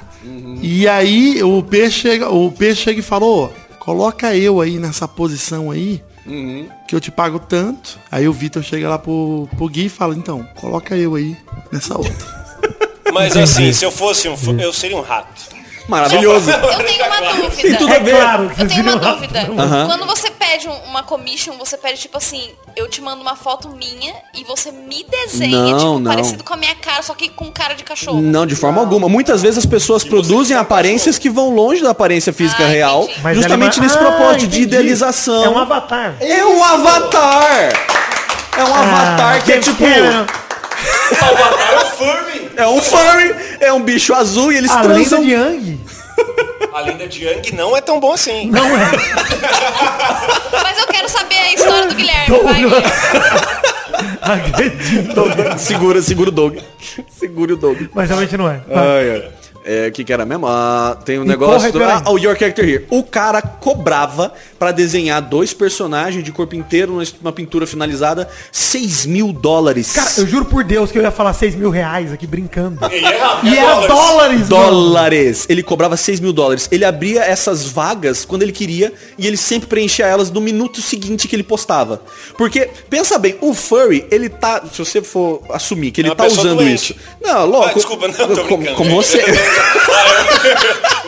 E 0.61 0.87
aí 0.87 1.41
o 1.41 1.63
peixe 1.63 2.01
chega, 2.01 2.29
o 2.29 2.51
peixe 2.51 2.83
chega 2.83 2.99
e 2.99 3.03
falou, 3.03 3.51
coloca 3.79 4.35
eu 4.35 4.59
aí 4.61 4.77
nessa 4.77 5.07
posição 5.07 5.71
aí. 5.71 6.01
Que 6.87 6.95
eu 6.95 6.99
te 6.99 7.11
pago 7.11 7.39
tanto. 7.39 7.99
Aí 8.11 8.27
o 8.27 8.33
Vitor 8.33 8.63
chega 8.63 8.89
lá 8.89 8.99
pro, 8.99 9.47
pro 9.57 9.67
Gui 9.67 9.85
e 9.85 9.89
fala, 9.89 10.15
então, 10.15 10.43
coloca 10.55 10.95
eu 10.95 11.15
aí 11.15 11.35
nessa 11.71 11.97
outra. 11.97 12.41
Mas 13.13 13.35
assim, 13.35 13.73
se 13.73 13.83
eu 13.83 13.91
fosse 13.91 14.29
um 14.29 14.35
eu 14.59 14.71
seria 14.71 14.97
um 14.97 15.01
rato. 15.01 15.60
Maravilhoso. 15.87 16.49
Eu 16.51 16.83
tenho 16.85 17.05
uma 17.05 17.33
dúvida. 17.33 17.49
Tem 17.61 17.75
tudo 17.75 17.91
a 17.91 17.95
É 17.95 17.99
ver. 17.99 18.15
claro, 18.15 18.51
Eu 18.57 18.67
tenho 18.67 18.81
uma 18.83 18.95
dúvida. 18.95 19.45
Quando 19.87 20.05
você 20.05 20.29
pede 20.31 20.67
um- 20.67 20.79
uma 20.89 21.03
commission, 21.03 21.53
você 21.57 21.77
pede 21.77 21.99
tipo 22.01 22.17
assim, 22.17 22.51
eu 22.75 22.87
te 22.89 23.01
mando 23.01 23.21
uma 23.21 23.35
foto 23.35 23.69
minha 23.69 24.13
e 24.35 24.43
você 24.43 24.71
me 24.71 25.03
desenha, 25.09 25.57
Não, 25.57 25.77
tipo, 25.77 25.99
não. 25.99 26.11
parecido 26.11 26.43
com 26.43 26.53
a 26.53 26.57
minha 26.57 26.75
cara, 26.75 27.01
só 27.03 27.13
que 27.13 27.29
com 27.29 27.51
cara 27.51 27.73
de 27.73 27.83
cachorro. 27.83 28.21
Não, 28.21 28.45
de 28.45 28.55
forma 28.55 28.79
alguma. 28.81 29.07
Muitas 29.09 29.41
vezes 29.41 29.57
as 29.59 29.65
pessoas 29.65 30.03
produzem 30.03 30.55
aparências 30.55 31.17
que 31.17 31.29
vão 31.29 31.53
longe 31.53 31.81
da 31.81 31.91
aparência 31.91 32.31
física 32.31 32.63
Ah, 32.63 32.67
real, 32.67 33.03
entendi. 33.03 33.19
Mas 33.23 33.37
justamente 33.37 33.77
ela 33.77 33.85
é 33.85 33.87
nesse 33.87 33.97
uma- 33.99 34.09
propósito 34.11 34.33
Ah, 34.33 34.37
de 34.37 34.45
entendi. 34.45 34.61
idealização. 34.63 35.43
É 35.43 35.49
um 35.49 35.57
avatar. 35.57 36.15
É 36.19 36.45
um 36.45 36.63
avatar! 36.63 37.73
É 38.57 38.63
um 38.63 38.75
avatar 38.75 39.43
que 39.43 39.53
é 39.53 39.59
tipo. 39.59 39.83
Avatar 41.21 41.73
é 41.73 41.85
furry. 41.91 42.51
É 42.57 42.67
um 42.67 42.81
furry, 42.81 43.35
é 43.59 43.73
um 43.73 43.81
bicho 43.81 44.13
azul 44.13 44.51
e 44.51 44.57
eles 44.57 44.71
A 44.71 44.81
lenda 44.81 44.93
transam. 44.93 45.21
de 45.23 45.31
Yang. 45.31 45.79
A 46.73 46.79
lenda 46.81 47.07
de 47.07 47.23
Yang 47.25 47.55
não 47.55 47.75
é 47.75 47.81
tão 47.81 47.99
bom 47.99 48.13
assim. 48.13 48.49
Não 48.49 48.65
é. 48.65 48.91
Mas 50.63 50.77
eu 50.77 50.87
quero 50.87 51.09
saber 51.09 51.37
a 51.37 51.53
história 51.53 51.87
do 51.87 51.95
Guilherme, 51.95 52.37
vai, 52.43 52.53
Guilherme. 52.55 52.83
Segura, 55.59 56.01
segura 56.01 56.29
o 56.29 56.31
Doug. 56.31 56.57
Segura 57.09 57.53
o 57.53 57.57
Doug. 57.57 57.77
Mas 57.93 58.09
realmente 58.09 58.37
não 58.37 58.49
é. 58.49 58.61
Ai, 58.69 59.11
ai. 59.11 59.31
É, 59.63 59.87
o 59.87 59.91
que 59.91 60.03
que 60.03 60.11
era 60.11 60.25
mesmo? 60.25 60.47
Ah, 60.47 60.97
tem 61.05 61.19
um 61.19 61.23
E 61.23 61.27
negócio... 61.27 61.71
corre, 61.71 61.71
do-. 61.71 61.83
Ah, 61.83 62.03
o 62.11 62.17
Your 62.17 62.35
Character 62.37 62.67
Here. 62.67 62.85
O 62.89 63.03
cara 63.03 63.41
cobrava 63.41 64.33
pra 64.57 64.71
desenhar 64.71 65.21
dois 65.21 65.53
personagens 65.53 66.23
de 66.23 66.31
corpo 66.31 66.55
inteiro 66.55 66.93
numa- 67.21 67.31
pintura 67.31 67.67
finalizada 67.67 68.27
6 68.51 69.05
mil 69.05 69.31
dólares. 69.31 69.91
Cara, 69.93 70.09
eu 70.17 70.25
juro 70.27 70.45
por 70.45 70.63
Deus 70.63 70.91
que 70.91 70.97
eu 70.97 71.03
ia 71.03 71.11
falar 71.11 71.33
6 71.33 71.53
mil 71.55 71.69
reais 71.69 72.11
aqui 72.11 72.25
brincando. 72.25 72.79
E 72.91 73.05
é, 73.05 73.39
E 73.53 73.57
é 73.57 73.87
dólares, 73.87 74.49
mano. 74.49 74.49
dólares. 74.49 75.45
Ele 75.47 75.61
cobrava 75.61 75.95
6 75.95 76.19
mil 76.19 76.33
dólares. 76.33 76.67
Ele 76.71 76.83
abria 76.83 77.21
essas 77.21 77.65
vagas 77.65 78.25
quando 78.25 78.41
ele 78.41 78.51
queria 78.51 78.91
e 79.17 79.27
ele 79.27 79.37
sempre 79.37 79.67
preenchia 79.67 80.05
elas 80.07 80.31
no 80.31 80.41
minuto 80.41 80.81
seguinte 80.81 81.27
que 81.27 81.35
ele 81.35 81.43
postava. 81.43 82.01
Porque, 82.37 82.67
pensa 82.89 83.19
bem, 83.19 83.37
o 83.41 83.53
furry, 83.53 84.05
ele 84.09 84.27
tá. 84.27 84.63
Se 84.73 84.79
você 84.79 85.01
for 85.03 85.43
assumir 85.51 85.91
que 85.91 86.01
ele 86.01 86.09
É 86.09 86.15
tá 86.15 86.25
usando 86.25 86.57
doente. 86.57 86.73
isso. 86.73 86.95
Não, 87.21 87.45
louco. 87.45 87.69
Ah, 87.69 87.73
desculpa, 87.73 88.07
não, 88.07 88.35
tô 88.35 88.43
como, 88.45 88.65
como 88.75 88.95
você. 88.95 89.21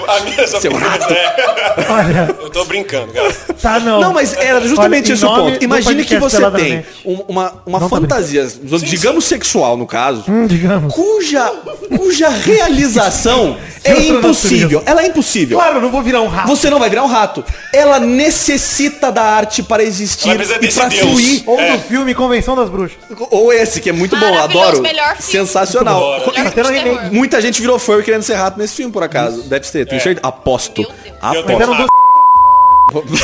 a 0.08 0.20
minha 0.22 0.48
Seu 0.48 0.74
rato. 0.74 1.14
é- 1.14 1.86
Olha, 1.89 2.36
Eu 2.41 2.50
tô 2.50 2.66
brincando, 2.66 3.12
cara. 3.14 3.34
tá 3.62 3.80
não. 3.80 4.00
Não, 4.02 4.14
mas 4.14 4.34
era 4.34 4.62
justamente 4.62 5.06
Olha, 5.08 5.14
esse 5.14 5.26
o 5.26 5.30
ponto. 5.36 5.64
Imagine 5.64 6.04
que 6.06 6.18
você 6.18 6.52
tem 6.52 6.86
um- 7.06 7.24
uma, 7.28 7.54
uma 7.66 7.80
Não 7.80 7.89
tá 7.89 7.96
fantasia, 8.00 8.48
digamos 8.82 9.26
sexual 9.26 9.78
no 9.78 9.88
caso, 9.88 10.24
Hum, 10.28 10.46
digamos. 10.46 10.94
cuja, 10.94 11.52
cuja 11.98 12.30
realização 12.30 13.58
é 13.84 13.98
impossível. 14.08 14.84
Ela 14.86 15.04
é 15.04 15.08
impossível. 15.08 15.58
Claro, 15.58 15.78
eu 15.78 15.82
não 15.82 15.89
vou 15.91 16.02
virar 16.02 16.22
um 16.22 16.28
rato. 16.28 16.48
Você 16.48 16.70
não 16.70 16.80
vai 16.80 16.89
virar 16.89 17.04
um 17.04 17.08
rato. 17.08 17.44
Ela 17.72 18.00
necessita 18.00 19.12
da 19.12 19.24
arte 19.24 19.64
para 19.64 19.84
existir 19.84 20.30
e 20.62 20.72
para 20.74 20.88
Deus. 20.88 21.02
fluir. 21.02 21.44
Ou 21.46 21.60
É. 21.60 21.78
do 21.78 21.84
filme 21.84 22.14
Convenção 22.14 22.56
das 22.56 22.70
Bruxas. 22.70 22.98
Ou 23.32 23.52
esse, 23.52 23.80
que 23.82 23.89
é 23.89 23.94
muito 23.94 24.16
bom, 24.18 24.38
adoro. 24.38 24.82
melhor 24.82 25.16
filme. 25.18 25.48
Sensacional. 25.48 26.22
Muito 26.22 26.26
bom. 26.26 26.64
Tá. 26.94 27.10
Muita 27.12 27.41
gente 27.41 27.62
virou 27.62 27.80
furry 27.80 28.04
querendo 28.04 28.22
ser 28.24 28.32
rato 28.34 28.57
nesse 28.59 28.75
filme, 28.75 28.91
por 28.91 29.03
acaso. 29.03 29.43
Deve 29.43 29.65
ser, 29.67 29.86
tenho 29.86 30.01
certeza. 30.01 30.27
Aposto. 30.27 30.81
Eu 30.81 30.89
Aposto. 31.21 31.47
duas 33.05 33.21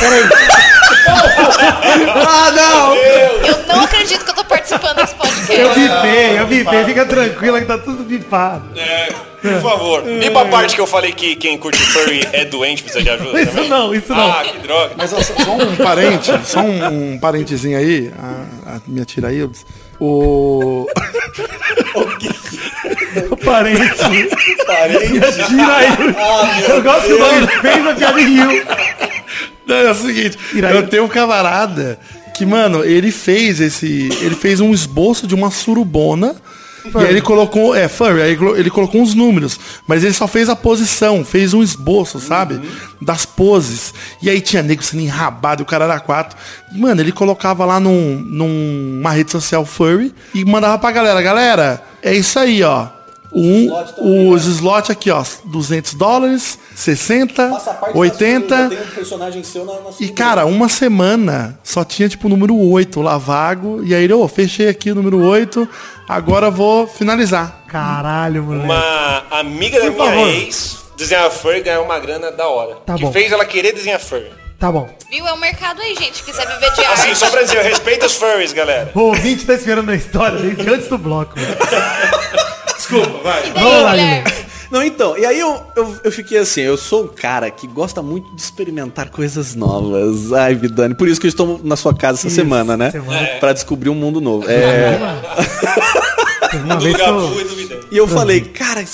Ah, 1.08 2.50
não! 2.52 2.94
Eu 2.96 3.66
não 3.66 3.84
acredito 3.84 4.24
que 4.24 4.30
eu 4.30 4.34
tô 4.34 4.44
participando 4.44 4.96
desse 4.96 5.14
podcast. 5.14 5.52
Eu 5.60 5.68
bipei, 5.74 6.38
eu 6.38 6.46
bipei. 6.46 6.84
Fica 6.84 7.04
tranquila 7.06 7.60
que 7.60 7.66
tá 7.66 7.78
tudo 7.78 8.02
bipado. 8.04 8.78
É, 8.78 9.12
por 9.40 9.60
favor. 9.60 10.04
E 10.20 10.30
pra 10.30 10.44
parte 10.46 10.74
que 10.74 10.80
eu 10.80 10.86
falei 10.86 11.12
que 11.12 11.36
quem 11.36 11.56
curte 11.58 11.78
furry 11.78 12.26
é 12.32 12.44
doente, 12.44 12.82
precisa 12.82 13.02
de 13.02 13.10
ajuda 13.10 13.40
Isso 13.42 13.52
também? 13.52 13.68
não, 13.68 13.94
isso 13.94 14.14
não. 14.14 14.30
Ah, 14.30 14.44
que 14.44 14.58
droga. 14.58 14.94
Mas 14.96 15.12
ó, 15.12 15.20
só 15.22 15.32
um 15.56 15.76
parente, 15.76 16.30
só 16.44 16.60
um, 16.60 17.12
um 17.14 17.18
parentezinho 17.18 17.78
aí, 17.78 18.12
a, 18.18 18.76
a 18.76 18.80
minha 18.86 19.04
tira 19.04 19.28
aí, 19.28 19.48
o... 20.00 20.86
O 23.30 23.36
parente. 23.36 23.80
Parente. 24.66 25.44
Tira 25.46 25.76
aí. 25.76 25.88
eu 26.68 26.82
gosto 26.82 27.06
que 27.06 27.12
o 27.12 27.18
nome 27.18 27.46
fez 27.46 27.86
a 27.86 27.94
piada 27.94 28.20
riu. 28.20 28.66
Não, 29.66 29.76
é 29.76 29.90
o 29.90 29.94
seguinte, 29.94 30.38
Iraí. 30.54 30.74
eu 30.74 30.86
tenho 30.88 31.04
um 31.04 31.08
camarada 31.08 31.98
que, 32.34 32.46
mano, 32.46 32.84
ele 32.84 33.12
fez 33.12 33.60
esse. 33.60 34.08
Ele 34.22 34.34
fez 34.34 34.60
um 34.60 34.72
esboço 34.72 35.26
de 35.26 35.34
uma 35.34 35.50
surubona. 35.50 36.34
E 36.84 36.98
aí 36.98 37.10
ele 37.10 37.20
colocou. 37.20 37.74
É, 37.74 37.88
furry, 37.88 38.22
aí 38.22 38.30
ele 38.30 38.36
colo- 38.38 38.56
ele 38.56 38.70
colocou 38.70 39.00
uns 39.02 39.14
números. 39.14 39.58
Mas 39.86 40.02
ele 40.04 40.12
só 40.14 40.26
fez 40.26 40.48
a 40.48 40.56
posição, 40.56 41.24
fez 41.24 41.52
um 41.54 41.62
esboço, 41.62 42.18
sabe? 42.20 42.60
Das 43.00 43.24
poses. 43.26 43.92
E 44.22 44.28
aí 44.30 44.40
tinha 44.40 44.62
nego 44.62 44.82
sendo 44.82 45.02
enrabado, 45.02 45.62
e 45.62 45.64
o 45.64 45.66
cara 45.66 45.84
era 45.84 46.00
quatro. 46.00 46.36
E, 46.74 46.78
mano, 46.78 47.00
ele 47.00 47.12
colocava 47.12 47.64
lá 47.64 47.78
num, 47.80 48.16
numa 48.26 49.10
rede 49.12 49.30
social 49.30 49.64
furry 49.64 50.14
e 50.34 50.44
mandava 50.44 50.78
pra 50.78 50.90
galera, 50.90 51.20
galera, 51.22 51.82
é 52.02 52.14
isso 52.14 52.38
aí, 52.38 52.62
ó. 52.62 52.86
Um, 53.32 54.32
os 54.32 54.44
slots 54.46 54.90
aqui, 54.90 55.10
ó, 55.10 55.22
200 55.44 55.94
dólares, 55.94 56.58
60, 56.74 57.50
80. 57.94 58.70
um 59.36 59.44
seu 59.44 59.64
na, 59.64 59.74
E, 60.00 60.08
cara, 60.08 60.44
uma 60.46 60.68
semana 60.68 61.58
só 61.62 61.84
tinha, 61.84 62.08
tipo, 62.08 62.26
o 62.26 62.30
número 62.30 62.56
8 62.56 63.00
lá 63.00 63.16
vago. 63.18 63.82
E 63.84 63.94
aí 63.94 64.02
ele, 64.04 64.12
ô, 64.12 64.26
fechei 64.26 64.68
aqui 64.68 64.90
o 64.90 64.94
número 64.94 65.24
8, 65.24 65.68
agora 66.08 66.50
vou 66.50 66.86
finalizar. 66.86 67.62
Caralho, 67.68 68.42
moleque. 68.42 68.64
Uma 68.64 69.24
amiga 69.30 69.78
da 69.80 69.86
Por 69.86 69.92
minha 69.94 70.06
favor. 70.10 70.28
ex 70.28 70.80
desenhar 70.96 71.30
furry 71.30 71.58
e 71.58 71.62
ganhar 71.62 71.80
uma 71.80 71.98
grana 71.98 72.30
da 72.30 72.46
hora. 72.48 72.74
Tá 72.84 72.94
que 72.94 73.02
bom. 73.02 73.12
fez 73.12 73.32
ela 73.32 73.44
querer 73.44 73.72
desenhar 73.72 73.98
furry. 74.00 74.30
Tá 74.58 74.70
bom. 74.70 74.90
Viu? 75.10 75.26
É 75.26 75.32
um 75.32 75.38
mercado 75.38 75.80
aí, 75.80 75.94
gente. 75.96 76.22
Quiser 76.22 76.46
viver 76.46 76.70
de 76.74 76.80
arte. 76.84 76.92
Assim, 76.92 77.14
só 77.14 77.30
pra 77.30 77.42
dizer, 77.42 77.56
eu 77.56 77.62
respeito 77.64 78.04
os 78.04 78.14
furries, 78.14 78.52
galera. 78.52 78.90
O 78.94 79.00
ouvinte 79.00 79.46
tá 79.46 79.54
esperando 79.54 79.90
a 79.90 79.94
história 79.94 80.38
desde 80.38 80.68
antes 80.68 80.88
do 80.88 80.98
bloco. 80.98 81.34
Desculpa, 82.90 83.22
vai. 83.22 83.52
Vamos 83.52 83.82
lá, 83.82 83.90
Guilherme? 83.92 84.50
Não, 84.70 84.84
então, 84.84 85.18
e 85.18 85.26
aí 85.26 85.40
eu, 85.40 85.60
eu, 85.74 86.00
eu 86.04 86.12
fiquei 86.12 86.38
assim, 86.38 86.60
eu 86.60 86.76
sou 86.76 87.04
um 87.04 87.08
cara 87.08 87.50
que 87.50 87.66
gosta 87.66 88.00
muito 88.02 88.32
de 88.36 88.40
experimentar 88.40 89.10
coisas 89.10 89.56
novas. 89.56 90.32
Ai, 90.32 90.54
Vidani, 90.54 90.94
por 90.94 91.08
isso 91.08 91.20
que 91.20 91.26
eu 91.26 91.30
estou 91.30 91.60
na 91.64 91.74
sua 91.74 91.92
casa 91.92 92.20
essa 92.20 92.28
Isso, 92.28 92.36
semana, 92.36 92.76
né? 92.76 92.90
semana. 92.92 93.26
Pra 93.40 93.52
descobrir 93.52 93.90
um 93.90 93.96
mundo 93.96 94.20
novo. 94.20 94.48
É, 94.48 94.96
Uma 96.64 96.76
vez 96.78 96.94
que 96.96 97.02
eu... 97.02 97.80
E 97.90 97.96
eu 97.96 98.06
falei, 98.06 98.42
cara, 98.42 98.84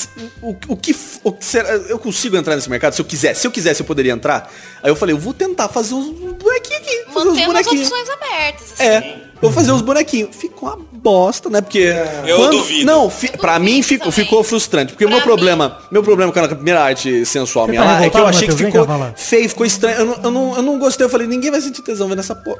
o, 0.40 0.56
o 0.68 0.76
que. 0.76 0.96
O, 1.22 1.36
será, 1.38 1.68
eu 1.74 1.98
consigo 1.98 2.34
entrar 2.34 2.54
nesse 2.56 2.70
mercado 2.70 2.94
se 2.94 3.00
eu 3.02 3.04
quisesse? 3.04 3.42
Se 3.42 3.46
eu 3.46 3.50
quisesse, 3.50 3.82
eu 3.82 3.86
poderia 3.86 4.12
entrar? 4.12 4.50
Aí 4.82 4.90
eu 4.90 4.96
falei, 4.96 5.14
eu 5.14 5.18
vou 5.18 5.34
tentar 5.34 5.68
fazer 5.68 5.92
uns 5.92 6.06
bonequinhos 6.08 6.80
aqui. 6.82 7.04
Fazer 7.12 7.28
uns 7.28 7.38
Mantendo 7.38 7.58
as 7.58 7.66
opções 7.66 8.08
abertas. 8.08 8.72
Assim. 8.72 8.82
É, 8.82 9.25
vou 9.40 9.52
fazer 9.52 9.72
uns 9.72 9.82
bonequinhos. 9.82 10.34
Ficou 10.34 10.68
uma 10.68 10.78
bosta, 10.92 11.48
né? 11.48 11.60
Porque. 11.60 11.94
Eu 12.26 12.50
duvido. 12.50 12.84
Não, 12.84 13.08
fi, 13.08 13.28
pra 13.36 13.58
mim 13.58 13.82
ficou, 13.82 14.10
ficou 14.10 14.42
frustrante. 14.42 14.92
Porque 14.92 15.04
o 15.04 15.08
meu 15.08 15.18
mim- 15.18 15.24
problema, 15.24 15.78
meu 15.90 16.02
problema 16.02 16.32
com 16.32 16.40
a 16.40 16.48
primeira 16.48 16.82
arte 16.82 17.24
sensual 17.24 17.66
Você 17.66 17.72
minha 17.72 17.82
tá 17.82 17.92
lá 17.92 18.04
é 18.04 18.10
que 18.10 18.16
eu 18.16 18.26
achei 18.26 18.48
que 18.48 18.56
ficou 18.56 18.86
cá 18.86 19.12
feio, 19.16 19.48
ficou 19.48 19.66
estranho. 19.66 19.98
Eu 19.98 20.04
não, 20.04 20.14
eu, 20.22 20.30
não, 20.30 20.56
eu 20.56 20.62
não 20.62 20.78
gostei. 20.78 21.06
Eu 21.06 21.10
falei, 21.10 21.26
ninguém 21.26 21.50
vai 21.50 21.60
sentir 21.60 21.82
tesão 21.82 22.08
vendo 22.08 22.20
essa 22.20 22.34
porra. 22.34 22.58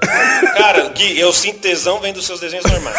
Cara, 0.56 0.88
Gui, 0.90 1.18
eu 1.18 1.32
sinto 1.32 1.60
tesão 1.60 2.00
vendo 2.00 2.22
seus 2.22 2.40
desenhos 2.40 2.64
normais. 2.70 2.96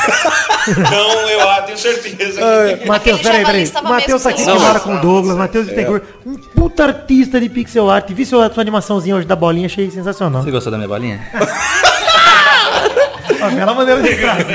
então 0.67 1.29
eu 1.29 1.49
ah, 1.49 1.61
tenho 1.61 1.77
certeza 1.77 2.41
que 2.77 2.85
Matheus, 2.85 3.21
peraí, 3.21 3.45
peraí. 3.45 3.71
Matheus 3.83 4.23
tá 4.23 4.29
aqui 4.29 4.43
que 4.43 4.51
mora 4.51 4.79
com 4.79 4.95
o 4.95 5.01
Douglas, 5.01 5.37
Matheus 5.37 5.67
Bittencourt. 5.67 6.03
Um 6.25 6.35
puta 6.35 6.85
artista 6.85 7.39
de 7.39 7.49
pixel 7.49 7.89
art. 7.89 8.09
Vi 8.09 8.25
sua, 8.25 8.51
sua 8.53 8.61
animaçãozinha 8.61 9.15
hoje 9.15 9.27
da 9.27 9.35
bolinha, 9.35 9.67
achei 9.67 9.89
sensacional. 9.89 10.43
Você 10.43 10.51
gostou 10.51 10.71
da 10.71 10.77
minha 10.77 10.87
bolinha? 10.87 11.21
Ó, 13.41 13.49
bela 13.49 13.73
maneira 13.73 14.01
de 14.01 14.09
entrar 14.13 14.39
aqui. 14.39 14.53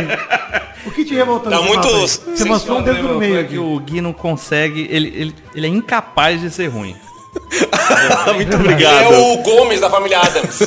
O 0.85 0.91
que 0.91 1.05
te 1.05 1.15
revoltou 1.15 1.51
Tá 1.51 1.61
muito? 1.63 1.89
Você 1.89 2.45
mostrou 2.45 2.79
um 2.79 2.83
dedo 2.83 3.03
no 3.03 3.19
meio 3.19 3.37
é 3.37 3.41
aqui. 3.41 3.51
que 3.51 3.59
o 3.59 3.79
Gui 3.79 4.01
não 4.01 4.13
consegue, 4.13 4.87
ele, 4.91 5.09
ele, 5.17 5.35
ele 5.55 5.67
é 5.67 5.71
incapaz 5.71 6.41
de 6.41 6.51
ser 6.51 6.67
ruim. 6.69 6.97
Muito 8.35 8.57
obrigado. 8.57 9.15
é 9.15 9.19
o 9.19 9.37
Gomes 9.39 9.81
da 9.81 9.89
família 9.89 10.21
Adams. 10.21 10.59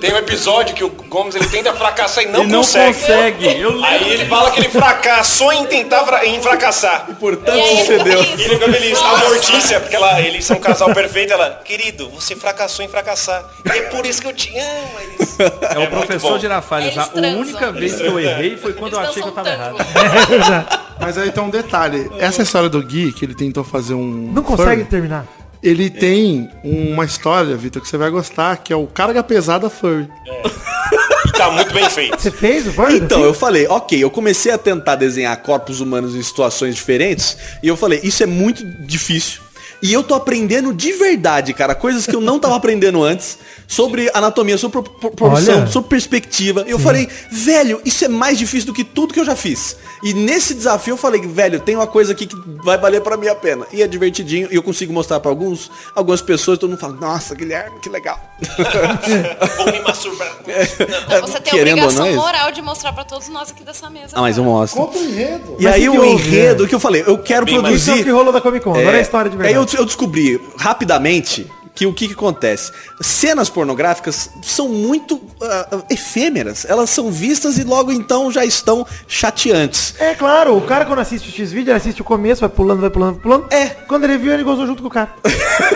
Tem 0.00 0.12
um 0.12 0.16
episódio 0.16 0.74
que 0.74 0.84
o 0.84 0.88
Gomes 0.88 1.34
ele 1.34 1.46
tenta 1.48 1.72
fracassar 1.72 2.24
e 2.24 2.28
não 2.28 2.42
ele 2.42 2.52
não 2.52 2.58
consegue. 2.60 2.98
consegue. 2.98 3.60
Eu 3.60 3.84
Aí 3.84 4.12
ele 4.12 4.26
fala 4.26 4.50
que 4.50 4.60
ele 4.60 4.68
fracassou 4.68 5.52
em 5.52 5.66
tentar 5.66 6.04
fra 6.04 6.24
em 6.24 6.40
fracassar. 6.40 7.06
Portanto, 7.18 7.56
E 7.56 7.60
aí 7.60 7.68
ele 7.70 7.78
sucedeu. 7.80 8.22
E 8.22 8.42
ele 8.42 8.54
fica 8.54 8.72
feliz. 8.72 8.98
A. 8.98 9.16
Mortícia, 9.16 9.80
porque 9.80 9.96
ela, 9.96 10.20
eles 10.20 10.44
são 10.44 10.56
um 10.56 10.60
casal 10.60 10.92
perfeito, 10.94 11.32
ela, 11.32 11.60
querido, 11.64 12.08
você 12.10 12.36
fracassou 12.36 12.84
em 12.84 12.88
fracassar. 12.88 13.44
E 13.64 13.68
é 13.68 13.82
por 13.82 14.06
isso 14.06 14.20
que 14.20 14.28
eu 14.28 14.32
te 14.32 14.56
amo, 14.56 14.90
eles. 15.02 15.36
É 15.38 15.74
o 15.74 15.80
muito 15.80 15.90
professor. 15.90 16.38
Eles 16.80 16.98
A 16.98 17.10
única 17.38 17.72
vez 17.72 17.96
que 17.96 18.06
eu 18.06 18.18
errei 18.18 18.56
foi 18.56 18.72
quando 18.72 18.94
eu 18.94 19.00
Eles 19.00 19.10
achei 19.10 19.22
que 19.22 19.28
eu 19.28 19.32
tava 19.32 19.48
errado. 19.50 19.76
Mas 20.98 21.18
aí 21.18 21.30
tem 21.30 21.42
um 21.42 21.50
detalhe. 21.50 22.10
Essa 22.18 22.42
história 22.42 22.68
do 22.68 22.82
Gui, 22.82 23.12
que 23.12 23.24
ele 23.24 23.34
tentou 23.34 23.62
fazer 23.62 23.94
um. 23.94 24.30
Não 24.32 24.42
consegue 24.42 24.70
furry, 24.70 24.84
terminar. 24.84 25.26
Ele 25.66 25.90
tem 25.90 26.48
uma 26.62 27.04
história, 27.04 27.56
Vitor, 27.56 27.82
que 27.82 27.88
você 27.88 27.96
vai 27.96 28.08
gostar, 28.08 28.56
que 28.58 28.72
é 28.72 28.76
o 28.76 28.86
Carga 28.86 29.20
Pesada 29.20 29.68
Furry. 29.68 30.08
E 31.26 31.32
tá 31.32 31.50
muito 31.50 31.74
bem 31.74 31.90
feito. 31.90 32.20
Você 32.20 32.30
fez 32.30 32.68
o 32.68 32.80
Word? 32.80 32.96
Então, 32.98 33.24
eu 33.24 33.34
falei, 33.34 33.66
ok, 33.66 33.98
eu 33.98 34.08
comecei 34.08 34.52
a 34.52 34.58
tentar 34.58 34.94
desenhar 34.94 35.36
corpos 35.42 35.80
humanos 35.80 36.14
em 36.14 36.22
situações 36.22 36.76
diferentes, 36.76 37.36
e 37.60 37.66
eu 37.66 37.76
falei, 37.76 37.98
isso 38.04 38.22
é 38.22 38.26
muito 38.26 38.64
difícil. 38.64 39.40
E 39.82 39.92
eu 39.92 40.02
tô 40.02 40.14
aprendendo 40.14 40.72
de 40.72 40.92
verdade, 40.92 41.52
cara, 41.52 41.74
coisas 41.74 42.06
que 42.06 42.14
eu 42.16 42.20
não 42.20 42.38
tava 42.38 42.56
aprendendo 42.56 43.02
antes, 43.02 43.38
sobre 43.68 44.10
anatomia, 44.14 44.56
sobre 44.56 44.80
pro- 44.82 44.90
pro- 44.90 45.10
proporção, 45.10 45.66
sobre 45.70 45.90
perspectiva. 45.90 46.64
Eu 46.66 46.78
falei, 46.78 47.08
velho, 47.30 47.80
isso 47.84 48.04
é 48.04 48.08
mais 48.08 48.38
difícil 48.38 48.66
do 48.68 48.72
que 48.72 48.84
tudo 48.84 49.12
que 49.12 49.20
eu 49.20 49.24
já 49.24 49.36
fiz. 49.36 49.76
E 50.02 50.14
nesse 50.14 50.54
desafio 50.54 50.92
eu 50.92 50.96
falei, 50.96 51.20
velho, 51.20 51.60
tem 51.60 51.74
uma 51.74 51.86
coisa 51.86 52.12
aqui 52.12 52.26
que 52.26 52.36
vai 52.64 52.78
valer 52.78 53.00
pra 53.00 53.16
mim 53.16 53.28
a 53.28 53.34
pena. 53.34 53.66
E 53.72 53.82
é 53.82 53.86
divertidinho, 53.86 54.48
e 54.50 54.54
eu 54.54 54.62
consigo 54.62 54.92
mostrar 54.92 55.20
pra 55.20 55.30
alguns, 55.30 55.70
algumas 55.94 56.22
pessoas, 56.22 56.58
todo 56.58 56.70
mundo 56.70 56.78
fala, 56.80 56.94
nossa, 56.94 57.34
Guilherme, 57.34 57.78
que 57.80 57.88
legal. 57.88 58.18
Vou 59.56 59.72
me 59.72 59.80
masturbar. 59.80 60.28
Então 60.46 61.20
você 61.22 61.40
tem 61.40 61.52
a 61.52 61.56
Querendo 61.56 61.78
ou 61.78 61.84
obrigação 61.84 61.98
não, 62.00 62.06
é 62.06 62.10
isso. 62.10 62.20
moral 62.20 62.52
de 62.52 62.62
mostrar 62.62 62.92
pra 62.92 63.04
todos 63.04 63.28
nós 63.28 63.50
aqui 63.50 63.64
dessa 63.64 63.88
mesa. 63.88 64.08
Ah, 64.14 64.20
mas 64.20 64.36
eu 64.36 64.44
mostro. 64.44 64.80
Conta 64.82 64.98
o 64.98 65.02
enredo. 65.02 65.56
E 65.58 65.64
Mas 65.64 65.74
aí 65.74 65.88
o 65.88 65.92
que 65.92 65.98
o 65.98 66.00
que 66.02 66.06
houve, 66.08 66.28
enredo 66.28 66.68
que 66.68 66.74
eu 66.74 66.80
falei, 66.80 67.02
eu 67.06 67.18
quero 67.18 67.46
Bem 67.46 67.58
mais- 67.60 67.74
Isso 67.76 67.90
é 67.90 67.92
o 67.94 67.96
que 67.96 68.02
produzir. 68.02 68.16
rolou 68.18 68.32
da 68.32 68.40
Comic 68.40 68.64
Con. 68.64 68.74
Agora 68.78 68.96
é 68.96 68.98
a 68.98 69.02
história 69.02 69.30
de 69.30 69.36
Aí 69.36 69.42
verdade. 69.54 69.74
eu, 69.74 69.80
eu 69.80 69.86
descobri 69.86 70.40
rapidamente 70.58 71.50
que 71.76 71.86
o 71.86 71.92
que, 71.92 72.08
que 72.08 72.14
acontece? 72.14 72.72
Cenas 73.02 73.50
pornográficas 73.50 74.30
são 74.42 74.68
muito 74.68 75.20
ah, 75.42 75.84
efêmeras. 75.90 76.64
Elas 76.64 76.88
são 76.88 77.12
vistas 77.12 77.58
e 77.58 77.64
logo 77.64 77.92
então 77.92 78.32
já 78.32 78.44
estão 78.46 78.86
chateantes. 79.06 79.94
É 80.00 80.14
claro, 80.14 80.56
o 80.56 80.62
cara 80.62 80.86
quando 80.86 81.00
assiste 81.00 81.28
o 81.28 81.32
X-Vídeo, 81.32 81.70
ele 81.70 81.76
assiste 81.76 82.00
o 82.00 82.04
começo, 82.04 82.40
vai 82.40 82.48
pulando, 82.48 82.80
vai 82.80 82.90
pulando, 82.90 83.12
vai 83.12 83.22
pulando. 83.22 83.52
É. 83.52 83.66
Quando 83.86 84.04
ele 84.04 84.16
viu, 84.16 84.32
ele 84.32 84.42
gozou 84.42 84.66
junto 84.66 84.82
com 84.82 84.88
o 84.88 84.90
cara. 84.90 85.14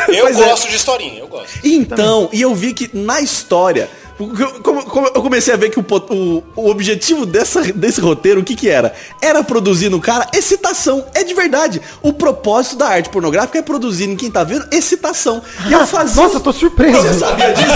Eu 0.08 0.26
é. 0.28 0.32
gosto 0.32 0.68
de 0.68 0.76
historinha, 0.76 1.20
eu 1.20 1.28
gosto. 1.28 1.60
Então, 1.62 2.30
e 2.32 2.40
eu 2.40 2.54
vi 2.54 2.72
que 2.72 2.90
na 2.96 3.20
história, 3.20 3.90
eu- 4.20 5.22
comecei 5.22 5.54
a 5.54 5.56
ver 5.56 5.70
que 5.70 5.78
o, 5.78 5.84
o- 6.10 6.42
o 6.56 6.70
objetivo 6.70 7.24
dessa, 7.26 7.62
desse 7.72 8.00
roteiro, 8.00 8.40
o 8.40 8.44
que 8.44 8.54
que 8.54 8.68
era? 8.68 8.94
Era 9.20 9.42
produzir 9.42 9.88
no 9.88 10.00
cara 10.00 10.26
excitação. 10.34 11.04
É 11.14 11.24
de 11.24 11.32
verdade. 11.34 11.80
O 12.02 12.12
propósito 12.12 12.76
da 12.76 12.88
arte 12.88 13.08
pornográfica 13.08 13.58
é 13.58 13.62
produzir 13.62 14.04
em 14.08 14.16
quem 14.16 14.30
tá 14.30 14.44
vendo 14.44 14.66
excitação. 14.70 15.42
E 15.68 15.72
eu 15.72 15.86
fazia... 15.86 16.22
Nossa, 16.22 16.36
eu 16.36 16.40
tô 16.40 16.52
surpreso. 16.52 17.00
Você 17.02 17.14
sabia 17.14 17.52
disso? 17.52 17.70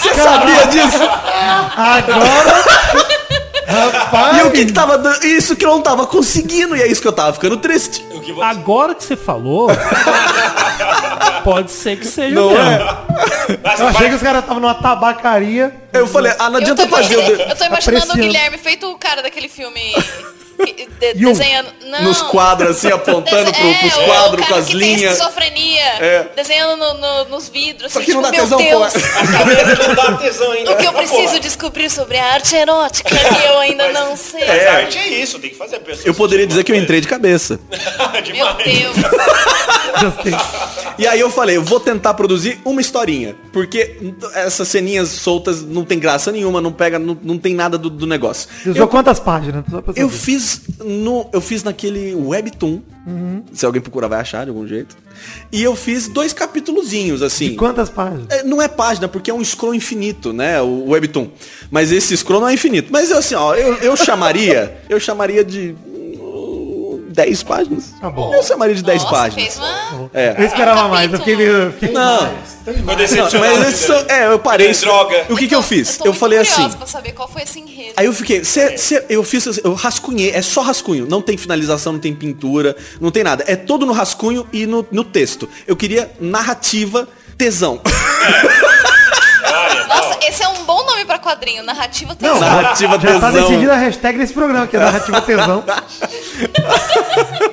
Você 0.00 0.14
sabia 0.14 0.66
disso? 0.66 1.02
Agora. 1.76 2.62
Rapaz. 3.72 4.38
E 4.38 4.42
o 4.42 4.50
que 4.50 4.66
que 4.66 4.72
tava 4.72 4.98
dando? 4.98 5.24
Isso 5.24 5.56
que 5.56 5.64
eu 5.64 5.70
não 5.70 5.82
tava 5.82 6.06
conseguindo, 6.06 6.76
e 6.76 6.82
é 6.82 6.86
isso 6.86 7.00
que 7.00 7.08
eu 7.08 7.12
tava 7.12 7.32
ficando 7.32 7.56
triste. 7.56 8.04
O 8.12 8.20
que 8.20 8.32
você- 8.32 8.44
Agora 8.44 8.94
que 8.94 9.02
você 9.04 9.16
falou, 9.16 9.68
pode 11.44 11.70
ser 11.70 11.96
que 11.98 12.06
seja 12.06 12.34
Não 12.34 12.50
mesmo. 12.50 12.62
é? 12.62 13.58
Mas 13.62 13.80
Eu 13.80 13.88
achei 13.88 14.08
que 14.08 14.14
os 14.14 14.22
caras 14.22 14.40
estavam 14.42 14.60
numa 14.60 14.74
tabacaria. 14.74 15.74
Eu 15.92 16.06
falei, 16.06 16.32
ah, 16.38 16.48
não 16.50 16.58
adianta 16.58 16.86
fazer 16.88 17.14
eu 17.16 17.56
tô 17.56 17.64
imaginando 17.64 18.12
o. 18.12 18.16
Guilherme 18.16 18.58
feito 18.58 18.90
o 18.90 18.96
cara 18.98 19.22
daquele 19.22 19.48
filme. 19.48 19.80
De- 20.58 21.14
desenhando. 21.14 21.68
Não. 21.86 22.04
Nos 22.04 22.22
quadros, 22.22 22.70
assim, 22.76 22.88
apontando 22.90 23.50
Dese- 23.50 23.60
pro, 23.60 23.74
pros 23.80 23.96
é, 23.98 24.02
o 24.02 24.06
quadros 24.06 24.40
cara 24.40 24.52
com 24.52 24.54
as 24.60 24.66
que 24.66 24.78
Tem 24.78 24.80
linhas. 24.96 25.12
esquizofrenia, 25.14 25.82
É. 26.00 26.26
desenhando 26.36 26.76
no- 26.78 26.94
no- 27.00 27.24
nos 27.26 27.48
vidros. 27.48 27.92
Só 27.92 27.98
Assim, 27.98 28.06
que 28.06 28.14
não 28.14 28.22
tipo, 28.22 28.32
dá 28.32 28.38
meu 28.38 28.58
tesão. 28.58 28.58
Deus, 28.58 29.04
A 29.16 29.26
cabeça 29.38 29.88
não 29.88 29.94
dá 29.94 30.12
tesão 30.16 30.52
ainda. 30.52 30.70
o 30.72 30.76
que 30.76 30.86
eu 30.86 30.90
Ah, 30.90 30.92
preciso 30.94 31.22
porra. 31.22 31.40
descobrir 31.40 31.90
sobre 31.90 32.16
a 32.18 32.24
arte 32.32 32.54
erótica 32.56 33.10
que 33.14 33.44
eu 33.46 33.58
ainda 33.58 33.92
não 33.92 34.16
sei. 34.16 34.44
Mas 34.46 34.66
a 34.66 34.72
arte 34.72 34.98
é 34.98 35.08
isso, 35.08 35.38
tem 35.38 35.50
que 35.50 35.56
fazer 35.56 35.76
a 35.76 35.80
pessoa. 35.80 36.06
Eu 36.06 36.14
poderia 36.14 36.46
dizer 36.46 36.64
que 36.64 36.72
eu 36.72 36.76
entrei 36.76 37.00
de 37.00 37.08
cabeça. 37.08 37.58
Meu. 38.32 38.46
Deus. 38.54 38.96
E 40.98 41.06
aí 41.06 41.20
eu 41.20 41.30
falei, 41.30 41.56
eu 41.56 41.62
vou 41.64 41.80
tentar 41.80 42.14
produzir 42.14 42.60
uma 42.64 42.80
historinha. 42.80 43.34
Porque 43.52 43.96
essas 44.34 44.68
ceninhas 44.68 45.08
soltas 45.08 45.62
não 45.62 45.84
tem 45.84 45.98
graça 45.98 46.30
nenhuma, 46.32 46.60
não 46.60 46.72
pega, 46.72 46.98
não, 46.98 47.16
não 47.22 47.38
tem 47.38 47.54
nada 47.54 47.76
do, 47.76 47.90
do 47.90 48.06
negócio. 48.06 48.48
Você 48.62 48.70
usou 48.70 48.88
quantas 48.88 49.18
páginas? 49.18 49.64
Eu 49.96 50.08
saber. 50.08 50.10
Fiz 50.42 50.60
no. 50.78 51.28
Eu 51.32 51.40
fiz 51.40 51.62
naquele 51.62 52.14
webtoon. 52.14 52.80
Se 53.52 53.64
alguém 53.66 53.80
procurar 53.80 54.08
vai 54.08 54.20
achar 54.20 54.44
de 54.44 54.50
algum 54.50 54.66
jeito. 54.66 54.96
E 55.50 55.62
eu 55.62 55.74
fiz 55.74 56.08
dois 56.08 56.32
capítulozinhos, 56.32 57.22
assim. 57.22 57.54
Quantas 57.54 57.88
páginas? 57.88 58.26
É, 58.30 58.42
Não 58.42 58.60
é 58.60 58.68
página, 58.68 59.08
porque 59.08 59.30
é 59.30 59.34
um 59.34 59.44
scroll 59.44 59.74
infinito, 59.74 60.32
né? 60.32 60.60
O 60.60 60.90
webtoon. 60.90 61.28
Mas 61.70 61.90
esse 61.92 62.16
scroll 62.16 62.40
não 62.40 62.48
é 62.48 62.54
infinito. 62.54 62.92
Mas 62.92 63.10
eu 63.10 63.18
assim, 63.18 63.34
ó, 63.34 63.54
eu, 63.54 63.74
eu 63.76 63.96
chamaria. 63.96 64.76
eu 64.88 64.98
chamaria 65.00 65.44
de. 65.44 65.74
Hum, 67.12 67.14
10 67.14 67.42
páginas. 67.42 67.84
Tá 68.00 68.10
bom. 68.10 68.34
Eu 68.34 68.42
chamaria 68.42 68.74
de 68.74 68.82
10 68.82 69.02
Nossa, 69.02 69.14
páginas. 69.14 69.44
fez 69.44 69.56
uma... 69.58 70.10
É. 70.14 70.34
Eu 70.38 70.44
esperava 70.46 70.88
mais, 70.88 71.12
eu 71.12 71.18
fiquei 71.18 71.36
meio. 71.36 71.72
fiquei- 71.72 71.90
Não, 71.92 72.22
não, 72.22 72.32
mas 72.84 73.00
esses 73.00 73.80
são, 73.86 73.96
é, 74.08 74.26
eu 74.32 74.38
parei. 74.38 74.68
É 74.70 74.72
droga. 74.74 75.26
O 75.30 75.36
que 75.36 75.46
que 75.48 75.54
eu 75.54 75.62
fiz? 75.62 75.96
tô 75.98 76.04
Eu 76.04 76.06
muito 76.12 76.20
falei 76.20 76.38
assim. 76.38 76.68
Pra 76.70 76.86
saber 76.86 77.12
qual 77.12 77.28
foi 77.28 77.42
esse 77.42 77.58
enredo. 77.60 77.92
Aí 77.96 78.06
eu 78.06 78.12
fiquei, 78.12 78.44
cê, 78.44 78.76
cê- 78.78 79.04
eu 79.08 79.22
fiz, 79.22 79.60
eu 79.62 79.74
rascunhei, 79.74 80.30
é 80.30 80.42
só 80.42 80.60
rascunho, 80.62 81.06
não 81.08 81.20
tem 81.20 81.36
finalização, 81.36 81.92
não 81.94 82.00
tem 82.00 82.14
pintura, 82.14 82.76
não 83.00 83.10
tem 83.10 83.22
nada. 83.24 83.44
É 83.46 83.56
todo 83.56 83.84
no 83.84 83.92
rascunho 83.92 84.46
e 84.52 84.66
no, 84.66 84.86
no 84.90 85.04
texto. 85.04 85.48
Eu 85.66 85.76
queria 85.76 86.10
narrativa, 86.20 87.08
tesão. 87.36 87.80
Olha, 87.84 88.71
quadrinho. 91.22 91.62
Narrativa 91.62 92.14
tem 92.14 92.28
Não, 92.28 92.38
narrativa, 92.40 92.92
já 93.00 93.18
tá 93.20 93.30
tesão. 93.30 93.48
decidida 93.48 93.72
a 93.72 93.76
hashtag 93.76 94.18
desse 94.18 94.32
programa, 94.34 94.66
que 94.66 94.76
é 94.76 94.80
narrativa 94.80 95.20
tesão. 95.22 95.64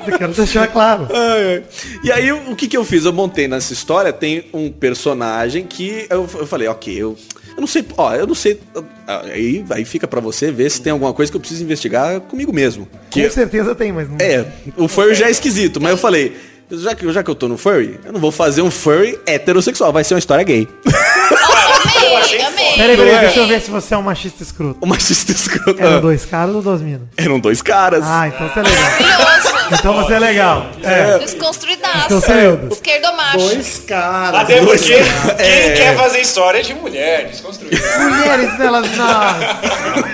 eu 0.08 0.18
quero 0.18 0.34
deixar 0.34 0.68
claro. 0.68 1.08
Ai, 1.14 1.46
ai. 1.56 1.64
E 2.04 2.12
aí 2.12 2.32
o 2.32 2.56
que 2.56 2.68
que 2.68 2.76
eu 2.78 2.84
fiz? 2.84 3.06
Eu 3.06 3.14
montei 3.14 3.48
nessa 3.48 3.72
história, 3.74 4.12
tem 4.12 4.46
um 4.54 4.72
personagem 4.72 5.66
que 5.66 6.06
eu, 6.10 6.28
eu 6.40 6.48
falei, 6.48 6.68
ok, 6.68 6.94
eu, 6.94 7.18
eu 7.56 7.62
não 7.62 7.68
sei, 7.68 7.86
ó, 7.98 8.14
eu 8.16 8.28
não 8.28 8.36
sei. 8.36 8.60
Aí, 9.08 9.64
aí 9.70 9.86
fica 9.86 10.08
pra 10.08 10.20
você 10.20 10.52
ver 10.52 10.70
se 10.70 10.82
tem 10.82 10.92
alguma 10.92 11.14
coisa 11.14 11.32
que 11.32 11.36
eu 11.36 11.40
preciso 11.40 11.64
investigar 11.64 12.20
comigo 12.22 12.52
mesmo. 12.54 12.88
Que 13.10 13.24
Com 13.24 13.32
certeza 13.32 13.76
tem, 13.76 13.92
mas 13.92 14.10
não. 14.10 14.18
É, 14.20 14.46
o 14.78 14.88
foi 14.88 15.14
já 15.14 15.28
é 15.28 15.32
esquisito, 15.32 15.80
mas 15.82 15.92
eu 15.92 15.98
falei, 15.98 16.38
já 16.72 16.94
que, 16.96 17.12
já 17.12 17.24
que 17.24 17.30
eu 17.30 17.36
tô 17.36 17.48
no 17.48 17.58
furry, 17.58 18.00
eu 18.06 18.14
não 18.14 18.20
vou 18.20 18.32
fazer 18.32 18.62
um 18.62 18.72
furry 18.72 19.20
heterossexual, 19.26 19.92
vai 19.92 20.04
ser 20.04 20.14
uma 20.14 20.20
história 20.20 20.44
gay. 20.44 20.68
Amei, 22.18 22.42
amei. 22.42 22.74
Peraí, 22.76 22.98
peraí, 22.98 23.20
deixa 23.20 23.40
eu 23.40 23.48
ver 23.48 23.62
se 23.62 23.70
você 23.72 23.94
é 23.94 23.98
um 23.98 24.02
machista 24.02 24.44
escroto. 24.44 24.78
O 24.82 24.88
machista 24.88 25.32
escroto. 25.32 25.82
Eram 25.82 26.02
dois 26.02 26.26
caras 26.26 26.56
ou 26.56 26.62
duas 26.62 26.82
minas? 26.82 27.08
Eram 27.18 27.40
dois 27.40 27.62
caras. 27.62 28.04
Ah, 28.06 28.28
então 28.28 28.48
você 28.48 28.60
é 28.60 28.64
legal. 28.64 29.39
Então 29.72 29.94
você 29.94 30.14
é 30.14 30.20
legal. 30.20 30.68
É. 30.84 31.18
Desconstruidaço. 31.20 32.06
Então 32.06 32.22
você 32.22 32.32
é. 32.32 32.60
Esquerdomacho. 32.72 33.38
Dois 33.38 33.84
caras. 33.88 34.40
Até 34.42 34.62
dois 34.62 34.82
porque 34.82 34.98
caras. 35.04 35.36
quem 35.42 35.46
É. 35.46 35.72
quer 35.72 35.96
fazer 35.98 36.20
história 36.22 36.60
é 36.60 36.62
de 36.62 36.74
mulher, 36.74 37.28
desconstruída. 37.28 37.78
Mulheres, 38.00 38.60
elas 38.60 38.98
não. 38.98 39.10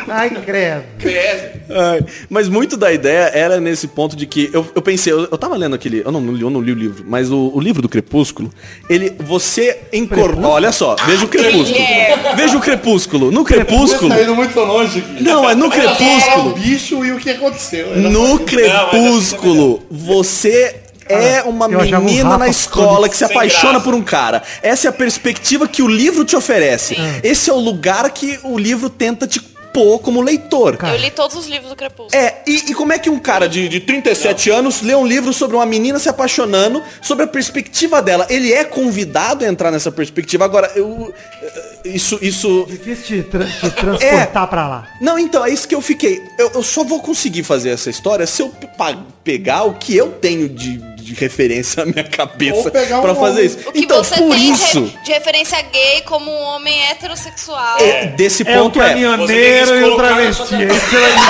Ai, 0.08 0.30
credo. 0.30 0.84
Credo. 1.00 1.56
Ai, 1.70 2.06
mas 2.30 2.48
muito 2.48 2.78
da 2.78 2.92
ideia 2.94 3.32
era 3.34 3.60
nesse 3.60 3.88
ponto 3.88 4.16
de 4.16 4.26
que 4.28 4.50
eu, 4.54 4.66
eu 4.76 4.82
pensei, 4.82 5.12
eu, 5.12 5.22
eu 5.32 5.38
tava 5.38 5.56
lendo 5.58 5.74
aquele, 5.76 6.04
eu 6.06 6.12
não, 6.12 6.22
li- 6.32 6.42
eu 6.42 6.50
não 6.50 6.62
li 6.62 6.72
o 6.72 6.76
livro, 6.76 7.04
mas 7.08 7.32
o, 7.32 7.52
o 7.54 7.60
livro 7.60 7.82
do 7.82 7.90
Crepúsculo, 7.90 8.52
ele, 8.88 9.16
você 9.20 9.80
incorpora, 9.92 10.48
olha 10.48 10.72
só, 10.72 10.96
veja 11.08 11.26
o 11.26 11.28
Crepúsculo, 11.28 11.84
veja 12.36 12.56
o 12.58 12.62
Crepúsculo, 12.62 13.32
no 13.32 13.44
Crepúsculo, 13.44 14.10
Tá 14.14 14.22
indo 14.22 14.36
muito 14.36 14.60
longe 14.60 15.00
aqui. 15.00 15.24
não, 15.24 15.50
é 15.50 15.56
no 15.56 15.66
Era 15.74 15.92
o 15.92 15.96
Crepúsculo, 15.96 16.54
bicho 16.54 17.04
e 17.04 17.12
o 17.14 17.18
que 17.18 17.32
aconteceu. 17.32 17.88
Era 17.92 18.00
no 18.02 18.10
Não, 18.12 18.38
Você 19.90 20.82
é 21.08 21.44
uma 21.44 21.68
eu 21.68 21.80
achava 21.80 22.02
o 22.02 22.06
menina 22.06 22.38
na 22.38 22.48
escola 22.48 23.08
que 23.08 23.16
se 23.16 23.24
apaixona 23.24 23.74
graça. 23.74 23.86
por 23.86 23.94
um 23.94 24.02
cara. 24.02 24.42
Essa 24.62 24.88
é 24.88 24.90
a 24.90 24.94
perspectiva 24.94 25.68
que 25.68 25.82
o 25.82 25.88
livro 25.88 26.26
te 26.26 26.36
oferece. 26.36 26.98
Esse 27.24 27.50
é 27.50 27.54
o 27.54 27.60
lugar 27.60 28.10
que 28.10 28.40
o 28.44 28.58
livro 28.58 28.90
tenta 28.90 29.28
te 29.28 29.40
pôr 29.76 30.00
como 30.00 30.22
leitor. 30.22 30.78
Eu 30.82 30.96
li 30.98 31.12
todos 31.12 31.36
os 31.36 31.48
livros 31.48 31.70
do 31.70 31.76
Crepúsculo. 31.76 32.10
É, 32.16 32.42
e, 32.48 32.72
e 32.72 32.74
como 32.74 32.94
é 32.94 32.98
que 33.00 33.10
um 33.10 33.20
cara 33.20 33.48
de, 33.50 33.68
de 33.68 33.82
37 33.82 34.50
anos 34.50 34.82
lê 34.82 34.96
um 34.96 35.06
livro 35.06 35.34
sobre 35.34 35.58
uma 35.58 35.66
menina 35.66 36.00
se 36.00 36.08
apaixonando, 36.08 36.82
sobre 37.02 37.26
a 37.26 37.28
perspectiva 37.28 38.02
dela? 38.02 38.26
Ele 38.30 38.54
é 38.54 38.64
convidado 38.64 39.44
a 39.44 39.48
entrar 39.48 39.72
nessa 39.72 39.92
perspectiva. 39.92 40.46
Agora, 40.46 40.72
eu. 40.76 41.14
eh, 41.42 41.90
Isso. 41.90 42.18
isso 42.22 42.66
Difícil 42.70 43.24
te, 43.24 43.30
tra- 43.30 43.46
te 43.46 43.70
transportar 43.72 44.48
pra 44.48 44.68
lá. 44.68 44.88
não, 45.02 45.20
então, 45.20 45.46
é 45.46 45.50
isso 45.52 45.68
que 45.68 45.76
eu 45.76 45.82
fiquei. 45.82 46.22
Eu, 46.40 46.52
eu 46.56 46.64
só 46.64 46.84
vou 46.84 47.02
conseguir 47.02 47.44
fazer 47.44 47.70
essa 47.72 47.90
história 47.90 48.26
se 48.26 48.42
eu 48.42 48.52
pegar 49.24 49.64
o 49.64 49.74
que 49.74 49.96
eu 49.96 50.12
tenho 50.14 50.48
de, 50.48 50.78
de 51.06 51.14
referência 51.14 51.86
na 51.86 51.92
minha 51.92 52.04
cabeça 52.04 52.70
um 52.70 53.16
fazer 53.16 53.32
homem. 53.32 53.46
isso. 53.46 53.60
O 53.66 53.72
que 53.72 53.80
Então, 53.80 54.04
você 54.04 54.16
por 54.16 54.36
tem 54.36 54.52
isso, 54.52 54.82
de, 55.04 55.12
referência 55.12 55.62
gay 55.62 56.02
como 56.02 56.32
um 56.32 56.42
homem 56.42 56.90
heterossexual. 56.90 57.78
é, 57.80 58.08
desse 58.08 58.48
É 58.48 58.58
o 58.60 58.64
ponto 58.64 58.82
é. 58.82 58.90
caminhoneiro 58.90 59.68
Você 59.68 59.74
tem 59.74 59.82
e 59.82 59.86
que 59.86 59.90
o 59.90 59.96
travesti. 59.98 60.48
sua 60.48 60.58
É 60.58 60.66
isso 60.66 60.80
que 60.80 60.86
você 60.90 61.00
vai 61.00 61.12
dizer. 61.12 61.26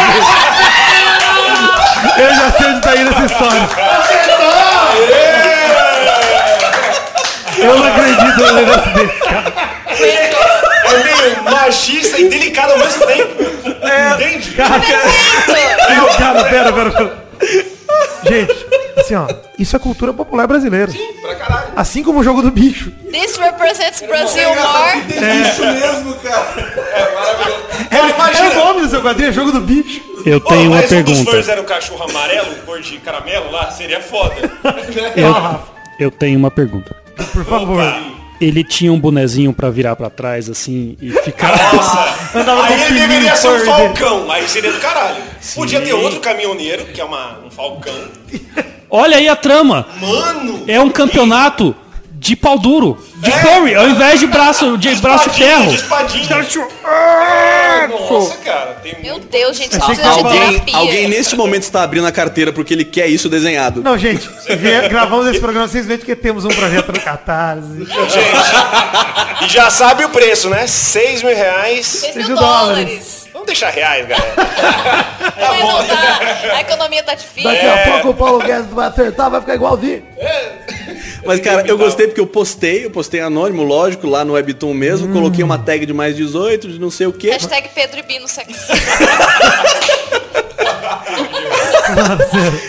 Eu 2.18 2.36
já 2.36 2.52
sei 2.52 2.68
onde 2.68 2.82
tá 2.82 2.96
indo 2.96 3.10
essa 3.12 3.26
história. 3.26 3.70
Eu 7.58 7.76
não 7.78 7.86
acredito 7.88 8.38
num 8.42 8.54
negócio 8.54 8.92
desse, 8.94 9.20
cara. 9.20 9.54
É 10.86 11.04
meio 11.04 11.44
machista 11.44 12.20
e 12.20 12.30
delicado 12.30 12.72
ao 12.74 12.78
mesmo 12.80 13.06
tempo. 13.06 13.44
Entende? 14.16 14.52
Cara, 16.18 16.44
pera, 16.46 16.72
pera, 16.74 16.92
pera. 16.92 17.25
Gente, 18.28 18.66
assim, 18.98 19.16
ó, 19.16 19.28
isso 19.58 19.76
é 19.76 19.80
cultura 19.80 20.12
popular 20.14 20.48
brasileira. 20.48 20.92
Pra 21.22 21.36
caralho. 21.36 21.74
Assim 21.76 22.04
como 22.04 22.20
o 22.20 22.24
jogo 22.24 22.42
do 22.42 22.52
bicho. 22.52 22.92
This 23.12 23.38
represents 23.38 24.02
Brazil 24.02 24.50
more. 24.50 25.00
Isso 25.42 25.62
mesmo, 25.62 26.16
cara. 26.16 26.56
É, 27.92 27.98
é 27.98 28.50
o 28.50 28.56
nome 28.56 28.82
do 28.82 28.90
seu 28.90 29.02
quadrinho, 29.02 29.30
é 29.30 29.34
jogo 29.34 29.52
do 29.52 29.62
bicho. 29.62 30.02
Eu 30.26 30.40
tenho 30.40 30.72
uma 30.72 30.78
mas 30.82 30.92
um 30.92 31.04
dos 31.04 31.18
pergunta. 31.20 31.32
fãs 31.32 31.50
era 31.50 31.62
o 31.62 31.66
cachorro 31.66 32.04
amarelo, 32.10 32.56
cor 32.66 32.82
de 32.82 32.98
caramelo 32.98 33.52
lá, 33.52 33.70
seria 33.70 34.02
foda. 34.02 34.36
Eu, 35.16 35.62
eu 36.08 36.12
tenho 36.12 36.40
uma 36.40 36.50
pergunta. 36.50 36.96
Por 37.32 37.46
favor. 37.46 37.84
Ele 38.40 38.64
tinha 38.64 38.92
um 38.92 39.00
bonezinho 39.00 39.54
pra 39.54 39.70
virar 39.70 39.96
pra 39.96 40.10
trás 40.10 40.50
assim 40.50 40.98
e 41.02 41.12
ficar. 41.12 41.52
Nossa, 41.74 42.40
Andava 42.40 42.68
com 42.68 42.74
aí 42.74 42.82
ele 42.84 43.00
deveria 43.00 43.36
ser 43.36 43.48
um 43.48 43.66
falcão, 43.66 44.32
aí 44.32 44.48
seria 44.48 44.72
do 44.72 44.80
caralho. 44.80 45.24
Podia 45.54 45.82
ter 45.82 45.94
outro 45.94 46.20
caminhoneiro, 46.20 46.86
que 46.86 47.00
é 47.00 47.06
uma, 47.06 47.40
um 47.46 47.50
falcão. 47.50 47.94
Olha 48.90 49.18
aí 49.18 49.28
a 49.28 49.36
trama. 49.36 49.88
Mano! 50.00 50.64
É 50.68 50.80
um 50.80 50.90
campeonato 50.90 51.76
de 52.12 52.36
pau 52.36 52.58
duro, 52.58 52.98
de 53.26 53.32
furry, 53.40 53.76
ao 53.76 53.90
invés 53.90 54.20
de 54.20 54.28
braço 54.28 54.78
de 54.78 54.96
braço 54.96 55.30
de 55.30 55.44
Espadinha, 55.44 55.58
ferro. 55.58 55.70
de 55.70 55.76
espadinha. 55.76 56.26
Nossa, 57.88 58.38
cara, 58.38 58.74
tem 58.82 58.96
Meu 59.02 59.14
muito... 59.14 59.28
Deus, 59.28 59.58
gente, 59.58 59.70
que 59.70 59.78
precisa 59.80 60.02
de 60.02 60.08
Alguém, 60.08 60.40
terapia. 60.52 60.78
alguém 60.78 61.08
neste 61.08 61.36
momento 61.36 61.64
está 61.64 61.84
abrindo 61.84 62.08
a 62.08 62.12
carteira 62.12 62.52
porque 62.54 62.74
ele 62.74 62.86
quer 62.86 63.08
isso 63.08 63.30
desenhado. 63.30 63.82
Não, 63.82 63.98
gente, 63.98 64.30
gravamos 64.90 65.28
esse 65.28 65.40
programa 65.40 65.68
vocês 65.68 65.86
veem 65.86 66.00
que 66.00 66.16
temos 66.16 66.46
um 66.46 66.50
projeto 66.50 66.92
no 66.92 67.00
Catarse. 67.02 67.68
Gente, 67.80 69.46
e 69.46 69.50
já 69.50 69.70
sabe 69.70 70.06
o 70.06 70.10
preço, 70.10 70.50
né? 70.50 70.68
6 70.68 71.24
mil 71.24 71.36
reais. 71.36 71.86
6 71.86 72.28
mil 72.28 72.38
dólares. 72.38 73.26
Vamos 73.34 73.48
deixar 73.48 73.70
reais, 73.70 74.08
galera. 74.08 74.34
Mas 75.38 75.60
não 75.60 75.88
dá. 75.88 76.56
A 76.56 76.62
economia 76.62 77.04
tá 77.04 77.14
difícil. 77.16 77.52
Daqui 77.52 77.66
a 77.66 77.92
pouco 77.92 78.10
o 78.10 78.14
Paulo 78.14 78.40
Guedes 78.40 78.70
vai 78.72 78.88
acertar, 78.88 79.30
vai 79.30 79.42
ficar 79.42 79.56
igualzinho. 79.56 80.04
Mas, 81.26 81.40
cara, 81.42 81.64
eu 81.68 81.78
gostei 81.78 82.08
porque 82.08 82.22
eu 82.22 82.28
postei, 82.28 82.86
eu 82.86 82.92
postei 82.92 83.15
anônimo, 83.20 83.64
lógico, 83.64 84.08
lá 84.08 84.24
no 84.24 84.34
Webtoon 84.34 84.74
mesmo, 84.74 85.12
coloquei 85.14 85.44
uma 85.44 85.58
tag 85.58 85.86
de 85.86 85.94
mais 85.94 86.16
18, 86.16 86.70
de 86.70 86.80
não 86.80 86.90
sei 86.90 87.08
o 87.08 87.14
quê. 87.14 87.32
Hashtag 87.32 87.70
Pedro 87.74 88.00
e 88.00 88.04
Bino 88.04 88.28
sexo. 88.28 88.72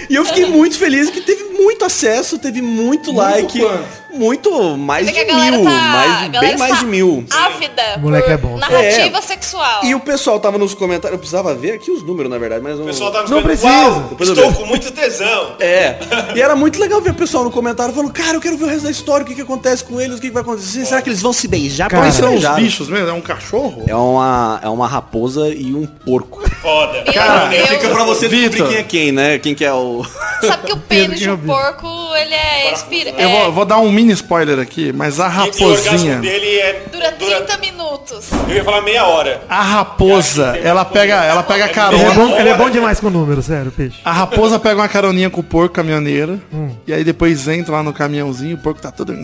E 0.09 0.14
eu 0.14 0.24
fiquei 0.24 0.47
muito 0.47 0.78
feliz 0.78 1.10
que 1.10 1.20
teve 1.20 1.44
muito 1.44 1.85
acesso, 1.85 2.39
teve 2.39 2.62
muito, 2.62 3.12
like. 3.12 3.59
quanto? 3.59 4.06
Muito, 4.16 4.76
mais 4.76 5.06
Vê 5.10 5.12
de 5.24 5.32
mil. 5.32 5.64
tá- 5.64 5.70
mais, 5.70 6.28
bem 6.40 6.56
mais 6.56 6.78
de 6.80 6.86
mil. 6.86 7.24
Ávida 7.30 7.98
moleque 7.98 8.24
por 8.26 8.32
é 8.32 8.36
bom. 8.36 8.56
narrativa 8.59 9.18
É. 9.18 9.22
sexual. 9.22 9.84
E 9.84 9.94
o 9.94 10.01
pessoal 10.01 10.40
tava 10.40 10.59
nos 10.59 10.74
comentários, 10.74 11.12
eu 11.12 11.18
precisava 11.18 11.55
ver 11.55 11.72
aqui 11.72 11.90
os 11.90 12.02
números, 12.02 12.30
na 12.30 12.38
verdade, 12.38 12.62
mas 12.62 12.78
O 12.80 12.84
pessoal 12.84 13.12
nos 13.12 13.30
Não 13.30 13.43
precisa. 13.43 13.68
"Uau, 13.68 14.01
Depois 14.10 14.28
eu 14.28 14.34
estou 14.34 14.51
vejo." 14.51 14.60
com 14.62 14.66
muito 14.66 14.90
tesão. 14.90 15.55
É. 15.60 15.97
E 16.34 16.40
era 16.40 16.56
muito 16.56 16.78
legal 16.80 17.01
ver 17.01 17.10
o 17.10 17.14
pessoal 17.14 17.44
no 17.44 17.51
comentário 17.51 17.93
falando, 17.94 18.12
cara, 18.12 18.34
eu 18.34 18.40
quero 18.40 18.56
ver 18.56 18.64
o 18.64 18.68
resto 18.68 18.84
da 18.84 18.90
história, 18.90 19.24
o 19.24 19.26
que, 19.26 19.34
que 19.34 19.43
acontece 19.43 19.84
com 19.84 20.01
eles, 20.01 20.18
o 20.18 20.20
que, 20.20 20.28
que 20.28 20.32
vai 20.34 20.43
acontecer. 20.43 20.84
Será 20.86 21.02
que 21.02 21.09
eles 21.10 21.20
vão 21.22 21.32
se 21.32 21.47
beijar? 21.48 21.88
Cara, 21.90 22.10
São 22.10 22.26
os 22.26 22.30
beijar. 22.32 22.56
bichos 22.56 22.88
mesmo? 22.88 23.09
É 23.09 23.12
um 23.12 23.20
cachorro? 23.20 23.84
É 23.86 23.94
uma, 23.94 24.60
é 24.62 24.68
uma 24.68 24.86
raposa 24.86 25.48
e 25.48 25.74
um 25.74 25.86
porco. 25.86 26.43
Foda. 26.62 27.05
Meu 27.05 27.48
Deus. 27.51 27.68
Fica 27.68 27.88
pra 27.90 28.05
você 28.05 28.28
descobrir 28.28 28.66
quem 28.68 28.76
é 28.76 28.82
quem, 28.82 29.12
né? 29.12 29.38
Quem 29.38 29.55
que 29.55 29.64
é 29.64 29.72
o... 29.72 30.05
Sabe 30.40 30.66
que 30.66 30.72
o 30.72 30.76
pênis 30.78 31.18
de 31.18 31.30
um 31.30 31.36
porco, 31.38 31.86
ele 32.16 32.34
é 32.34 32.72
espira... 32.72 33.10
Eu 33.18 33.28
vou, 33.30 33.52
vou 33.52 33.64
dar 33.64 33.78
um 33.78 33.90
mini 33.90 34.06
spoiler 34.12 34.59
aqui, 34.59 34.93
mas 34.93 35.19
a 35.20 35.24
e 35.24 35.28
o 35.28 35.31
raposinha. 35.31 36.19
dele 36.19 36.59
é... 36.59 36.83
Dura 36.93 37.12
30 37.12 37.59
minutos. 37.59 38.28
Eu 38.49 38.57
ia 38.57 38.65
falar 38.65 38.83
meia 38.83 39.05
hora. 39.07 39.43
A 39.49 39.62
raposa, 39.62 40.57
ela 40.62 40.85
pega, 40.85 41.24
ela 41.24 41.43
pega 41.43 41.65
Ele 41.65 41.70
é, 41.70 41.74
carona. 41.74 42.11
bom, 42.15 42.37
ele 42.39 42.49
é 42.49 42.57
bom 42.57 42.70
demais 42.70 43.01
com 43.01 43.11
número, 43.11 43.43
sério, 43.43 43.70
peixe. 43.70 43.99
A 44.05 44.12
raposa 44.12 44.59
pega 44.59 44.77
uma 44.81 44.89
caroninha 44.89 45.28
com 45.31 45.41
o 45.41 45.45
porco 45.45 45.74
caminhoneiro. 45.74 46.41
E 46.87 46.93
aí 46.93 47.05
depois 47.05 47.47
entra 47.49 47.73
lá 47.77 47.83
no 47.83 47.93
caminhãozinho, 47.93 48.57
o 48.57 48.59
porco 48.59 48.81
tá 48.81 48.91
todo. 48.91 49.15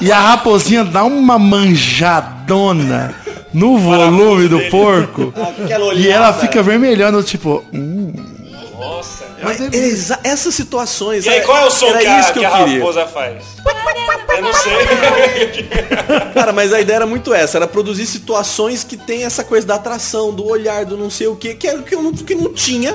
E 0.00 0.10
a 0.10 0.18
raposinha 0.18 0.84
dá 0.84 1.04
uma 1.04 1.38
manjadona 1.38 3.14
no 3.52 3.78
volume 3.78 4.48
do 4.48 4.60
porco. 4.70 5.32
E 5.96 6.08
ela 6.08 6.32
fica 6.32 6.62
vermelhando, 6.62 7.22
tipo. 7.22 7.64
Hum, 7.72 8.12
Nossa. 8.80 9.24
Mas 9.42 9.60
exa- 9.72 10.20
essas 10.24 10.54
situações... 10.54 11.26
E 11.26 11.28
aí, 11.28 11.40
qual 11.42 11.58
é 11.58 11.66
o 11.66 11.70
som 11.70 11.92
que 11.92 12.06
a, 12.06 12.20
isso 12.20 12.32
que 12.32 12.38
que 12.40 12.44
a 12.44 12.50
raposa 12.50 13.06
faz? 13.06 13.44
Eu 14.36 14.42
não 14.42 14.52
sei. 14.54 14.72
Cara, 16.34 16.52
mas 16.52 16.72
a 16.72 16.80
ideia 16.80 16.96
era 16.96 17.06
muito 17.06 17.32
essa, 17.34 17.58
era 17.58 17.66
produzir 17.66 18.06
situações 18.06 18.84
que 18.84 18.96
tem 18.96 19.24
essa 19.24 19.44
coisa 19.44 19.66
da 19.66 19.74
atração, 19.74 20.32
do 20.32 20.46
olhar, 20.46 20.84
do 20.84 20.96
não 20.96 21.10
sei 21.10 21.26
o 21.26 21.36
que, 21.36 21.54
que 21.54 21.66
era 21.68 21.78
o 21.78 21.82
que 21.82 21.94
eu 21.94 22.02
não, 22.02 22.12
que 22.12 22.34
não 22.34 22.52
tinha. 22.52 22.94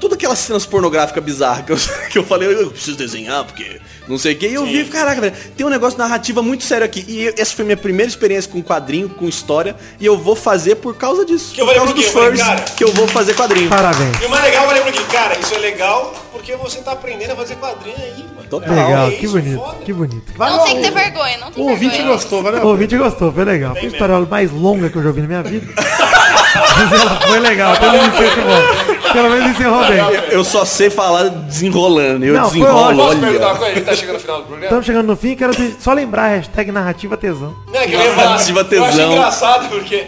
Tudo 0.00 0.14
aquelas 0.14 0.38
cenas 0.38 0.66
pornográficas 0.66 1.22
bizarras 1.24 1.64
que 1.64 1.72
eu, 1.72 1.76
que 2.10 2.18
eu 2.18 2.24
falei, 2.24 2.52
eu 2.52 2.70
preciso 2.70 2.96
desenhar, 2.96 3.44
porque 3.44 3.80
não 4.06 4.18
sei 4.18 4.34
o 4.34 4.36
que. 4.36 4.46
E 4.46 4.54
eu 4.54 4.64
vi, 4.64 4.84
caraca, 4.84 5.20
velho, 5.20 5.34
tem 5.56 5.66
um 5.66 5.70
negócio 5.70 5.98
narrativa 5.98 6.42
muito 6.42 6.64
sério 6.64 6.84
aqui. 6.84 7.04
E 7.08 7.28
essa 7.40 7.54
foi 7.54 7.64
minha 7.64 7.76
primeira 7.76 8.08
experiência 8.08 8.50
com 8.50 8.62
quadrinho, 8.62 9.08
com 9.08 9.28
história, 9.28 9.76
e 9.98 10.06
eu 10.06 10.18
vou 10.18 10.36
fazer 10.36 10.76
por 10.76 10.94
causa 10.94 11.24
disso. 11.24 11.54
Que 11.54 11.60
eu 11.60 11.66
por 11.66 11.74
causa 11.74 11.94
dos 11.94 12.06
furs, 12.06 12.40
que 12.76 12.84
eu 12.84 12.92
vou 12.92 13.08
fazer 13.08 13.34
quadrinho. 13.34 13.68
Parabéns. 13.68 14.20
E 14.20 14.26
o 14.26 14.30
mais 14.30 14.44
legal, 14.44 14.62
eu 14.62 14.68
falei 14.68 14.82
pra 14.82 14.90
ele, 14.90 15.04
cara, 15.10 15.38
isso 15.38 15.54
é 15.54 15.58
legal 15.58 16.14
porque 16.32 16.56
você 16.56 16.80
tá 16.80 16.92
aprendendo 16.92 17.32
a 17.32 17.36
fazer 17.36 17.56
quadrinho 17.56 17.96
aí, 17.96 18.24
mano. 18.34 18.48
Total. 18.50 18.74
Legal, 18.74 19.08
é 19.08 19.10
que 19.12 19.24
isso, 19.24 19.34
bonito, 19.34 19.58
foda. 19.58 19.78
que 19.84 19.92
bonito. 19.92 20.32
Não 20.38 20.64
tem 20.64 20.76
que 20.76 20.82
ter 20.82 20.90
vergonha, 20.90 21.38
não 21.38 21.50
tem 21.50 21.64
o 21.64 21.68
ouvinte 21.68 21.96
vergonha. 21.96 22.12
gostou, 22.12 22.42
valeu? 22.42 22.62
O 22.62 22.68
ouvinte 22.68 22.96
gostou, 22.98 23.32
foi 23.32 23.44
legal. 23.44 23.74
Foi 23.74 23.84
a 23.84 23.86
história 23.86 24.20
mais 24.20 24.50
longa 24.50 24.90
que 24.90 24.96
eu 24.96 25.02
já 25.02 25.08
ouvi 25.08 25.22
na 25.22 25.26
minha 25.26 25.42
vida. 25.42 25.66
Mas 26.54 27.00
ela 27.00 27.20
foi 27.20 27.38
legal, 27.40 27.76
pelo 27.76 27.92
menos 27.92 28.14
encerrou. 28.14 29.12
Pelo 29.12 29.30
menos 29.30 29.50
encerrou 29.50 29.84
bem. 29.84 29.98
Eu, 30.30 30.44
só 30.44 30.64
sei 30.64 30.90
falar 30.90 31.28
desenrolando, 31.28 32.24
eu 32.24 32.34
Não, 32.34 32.50
foi 32.50 32.60
desenrolo. 32.60 32.96
Posso 32.96 33.18
perguntar 33.18 33.44
uma 33.46 33.50
olha. 33.50 33.58
coisa? 33.58 33.72
A 33.72 33.74
gente 33.74 33.84
tá 33.84 33.94
chegando 33.94 34.14
no 34.14 34.20
final 34.20 34.36
do 34.36 34.42
programa? 34.42 34.64
Estamos 34.66 34.86
chegando 34.86 35.06
no 35.06 35.16
fim, 35.16 35.34
quero 35.36 35.54
te- 35.54 35.76
só 35.80 35.92
lembrar 35.92 36.24
a 36.24 36.28
hashtag 36.36 36.72
narrativa 36.72 37.16
tesão. 37.16 37.54
Não, 37.72 37.80
é 37.80 37.86
que 37.86 37.92
eu 37.94 38.00
ia 38.00 38.12
falar, 38.12 38.30
Narrativa 38.30 38.60
Eu 38.60 38.64
tesão. 38.64 39.12
engraçado 39.12 39.68
porque 39.68 40.04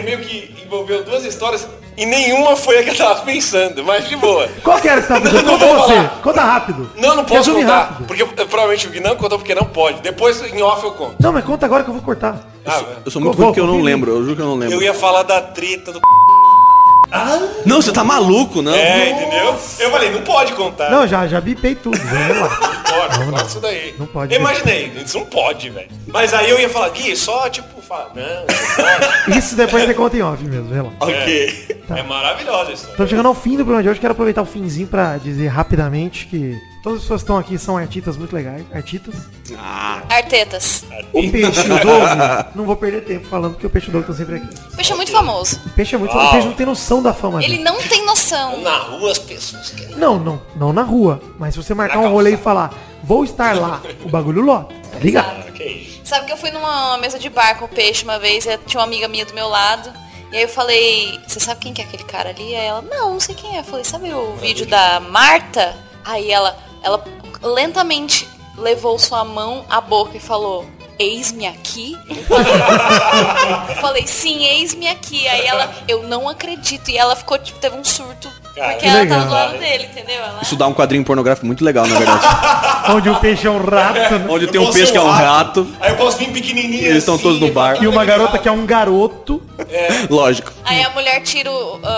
o 0.00 0.04
meio 0.04 0.18
que 0.20 0.54
envolveu 0.64 1.04
duas 1.04 1.24
histórias 1.24 1.66
e 1.96 2.06
nenhuma 2.06 2.56
foi 2.56 2.78
a 2.78 2.82
que 2.82 2.90
eu 2.90 2.96
tava 2.96 3.20
pensando, 3.22 3.84
mas 3.84 4.08
de 4.08 4.16
boa. 4.16 4.48
Qual 4.62 4.78
que 4.80 4.88
era 4.88 5.00
que 5.00 5.06
você 5.06 5.12
tava 5.14 5.24
pensando? 5.28 5.50
Conta 5.50 5.66
vou 5.66 5.78
você. 5.78 5.94
falar. 5.94 6.08
Conta 6.22 6.40
rápido. 6.42 6.90
Não, 6.96 7.16
não 7.16 7.24
posso 7.24 7.34
Resume 7.50 7.62
contar. 7.62 7.78
rápido. 7.78 8.06
Porque 8.06 8.24
provavelmente 8.46 8.86
o 8.86 8.90
Gui 8.90 9.00
não 9.00 9.16
contou 9.16 9.38
porque 9.38 9.54
não 9.54 9.64
pode. 9.64 10.00
Depois 10.00 10.40
em 10.42 10.62
off 10.62 10.84
eu 10.84 10.92
conto. 10.92 11.16
Não, 11.20 11.32
mas 11.32 11.44
conta 11.44 11.66
agora 11.66 11.82
que 11.84 11.90
eu 11.90 11.94
vou 11.94 12.02
cortar. 12.02 12.36
Ah, 12.64 12.80
Eu 13.04 13.10
sou 13.10 13.20
muito 13.20 13.36
Vou, 13.36 13.46
ruim 13.46 13.54
porque 13.54 13.60
eu 13.60 13.66
não 13.66 13.80
lembro, 13.82 14.10
eu 14.12 14.22
juro 14.22 14.36
que 14.36 14.42
eu 14.42 14.46
não 14.46 14.54
lembro. 14.54 14.76
eu 14.76 14.82
ia 14.82 14.94
falar 14.94 15.22
da 15.24 15.40
treta 15.40 15.92
do. 15.92 16.00
Não, 17.66 17.80
você 17.82 17.92
tá 17.92 18.02
maluco, 18.02 18.62
não. 18.62 18.74
É, 18.74 19.10
entendeu? 19.10 19.56
Eu 19.78 19.90
falei, 19.90 20.10
não 20.10 20.22
pode 20.22 20.52
contar. 20.52 20.90
Não, 20.90 21.06
já, 21.06 21.26
já 21.26 21.40
bipei 21.40 21.74
tudo. 21.74 21.98
Vamos 21.98 22.38
lá. 22.38 22.48
Não 22.48 22.98
pode, 22.98 23.18
não 23.18 23.30
pode 23.32 23.46
isso 23.46 23.60
daí. 23.60 23.94
Não 23.98 24.06
pode 24.06 24.34
Eu 24.34 24.40
imaginei, 24.40 24.92
isso 25.04 25.18
não 25.18 25.26
pode, 25.26 25.70
velho. 25.70 25.88
Mas 26.06 26.32
aí 26.34 26.50
eu 26.50 26.58
ia 26.58 26.68
falar, 26.68 26.88
Gui, 26.90 27.14
só 27.16 27.48
tipo, 27.48 27.80
fala, 27.82 28.10
não, 28.14 28.22
não 28.22 29.24
pode. 29.24 29.38
Isso 29.38 29.56
depois 29.56 29.84
você 29.84 29.94
conta 29.94 30.16
em 30.16 30.22
off 30.22 30.42
mesmo, 30.44 30.72
relaxa. 30.72 30.96
Ok. 31.00 31.82
É 31.94 32.02
maravilhosa 32.02 32.72
isso. 32.72 32.88
Estamos 32.90 33.10
chegando 33.10 33.26
ao 33.26 33.34
fim 33.34 33.52
do 33.52 33.64
programa 33.64 33.82
de 33.82 33.88
hoje. 33.90 34.00
Quero 34.00 34.12
aproveitar 34.12 34.42
o 34.42 34.46
finzinho 34.46 34.86
pra 34.86 35.18
dizer 35.18 35.48
rapidamente 35.48 36.26
que 36.26 36.58
todas 36.82 36.98
as 36.98 37.02
pessoas 37.04 37.20
que 37.20 37.24
estão 37.24 37.38
aqui 37.38 37.58
são 37.58 37.76
artistas 37.76 38.16
muito 38.16 38.34
legais. 38.34 38.64
Artistas. 38.72 39.14
Artetas. 40.08 40.84
O 41.12 41.30
Peixe 41.30 41.66
e 41.66 41.70
o 41.70 41.78
Doug, 41.78 42.02
não 42.54 42.64
vou 42.64 42.76
perder 42.76 43.02
tempo 43.04 43.26
falando 43.26 43.52
porque 43.52 43.66
o 43.66 43.70
Peixe 43.70 43.86
e 43.86 43.90
o 43.90 43.92
Doug 43.92 44.02
estão 44.02 44.16
sempre 44.16 44.36
aqui. 44.36 44.48
O 44.72 44.76
peixe 44.76 44.92
é 44.92 44.96
muito 44.96 45.12
famoso. 45.12 45.60
O 45.66 45.70
Peixe 45.70 45.94
é 45.94 45.98
muito. 45.98 46.16
O 46.16 46.30
Peixe 46.30 46.46
não 46.46 46.54
tem 46.54 46.66
noção 46.66 47.02
da 47.02 47.12
fama 47.14 47.42
Ele 47.42 47.52
dele. 47.58 47.64
não 47.64 47.78
tem 47.82 48.04
noção. 48.04 48.60
Na 48.60 48.78
rua 48.78 49.12
as 49.12 49.18
pessoas 49.18 49.70
querem. 49.70 49.96
Não, 49.96 50.18
não, 50.18 50.42
não 50.56 50.72
na 50.72 50.82
rua. 50.82 51.20
Mas 51.38 51.54
se 51.54 51.62
você 51.62 51.74
marcar 51.74 51.98
um 51.98 52.10
rolê 52.10 52.34
e 52.34 52.36
falar, 52.36 52.72
vou 53.02 53.24
estar 53.24 53.54
lá, 53.56 53.80
o 54.04 54.08
bagulho 54.08 54.42
lota. 54.42 54.74
Tá 54.92 54.98
ligado? 54.98 55.52
Isso? 55.62 56.00
Sabe 56.04 56.26
que 56.26 56.32
eu 56.32 56.36
fui 56.36 56.50
numa 56.50 56.98
mesa 56.98 57.18
de 57.18 57.28
bar 57.30 57.56
com 57.58 57.64
o 57.64 57.68
peixe 57.68 58.04
uma 58.04 58.18
vez, 58.18 58.44
e 58.44 58.58
tinha 58.66 58.80
uma 58.80 58.86
amiga 58.86 59.06
minha 59.08 59.24
do 59.24 59.32
meu 59.32 59.48
lado. 59.48 59.90
E 60.32 60.36
aí 60.36 60.42
eu 60.42 60.48
falei, 60.48 61.20
você 61.26 61.38
sabe 61.38 61.60
quem 61.60 61.72
que 61.72 61.80
é 61.80 61.84
aquele 61.84 62.04
cara 62.04 62.30
ali? 62.30 62.54
Aí 62.56 62.66
ela, 62.66 62.82
não, 62.82 63.12
não 63.12 63.20
sei 63.20 63.34
quem 63.34 63.56
é. 63.56 63.60
Eu 63.60 63.64
falei, 63.64 63.84
sabe 63.84 64.12
o 64.12 64.34
vídeo 64.36 64.66
da 64.66 64.98
Marta? 65.00 65.74
Aí 66.04 66.30
ela, 66.30 66.56
ela 66.82 67.02
lentamente 67.42 68.28
levou 68.56 68.98
sua 68.98 69.24
mão 69.24 69.64
à 69.68 69.80
boca 69.80 70.16
e 70.16 70.20
falou, 70.20 70.66
eis-me 70.98 71.46
aqui? 71.46 71.96
Eu 73.68 73.76
falei, 73.76 74.06
sim, 74.06 74.44
eis-me 74.44 74.88
aqui. 74.88 75.26
Aí 75.26 75.46
ela, 75.46 75.72
eu 75.88 76.02
não 76.04 76.28
acredito. 76.28 76.90
E 76.90 76.96
ela 76.96 77.16
ficou, 77.16 77.38
tipo, 77.38 77.58
teve 77.58 77.76
um 77.76 77.84
surto. 77.84 78.30
Cara, 78.54 78.68
porque 78.72 78.84
que 78.84 78.86
ela 78.86 78.98
legal. 79.00 79.18
tava 79.18 79.28
do 79.30 79.34
lado 79.34 79.58
dele, 79.58 79.84
entendeu? 79.84 80.16
Ela, 80.16 80.40
Isso 80.42 80.56
dá 80.56 80.66
um 80.66 80.74
quadrinho 80.74 81.02
pornográfico 81.04 81.46
muito 81.46 81.64
legal, 81.64 81.86
na 81.86 81.96
verdade. 81.96 82.20
Onde 82.90 83.08
o 83.08 83.18
peixe 83.18 83.46
é 83.46 83.50
um 83.50 83.64
rato, 83.64 83.98
né? 83.98 84.26
Onde 84.28 84.44
Eu 84.44 84.50
tem 84.50 84.60
um 84.60 84.70
peixe 84.70 84.92
que 84.92 84.98
é 84.98 85.00
um 85.00 85.10
rato. 85.10 85.66
Aí 85.80 85.90
eu 85.90 85.96
posso 85.96 86.18
vir 86.18 86.30
pequenininho 86.30 86.84
Eles 86.84 86.98
estão 86.98 87.14
assim, 87.14 87.22
todos 87.22 87.40
no 87.40 87.50
bar. 87.50 87.82
E 87.82 87.86
uma 87.88 88.04
garota 88.04 88.38
que 88.38 88.48
é 88.48 88.52
um 88.52 88.66
garoto. 88.66 89.42
Lógico. 90.10 90.52
Aí 90.64 90.82
a 90.82 90.90
mulher 90.90 91.22
tira 91.22 91.50
o, 91.50 91.80
ah, 91.82 91.88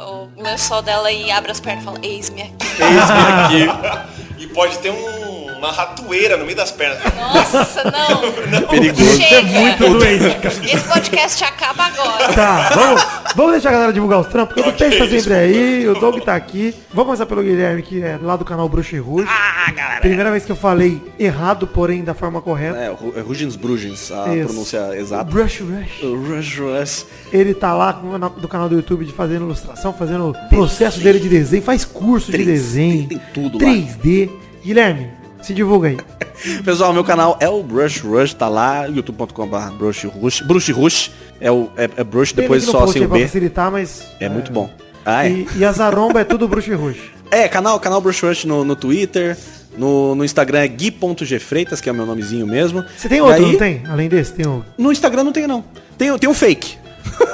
ah, 0.00 0.10
o 0.10 0.42
lençol 0.42 0.82
dela 0.82 1.10
e 1.12 1.30
abre 1.30 1.52
as 1.52 1.60
pernas 1.60 1.82
e 1.82 1.84
fala, 1.84 1.98
eis-me 2.02 2.42
aqui. 2.42 2.82
Eis-me 2.82 3.68
aqui. 3.68 4.12
E 4.42 4.46
pode 4.48 4.76
ter 4.80 4.90
um- 4.90 5.31
uma 5.62 5.70
ratoeira 5.70 6.36
no 6.36 6.44
meio 6.44 6.56
das 6.56 6.72
pernas. 6.72 6.98
Nossa, 7.14 7.84
não. 8.50 8.62
Perigoso. 8.62 9.16
Chega. 9.16 9.36
É 9.36 9.60
muito 9.60 9.88
doente, 9.88 10.38
cara. 10.40 10.54
Esse 10.64 10.84
podcast 10.88 11.44
acaba 11.44 11.84
agora. 11.84 12.32
Tá, 12.32 12.70
vamos, 12.74 13.06
vamos 13.36 13.52
deixar 13.52 13.68
a 13.68 13.72
galera 13.72 13.92
divulgar 13.92 14.20
os 14.20 14.26
trampos, 14.26 14.54
porque 14.54 14.68
o 14.68 14.72
Peixe 14.72 14.98
tá 14.98 15.08
sempre 15.08 15.34
aí, 15.34 15.88
o 15.88 15.94
Doug 15.94 16.18
tá 16.20 16.34
aqui. 16.34 16.74
Vamos 16.90 17.06
começar 17.06 17.26
pelo 17.26 17.42
Guilherme, 17.42 17.82
que 17.82 18.02
é 18.02 18.18
lá 18.20 18.34
do 18.34 18.44
canal 18.44 18.68
Bruxo 18.68 18.96
e 18.96 18.98
Rouge. 18.98 19.28
Ah, 19.28 19.70
galera. 19.70 20.00
Primeira 20.00 20.30
vez 20.32 20.44
que 20.44 20.50
eu 20.50 20.56
falei 20.56 21.00
errado, 21.18 21.66
porém 21.66 22.02
da 22.02 22.14
forma 22.14 22.42
correta. 22.42 22.78
É, 22.78 22.86
é 23.18 23.20
Rugens 23.20 23.54
Brugens, 23.54 24.10
a 24.10 24.34
Isso. 24.34 24.46
pronúncia 24.46 24.98
exata. 24.98 25.24
Brush 25.24 25.60
Rush. 25.60 26.02
Rush 26.02 26.58
Rush. 26.58 27.06
Ele 27.32 27.54
tá 27.54 27.72
lá 27.72 27.92
do 27.92 28.48
canal 28.48 28.68
do 28.68 28.74
YouTube 28.74 29.04
de 29.04 29.12
fazendo 29.12 29.44
ilustração, 29.44 29.92
fazendo 29.92 30.30
o 30.30 30.48
processo 30.48 30.98
dele 31.00 31.20
de 31.20 31.28
desenho, 31.28 31.62
faz 31.62 31.84
curso 31.84 32.32
de 32.32 32.38
3D, 32.38 32.44
desenho. 32.44 33.08
tem 33.08 33.20
tudo 33.32 33.64
lá. 33.64 33.70
3D. 33.70 34.30
Guilherme, 34.64 35.10
se 35.42 35.54
divulga 35.54 35.88
aí. 35.88 35.96
Pessoal, 36.64 36.92
meu 36.92 37.04
canal 37.04 37.36
é 37.40 37.48
o 37.48 37.62
Brush 37.62 38.00
Rush, 38.00 38.34
tá 38.34 38.48
lá, 38.48 38.86
youtube.com.br 38.86 39.70
Brush 39.78 40.04
Rush. 40.04 40.40
Brush 40.40 40.70
Rush 40.70 41.10
é, 41.40 41.50
o, 41.50 41.70
é, 41.76 41.88
é 41.96 42.04
Brush, 42.04 42.32
Tem 42.32 42.42
depois 42.42 42.64
só 42.64 42.86
sem 42.86 43.04
o 43.04 43.08
B. 43.08 43.22
facilitar, 43.22 43.70
mas... 43.70 44.06
É 44.20 44.28
muito 44.28 44.52
bom. 44.52 44.70
Ah, 45.04 45.26
é. 45.26 45.30
E, 45.30 45.48
e 45.56 45.64
a 45.64 45.72
Zaromba 45.72 46.20
é 46.20 46.24
tudo 46.24 46.48
e 46.66 46.74
Rouge. 46.74 47.00
É, 47.32 47.48
canal, 47.48 47.80
canal 47.80 47.98
Brush 47.98 48.20
Rush 48.22 48.44
no, 48.44 48.62
no 48.62 48.76
Twitter, 48.76 49.38
no, 49.78 50.14
no 50.14 50.22
Instagram 50.22 50.58
é 50.58 50.68
gui.gfreitas, 50.68 51.80
que 51.80 51.88
é 51.88 51.92
o 51.92 51.94
meu 51.94 52.04
nomezinho 52.04 52.46
mesmo. 52.46 52.84
Você 52.94 53.08
tem 53.08 53.22
outro, 53.22 53.42
aí, 53.42 53.52
não 53.52 53.58
tem? 53.58 53.82
Além 53.88 54.06
desse, 54.06 54.34
tem 54.34 54.46
o... 54.46 54.62
No 54.76 54.92
Instagram 54.92 55.24
não 55.24 55.32
tenho 55.32 55.48
não. 55.48 55.64
Tem, 55.96 56.18
tem 56.18 56.28
um 56.28 56.34
fake. 56.34 56.76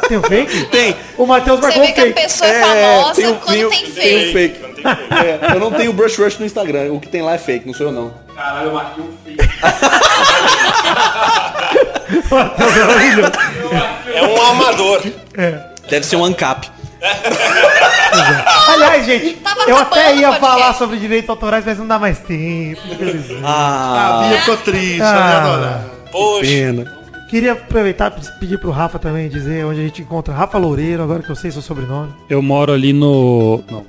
Tem 0.09 0.17
o 0.17 0.23
fake? 0.23 0.65
Tem. 0.67 0.97
O 1.17 1.27
Matheus 1.27 1.61
Você 1.61 1.67
marcou 1.67 1.83
vê 1.85 1.91
o 1.91 1.95
que 1.95 2.01
a 2.01 2.05
fake. 2.05 2.21
pessoa 2.23 2.51
é, 2.51 2.61
famosa 2.63 3.15
tem 3.15 3.27
um 3.27 3.35
quando 3.37 3.57
fio- 3.57 3.71
tem 3.71 3.79
Tem 3.81 3.89
um 3.91 3.93
feio. 3.93 4.33
fake. 4.33 4.69
É, 4.85 5.55
eu 5.55 5.61
não 5.61 5.71
tenho 5.73 5.93
Brush 5.93 6.17
Rush 6.19 6.39
no 6.39 6.47
Instagram. 6.47 6.93
O 6.93 7.01
que 7.01 7.09
tem 7.09 7.21
lá 7.23 7.35
é 7.35 7.39
fake, 7.39 7.67
não 7.67 7.75
sou 7.75 7.87
eu 7.89 7.93
não. 7.93 8.15
Caralho, 8.35 8.69
eu 8.69 8.73
marquei 8.75 9.05
um 9.05 9.13
filho. 9.25 9.39
É 14.15 14.23
um 14.23 14.43
amador. 14.51 15.03
Deve 15.89 16.07
ser 16.07 16.17
um 16.17 16.25
ANCAP. 16.25 16.69
Aliás, 18.69 19.07
gente, 19.07 19.35
Tava 19.37 19.63
eu 19.69 19.77
até 19.77 20.17
ia 20.17 20.33
falar 20.35 20.75
sobre 20.75 20.97
direitos 20.99 21.31
autorais, 21.31 21.65
mas 21.65 21.79
não 21.79 21.87
dá 21.87 21.97
mais 21.99 22.19
tempo, 22.19 22.81
Ah, 23.45 24.27
Bia 24.29 24.39
ficou 24.41 24.57
triste, 24.57 25.01
Ah. 25.03 25.81
Poxa. 26.11 26.41
pena. 26.43 26.98
Queria 27.29 27.53
aproveitar 27.53 28.17
e 28.19 28.39
pedir 28.41 28.59
pro 28.59 28.71
Rafa 28.71 28.99
também 28.99 29.29
dizer 29.29 29.65
onde 29.67 29.81
a 29.81 29.83
gente 29.83 30.01
encontra 30.01 30.33
Rafa 30.33 30.57
Loureiro, 30.57 31.03
agora 31.03 31.23
que 31.23 31.31
eu 31.31 31.37
sei 31.37 31.51
seu 31.51 31.61
sobrenome. 31.61 32.11
Eu 32.29 32.41
moro 32.41 32.73
ali 32.73 32.93
no. 32.93 33.63
Não. 33.71 33.85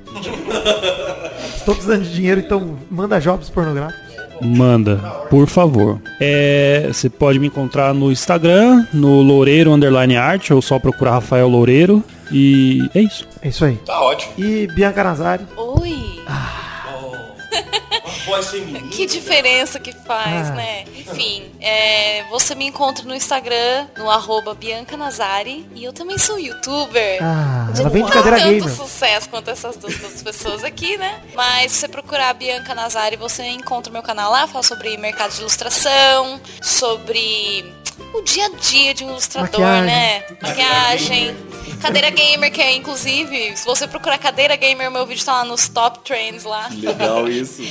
Estou 1.56 1.74
precisando 1.74 2.02
de 2.02 2.12
dinheiro, 2.12 2.40
então 2.40 2.76
manda 2.90 3.18
jobs 3.18 3.48
pornográficos. 3.48 4.10
Manda, 4.42 4.96
por 5.28 5.46
favor. 5.46 6.00
É, 6.18 6.88
você 6.90 7.10
pode 7.10 7.38
me 7.38 7.46
encontrar 7.46 7.92
no 7.94 8.10
Instagram, 8.10 8.86
no 8.92 9.20
Loureiro 9.20 9.72
Underline 9.72 10.16
Art, 10.16 10.50
ou 10.50 10.62
só 10.62 10.78
procurar 10.78 11.12
Rafael 11.12 11.48
Loureiro. 11.48 12.02
E 12.32 12.88
é 12.94 13.00
isso. 13.00 13.26
É 13.42 13.48
isso 13.48 13.64
aí. 13.64 13.76
Tá 13.84 14.00
ótimo. 14.00 14.32
E 14.38 14.66
Bianca 14.68 15.04
Nazari. 15.04 15.44
Oi. 15.56 16.20
Voz 18.30 18.48
feminina. 18.50 18.88
Que 18.88 19.06
diferença 19.06 19.78
que 19.80 19.92
faz, 19.92 20.48
Ah. 20.48 20.52
né? 20.54 20.84
Enfim, 20.96 21.50
é, 21.60 22.24
você 22.30 22.54
me 22.54 22.64
encontra 22.66 23.04
no 23.04 23.14
Instagram, 23.14 23.88
no 23.98 24.08
arroba 24.08 24.54
Bianca 24.54 24.96
Nazari. 24.96 25.68
E 25.74 25.82
eu 25.84 25.92
também 25.92 26.16
sou 26.16 26.38
youtuber. 26.38 27.18
Ah, 27.22 27.68
ela 27.76 27.88
vem 27.90 28.04
de 28.04 28.08
não 28.08 28.14
cadeira 28.16 28.38
tanto 28.38 28.50
gamer. 28.64 28.74
sucesso 28.76 29.28
quanto 29.28 29.50
essas 29.50 29.76
duas 29.76 29.94
outras 29.94 30.22
pessoas 30.22 30.62
aqui, 30.64 30.96
né? 30.96 31.20
Mas 31.34 31.72
se 31.72 31.78
você 31.78 31.88
procurar 31.88 32.32
Bianca 32.34 32.74
Nazari, 32.74 33.16
você 33.16 33.42
encontra 33.48 33.90
o 33.90 33.92
meu 33.92 34.02
canal 34.02 34.30
lá. 34.30 34.46
Falo 34.46 34.62
sobre 34.64 34.96
mercado 34.96 35.32
de 35.32 35.40
ilustração, 35.40 36.40
sobre 36.62 37.74
o 38.12 38.22
dia 38.22 38.46
a 38.46 38.48
dia 38.50 38.94
de 38.94 39.04
um 39.04 39.10
ilustrador, 39.10 39.60
Maquiagem. 39.60 39.86
né? 39.86 40.24
Maquiagem. 40.42 41.36
Cadeira 41.80 42.10
gamer, 42.10 42.52
que 42.52 42.60
é 42.60 42.74
inclusive, 42.74 43.56
se 43.56 43.64
você 43.64 43.88
procurar 43.88 44.18
cadeira 44.18 44.54
gamer, 44.54 44.90
o 44.90 44.92
meu 44.92 45.06
vídeo 45.06 45.24
tá 45.24 45.32
lá 45.32 45.44
nos 45.44 45.66
top 45.68 46.00
trends 46.00 46.44
lá. 46.44 46.68
Legal 46.72 47.26
isso. 47.28 47.62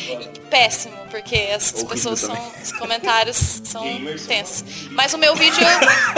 Péssimo, 0.50 0.96
porque 1.12 1.36
as, 1.56 1.72
pessoas 1.84 2.20
são. 2.20 2.36
também. 2.36 2.52
Os 2.64 2.72
comentários 2.72 3.62
são 3.64 3.84
tensos. 4.28 4.64
Mas 4.92 5.14
o 5.14 5.18
meu 5.18 5.36
vídeo, 5.36 5.62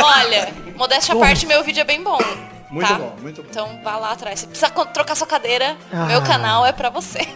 olha, 0.01 0.53
modéstia 0.77 1.13
à 1.15 1.17
parte, 1.17 1.45
meu 1.45 1.63
vídeo 1.63 1.81
é 1.81 1.83
bem 1.83 2.01
bom. 2.01 2.19
Muito 2.71 2.87
tá? 2.87 2.93
bom, 2.95 3.15
muito 3.21 3.43
bom. 3.43 3.47
Então 3.51 3.79
vá 3.83 3.97
lá 3.97 4.11
atrás. 4.11 4.39
Se 4.39 4.47
precisa 4.47 4.69
trocar 4.69 5.15
sua 5.15 5.27
cadeira, 5.27 5.75
Ah. 5.91 6.05
meu 6.05 6.21
canal 6.21 6.65
é 6.65 6.71
pra 6.71 6.89
você. 6.89 7.19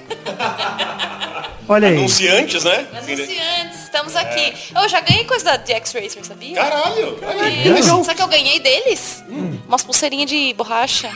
Olha 1.68 1.88
aí. 1.88 1.98
Anunciantes, 1.98 2.64
né? 2.64 2.86
Anunciantes, 2.96 3.84
estamos 3.84 4.16
aqui. 4.16 4.54
Eu 4.76 4.88
já 4.88 5.02
ganhei 5.02 5.26
coisa 5.26 5.46
da 5.46 5.58
DX 5.58 5.94
Racer, 5.94 6.24
sabia? 6.24 6.56
Caralho. 6.56 7.18
Ganhei. 7.20 7.82
Sabe 7.84 8.16
que 8.16 8.22
eu 8.22 8.28
ganhei 8.28 8.60
deles? 8.60 9.24
Umas 9.68 9.84
pulseirinhas 9.84 10.30
de 10.30 10.54
borracha. 10.54 11.10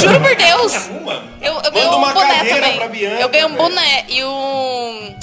Juro 0.00 0.20
por 0.20 0.36
Deus. 0.36 0.72
Uma. 0.88 1.24
Eu, 1.42 1.54
eu 1.60 1.72
ganhei 1.72 1.88
um 1.88 2.00
boné 2.12 2.44
também. 2.44 2.76
pra 2.76 2.88
Bianca, 2.88 3.20
eu 3.20 3.28
ganhei 3.28 3.46
um 3.46 3.48
velho. 3.48 3.62
boné 3.62 4.04
e 4.08 4.24
um 4.24 5.16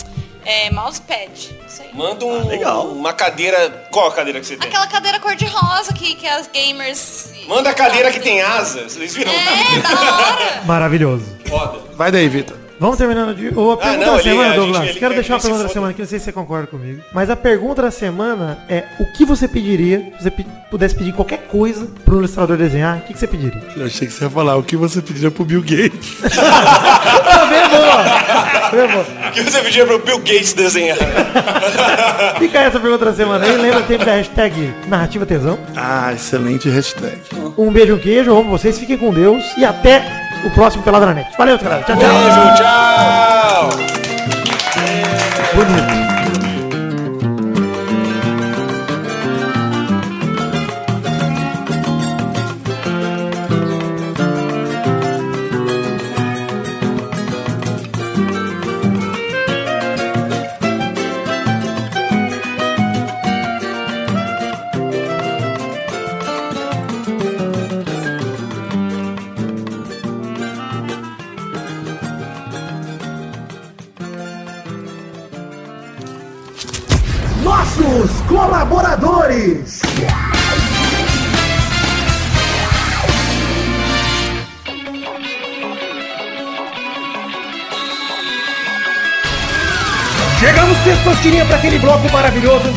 é, 0.45 0.71
mousepad. 0.71 1.31
Isso 1.67 1.81
aí. 1.81 1.89
Manda 1.93 2.25
um, 2.25 2.47
legal. 2.47 2.87
uma 2.87 3.13
cadeira. 3.13 3.87
Qual 3.91 4.07
a 4.07 4.11
cadeira 4.13 4.39
que 4.39 4.45
você 4.45 4.57
tem? 4.57 4.67
Aquela 4.67 4.87
cadeira 4.87 5.19
cor-de-rosa 5.19 5.93
que, 5.93 6.15
que 6.15 6.27
as 6.27 6.47
gamers. 6.47 7.31
Manda 7.47 7.69
a 7.69 7.73
cadeira 7.73 8.11
que 8.11 8.19
tem 8.19 8.41
asa. 8.41 8.83
Vocês 8.83 9.15
viram? 9.15 9.31
É, 9.31 9.79
da 9.81 10.15
hora. 10.17 10.61
Maravilhoso. 10.65 11.25
Foda. 11.45 11.79
Vai 11.95 12.11
daí, 12.11 12.27
Vitor. 12.29 12.62
Vamos 12.83 12.97
terminando 12.97 13.33
de. 13.33 13.49
Ou 13.57 13.71
a 13.71 13.77
pergunta 13.77 14.05
não, 14.05 14.13
da 14.15 14.19
ele- 14.19 14.29
semana, 14.29 14.41
a 14.41 14.47
gente- 14.49 14.57
Douglas. 14.59 14.83
ele 14.89 14.99
Quero 14.99 15.13
quer 15.13 15.19
deixar 15.21 15.39
se 15.39 15.41
pergunta 15.43 15.63
da 15.63 15.69
foda. 15.69 15.73
semana 15.73 15.93
que 15.93 16.01
não 16.01 16.07
sei 16.09 16.19
se 16.19 16.25
você 16.25 16.31
concorda 16.33 16.67
comigo. 16.67 17.01
Mas 17.13 17.29
a 17.29 17.35
pergunta 17.37 17.81
da 17.81 17.91
semana 17.91 18.57
é: 18.67 18.83
o 18.99 19.05
que 19.13 19.23
você 19.23 19.47
pediria 19.47 19.99
se 20.17 20.23
você 20.23 20.31
pudesse 20.69 20.93
pedir 20.93 21.13
qualquer 21.13 21.47
coisa 21.47 21.87
pro 22.03 22.17
ilustrador 22.17 22.57
desenhar? 22.57 22.97
O 22.97 23.01
que, 23.01 23.13
que 23.13 23.19
você 23.19 23.25
pediria? 23.27 23.61
Eu 23.77 23.85
achei 23.85 24.05
que 24.05 24.11
você 24.13 24.25
ia 24.25 24.29
falar 24.29 24.57
o 24.57 24.63
que 24.63 24.75
você 24.75 25.01
pediria 25.01 25.31
pro 25.31 25.45
Bill 25.45 25.61
Gates. 25.61 26.17
Também 26.19 27.69
boa! 27.69 28.03
Boa. 28.93 29.29
O 29.29 29.31
que 29.31 29.41
você 29.43 29.59
pediria 29.61 29.85
pro 29.85 29.99
Bill 29.99 30.17
Gates 30.19 30.51
desenhar? 30.53 30.97
Fica 32.37 32.59
essa 32.59 32.79
pergunta 32.81 33.05
da 33.05 33.13
semana 33.13 33.45
aí. 33.45 33.55
Lembra 33.57 33.85
sempre 33.87 34.05
da 34.05 34.15
hashtag 34.15 34.73
narrativa 34.87 35.25
tesão. 35.25 35.57
Ah, 35.75 36.11
excelente 36.13 36.69
hashtag. 36.69 37.17
Um 37.57 37.71
beijo, 37.71 37.95
um 37.95 37.99
queijo. 37.99 38.31
Amo 38.37 38.49
vocês. 38.49 38.77
Fiquem 38.77 38.97
com 38.97 39.13
Deus. 39.13 39.41
E 39.57 39.63
até 39.63 40.22
o 40.45 40.49
próximo 40.51 40.83
Peladranet. 40.83 41.27
Valeu, 41.37 41.57
cara. 41.59 41.81
Tchau, 41.83 41.97
tchau. 41.97 42.09
Beijo, 42.09 42.55
tchau! 42.55 43.69
Bonito. 45.55 46.02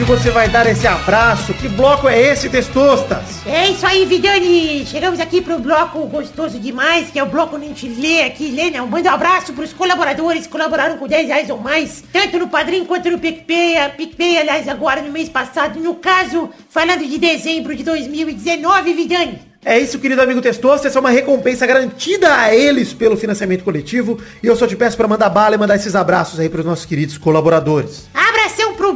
Você 0.06 0.30
vai 0.30 0.48
dar 0.48 0.66
esse 0.68 0.86
abraço. 0.86 1.52
Que 1.52 1.66
bloco 1.68 2.08
é 2.08 2.18
esse, 2.20 2.48
Testostas? 2.48 3.44
É 3.44 3.70
isso 3.70 3.84
aí, 3.84 4.04
Vidani. 4.04 4.86
Chegamos 4.86 5.18
aqui 5.18 5.40
pro 5.40 5.58
bloco 5.58 6.06
gostoso 6.06 6.60
demais, 6.60 7.10
que 7.10 7.18
é 7.18 7.22
o 7.24 7.26
bloco 7.26 7.56
onde 7.56 7.64
a 7.64 7.68
gente 7.68 7.88
lê 7.88 8.22
aqui, 8.22 8.52
lê, 8.52 8.70
não. 8.70 8.86
Manda 8.86 9.10
um 9.10 9.14
abraço 9.14 9.52
pros 9.52 9.72
colaboradores 9.72 10.46
que 10.46 10.52
colaboraram 10.52 10.96
com 10.96 11.08
10 11.08 11.26
reais 11.26 11.50
ou 11.50 11.58
mais, 11.58 12.04
tanto 12.12 12.38
no 12.38 12.46
Padrim 12.46 12.84
quanto 12.84 13.10
no 13.10 13.18
PicPay. 13.18 13.78
A 13.78 13.88
PicPay, 13.88 14.38
aliás, 14.38 14.68
agora 14.68 15.02
no 15.02 15.10
mês 15.10 15.28
passado. 15.28 15.80
No 15.80 15.96
caso, 15.96 16.50
falando 16.70 17.04
de 17.04 17.18
dezembro 17.18 17.74
de 17.74 17.82
2019, 17.82 18.92
Vidani. 18.92 19.40
É 19.64 19.76
isso, 19.80 19.98
querido 19.98 20.22
amigo 20.22 20.40
Testosta. 20.40 20.86
Essa 20.86 20.98
é 20.98 21.00
uma 21.00 21.10
recompensa 21.10 21.66
garantida 21.66 22.32
a 22.32 22.54
eles 22.54 22.92
pelo 22.92 23.16
financiamento 23.16 23.64
coletivo. 23.64 24.20
E 24.40 24.46
eu 24.46 24.54
só 24.54 24.68
te 24.68 24.76
peço 24.76 24.96
para 24.96 25.08
mandar 25.08 25.28
bala 25.30 25.56
e 25.56 25.58
mandar 25.58 25.74
esses 25.74 25.96
abraços 25.96 26.38
aí 26.38 26.48
pros 26.48 26.64
nossos 26.64 26.84
queridos 26.84 27.18
colaboradores. 27.18 28.08
Pro 28.12 28.25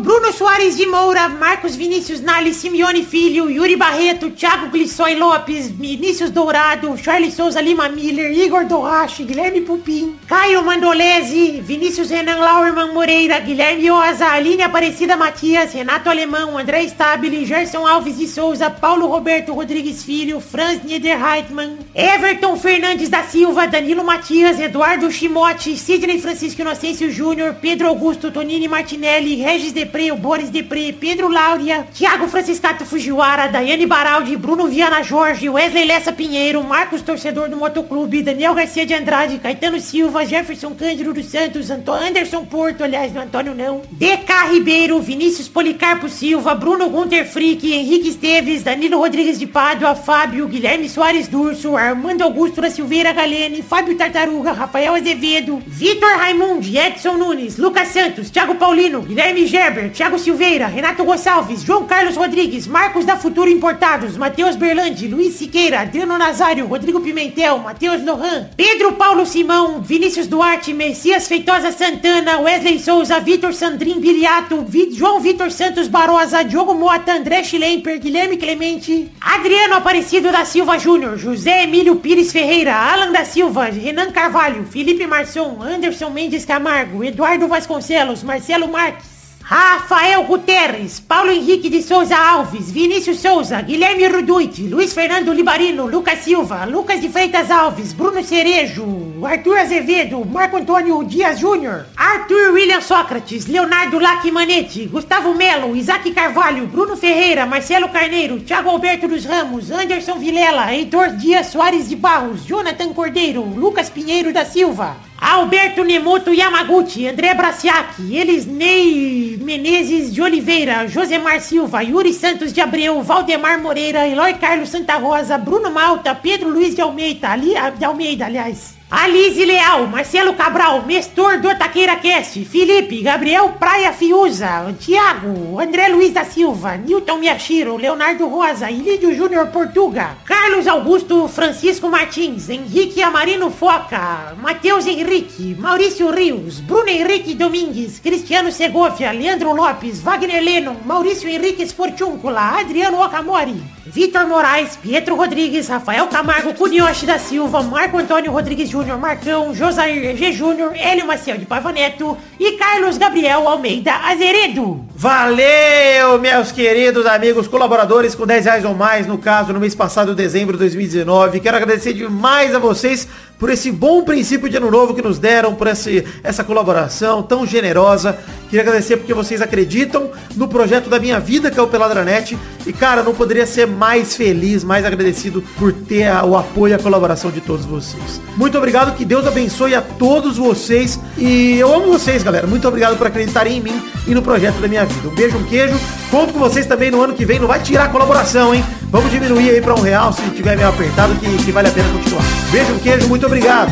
Bruno 0.01 0.33
Soares 0.33 0.77
de 0.77 0.87
Moura, 0.87 1.29
Marcos 1.29 1.77
Vinícius 1.77 2.23
Nali, 2.23 2.55
Simeone 2.55 3.05
Filho, 3.05 3.51
Yuri 3.51 3.77
Barreto, 3.77 4.31
Thiago 4.31 4.69
Glissói 4.71 5.15
Lopes, 5.15 5.69
Vinícius 5.69 6.31
Dourado, 6.31 6.97
Charles 6.97 7.35
Souza 7.35 7.61
Lima 7.61 7.87
Miller, 7.91 8.33
Igor 8.33 8.65
Dorrache, 8.65 9.25
Guilherme 9.25 9.61
Pupim, 9.61 10.17
Caio 10.27 10.63
Mandolese, 10.63 11.61
Vinícius 11.61 12.09
Renan 12.09 12.41
Lauerman 12.41 12.95
Moreira, 12.95 13.41
Guilherme 13.41 13.91
Oza, 13.91 14.29
Aline 14.29 14.63
Aparecida 14.63 15.19
Matias, 15.19 15.75
Renato 15.75 16.09
Alemão, 16.09 16.57
André 16.57 16.89
Stabile, 16.89 17.45
Gerson 17.45 17.87
Alves 17.87 18.17
de 18.17 18.27
Souza, 18.27 18.71
Paulo 18.71 19.07
Roberto 19.07 19.53
Rodrigues 19.53 20.03
Filho, 20.03 20.41
Franz 20.41 20.83
Niederreitmann, 20.83 21.77
Everton 21.95 22.57
Fernandes 22.57 23.11
da 23.11 23.23
Silva, 23.23 23.67
Danilo 23.67 24.03
Matias, 24.03 24.59
Eduardo 24.59 25.11
Chimote, 25.11 25.77
Sidney 25.77 26.19
Francisco 26.19 26.63
Inocêncio 26.63 27.11
Júnior, 27.11 27.57
Pedro 27.61 27.89
Augusto 27.89 28.31
Tonini 28.31 28.67
Martinelli, 28.67 29.43
Regis 29.43 29.73
Depré, 29.91 30.13
o 30.13 30.17
Boris 30.17 30.51
Depré, 30.51 30.93
Pedro 30.93 31.27
Láurea, 31.29 31.85
Thiago 31.93 32.29
Franciscato 32.29 32.87
Fujiwara, 32.87 33.49
Daiane 33.49 33.87
Baraldi, 33.87 34.37
Bruno 34.37 34.69
Viana 34.69 35.03
Jorge, 35.03 35.49
Wesley 35.49 35.85
Lessa 35.85 36.13
Pinheiro, 36.13 36.63
Marcos 36.63 37.03
Torcedor 37.03 37.49
do 37.49 37.57
Motoclube, 37.57 38.23
Daniel 38.23 38.55
Garcia 38.55 38.87
de 38.87 38.95
Andrade, 38.95 39.39
Caetano 39.39 39.81
Silva, 39.81 40.25
Jefferson 40.25 40.75
Cândido 40.75 41.13
dos 41.13 41.27
Santos, 41.27 41.71
Anto 41.71 41.91
Anderson 41.91 42.45
Porto, 42.45 42.85
aliás, 42.85 43.11
do 43.11 43.19
Antônio 43.19 43.53
não, 43.53 43.83
DK 43.91 44.53
Ribeiro, 44.53 45.01
Vinícius 45.01 45.49
Policarpo 45.49 46.09
Silva, 46.09 46.55
Bruno 46.55 46.89
Gunter 46.89 47.27
Frick, 47.27 47.65
Henrique 47.65 48.11
Esteves, 48.11 48.63
Danilo 48.63 48.99
Rodrigues 48.99 49.41
de 49.41 49.49
Pádua, 49.49 49.97
Fábio, 49.97 50.47
Guilherme 50.47 50.89
Soares 50.89 51.27
Durso, 51.27 51.77
Armando 51.77 52.23
Augusto 52.23 52.61
da 52.61 52.71
Silveira 52.71 53.13
Galene, 53.13 53.61
Fábio 53.61 53.97
Tartaruga, 53.97 54.53
Rafael 54.53 54.95
Azevedo, 54.95 55.61
Vitor 55.67 56.17
Raimundi, 56.17 56.79
Edson 56.79 57.17
Nunes, 57.17 57.57
Lucas 57.59 57.89
Santos, 57.89 58.31
Thiago 58.31 58.55
Paulino, 58.55 59.03
Guilherme 59.03 59.47
Gerber, 59.71 59.91
Thiago 59.91 60.19
Silveira, 60.19 60.67
Renato 60.67 61.05
Gonçalves, 61.05 61.63
João 61.63 61.87
Carlos 61.87 62.17
Rodrigues, 62.17 62.67
Marcos 62.67 63.05
da 63.05 63.17
Futuro 63.17 63.49
Importados, 63.49 64.17
Matheus 64.17 64.57
Berlandi, 64.57 65.07
Luiz 65.07 65.35
Siqueira, 65.35 65.81
Adriano 65.81 66.19
Nazário, 66.19 66.67
Rodrigo 66.67 67.01
Pimentel, 67.01 67.59
Matheus 67.59 68.05
Lohan, 68.05 68.49
Pedro 68.57 68.93
Paulo 68.95 69.25
Simão, 69.25 69.81
Vinícius 69.81 70.27
Duarte, 70.27 70.75
Messias 70.75 71.29
Feitosa 71.29 71.71
Santana, 71.71 72.41
Wesley 72.41 72.81
Souza, 72.81 73.21
Vitor 73.21 73.55
Sandrin 73.55 74.01
Biriato, 74.01 74.65
Vi- 74.67 74.93
João 74.93 75.21
Vitor 75.21 75.51
Santos 75.53 75.87
Barosa, 75.87 76.43
Diogo 76.43 76.75
Mota, 76.75 77.13
André 77.13 77.45
Schlemper, 77.45 78.01
Guilherme 78.01 78.37
Clemente, 78.37 79.09
Adriano 79.21 79.75
Aparecido 79.77 80.33
da 80.33 80.45
Silva 80.45 80.79
Júnior, 80.79 81.17
José 81.17 81.63
Emílio 81.63 81.95
Pires 81.97 82.33
Ferreira, 82.33 82.75
Alan 82.75 83.13
da 83.13 83.25
Silva, 83.25 83.67
Renan 83.67 84.11
Carvalho, 84.11 84.65
Felipe 84.65 85.07
Marçom, 85.07 85.63
Anderson 85.63 86.11
Mendes 86.11 86.45
Camargo, 86.45 87.05
Eduardo 87.05 87.47
Vasconcelos, 87.47 88.25
Marcelo 88.25 88.67
Marques, 88.67 89.20
Rafael 89.51 90.23
Guterres, 90.27 91.01
Paulo 91.01 91.33
Henrique 91.33 91.69
de 91.69 91.83
Souza 91.83 92.17
Alves, 92.17 92.71
Vinícius 92.71 93.19
Souza, 93.19 93.61
Guilherme 93.63 94.07
Ruduit, 94.07 94.69
Luiz 94.69 94.95
Fernando 94.95 95.33
Libarino, 95.33 95.89
Lucas 95.89 96.21
Silva, 96.21 96.65
Lucas 96.67 97.01
de 97.01 97.09
Freitas 97.09 97.51
Alves, 97.51 97.93
Bruno 97.93 98.23
Cerejo, 98.23 99.27
Arthur 99.27 99.59
Azevedo, 99.59 100.25
Marco 100.25 100.57
Antônio 100.57 101.03
Dias 101.03 101.41
Júnior, 101.41 101.87
Arthur 101.97 102.53
William 102.53 102.81
Sócrates, 102.81 103.49
Leonardo 103.49 103.99
Lacmanetti, 103.99 104.87
Gustavo 104.87 105.35
Melo, 105.35 105.75
Isaac 105.75 106.15
Carvalho, 106.15 106.69
Bruno 106.69 106.97
Ferreira, 106.97 107.45
Marcelo 107.45 107.89
Carneiro, 107.89 108.39
Thiago 108.39 108.71
Alberto 108.71 109.09
dos 109.09 109.25
Ramos, 109.25 109.73
Anderson 109.73 110.21
Vilela, 110.21 110.73
Heitor 110.73 111.17
Dias 111.17 111.49
Soares 111.49 111.89
de 111.89 111.97
Barros, 111.97 112.47
Jonathan 112.47 112.95
Cordeiro, 112.95 113.43
Lucas 113.43 113.91
Pinheiro 113.91 114.33
da 114.33 114.45
Silva, 114.45 114.97
Alberto 115.21 115.85
Nemoto 115.85 116.33
Yamaguchi, 116.33 117.07
André 117.07 117.35
Braciac, 117.35 117.99
Elisnei 117.99 119.37
Menezes 119.43 120.15
de 120.15 120.23
Oliveira, 120.23 120.89
Josemar 120.89 121.41
Silva, 121.41 121.83
Yuri 121.83 122.15
Santos 122.15 122.55
de 122.55 122.61
Abreu, 122.63 123.03
Valdemar 123.03 123.61
Moreira, 123.61 124.09
Eloy 124.09 124.35
Carlos 124.35 124.71
Santa 124.71 124.97
Rosa, 124.97 125.37
Bruno 125.37 125.71
Malta, 125.71 126.15
Pedro 126.15 126.49
Luiz 126.49 126.75
de 126.75 126.81
Almeida, 126.81 127.33
Ali, 127.33 127.53
de 127.79 127.85
Almeida, 127.85 128.27
aliás. 128.27 128.80
Alice 128.93 129.45
Leal, 129.45 129.87
Marcelo 129.87 130.35
Cabral, 130.35 130.85
Mestor 130.85 131.39
do 131.39 131.49
Taqueira 131.55 131.95
Cast, 131.95 132.45
Felipe, 132.45 133.03
Gabriel 133.03 133.51
Praia 133.51 133.93
Fiuza, 133.93 134.75
Tiago, 134.81 135.61
André 135.61 135.87
Luiz 135.87 136.13
da 136.13 136.25
Silva, 136.25 136.77
Newton 136.77 137.19
Miyashiro, 137.21 137.77
Leonardo 137.77 138.27
Rosa, 138.27 138.69
Ilídio 138.69 139.15
Júnior 139.15 139.47
Portuga, 139.53 140.17
Carlos 140.25 140.67
Augusto 140.67 141.29
Francisco 141.29 141.89
Martins, 141.89 142.51
Henrique 142.51 143.01
Amarino 143.01 143.49
Foca, 143.49 144.35
Matheus 144.37 144.85
Henrique, 144.89 145.55
Maurício 145.57 146.11
Rios, 146.11 146.59
Bruno 146.59 146.91
Henrique 146.91 147.37
Domingues, 147.37 148.01
Cristiano 148.01 148.51
Segovia, 148.51 149.13
Leandro 149.13 149.55
Lopes, 149.55 150.03
Wagner 150.03 150.43
Lennon, 150.43 150.79
Maurício 150.85 151.31
Henrique 151.31 151.63
Sportúncula, 151.65 152.59
Adriano 152.59 153.01
Okamori, 153.05 153.63
Vitor 153.87 154.27
Moraes, 154.27 154.77
Pietro 154.77 155.15
Rodrigues, 155.15 155.69
Rafael 155.69 156.09
Camargo, 156.09 156.55
Cunioche 156.55 157.07
da 157.07 157.21
Silva, 157.21 157.63
Marco 157.63 157.97
Antônio 157.97 158.33
Rodrigues 158.33 158.69
Júnior, 158.69 158.80
Marcão, 158.99 159.55
Josair 159.55 160.17
G. 160.17 160.33
Júnior, 160.33 160.73
Hélio 160.75 161.07
Maciel 161.07 161.39
de 161.39 161.45
Paiva 161.45 161.73
Neto 161.73 162.17
e 162.39 162.53
Carlos 162.53 162.97
Gabriel 162.97 163.47
Almeida 163.49 163.93
Azeredo. 163.93 164.85
Valeu, 164.95 166.19
meus 166.21 166.51
queridos 166.53 167.07
amigos 167.07 167.47
colaboradores 167.47 168.15
com 168.15 168.27
10 168.27 168.45
reais 168.45 168.65
ou 168.65 168.75
mais, 168.75 169.07
no 169.07 169.19
caso, 169.19 169.53
no 169.53 169.61
mês 169.61 169.75
passado, 169.75 170.15
dezembro 170.15 170.55
de 170.55 170.61
2019. 170.61 171.41
Quero 171.41 171.57
agradecer 171.57 171.93
demais 171.93 172.55
a 172.55 172.59
vocês 172.59 173.09
por 173.41 173.51
esse 173.51 173.73
bom 173.73 174.03
princípio 174.05 174.49
de 174.49 174.57
ano 174.59 174.71
novo 174.71 174.95
que 174.95 175.01
nos 175.03 175.19
deram, 175.19 175.55
por 175.55 175.67
esse, 175.67 176.05
essa 176.23 176.45
colaboração 176.45 177.23
tão 177.23 177.45
generosa. 177.47 178.17
Queria 178.51 178.61
agradecer 178.63 178.99
porque 178.99 179.15
vocês 179.15 179.41
acreditam 179.41 180.11
no 180.37 180.47
projeto 180.47 180.91
da 180.91 180.99
minha 180.99 181.19
vida, 181.19 181.51
que 181.51 181.59
é 181.59 181.63
o 181.63 181.67
Peladranet. 181.69 182.37
E, 182.67 182.73
cara, 182.73 183.03
não 183.03 183.15
poderia 183.15 183.47
ser 183.47 183.67
mais 183.67 184.15
feliz, 184.15 184.63
mais 184.63 184.85
agradecido 184.85 185.43
por 185.59 185.73
ter 185.73 186.09
a- 186.09 186.25
o 186.25 186.37
apoio 186.37 186.73
e 186.73 186.75
a 186.75 186.79
colaboração 186.79 187.31
de 187.31 187.41
todos 187.41 187.65
vocês. 187.65 188.21
Muito 188.37 188.59
obrigado, 188.59 188.95
que 188.97 189.05
Deus 189.05 189.27
abençoe 189.27 189.75
a 189.75 189.81
todos 189.81 190.37
vocês. 190.37 190.99
E 191.17 191.59
eu 191.59 191.73
amo 191.75 191.87
vocês, 191.93 192.23
galera. 192.23 192.47
Muito 192.47 192.69
obrigado 192.69 192.99
por 192.99 193.07
acreditarem 193.07 193.57
em 193.57 193.61
mim 193.63 193.83
e 194.07 194.15
no 194.15 194.21
projeto 194.21 194.57
da 194.61 194.69
minha 194.69 194.85
vida. 194.85 195.09
Um 195.09 195.15
beijo, 195.15 195.39
um 195.39 195.45
queijo. 195.45 195.79
Conto 196.11 196.33
com 196.35 196.39
vocês 196.41 196.67
também 196.67 196.91
no 196.91 197.01
ano 197.03 197.15
que 197.15 197.25
vem. 197.25 197.39
Não 197.39 197.47
vai 197.49 197.61
tirar 197.63 197.85
a 197.85 197.89
colaboração, 197.89 198.55
hein? 198.55 198.65
Vamos 198.91 199.11
diminuir 199.13 199.51
aí 199.51 199.61
pra 199.61 199.75
um 199.75 199.81
real 199.81 200.13
se 200.13 200.21
tiver 200.31 200.57
meio 200.57 200.69
apertado, 200.69 201.15
que, 201.15 201.45
que 201.45 201.53
vale 201.53 201.69
a 201.69 201.71
pena 201.71 201.89
continuar. 201.91 202.25
Beijo, 202.51 202.73
um 202.73 202.79
queijo. 202.81 203.07
Muito 203.09 203.25
obrigado. 203.31 203.71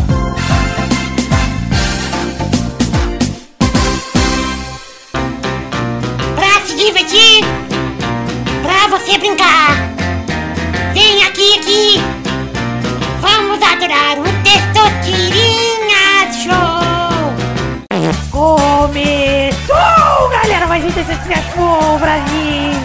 Pra 6.36 6.60
se 6.64 6.76
divertir, 6.76 7.44
pra 8.62 8.86
você 8.96 9.18
brincar. 9.18 9.74
Vem 10.94 11.24
aqui, 11.24 11.58
aqui. 11.58 12.00
Vamos 13.20 13.60
adorar 13.60 14.20
o 14.20 14.24
Testosterinha 14.44 16.30
Show. 16.44 16.78
Começou, 18.30 20.28
galera. 20.30 20.68
Mais 20.68 20.84
um 20.84 20.90
Testosterinha 20.92 21.42
Show, 21.52 21.98
Brasil. 21.98 22.78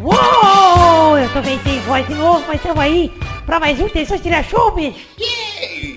Uou, 0.00 1.16
eu 1.16 1.28
tô 1.28 1.40
bem 1.40 1.60
sem 1.62 1.78
voz 1.82 2.04
de 2.08 2.14
novo, 2.14 2.42
mas 2.48 2.56
estamos 2.56 2.82
aí 2.82 3.12
pra 3.46 3.60
mais 3.60 3.78
um 3.80 3.88
Testosterinha 3.88 4.42
Show, 4.42 4.70
bicho. 4.72 4.98
E 5.18 5.94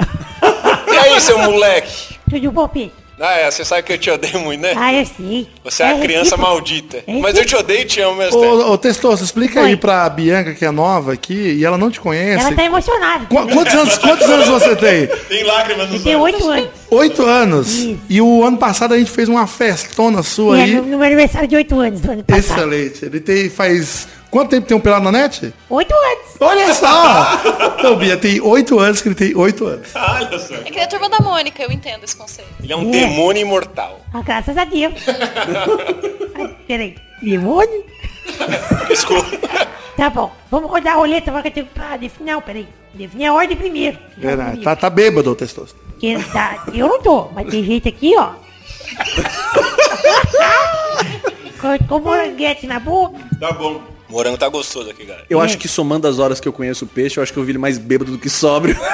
aí, 0.97 1.21
seu 1.21 1.37
moleque? 1.39 2.15
Tudo 2.29 2.51
bom, 2.51 2.67
bicho? 2.67 2.91
Ah, 3.19 3.33
é, 3.39 3.49
você 3.49 3.65
sabe 3.65 3.81
que 3.81 3.93
eu 3.93 3.97
te 3.97 4.11
odeio 4.11 4.39
muito, 4.41 4.61
né? 4.61 4.73
Ah, 4.77 4.93
eu 4.93 5.03
sei. 5.03 5.47
Você 5.63 5.81
é 5.81 5.89
a 5.89 5.97
criança 5.99 6.35
recíproco. 6.35 6.41
maldita. 6.51 6.97
É 7.07 7.19
Mas 7.19 7.35
eu 7.35 7.45
te 7.47 7.55
odeio 7.55 7.81
e 7.81 7.85
te 7.85 7.99
amo 7.99 8.15
mesmo. 8.17 8.39
Ô, 8.39 8.71
ô 8.73 8.77
Testoso, 8.77 9.23
explica 9.23 9.59
Oi. 9.61 9.69
aí 9.69 9.75
pra 9.75 10.07
Bianca, 10.07 10.53
que 10.53 10.63
é 10.63 10.69
nova 10.69 11.13
aqui, 11.13 11.33
e 11.33 11.65
ela 11.65 11.79
não 11.79 11.89
te 11.89 11.99
conhece. 11.99 12.45
Ela 12.45 12.55
tá 12.55 12.63
emocionada. 12.63 13.25
Qu- 13.25 13.47
quantos, 13.51 13.73
anos, 13.73 13.97
quantos 13.97 14.29
anos 14.29 14.47
você 14.47 14.75
tem? 14.75 15.07
Tem 15.07 15.43
lágrimas 15.45 15.89
nos 15.89 16.03
Tem 16.03 16.15
oito 16.15 16.47
anos. 16.47 16.69
Oito 16.91 17.25
anos. 17.25 17.87
E 18.07 18.21
o 18.21 18.43
ano 18.43 18.57
passado 18.57 18.93
a 18.93 18.97
gente 18.99 19.09
fez 19.09 19.27
uma 19.27 19.47
festona 19.47 20.21
sua 20.21 20.59
É, 20.59 20.63
aí. 20.65 20.75
no, 20.75 20.83
no 20.83 20.87
meu 20.99 21.03
aniversário 21.03 21.47
de 21.47 21.55
oito 21.55 21.79
anos 21.79 21.99
do 21.99 22.11
ano 22.11 22.23
passado. 22.23 22.59
Excelente. 22.71 23.03
Ele 23.03 23.19
tem, 23.19 23.49
faz... 23.49 24.07
Quanto 24.29 24.49
tempo 24.49 24.67
tem 24.67 24.75
um 24.75 24.79
pelado 24.79 25.05
na 25.05 25.11
net? 25.11 25.53
Oito 25.69 25.93
anos. 25.93 26.27
Olha 26.39 26.73
só! 26.73 27.39
Então, 27.79 27.95
Bia, 27.95 28.17
tem 28.17 28.41
oito 28.41 28.77
anos 28.79 29.01
que 29.01 29.07
ele 29.07 29.15
tem 29.15 29.35
oito 29.35 29.65
anos. 29.65 29.87
Olha 29.95 30.37
só. 30.39 30.55
É 30.55 30.63
que 30.63 30.71
nem 30.71 30.83
a 30.83 30.87
turma 30.87 31.09
da 31.09 31.19
Mônica, 31.19 31.63
eu 31.63 31.71
entendo 31.71 32.03
esse 32.03 32.15
conceito. 32.15 32.49
Ele 32.61 32.73
é 32.73 32.75
um 32.75 32.91
demônio 32.91 33.41
imortal. 33.41 34.01
Ah, 34.13 34.21
graças 34.21 34.57
a 34.57 34.65
Deus. 34.65 34.93
Peraí. 36.67 36.95
Demônio? 37.21 37.83
Desculpa. 38.89 39.37
Tá 39.95 40.09
bom. 40.09 40.31
Vamos 40.51 40.69
rodar 40.69 40.93
a 40.93 40.97
roleta 40.97 41.31
pra, 41.31 41.41
cate- 41.41 41.63
pra 41.63 41.97
definir. 41.97 42.31
Não, 42.33 42.41
peraí. 42.41 42.67
Definir 42.93 43.27
a 43.27 43.33
ordem 43.33 43.57
primeiro. 43.57 43.97
Verdade. 44.17 44.61
Tá, 44.61 44.75
tá 44.75 44.89
bêbado, 44.89 45.33
Testoso. 45.33 45.75
Porque 45.91 46.15
tá, 46.31 46.65
eu 46.73 46.87
não 46.87 47.01
tô, 47.01 47.29
mas 47.33 47.47
tem 47.49 47.63
gente 47.63 47.87
aqui, 47.89 48.13
ó. 48.15 48.31
com, 51.59 51.77
com 51.87 51.99
moranguete 51.99 52.67
na 52.67 52.79
boca. 52.79 53.17
Tá 53.39 53.51
bom. 53.51 53.81
O 54.09 54.13
morango 54.13 54.37
tá 54.37 54.47
gostoso 54.47 54.89
aqui, 54.89 55.03
galera. 55.05 55.25
Eu 55.29 55.39
acho 55.41 55.57
que 55.57 55.67
somando 55.67 56.07
as 56.07 56.17
horas 56.19 56.39
que 56.39 56.47
eu 56.47 56.53
conheço 56.53 56.85
o 56.85 56.87
peixe, 56.87 57.17
eu 57.19 57.23
acho 57.23 57.33
que 57.33 57.39
eu 57.39 57.43
vi 57.43 57.51
ele 57.51 57.57
mais 57.57 57.77
bêbado 57.77 58.11
do 58.11 58.17
que 58.17 58.29
sóbrio. 58.29 58.75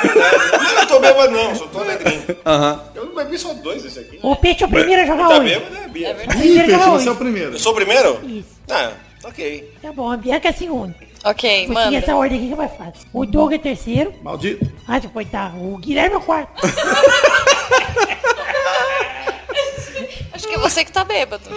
Eu 0.63 0.75
não 0.75 0.87
tô 0.87 0.99
bêbado 0.99 1.31
não, 1.31 1.55
só 1.55 1.65
tô 1.67 1.79
alegrinho. 1.79 2.23
Aham. 2.45 2.83
Eu 2.95 3.13
bebi 3.15 3.37
só 3.37 3.53
dois 3.53 3.83
desse 3.83 3.99
aqui. 3.99 4.19
O 4.21 4.35
peixe 4.35 4.63
é 4.63 4.67
o 4.67 4.69
primeiro 4.69 5.01
a 5.01 5.05
jogar 5.05 5.27
Tá 5.27 5.37
hoje. 5.39 5.49
bêbado, 5.53 5.73
né, 5.73 5.87
Bia? 5.87 6.09
Ih, 6.11 6.15
Primeiro 6.15 6.41
Peixe, 6.53 6.71
jogar 6.71 6.89
você 6.89 7.07
é 7.07 7.11
o 7.11 7.15
primeiro. 7.15 7.51
Eu 7.53 7.59
sou 7.59 7.71
o 7.71 7.75
primeiro? 7.75 8.19
Isso. 8.27 8.47
Ah, 8.69 8.91
ok. 9.23 9.73
Tá 9.81 9.91
bom, 9.91 10.11
a 10.11 10.17
Bianca 10.17 10.47
é 10.47 10.51
a 10.51 10.53
segunda. 10.53 10.95
Ok, 11.25 11.67
Vou 11.67 11.75
seguir 11.77 11.85
manda. 11.85 11.97
essa 11.97 12.15
ordem 12.15 12.37
aqui 12.37 12.47
que 12.47 12.53
é 12.53 12.57
mais 12.57 12.71
fácil. 12.75 13.07
O 13.13 13.25
Doug 13.25 13.53
é 13.53 13.57
terceiro. 13.57 14.13
Maldito. 14.23 14.69
Ah, 14.87 14.99
já 14.99 15.09
foi, 15.09 15.25
tá. 15.25 15.53
O 15.55 15.77
Guilherme 15.77 16.15
é 16.15 16.17
o 16.17 16.21
quarto. 16.21 16.51
Acho 20.33 20.47
que 20.47 20.55
é 20.55 20.57
você 20.57 20.83
que 20.83 20.91
tá 20.91 21.03
bêbado. 21.03 21.43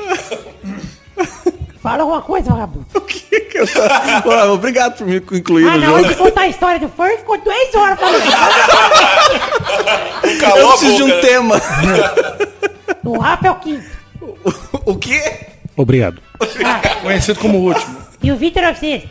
Fala 1.87 2.03
alguma 2.03 2.21
coisa, 2.21 2.51
vagabundo. 2.51 2.85
Pô, 4.25 4.53
Obrigado 4.55 4.99
por 4.99 5.07
me 5.07 5.19
incluir 5.19 5.69
Ah, 5.69 5.77
no 5.77 5.87
na 5.87 5.93
hora 5.93 6.09
de 6.09 6.17
contar 6.17 6.41
a 6.41 6.49
história 6.49 6.81
do 6.81 6.89
Furry, 6.89 7.17
ficou 7.19 7.39
duas 7.41 7.75
horas 7.77 8.01
falando. 8.01 8.25
Calou 10.41 10.59
Eu 10.59 10.69
a 10.69 10.71
preciso 10.73 10.97
de 10.97 11.03
boca, 11.03 11.15
um 11.15 11.17
né? 11.17 11.21
tema. 11.23 11.63
O 13.05 13.19
Rafa 13.21 13.47
é 13.47 13.51
o 13.53 13.55
quinto. 13.61 13.87
O 14.85 14.97
quê? 14.97 15.23
Obrigado. 15.77 16.21
Conhecido 17.03 17.39
como 17.39 17.59
o 17.59 17.63
último. 17.69 17.97
E 18.21 18.33
o 18.33 18.37
Vitor 18.37 18.65
é 18.65 18.73
o 18.73 18.77
sexto. 18.77 19.09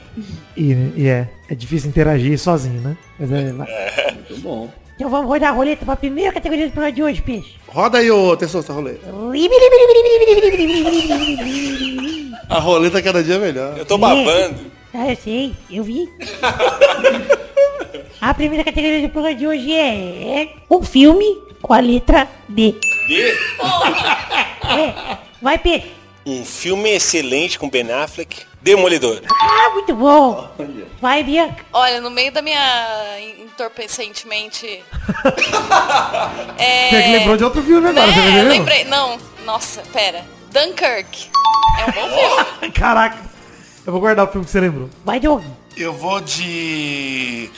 E, 0.57 0.73
e 0.97 1.07
é, 1.07 1.29
é 1.49 1.55
difícil 1.55 1.89
interagir 1.89 2.37
sozinho, 2.37 2.81
né? 2.81 2.97
Mas 3.17 3.31
é, 3.31 3.53
vai. 3.53 3.67
Muito 4.15 4.41
bom. 4.41 4.69
Então 4.95 5.09
vamos 5.09 5.27
rodar 5.27 5.49
a 5.49 5.53
roleta 5.53 5.85
pra 5.85 5.95
primeira 5.95 6.31
categoria 6.33 6.67
do 6.67 6.71
programa 6.71 6.93
de 6.95 7.03
hoje, 7.03 7.21
peixe. 7.21 7.55
Roda 7.67 7.97
aí, 7.99 8.09
ô 8.11 8.35
Testoso, 8.37 8.71
a 8.71 8.75
roleta. 8.75 9.07
A 12.49 12.59
roleta 12.59 13.01
cada 13.01 13.23
dia 13.23 13.35
é 13.35 13.39
melhor. 13.39 13.77
Eu 13.77 13.85
tô 13.85 13.97
babando. 13.97 14.71
Ah, 14.93 15.09
eu 15.09 15.15
sei, 15.17 15.53
eu 15.69 15.83
vi. 15.83 16.07
A 18.21 18.33
primeira 18.33 18.63
categoria 18.63 19.01
do 19.01 19.09
programa 19.09 19.35
de 19.37 19.45
hoje 19.47 19.73
é, 19.73 20.41
é 20.41 20.49
um 20.69 20.81
filme 20.81 21.25
com 21.61 21.73
a 21.73 21.79
letra 21.79 22.27
D. 22.47 22.73
D? 23.07 23.29
É, 24.67 25.17
vai, 25.41 25.57
peixe. 25.57 25.91
Um 26.25 26.43
filme 26.43 26.89
excelente 26.89 27.59
com 27.59 27.69
Ben 27.69 27.91
Affleck. 27.91 28.37
Demolidor. 28.61 29.21
Ah, 29.31 29.69
muito 29.73 29.93
bom. 29.93 30.49
Vai, 30.99 31.23
Bianca. 31.23 31.63
Olha, 31.71 32.01
no 32.01 32.09
meio 32.09 32.31
da 32.31 32.41
minha 32.41 33.19
entorpecentemente. 33.39 34.65
é... 36.57 36.89
Você 36.89 37.01
que 37.03 37.09
lembrou 37.11 37.37
de 37.37 37.43
outro 37.43 37.61
filme 37.61 37.87
agora, 37.89 38.07
você 38.11 38.19
É, 38.19 38.23
eu 38.23 38.29
entendeu? 38.31 38.49
lembrei. 38.49 38.83
Não, 38.85 39.19
nossa, 39.45 39.83
pera. 39.93 40.25
Dunkirk. 40.55 41.29
É 41.77 41.83
um 41.83 41.91
bom 41.91 42.17
filme. 42.17 42.71
Caraca. 42.71 43.17
Eu 43.85 43.91
vou 43.91 43.99
guardar 43.99 44.25
o 44.25 44.31
filme 44.31 44.45
que 44.45 44.51
você 44.51 44.61
lembrou. 44.61 44.89
Vai, 45.03 45.19
Doug. 45.19 45.43
Eu 45.75 45.91
vou 45.91 46.21
de 46.21 47.49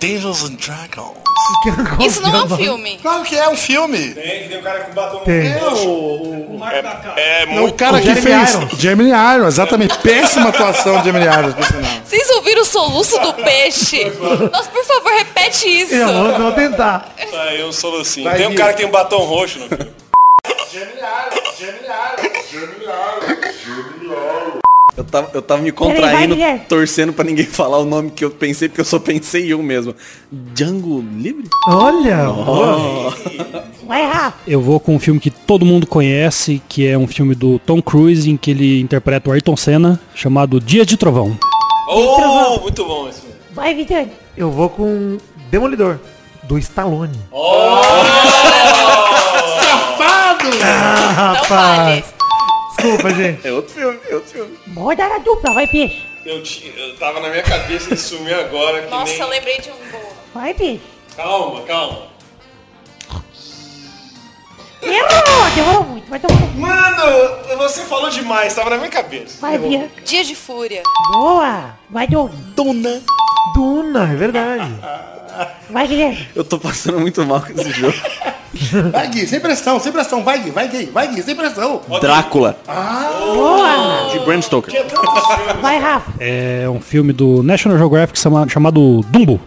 Dungeons 0.00 0.42
and 0.44 0.54
Dragons. 0.54 1.18
Isso 2.00 2.22
não 2.22 2.34
é 2.34 2.44
um 2.44 2.56
filme. 2.56 2.98
Claro 3.02 3.24
que 3.24 3.36
é 3.36 3.46
um 3.50 3.56
filme. 3.56 4.14
Tem, 4.14 4.48
tem 4.48 4.58
um 4.58 4.62
cara 4.62 4.84
com 4.84 4.94
batom 4.94 5.18
Tem. 5.18 5.48
É, 5.48 7.42
é 7.42 7.46
Não, 7.46 7.56
o 7.56 7.60
muito... 7.60 7.74
cara 7.74 8.00
que 8.00 8.06
Jeremy 8.06 8.22
fez 8.22 8.54
Irons. 8.54 8.72
Gemini 8.78 9.10
Irons, 9.10 9.48
exatamente. 9.48 9.98
Péssima 10.00 10.48
atuação 10.48 10.96
de 11.00 11.04
Gemini 11.04 11.26
Irons, 11.26 11.54
por 11.54 11.64
sinal. 11.64 11.90
Vocês 12.06 12.30
ouviram 12.30 12.62
o 12.62 12.64
soluço 12.64 13.18
do 13.20 13.34
peixe? 13.34 14.10
Nossa, 14.50 14.70
por 14.70 14.82
favor, 14.82 15.12
repete 15.12 15.68
isso. 15.68 15.94
Eu 15.94 16.08
vou, 16.08 16.38
vou 16.38 16.52
tentar. 16.52 17.14
Aí 17.18 17.62
um 17.62 17.70
solucinho. 17.70 18.24
Vai, 18.24 18.38
Tem 18.38 18.46
um 18.46 18.54
cara 18.54 18.72
que 18.72 18.78
tem 18.78 18.86
um 18.86 18.90
batom 18.90 19.24
roxo 19.24 19.58
no 19.58 19.68
filme. 19.68 20.05
Eu 24.96 25.04
tava, 25.04 25.30
eu 25.34 25.42
tava 25.42 25.60
me 25.60 25.72
Peraí, 25.72 25.92
vai, 25.92 26.00
contraindo, 26.00 26.34
Guilherme. 26.34 26.60
torcendo 26.68 27.12
pra 27.12 27.24
ninguém 27.24 27.44
falar 27.44 27.78
o 27.78 27.84
nome 27.84 28.10
que 28.10 28.24
eu 28.24 28.30
pensei, 28.30 28.68
porque 28.68 28.80
eu 28.80 28.84
só 28.84 28.98
pensei 28.98 29.50
em 29.50 29.54
um 29.54 29.62
mesmo. 29.62 29.94
Django 30.32 31.04
Livre? 31.16 31.48
Olha. 31.68 32.24
boa. 32.24 33.14
Vai, 33.86 34.06
Rafa. 34.06 34.38
Eu 34.46 34.60
vou 34.60 34.80
com 34.80 34.96
um 34.96 34.98
filme 34.98 35.20
que 35.20 35.30
todo 35.30 35.66
mundo 35.66 35.86
conhece, 35.86 36.62
que 36.66 36.86
é 36.86 36.96
um 36.96 37.06
filme 37.06 37.34
do 37.34 37.58
Tom 37.58 37.82
Cruise, 37.82 38.30
em 38.30 38.36
que 38.38 38.50
ele 38.50 38.80
interpreta 38.80 39.28
o 39.28 39.32
Ayrton 39.32 39.56
Senna, 39.56 40.00
chamado 40.14 40.58
Dia 40.58 40.86
de 40.86 40.96
Trovão. 40.96 41.38
Oh, 41.88 42.60
muito 42.60 42.84
bom 42.84 43.08
esse 43.08 43.20
filme. 43.20 43.36
Vai, 43.52 43.74
Vitani. 43.74 44.10
Eu 44.36 44.50
vou 44.50 44.70
com 44.70 45.18
Demolidor. 45.50 45.98
Do 46.44 46.58
Stallone. 46.58 47.18
Safado! 50.36 50.60
Ah, 50.62 51.32
Não 51.36 51.44
fale. 51.44 52.04
Desculpa, 52.76 53.10
gente. 53.14 53.46
É 53.48 53.52
outro 53.52 53.74
filme, 53.74 53.98
é 54.08 54.14
outro 54.14 54.30
filme. 54.30 54.58
Roda 54.74 55.08
na 55.08 55.18
dupla. 55.18 55.52
Vai, 55.54 55.66
peixe. 55.66 56.02
Eu, 56.24 56.42
eu 56.76 56.96
tava 56.96 57.20
na 57.20 57.28
minha 57.28 57.42
cabeça 57.42 57.94
e 57.94 57.96
sumiu 57.96 58.38
agora. 58.38 58.82
Que 58.82 58.90
Nossa, 58.90 59.12
nem... 59.12 59.20
eu 59.22 59.28
lembrei 59.28 59.58
de 59.60 59.70
um 59.70 59.90
bom. 59.90 60.12
Vai, 60.34 60.52
peixe. 60.54 60.82
Calma, 61.16 61.62
calma. 61.62 62.16
Errou. 64.82 65.52
Demorou 65.54 65.84
muito. 65.84 66.08
Vai, 66.08 66.18
demorou 66.18 66.48
muito. 66.48 66.60
Mano, 66.60 67.58
você 67.58 67.82
falou 67.84 68.10
demais, 68.10 68.54
tava 68.54 68.70
na 68.70 68.76
minha 68.76 68.90
cabeça. 68.90 69.38
Vai, 69.40 69.58
Bianca. 69.58 70.02
Dia 70.04 70.22
de 70.24 70.34
Fúria. 70.34 70.82
Boa. 71.10 71.74
Vai, 71.90 72.06
Doug. 72.06 72.30
Duna. 72.54 73.02
Duna, 73.54 74.12
é 74.12 74.16
verdade. 74.16 74.74
Vai, 75.70 75.86
Guilherme. 75.86 76.28
Eu 76.34 76.44
tô 76.44 76.58
passando 76.58 77.00
muito 77.00 77.24
mal 77.26 77.40
com 77.40 77.52
esse 77.52 77.70
jogo. 77.72 77.94
Vai, 78.90 79.08
Gui, 79.08 79.26
sem 79.26 79.38
pressão, 79.38 79.78
sem 79.78 79.92
pressão. 79.92 80.24
Vai, 80.24 80.38
Gui, 80.38 80.50
vai, 80.50 80.66
Gui, 80.68 80.86
vai, 80.86 81.08
Gui, 81.08 81.22
sem 81.22 81.34
pressão. 81.36 81.82
Drácula, 82.00 82.56
Boa. 82.66 84.08
de 84.12 84.18
Bram 84.20 84.40
Stoker. 84.40 84.72
Vai, 85.60 85.78
Rafa. 85.78 86.10
É 86.18 86.66
um 86.70 86.80
filme 86.80 87.12
do 87.12 87.42
National 87.42 87.76
Geographic 87.76 88.18
chama- 88.18 88.48
chamado 88.48 89.02
Dumbo. 89.08 89.38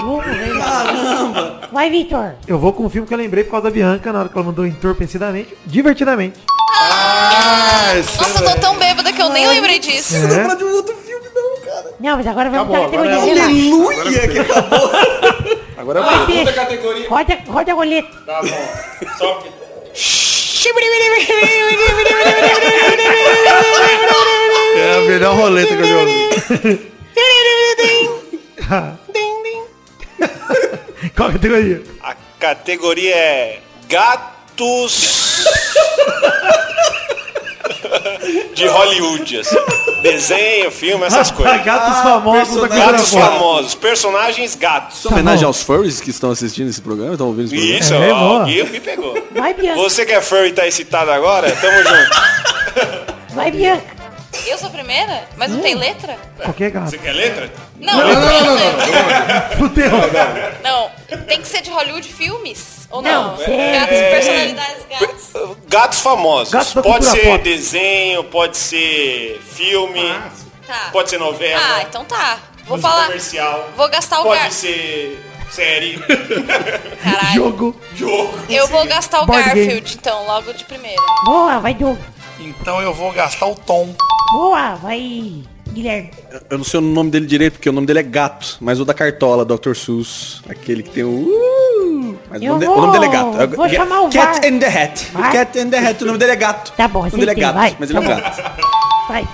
Ah, 0.00 0.84
Caramba! 0.84 1.60
Vai, 1.72 1.88
Vitor. 1.90 2.32
Eu 2.46 2.58
vou 2.58 2.72
com 2.74 2.84
um 2.84 2.90
filme 2.90 3.06
que 3.08 3.14
eu 3.14 3.18
lembrei 3.18 3.42
por 3.44 3.52
causa 3.52 3.64
da 3.64 3.70
Bianca 3.70 4.12
na 4.12 4.20
hora 4.20 4.28
que 4.28 4.36
ela 4.36 4.46
mandou 4.46 4.66
entorpecidamente. 4.66 5.56
Divertidamente. 5.64 6.38
Ah, 6.80 7.92
Nossa, 8.18 8.44
eu 8.44 8.50
tô 8.54 8.60
tão 8.60 8.76
bêbada 8.76 9.12
que 9.12 9.22
eu 9.22 9.30
nem 9.30 9.46
lembrei 9.48 9.78
disso. 9.78 10.14
É. 10.14 10.54
de 10.56 10.64
um 10.64 10.72
outro 10.74 10.94
filme 10.96 11.26
não, 12.00 12.16
mas 12.16 12.26
agora 12.26 12.50
vamos 12.50 12.68
pra 12.68 12.78
agora 12.84 12.90
categoria. 12.90 13.12
é 13.12 13.24
relaxa. 13.24 13.44
Aleluia 13.44 14.28
que 14.28 14.38
acabou. 14.38 14.90
Agora 15.78 16.00
é 16.00 16.02
Vai, 16.02 16.22
o 16.22 16.26
peixe. 16.26 16.52
categoria. 16.52 17.08
Roda, 17.08 17.38
roda 17.46 17.70
a 17.70 17.74
roleta. 17.74 18.08
Tá 18.26 18.42
bom. 18.42 18.68
Só 19.16 19.42
É 24.76 24.96
a 24.96 25.00
melhor 25.02 25.36
roleta 25.36 25.76
que 25.76 25.82
eu 25.82 25.86
já 25.86 25.96
ouvi. 25.98 26.88
Qual 31.16 31.28
a 31.28 31.32
categoria? 31.32 31.82
A 32.02 32.14
categoria 32.38 33.14
é 33.16 33.60
gatos 33.88 35.44
de 38.54 38.66
Hollywood, 38.66 39.38
assim. 39.40 39.56
Desenho, 40.02 40.70
filme, 40.70 41.04
essas 41.04 41.30
coisas. 41.30 41.64
Gatos 41.64 41.98
famosos 42.02 42.54
da 42.54 42.68
cultura 42.68 42.92
Gatos 42.92 43.10
pop. 43.10 43.22
famosos, 43.22 43.74
personagens 43.74 44.54
gatos. 44.54 45.04
É 45.04 45.08
homenagem 45.08 45.44
aos 45.44 45.62
furries 45.62 46.00
que 46.00 46.10
estão 46.10 46.30
assistindo 46.30 46.68
esse 46.68 46.80
programa? 46.80 47.12
Estão 47.12 47.26
ouvindo 47.28 47.46
esse 47.46 47.54
programa? 47.56 47.80
Isso, 47.80 47.94
É, 47.94 48.12
ó, 48.12 48.38
alguém 48.40 48.64
me 48.64 48.80
pegou. 48.80 49.18
Vai, 49.32 49.54
Bianca. 49.54 49.80
Você 49.80 50.04
que 50.06 50.12
é 50.12 50.20
furry 50.20 50.48
e 50.48 50.52
tá 50.52 50.66
excitado 50.66 51.10
agora, 51.10 51.50
tamo 51.52 51.78
junto. 51.82 53.34
Vai, 53.34 53.50
Bianca. 53.50 53.97
Eu 54.46 54.58
sou 54.58 54.68
a 54.68 54.70
primeira? 54.72 55.24
Mas 55.36 55.50
não 55.50 55.60
tem 55.60 55.74
letra? 55.74 56.16
Qualquer 56.42 56.70
gato. 56.70 56.90
Você 56.90 56.98
quer 56.98 57.12
letra? 57.12 57.50
Não, 57.80 57.96
não, 57.96 58.14
não, 58.14 59.56
Fudeu. 59.58 59.90
não. 60.62 60.90
Tem 61.26 61.40
que 61.40 61.48
ser 61.48 61.62
de 61.62 61.70
Hollywood 61.70 62.06
filmes? 62.08 62.86
Ou 62.90 63.02
Não, 63.02 63.36
não? 63.36 63.42
é- 63.42 63.72
Gatos, 63.80 63.98
personalidades, 63.98 64.86
gatos. 64.88 65.56
Gatos 65.68 66.00
famosos. 66.00 66.52
Gatos 66.52 66.74
da 66.74 66.82
pode 66.82 66.98
cultura 67.06 67.22
ser 67.22 67.28
pop. 67.30 67.44
desenho, 67.44 68.24
pode 68.24 68.56
ser 68.56 69.42
filme, 69.52 70.14
Tá. 70.66 70.88
pode 70.92 71.10
ser 71.10 71.18
novela, 71.18 71.60
Ah, 71.62 71.82
então 71.82 72.04
tá. 72.04 72.38
Vou 72.66 72.78
pode 72.78 72.82
ser 72.82 72.88
falar. 72.88 73.04
comercial, 73.06 73.68
Vou 73.76 73.88
gastar 73.88 74.20
o 74.20 74.24
pode 74.24 74.40
gar... 74.42 74.50
ser 74.52 75.22
série, 75.50 75.98
Caralho. 77.02 77.34
Jogo. 77.34 77.80
jogo. 77.94 78.38
Eu 78.48 78.66
vou 78.68 78.86
gastar 78.86 79.22
o 79.22 79.26
Board 79.26 79.44
game. 79.44 79.60
Garfield, 79.66 79.94
então, 79.98 80.24
logo 80.26 80.52
de 80.54 80.64
primeira. 80.64 81.00
Boa, 81.24 81.58
vai, 81.58 81.74
Doug. 81.74 81.98
Então 82.40 82.80
eu 82.80 82.92
vou 82.94 83.12
gastar 83.12 83.46
o 83.46 83.54
tom. 83.54 83.94
Boa, 84.32 84.74
vai, 84.76 85.42
Guilherme. 85.72 86.10
Eu 86.50 86.58
não 86.58 86.64
sei 86.64 86.78
o 86.78 86.82
nome 86.82 87.10
dele 87.10 87.26
direito, 87.26 87.54
porque 87.54 87.68
o 87.68 87.72
nome 87.72 87.86
dele 87.86 88.00
é 88.00 88.02
Gato, 88.02 88.56
mas 88.60 88.78
o 88.80 88.84
da 88.84 88.94
Cartola, 88.94 89.44
Dr. 89.44 89.74
Sus, 89.74 90.42
aquele 90.48 90.82
que 90.82 90.90
tem 90.90 91.04
o... 91.04 91.08
Uh, 91.08 92.18
mas 92.30 92.40
o 92.40 92.44
Eu 92.44 92.52
nome, 92.54 92.60
de- 92.60 92.66
vou- 92.66 92.78
o 92.78 92.80
nome 92.82 92.92
dele 92.92 93.04
é 93.06 93.08
Gato. 93.08 93.56
Vou 93.56 93.68
chamar 93.68 94.00
o 94.02 94.10
Cat 94.10 94.40
VAR. 94.40 94.46
in 94.52 94.58
the 94.58 94.66
Hat. 94.82 95.04
Vai. 95.12 95.32
Cat 95.32 95.58
in 95.58 95.70
the 95.70 95.78
Hat, 95.78 96.02
o 96.02 96.06
nome 96.06 96.18
dele 96.18 96.32
é 96.32 96.36
Gato. 96.36 96.72
Tá 96.76 96.88
bom, 96.88 97.00
O 97.00 97.04
nome 97.04 97.16
dele 97.18 97.30
é 97.30 97.34
Gato, 97.34 97.54
vai. 97.54 97.76
mas 97.78 97.90
ele 97.90 97.98
é 97.98 98.02
Tá 98.02 98.06
um 98.06 98.14
bom. 98.14 98.20
gato. 98.22 98.42
Vai. 99.08 99.28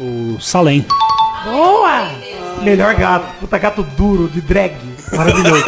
O 0.00 0.40
Salem. 0.40 0.86
Boa. 1.44 2.10
Melhor 2.62 2.94
gato. 2.94 3.26
Puta 3.40 3.58
gato 3.58 3.82
duro, 3.82 4.28
de 4.28 4.40
drag. 4.40 4.74
Maravilhoso. 5.12 5.64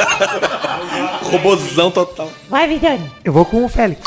Robozão 1.30 1.90
total. 1.90 2.30
Vai, 2.48 2.66
Vidani. 2.68 3.10
Eu 3.24 3.32
vou 3.32 3.44
com 3.44 3.64
o 3.64 3.68
Félix. 3.68 4.00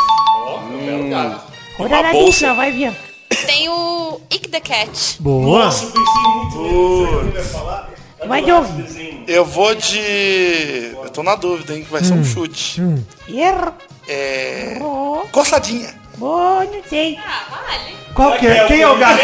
Rodada 1.77 2.11
bolsa. 2.11 2.39
dupla, 2.47 2.53
vai, 2.55 2.71
Bianca. 2.71 2.99
Tem 3.45 3.67
o 3.69 4.21
Ick 4.31 4.47
the 4.49 4.59
Cat. 4.59 5.17
Boa. 5.19 5.69
Vai, 8.27 8.41
Doug. 8.43 8.67
Eu 9.27 9.43
vou 9.45 9.73
de. 9.75 10.91
Eu 11.03 11.09
tô 11.11 11.23
na 11.23 11.35
dúvida, 11.35 11.75
hein? 11.75 11.83
Que 11.83 11.91
vai 11.91 12.03
ser 12.03 12.13
um 12.13 12.23
chute. 12.23 12.81
Erro. 13.27 13.73
É. 14.07 14.77
Coçadinha. 15.31 15.93
Não 16.27 16.83
sei. 16.89 17.17
Qual 18.13 18.33
que 18.37 18.47
é? 18.47 18.65
Quem 18.65 18.81
é 18.81 18.87
o 18.87 18.97
gato? 18.97 19.19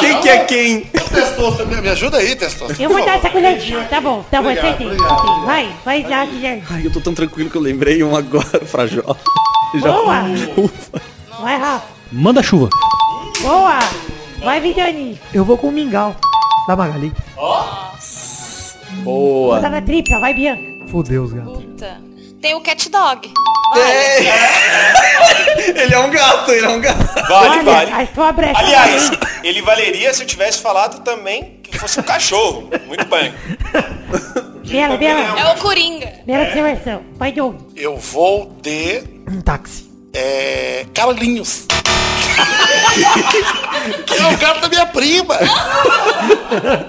Quem 0.00 0.20
que 0.20 0.28
é 0.28 0.44
quem? 0.44 0.80
Testosta, 0.80 1.64
me 1.64 1.88
ajuda 1.88 2.18
aí, 2.18 2.34
Testosta. 2.36 2.80
Eu 2.82 2.88
vou 2.90 3.04
dar 3.04 3.16
essa 3.16 3.30
colheridinha. 3.30 3.84
Tá 3.84 4.00
bom, 4.00 4.24
tá 4.30 4.40
bom, 4.42 4.48
acertei. 4.50 4.86
acertei. 4.86 5.44
Vai, 5.44 5.68
vai 5.84 6.02
lá, 6.02 6.24
Guilherme. 6.24 6.62
Ai, 6.70 6.86
eu 6.86 6.92
tô 6.92 7.00
tão 7.00 7.14
tranquilo 7.14 7.50
que 7.50 7.56
eu 7.56 7.62
lembrei 7.62 8.02
um 8.02 8.14
agora, 8.16 8.44
Frajola. 8.66 9.16
Já- 9.74 9.92
Boa. 9.92 10.22
Ufa. 10.56 11.02
Vai, 11.40 11.56
Rafa. 11.58 11.84
Manda 12.12 12.42
chuva. 12.42 12.68
Boa. 13.42 13.78
Vai, 14.42 14.60
Vidani. 14.60 15.20
Eu 15.34 15.44
vou 15.44 15.56
com 15.58 15.68
o 15.68 15.72
Mingau. 15.72 16.14
Da 16.66 16.76
Magali. 16.76 17.12
Boa. 19.02 19.56
Rodada 19.56 19.82
tripla, 19.82 20.20
vai, 20.20 20.34
Bianca. 20.34 20.62
Fudeu 20.90 21.22
os 21.24 21.32
gatos. 21.32 21.62
Puta. 21.64 22.09
Tem 22.40 22.54
o 22.54 22.60
Cat 22.60 22.88
Dog. 22.88 23.32
Ele 25.76 25.94
é 25.94 25.98
um 25.98 26.10
gato, 26.10 26.50
ele 26.50 26.66
é 26.66 26.68
um 26.68 26.80
gato. 26.80 27.04
Vale, 27.28 27.62
vale. 27.62 27.92
Aliás, 28.56 29.10
ele 29.44 29.62
valeria 29.62 30.12
se 30.12 30.22
eu 30.22 30.26
tivesse 30.26 30.58
falado 30.58 31.02
também 31.04 31.60
que 31.62 31.78
fosse 31.78 32.00
um 32.00 32.02
cachorro. 32.02 32.68
Muito 32.86 33.04
bem. 33.06 33.32
Bela, 34.64 34.96
bela. 34.96 35.38
É 35.38 35.52
o 35.52 35.56
Coringa. 35.58 36.12
Bela 36.26 36.44
observação. 36.44 37.02
Vai, 37.14 37.30
Doug. 37.30 37.60
Eu 37.76 37.96
vou 37.96 38.52
de. 38.60 39.04
Um 39.30 39.40
táxi. 39.40 39.88
É. 40.12 40.84
Carlinhos. 40.92 41.66
que 44.06 44.14
é 44.14 44.26
o 44.26 44.36
gato 44.36 44.60
da 44.60 44.68
minha 44.68 44.86
prima. 44.86 45.36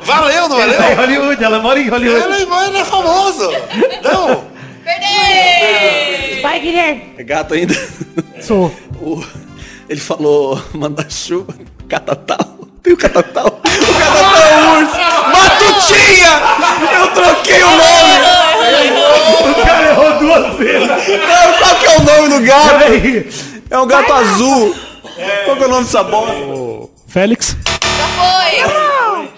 Valeu, 0.01 0.49
não 0.49 0.59
Ela 0.59 0.73
é 0.73 0.95
valeu? 0.95 1.19
Hollywood, 1.19 1.43
ela 1.43 1.59
mora 1.59 1.79
em 1.79 1.89
Hollywood. 1.89 2.23
Ele, 2.23 2.43
ele 2.43 2.77
é 2.77 2.85
famoso. 2.85 3.51
Não. 4.03 4.43
Perdei! 4.83 5.20
Vai, 6.41 6.59
Guilherme. 6.59 7.03
É 7.17 7.23
gato 7.23 7.53
ainda. 7.53 7.73
Sou. 8.41 8.73
O- 9.01 9.23
ele 9.89 9.99
falou 9.99 10.61
manda 10.73 11.03
chuva, 11.09 11.55
catatal. 11.89 12.37
Tem 12.83 12.93
o 12.93 12.97
catatal. 12.97 13.47
O 13.47 13.51
catatal 13.99 14.35
é 14.37 14.55
o 14.57 14.79
urso. 14.79 14.95
Matutinha! 15.31 16.39
Eu 16.99 17.07
troquei 17.13 17.63
o 17.63 17.69
nome. 17.71 19.51
O 19.51 19.65
cara 19.65 19.89
errou 19.89 20.19
duas 20.19 20.55
vezes. 20.59 20.87
Não, 20.87 21.53
qual 21.57 21.75
que 21.75 21.85
é 21.87 21.97
o 21.97 22.03
nome 22.03 22.29
do 22.29 22.45
gato? 22.45 22.83
É 23.71 23.79
um 23.79 23.87
gato 23.87 24.13
azul. 24.13 24.75
Qual 25.45 25.57
que 25.57 25.63
é 25.63 25.65
o 25.65 25.69
nome 25.69 25.83
dessa 25.85 26.03
bosta? 26.03 26.35
Félix. 27.07 27.57
Já 27.97 28.07
foi! 28.07 28.90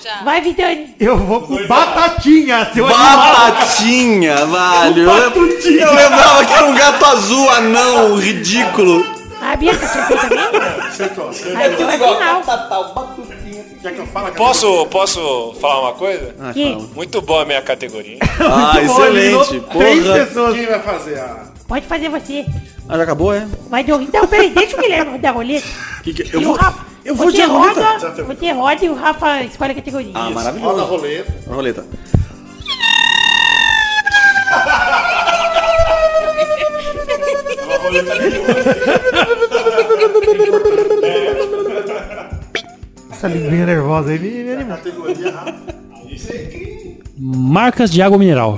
Já. 0.03 0.21
Vai, 0.21 0.41
Vidani. 0.41 0.93
Eu 0.99 1.17
vou 1.17 1.39
com 1.41 1.65
Batatinha, 1.65 2.69
seu 2.73 2.85
animal. 2.85 3.17
Batatinha, 3.17 4.35
velho. 4.35 5.09
Eu, 5.09 5.29
Batutinha. 5.29 5.85
eu 5.85 5.93
lembrava 5.93 6.45
que 6.45 6.53
era 6.53 6.65
um 6.65 6.75
gato 6.75 7.05
azul, 7.05 7.49
anão, 7.51 8.17
ridículo. 8.17 9.05
A 9.41 9.55
Bianca 9.55 9.85
acertou 9.85 10.17
também? 10.17 10.39
Acertou, 10.87 11.29
acertou. 11.29 11.57
Ah, 11.57 11.67
então 11.67 11.89
é 11.89 11.97
final. 11.97 12.43
Quer 13.81 13.93
que 13.93 13.99
eu 13.99 14.07
fale? 14.07 14.31
Posso, 14.31 14.85
posso 14.87 15.55
falar 15.61 15.81
uma 15.81 15.93
coisa? 15.93 16.35
Que? 16.53 16.75
Muito 16.93 17.21
boa 17.21 17.43
a 17.43 17.45
minha 17.45 17.61
categoria. 17.61 18.19
Ah, 18.39 18.81
excelente. 18.81 19.61
Três 19.61 20.03
Porra. 20.03 20.25
pessoas. 20.25 20.53
Quem 20.53 20.65
vai 20.65 20.79
fazer 20.81 21.19
a. 21.19 21.52
Pode 21.73 21.87
fazer 21.87 22.07
você. 22.07 22.45
Ah, 22.87 22.97
já 22.97 23.01
acabou, 23.03 23.33
é? 23.33 23.47
Vai, 23.67 23.83
Doug. 23.83 24.07
Não, 24.13 24.27
peraí, 24.27 24.51
deixa 24.51 24.77
o 24.77 24.79
Guilherme 24.79 25.13
rodar 25.13 25.31
a 25.31 25.33
roleta. 25.33 25.67
Que 26.03 26.13
que- 26.13 26.35
eu 26.35 26.39
E 26.39 26.45
o 26.45 26.49
vou, 26.49 26.55
Rafa. 26.55 26.85
eu 27.03 27.15
vou 27.15 27.31
você 27.31 27.37
de 27.37 27.43
roleta. 27.45 27.81
roda, 27.97 28.23
Você 28.25 28.51
roda 28.51 28.85
e 28.85 28.89
o 28.89 28.93
Rafa 28.93 29.41
escolhe 29.41 29.71
a 29.71 29.75
categoria. 29.75 30.11
Ah, 30.13 30.19
Roda 30.25 30.29
a 30.29 30.33
maravilhoso. 30.35 30.85
roleta. 30.85 31.33
A 31.49 31.53
roleta. 31.55 31.85
Essa 43.11 43.27
linguinha 43.27 43.65
nervosa 43.65 44.11
aí 44.11 44.19
me, 44.19 44.29
me 44.43 44.51
animou. 44.53 44.77
Marcas 47.17 47.91
de 47.91 48.01
água 48.01 48.17
mineral. 48.17 48.57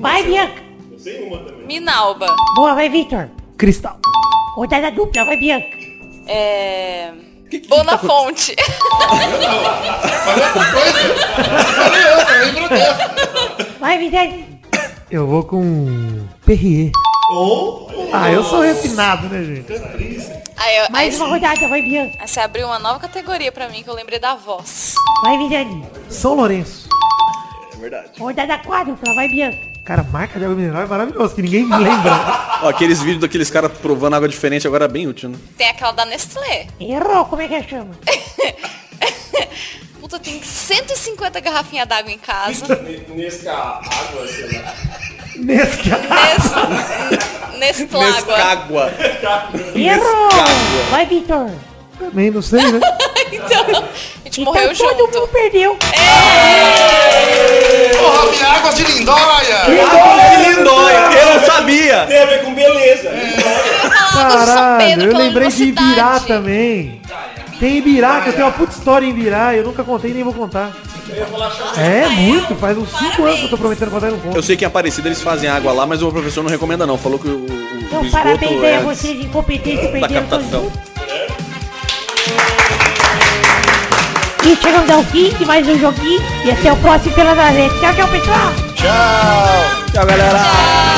Vai, 0.00 0.22
Bianca. 0.24 0.62
Minalba. 1.66 2.34
Boa, 2.54 2.74
vai, 2.74 2.88
Victor. 2.88 3.28
Cristal. 3.56 3.98
Rodada 4.56 4.90
dupla, 4.90 5.24
vai, 5.24 5.36
Bianca. 5.36 5.66
É. 6.26 7.12
Bonafonte. 7.68 8.56
Vai, 13.78 13.98
Vidani. 13.98 14.60
Eu 15.10 15.26
vou 15.26 15.42
com 15.44 16.26
Perrier. 16.44 16.90
Ah, 18.12 18.30
eu 18.30 18.42
sou 18.44 18.60
refinado, 18.60 19.28
né, 19.28 19.42
gente? 19.44 19.72
Aí, 20.56 20.76
eu- 20.76 20.84
aí, 20.84 20.90
Mais 20.90 21.16
uma 21.18 21.28
rodada, 21.28 21.68
vai, 21.68 21.82
Bianca. 21.82 22.16
aí 22.20 22.28
você 22.28 22.40
abriu 22.40 22.66
uma 22.66 22.78
nova 22.78 22.98
categoria 22.98 23.50
pra 23.52 23.68
mim 23.68 23.82
que 23.82 23.88
eu 23.90 23.94
lembrei 23.94 24.18
da 24.18 24.34
voz. 24.34 24.94
Vai, 25.22 25.36
Vidani. 25.38 25.84
São 26.08 26.34
Lourenço. 26.34 26.88
Rodada 28.18 28.58
quádrupla, 28.58 29.14
vai, 29.14 29.28
Bianca. 29.28 29.58
Cara, 29.84 30.02
marca 30.02 30.38
de 30.38 30.44
água 30.46 30.56
mineral 30.56 30.82
é 30.82 30.86
maravilhoso, 30.86 31.34
que 31.34 31.42
ninguém 31.42 31.68
lembra. 31.68 32.58
Ó, 32.62 32.68
aqueles 32.68 33.00
vídeos 33.02 33.20
daqueles 33.20 33.50
caras 33.50 33.70
provando 33.72 34.14
água 34.14 34.28
diferente 34.28 34.66
agora 34.66 34.86
é 34.86 34.88
bem 34.88 35.06
útil, 35.06 35.28
né? 35.28 35.38
Tem 35.58 35.68
aquela 35.68 35.92
da 35.92 36.06
Nestlé. 36.06 36.68
Errou, 36.80 37.26
como 37.26 37.42
é 37.42 37.48
que 37.48 37.62
chama? 37.68 37.90
puta 40.00 40.18
tem 40.18 40.42
150 40.42 41.40
garrafinhas 41.40 41.88
d'água 41.88 42.10
em 42.10 42.18
casa. 42.18 42.78
Nesse 43.08 43.48
água, 43.48 44.26
sei 44.28 44.58
lá. 44.58 44.74
Água. 48.42 48.42
Água. 48.42 48.92
Errou! 49.74 50.28
Vai, 50.90 51.06
Vitor. 51.06 51.50
Também 52.10 52.30
não 52.30 52.42
sei, 52.42 52.60
né? 52.72 52.80
Então, 53.32 53.62
a 53.62 53.64
gente 54.24 54.40
Então 54.40 54.44
morreu 54.44 54.68
todo 54.76 54.76
junto. 54.76 55.18
mundo 55.18 55.28
perdeu. 55.32 55.76
Porra, 57.98 58.30
minha 58.30 58.48
água 58.48 58.72
de 58.72 58.84
lindóia! 58.84 59.64
Lindóia, 60.46 60.98
eu 61.20 61.34
não 61.34 61.46
sabia. 61.46 62.06
Tem 62.06 62.18
a 62.22 62.26
ver 62.26 62.44
com 62.44 62.54
beleza. 62.54 63.10
De 63.10 63.42
São 63.42 64.22
Caralho, 64.22 65.02
eu 65.02 65.16
lembrei 65.18 65.48
de 65.48 65.64
Ibirá 65.64 66.20
também. 66.20 67.00
Tem 67.58 67.78
Ibirá, 67.78 68.20
que 68.20 68.28
eu 68.28 68.32
tenho 68.34 68.46
uma 68.46 68.52
puta 68.52 68.72
história 68.72 69.04
em 69.06 69.10
Ibirá, 69.10 69.54
eu 69.56 69.64
nunca 69.64 69.82
contei 69.82 70.12
nem 70.12 70.22
vou 70.22 70.32
contar. 70.34 70.70
É, 71.76 72.06
muito, 72.08 72.54
faz 72.56 72.78
uns 72.78 72.90
5 72.96 73.24
anos 73.24 73.38
que 73.40 73.44
eu 73.46 73.50
tô 73.50 73.58
prometendo 73.58 73.90
contar 73.90 74.08
e 74.08 74.12
não 74.12 74.18
conto. 74.20 74.36
Eu 74.36 74.42
sei 74.42 74.56
que 74.56 74.64
em 74.64 74.66
Aparecida 74.68 75.08
eles 75.08 75.20
fazem 75.22 75.48
água 75.48 75.72
lá, 75.72 75.86
mas 75.86 76.02
o 76.02 76.10
professor 76.10 76.42
não 76.42 76.50
recomenda 76.50 76.86
não. 76.86 76.96
Falou 76.96 77.18
que 77.18 77.28
o, 77.28 77.32
o, 77.32 77.44
o 77.44 77.78
Então, 77.80 78.04
esgoto 78.04 78.10
parabéns 78.24 78.62
aí 78.62 78.70
é 78.70 78.76
a 78.76 78.80
vocês, 78.80 79.20
incompetentes, 79.24 79.90
perderam 79.90 80.26
todos 80.26 80.46
E 84.46 84.56
chegamos 84.56 84.90
ao 84.90 85.02
fim 85.04 85.30
de 85.34 85.44
mais 85.46 85.66
um 85.66 85.78
joguinho. 85.78 86.22
E 86.44 86.50
até 86.50 86.72
o 86.72 86.76
próximo 86.76 87.14
pela 87.14 87.34
Tchau, 87.80 87.94
tchau, 87.94 88.08
pessoal. 88.08 88.52
Tchau. 88.74 89.84
Tchau, 89.92 90.06
galera. 90.06 90.93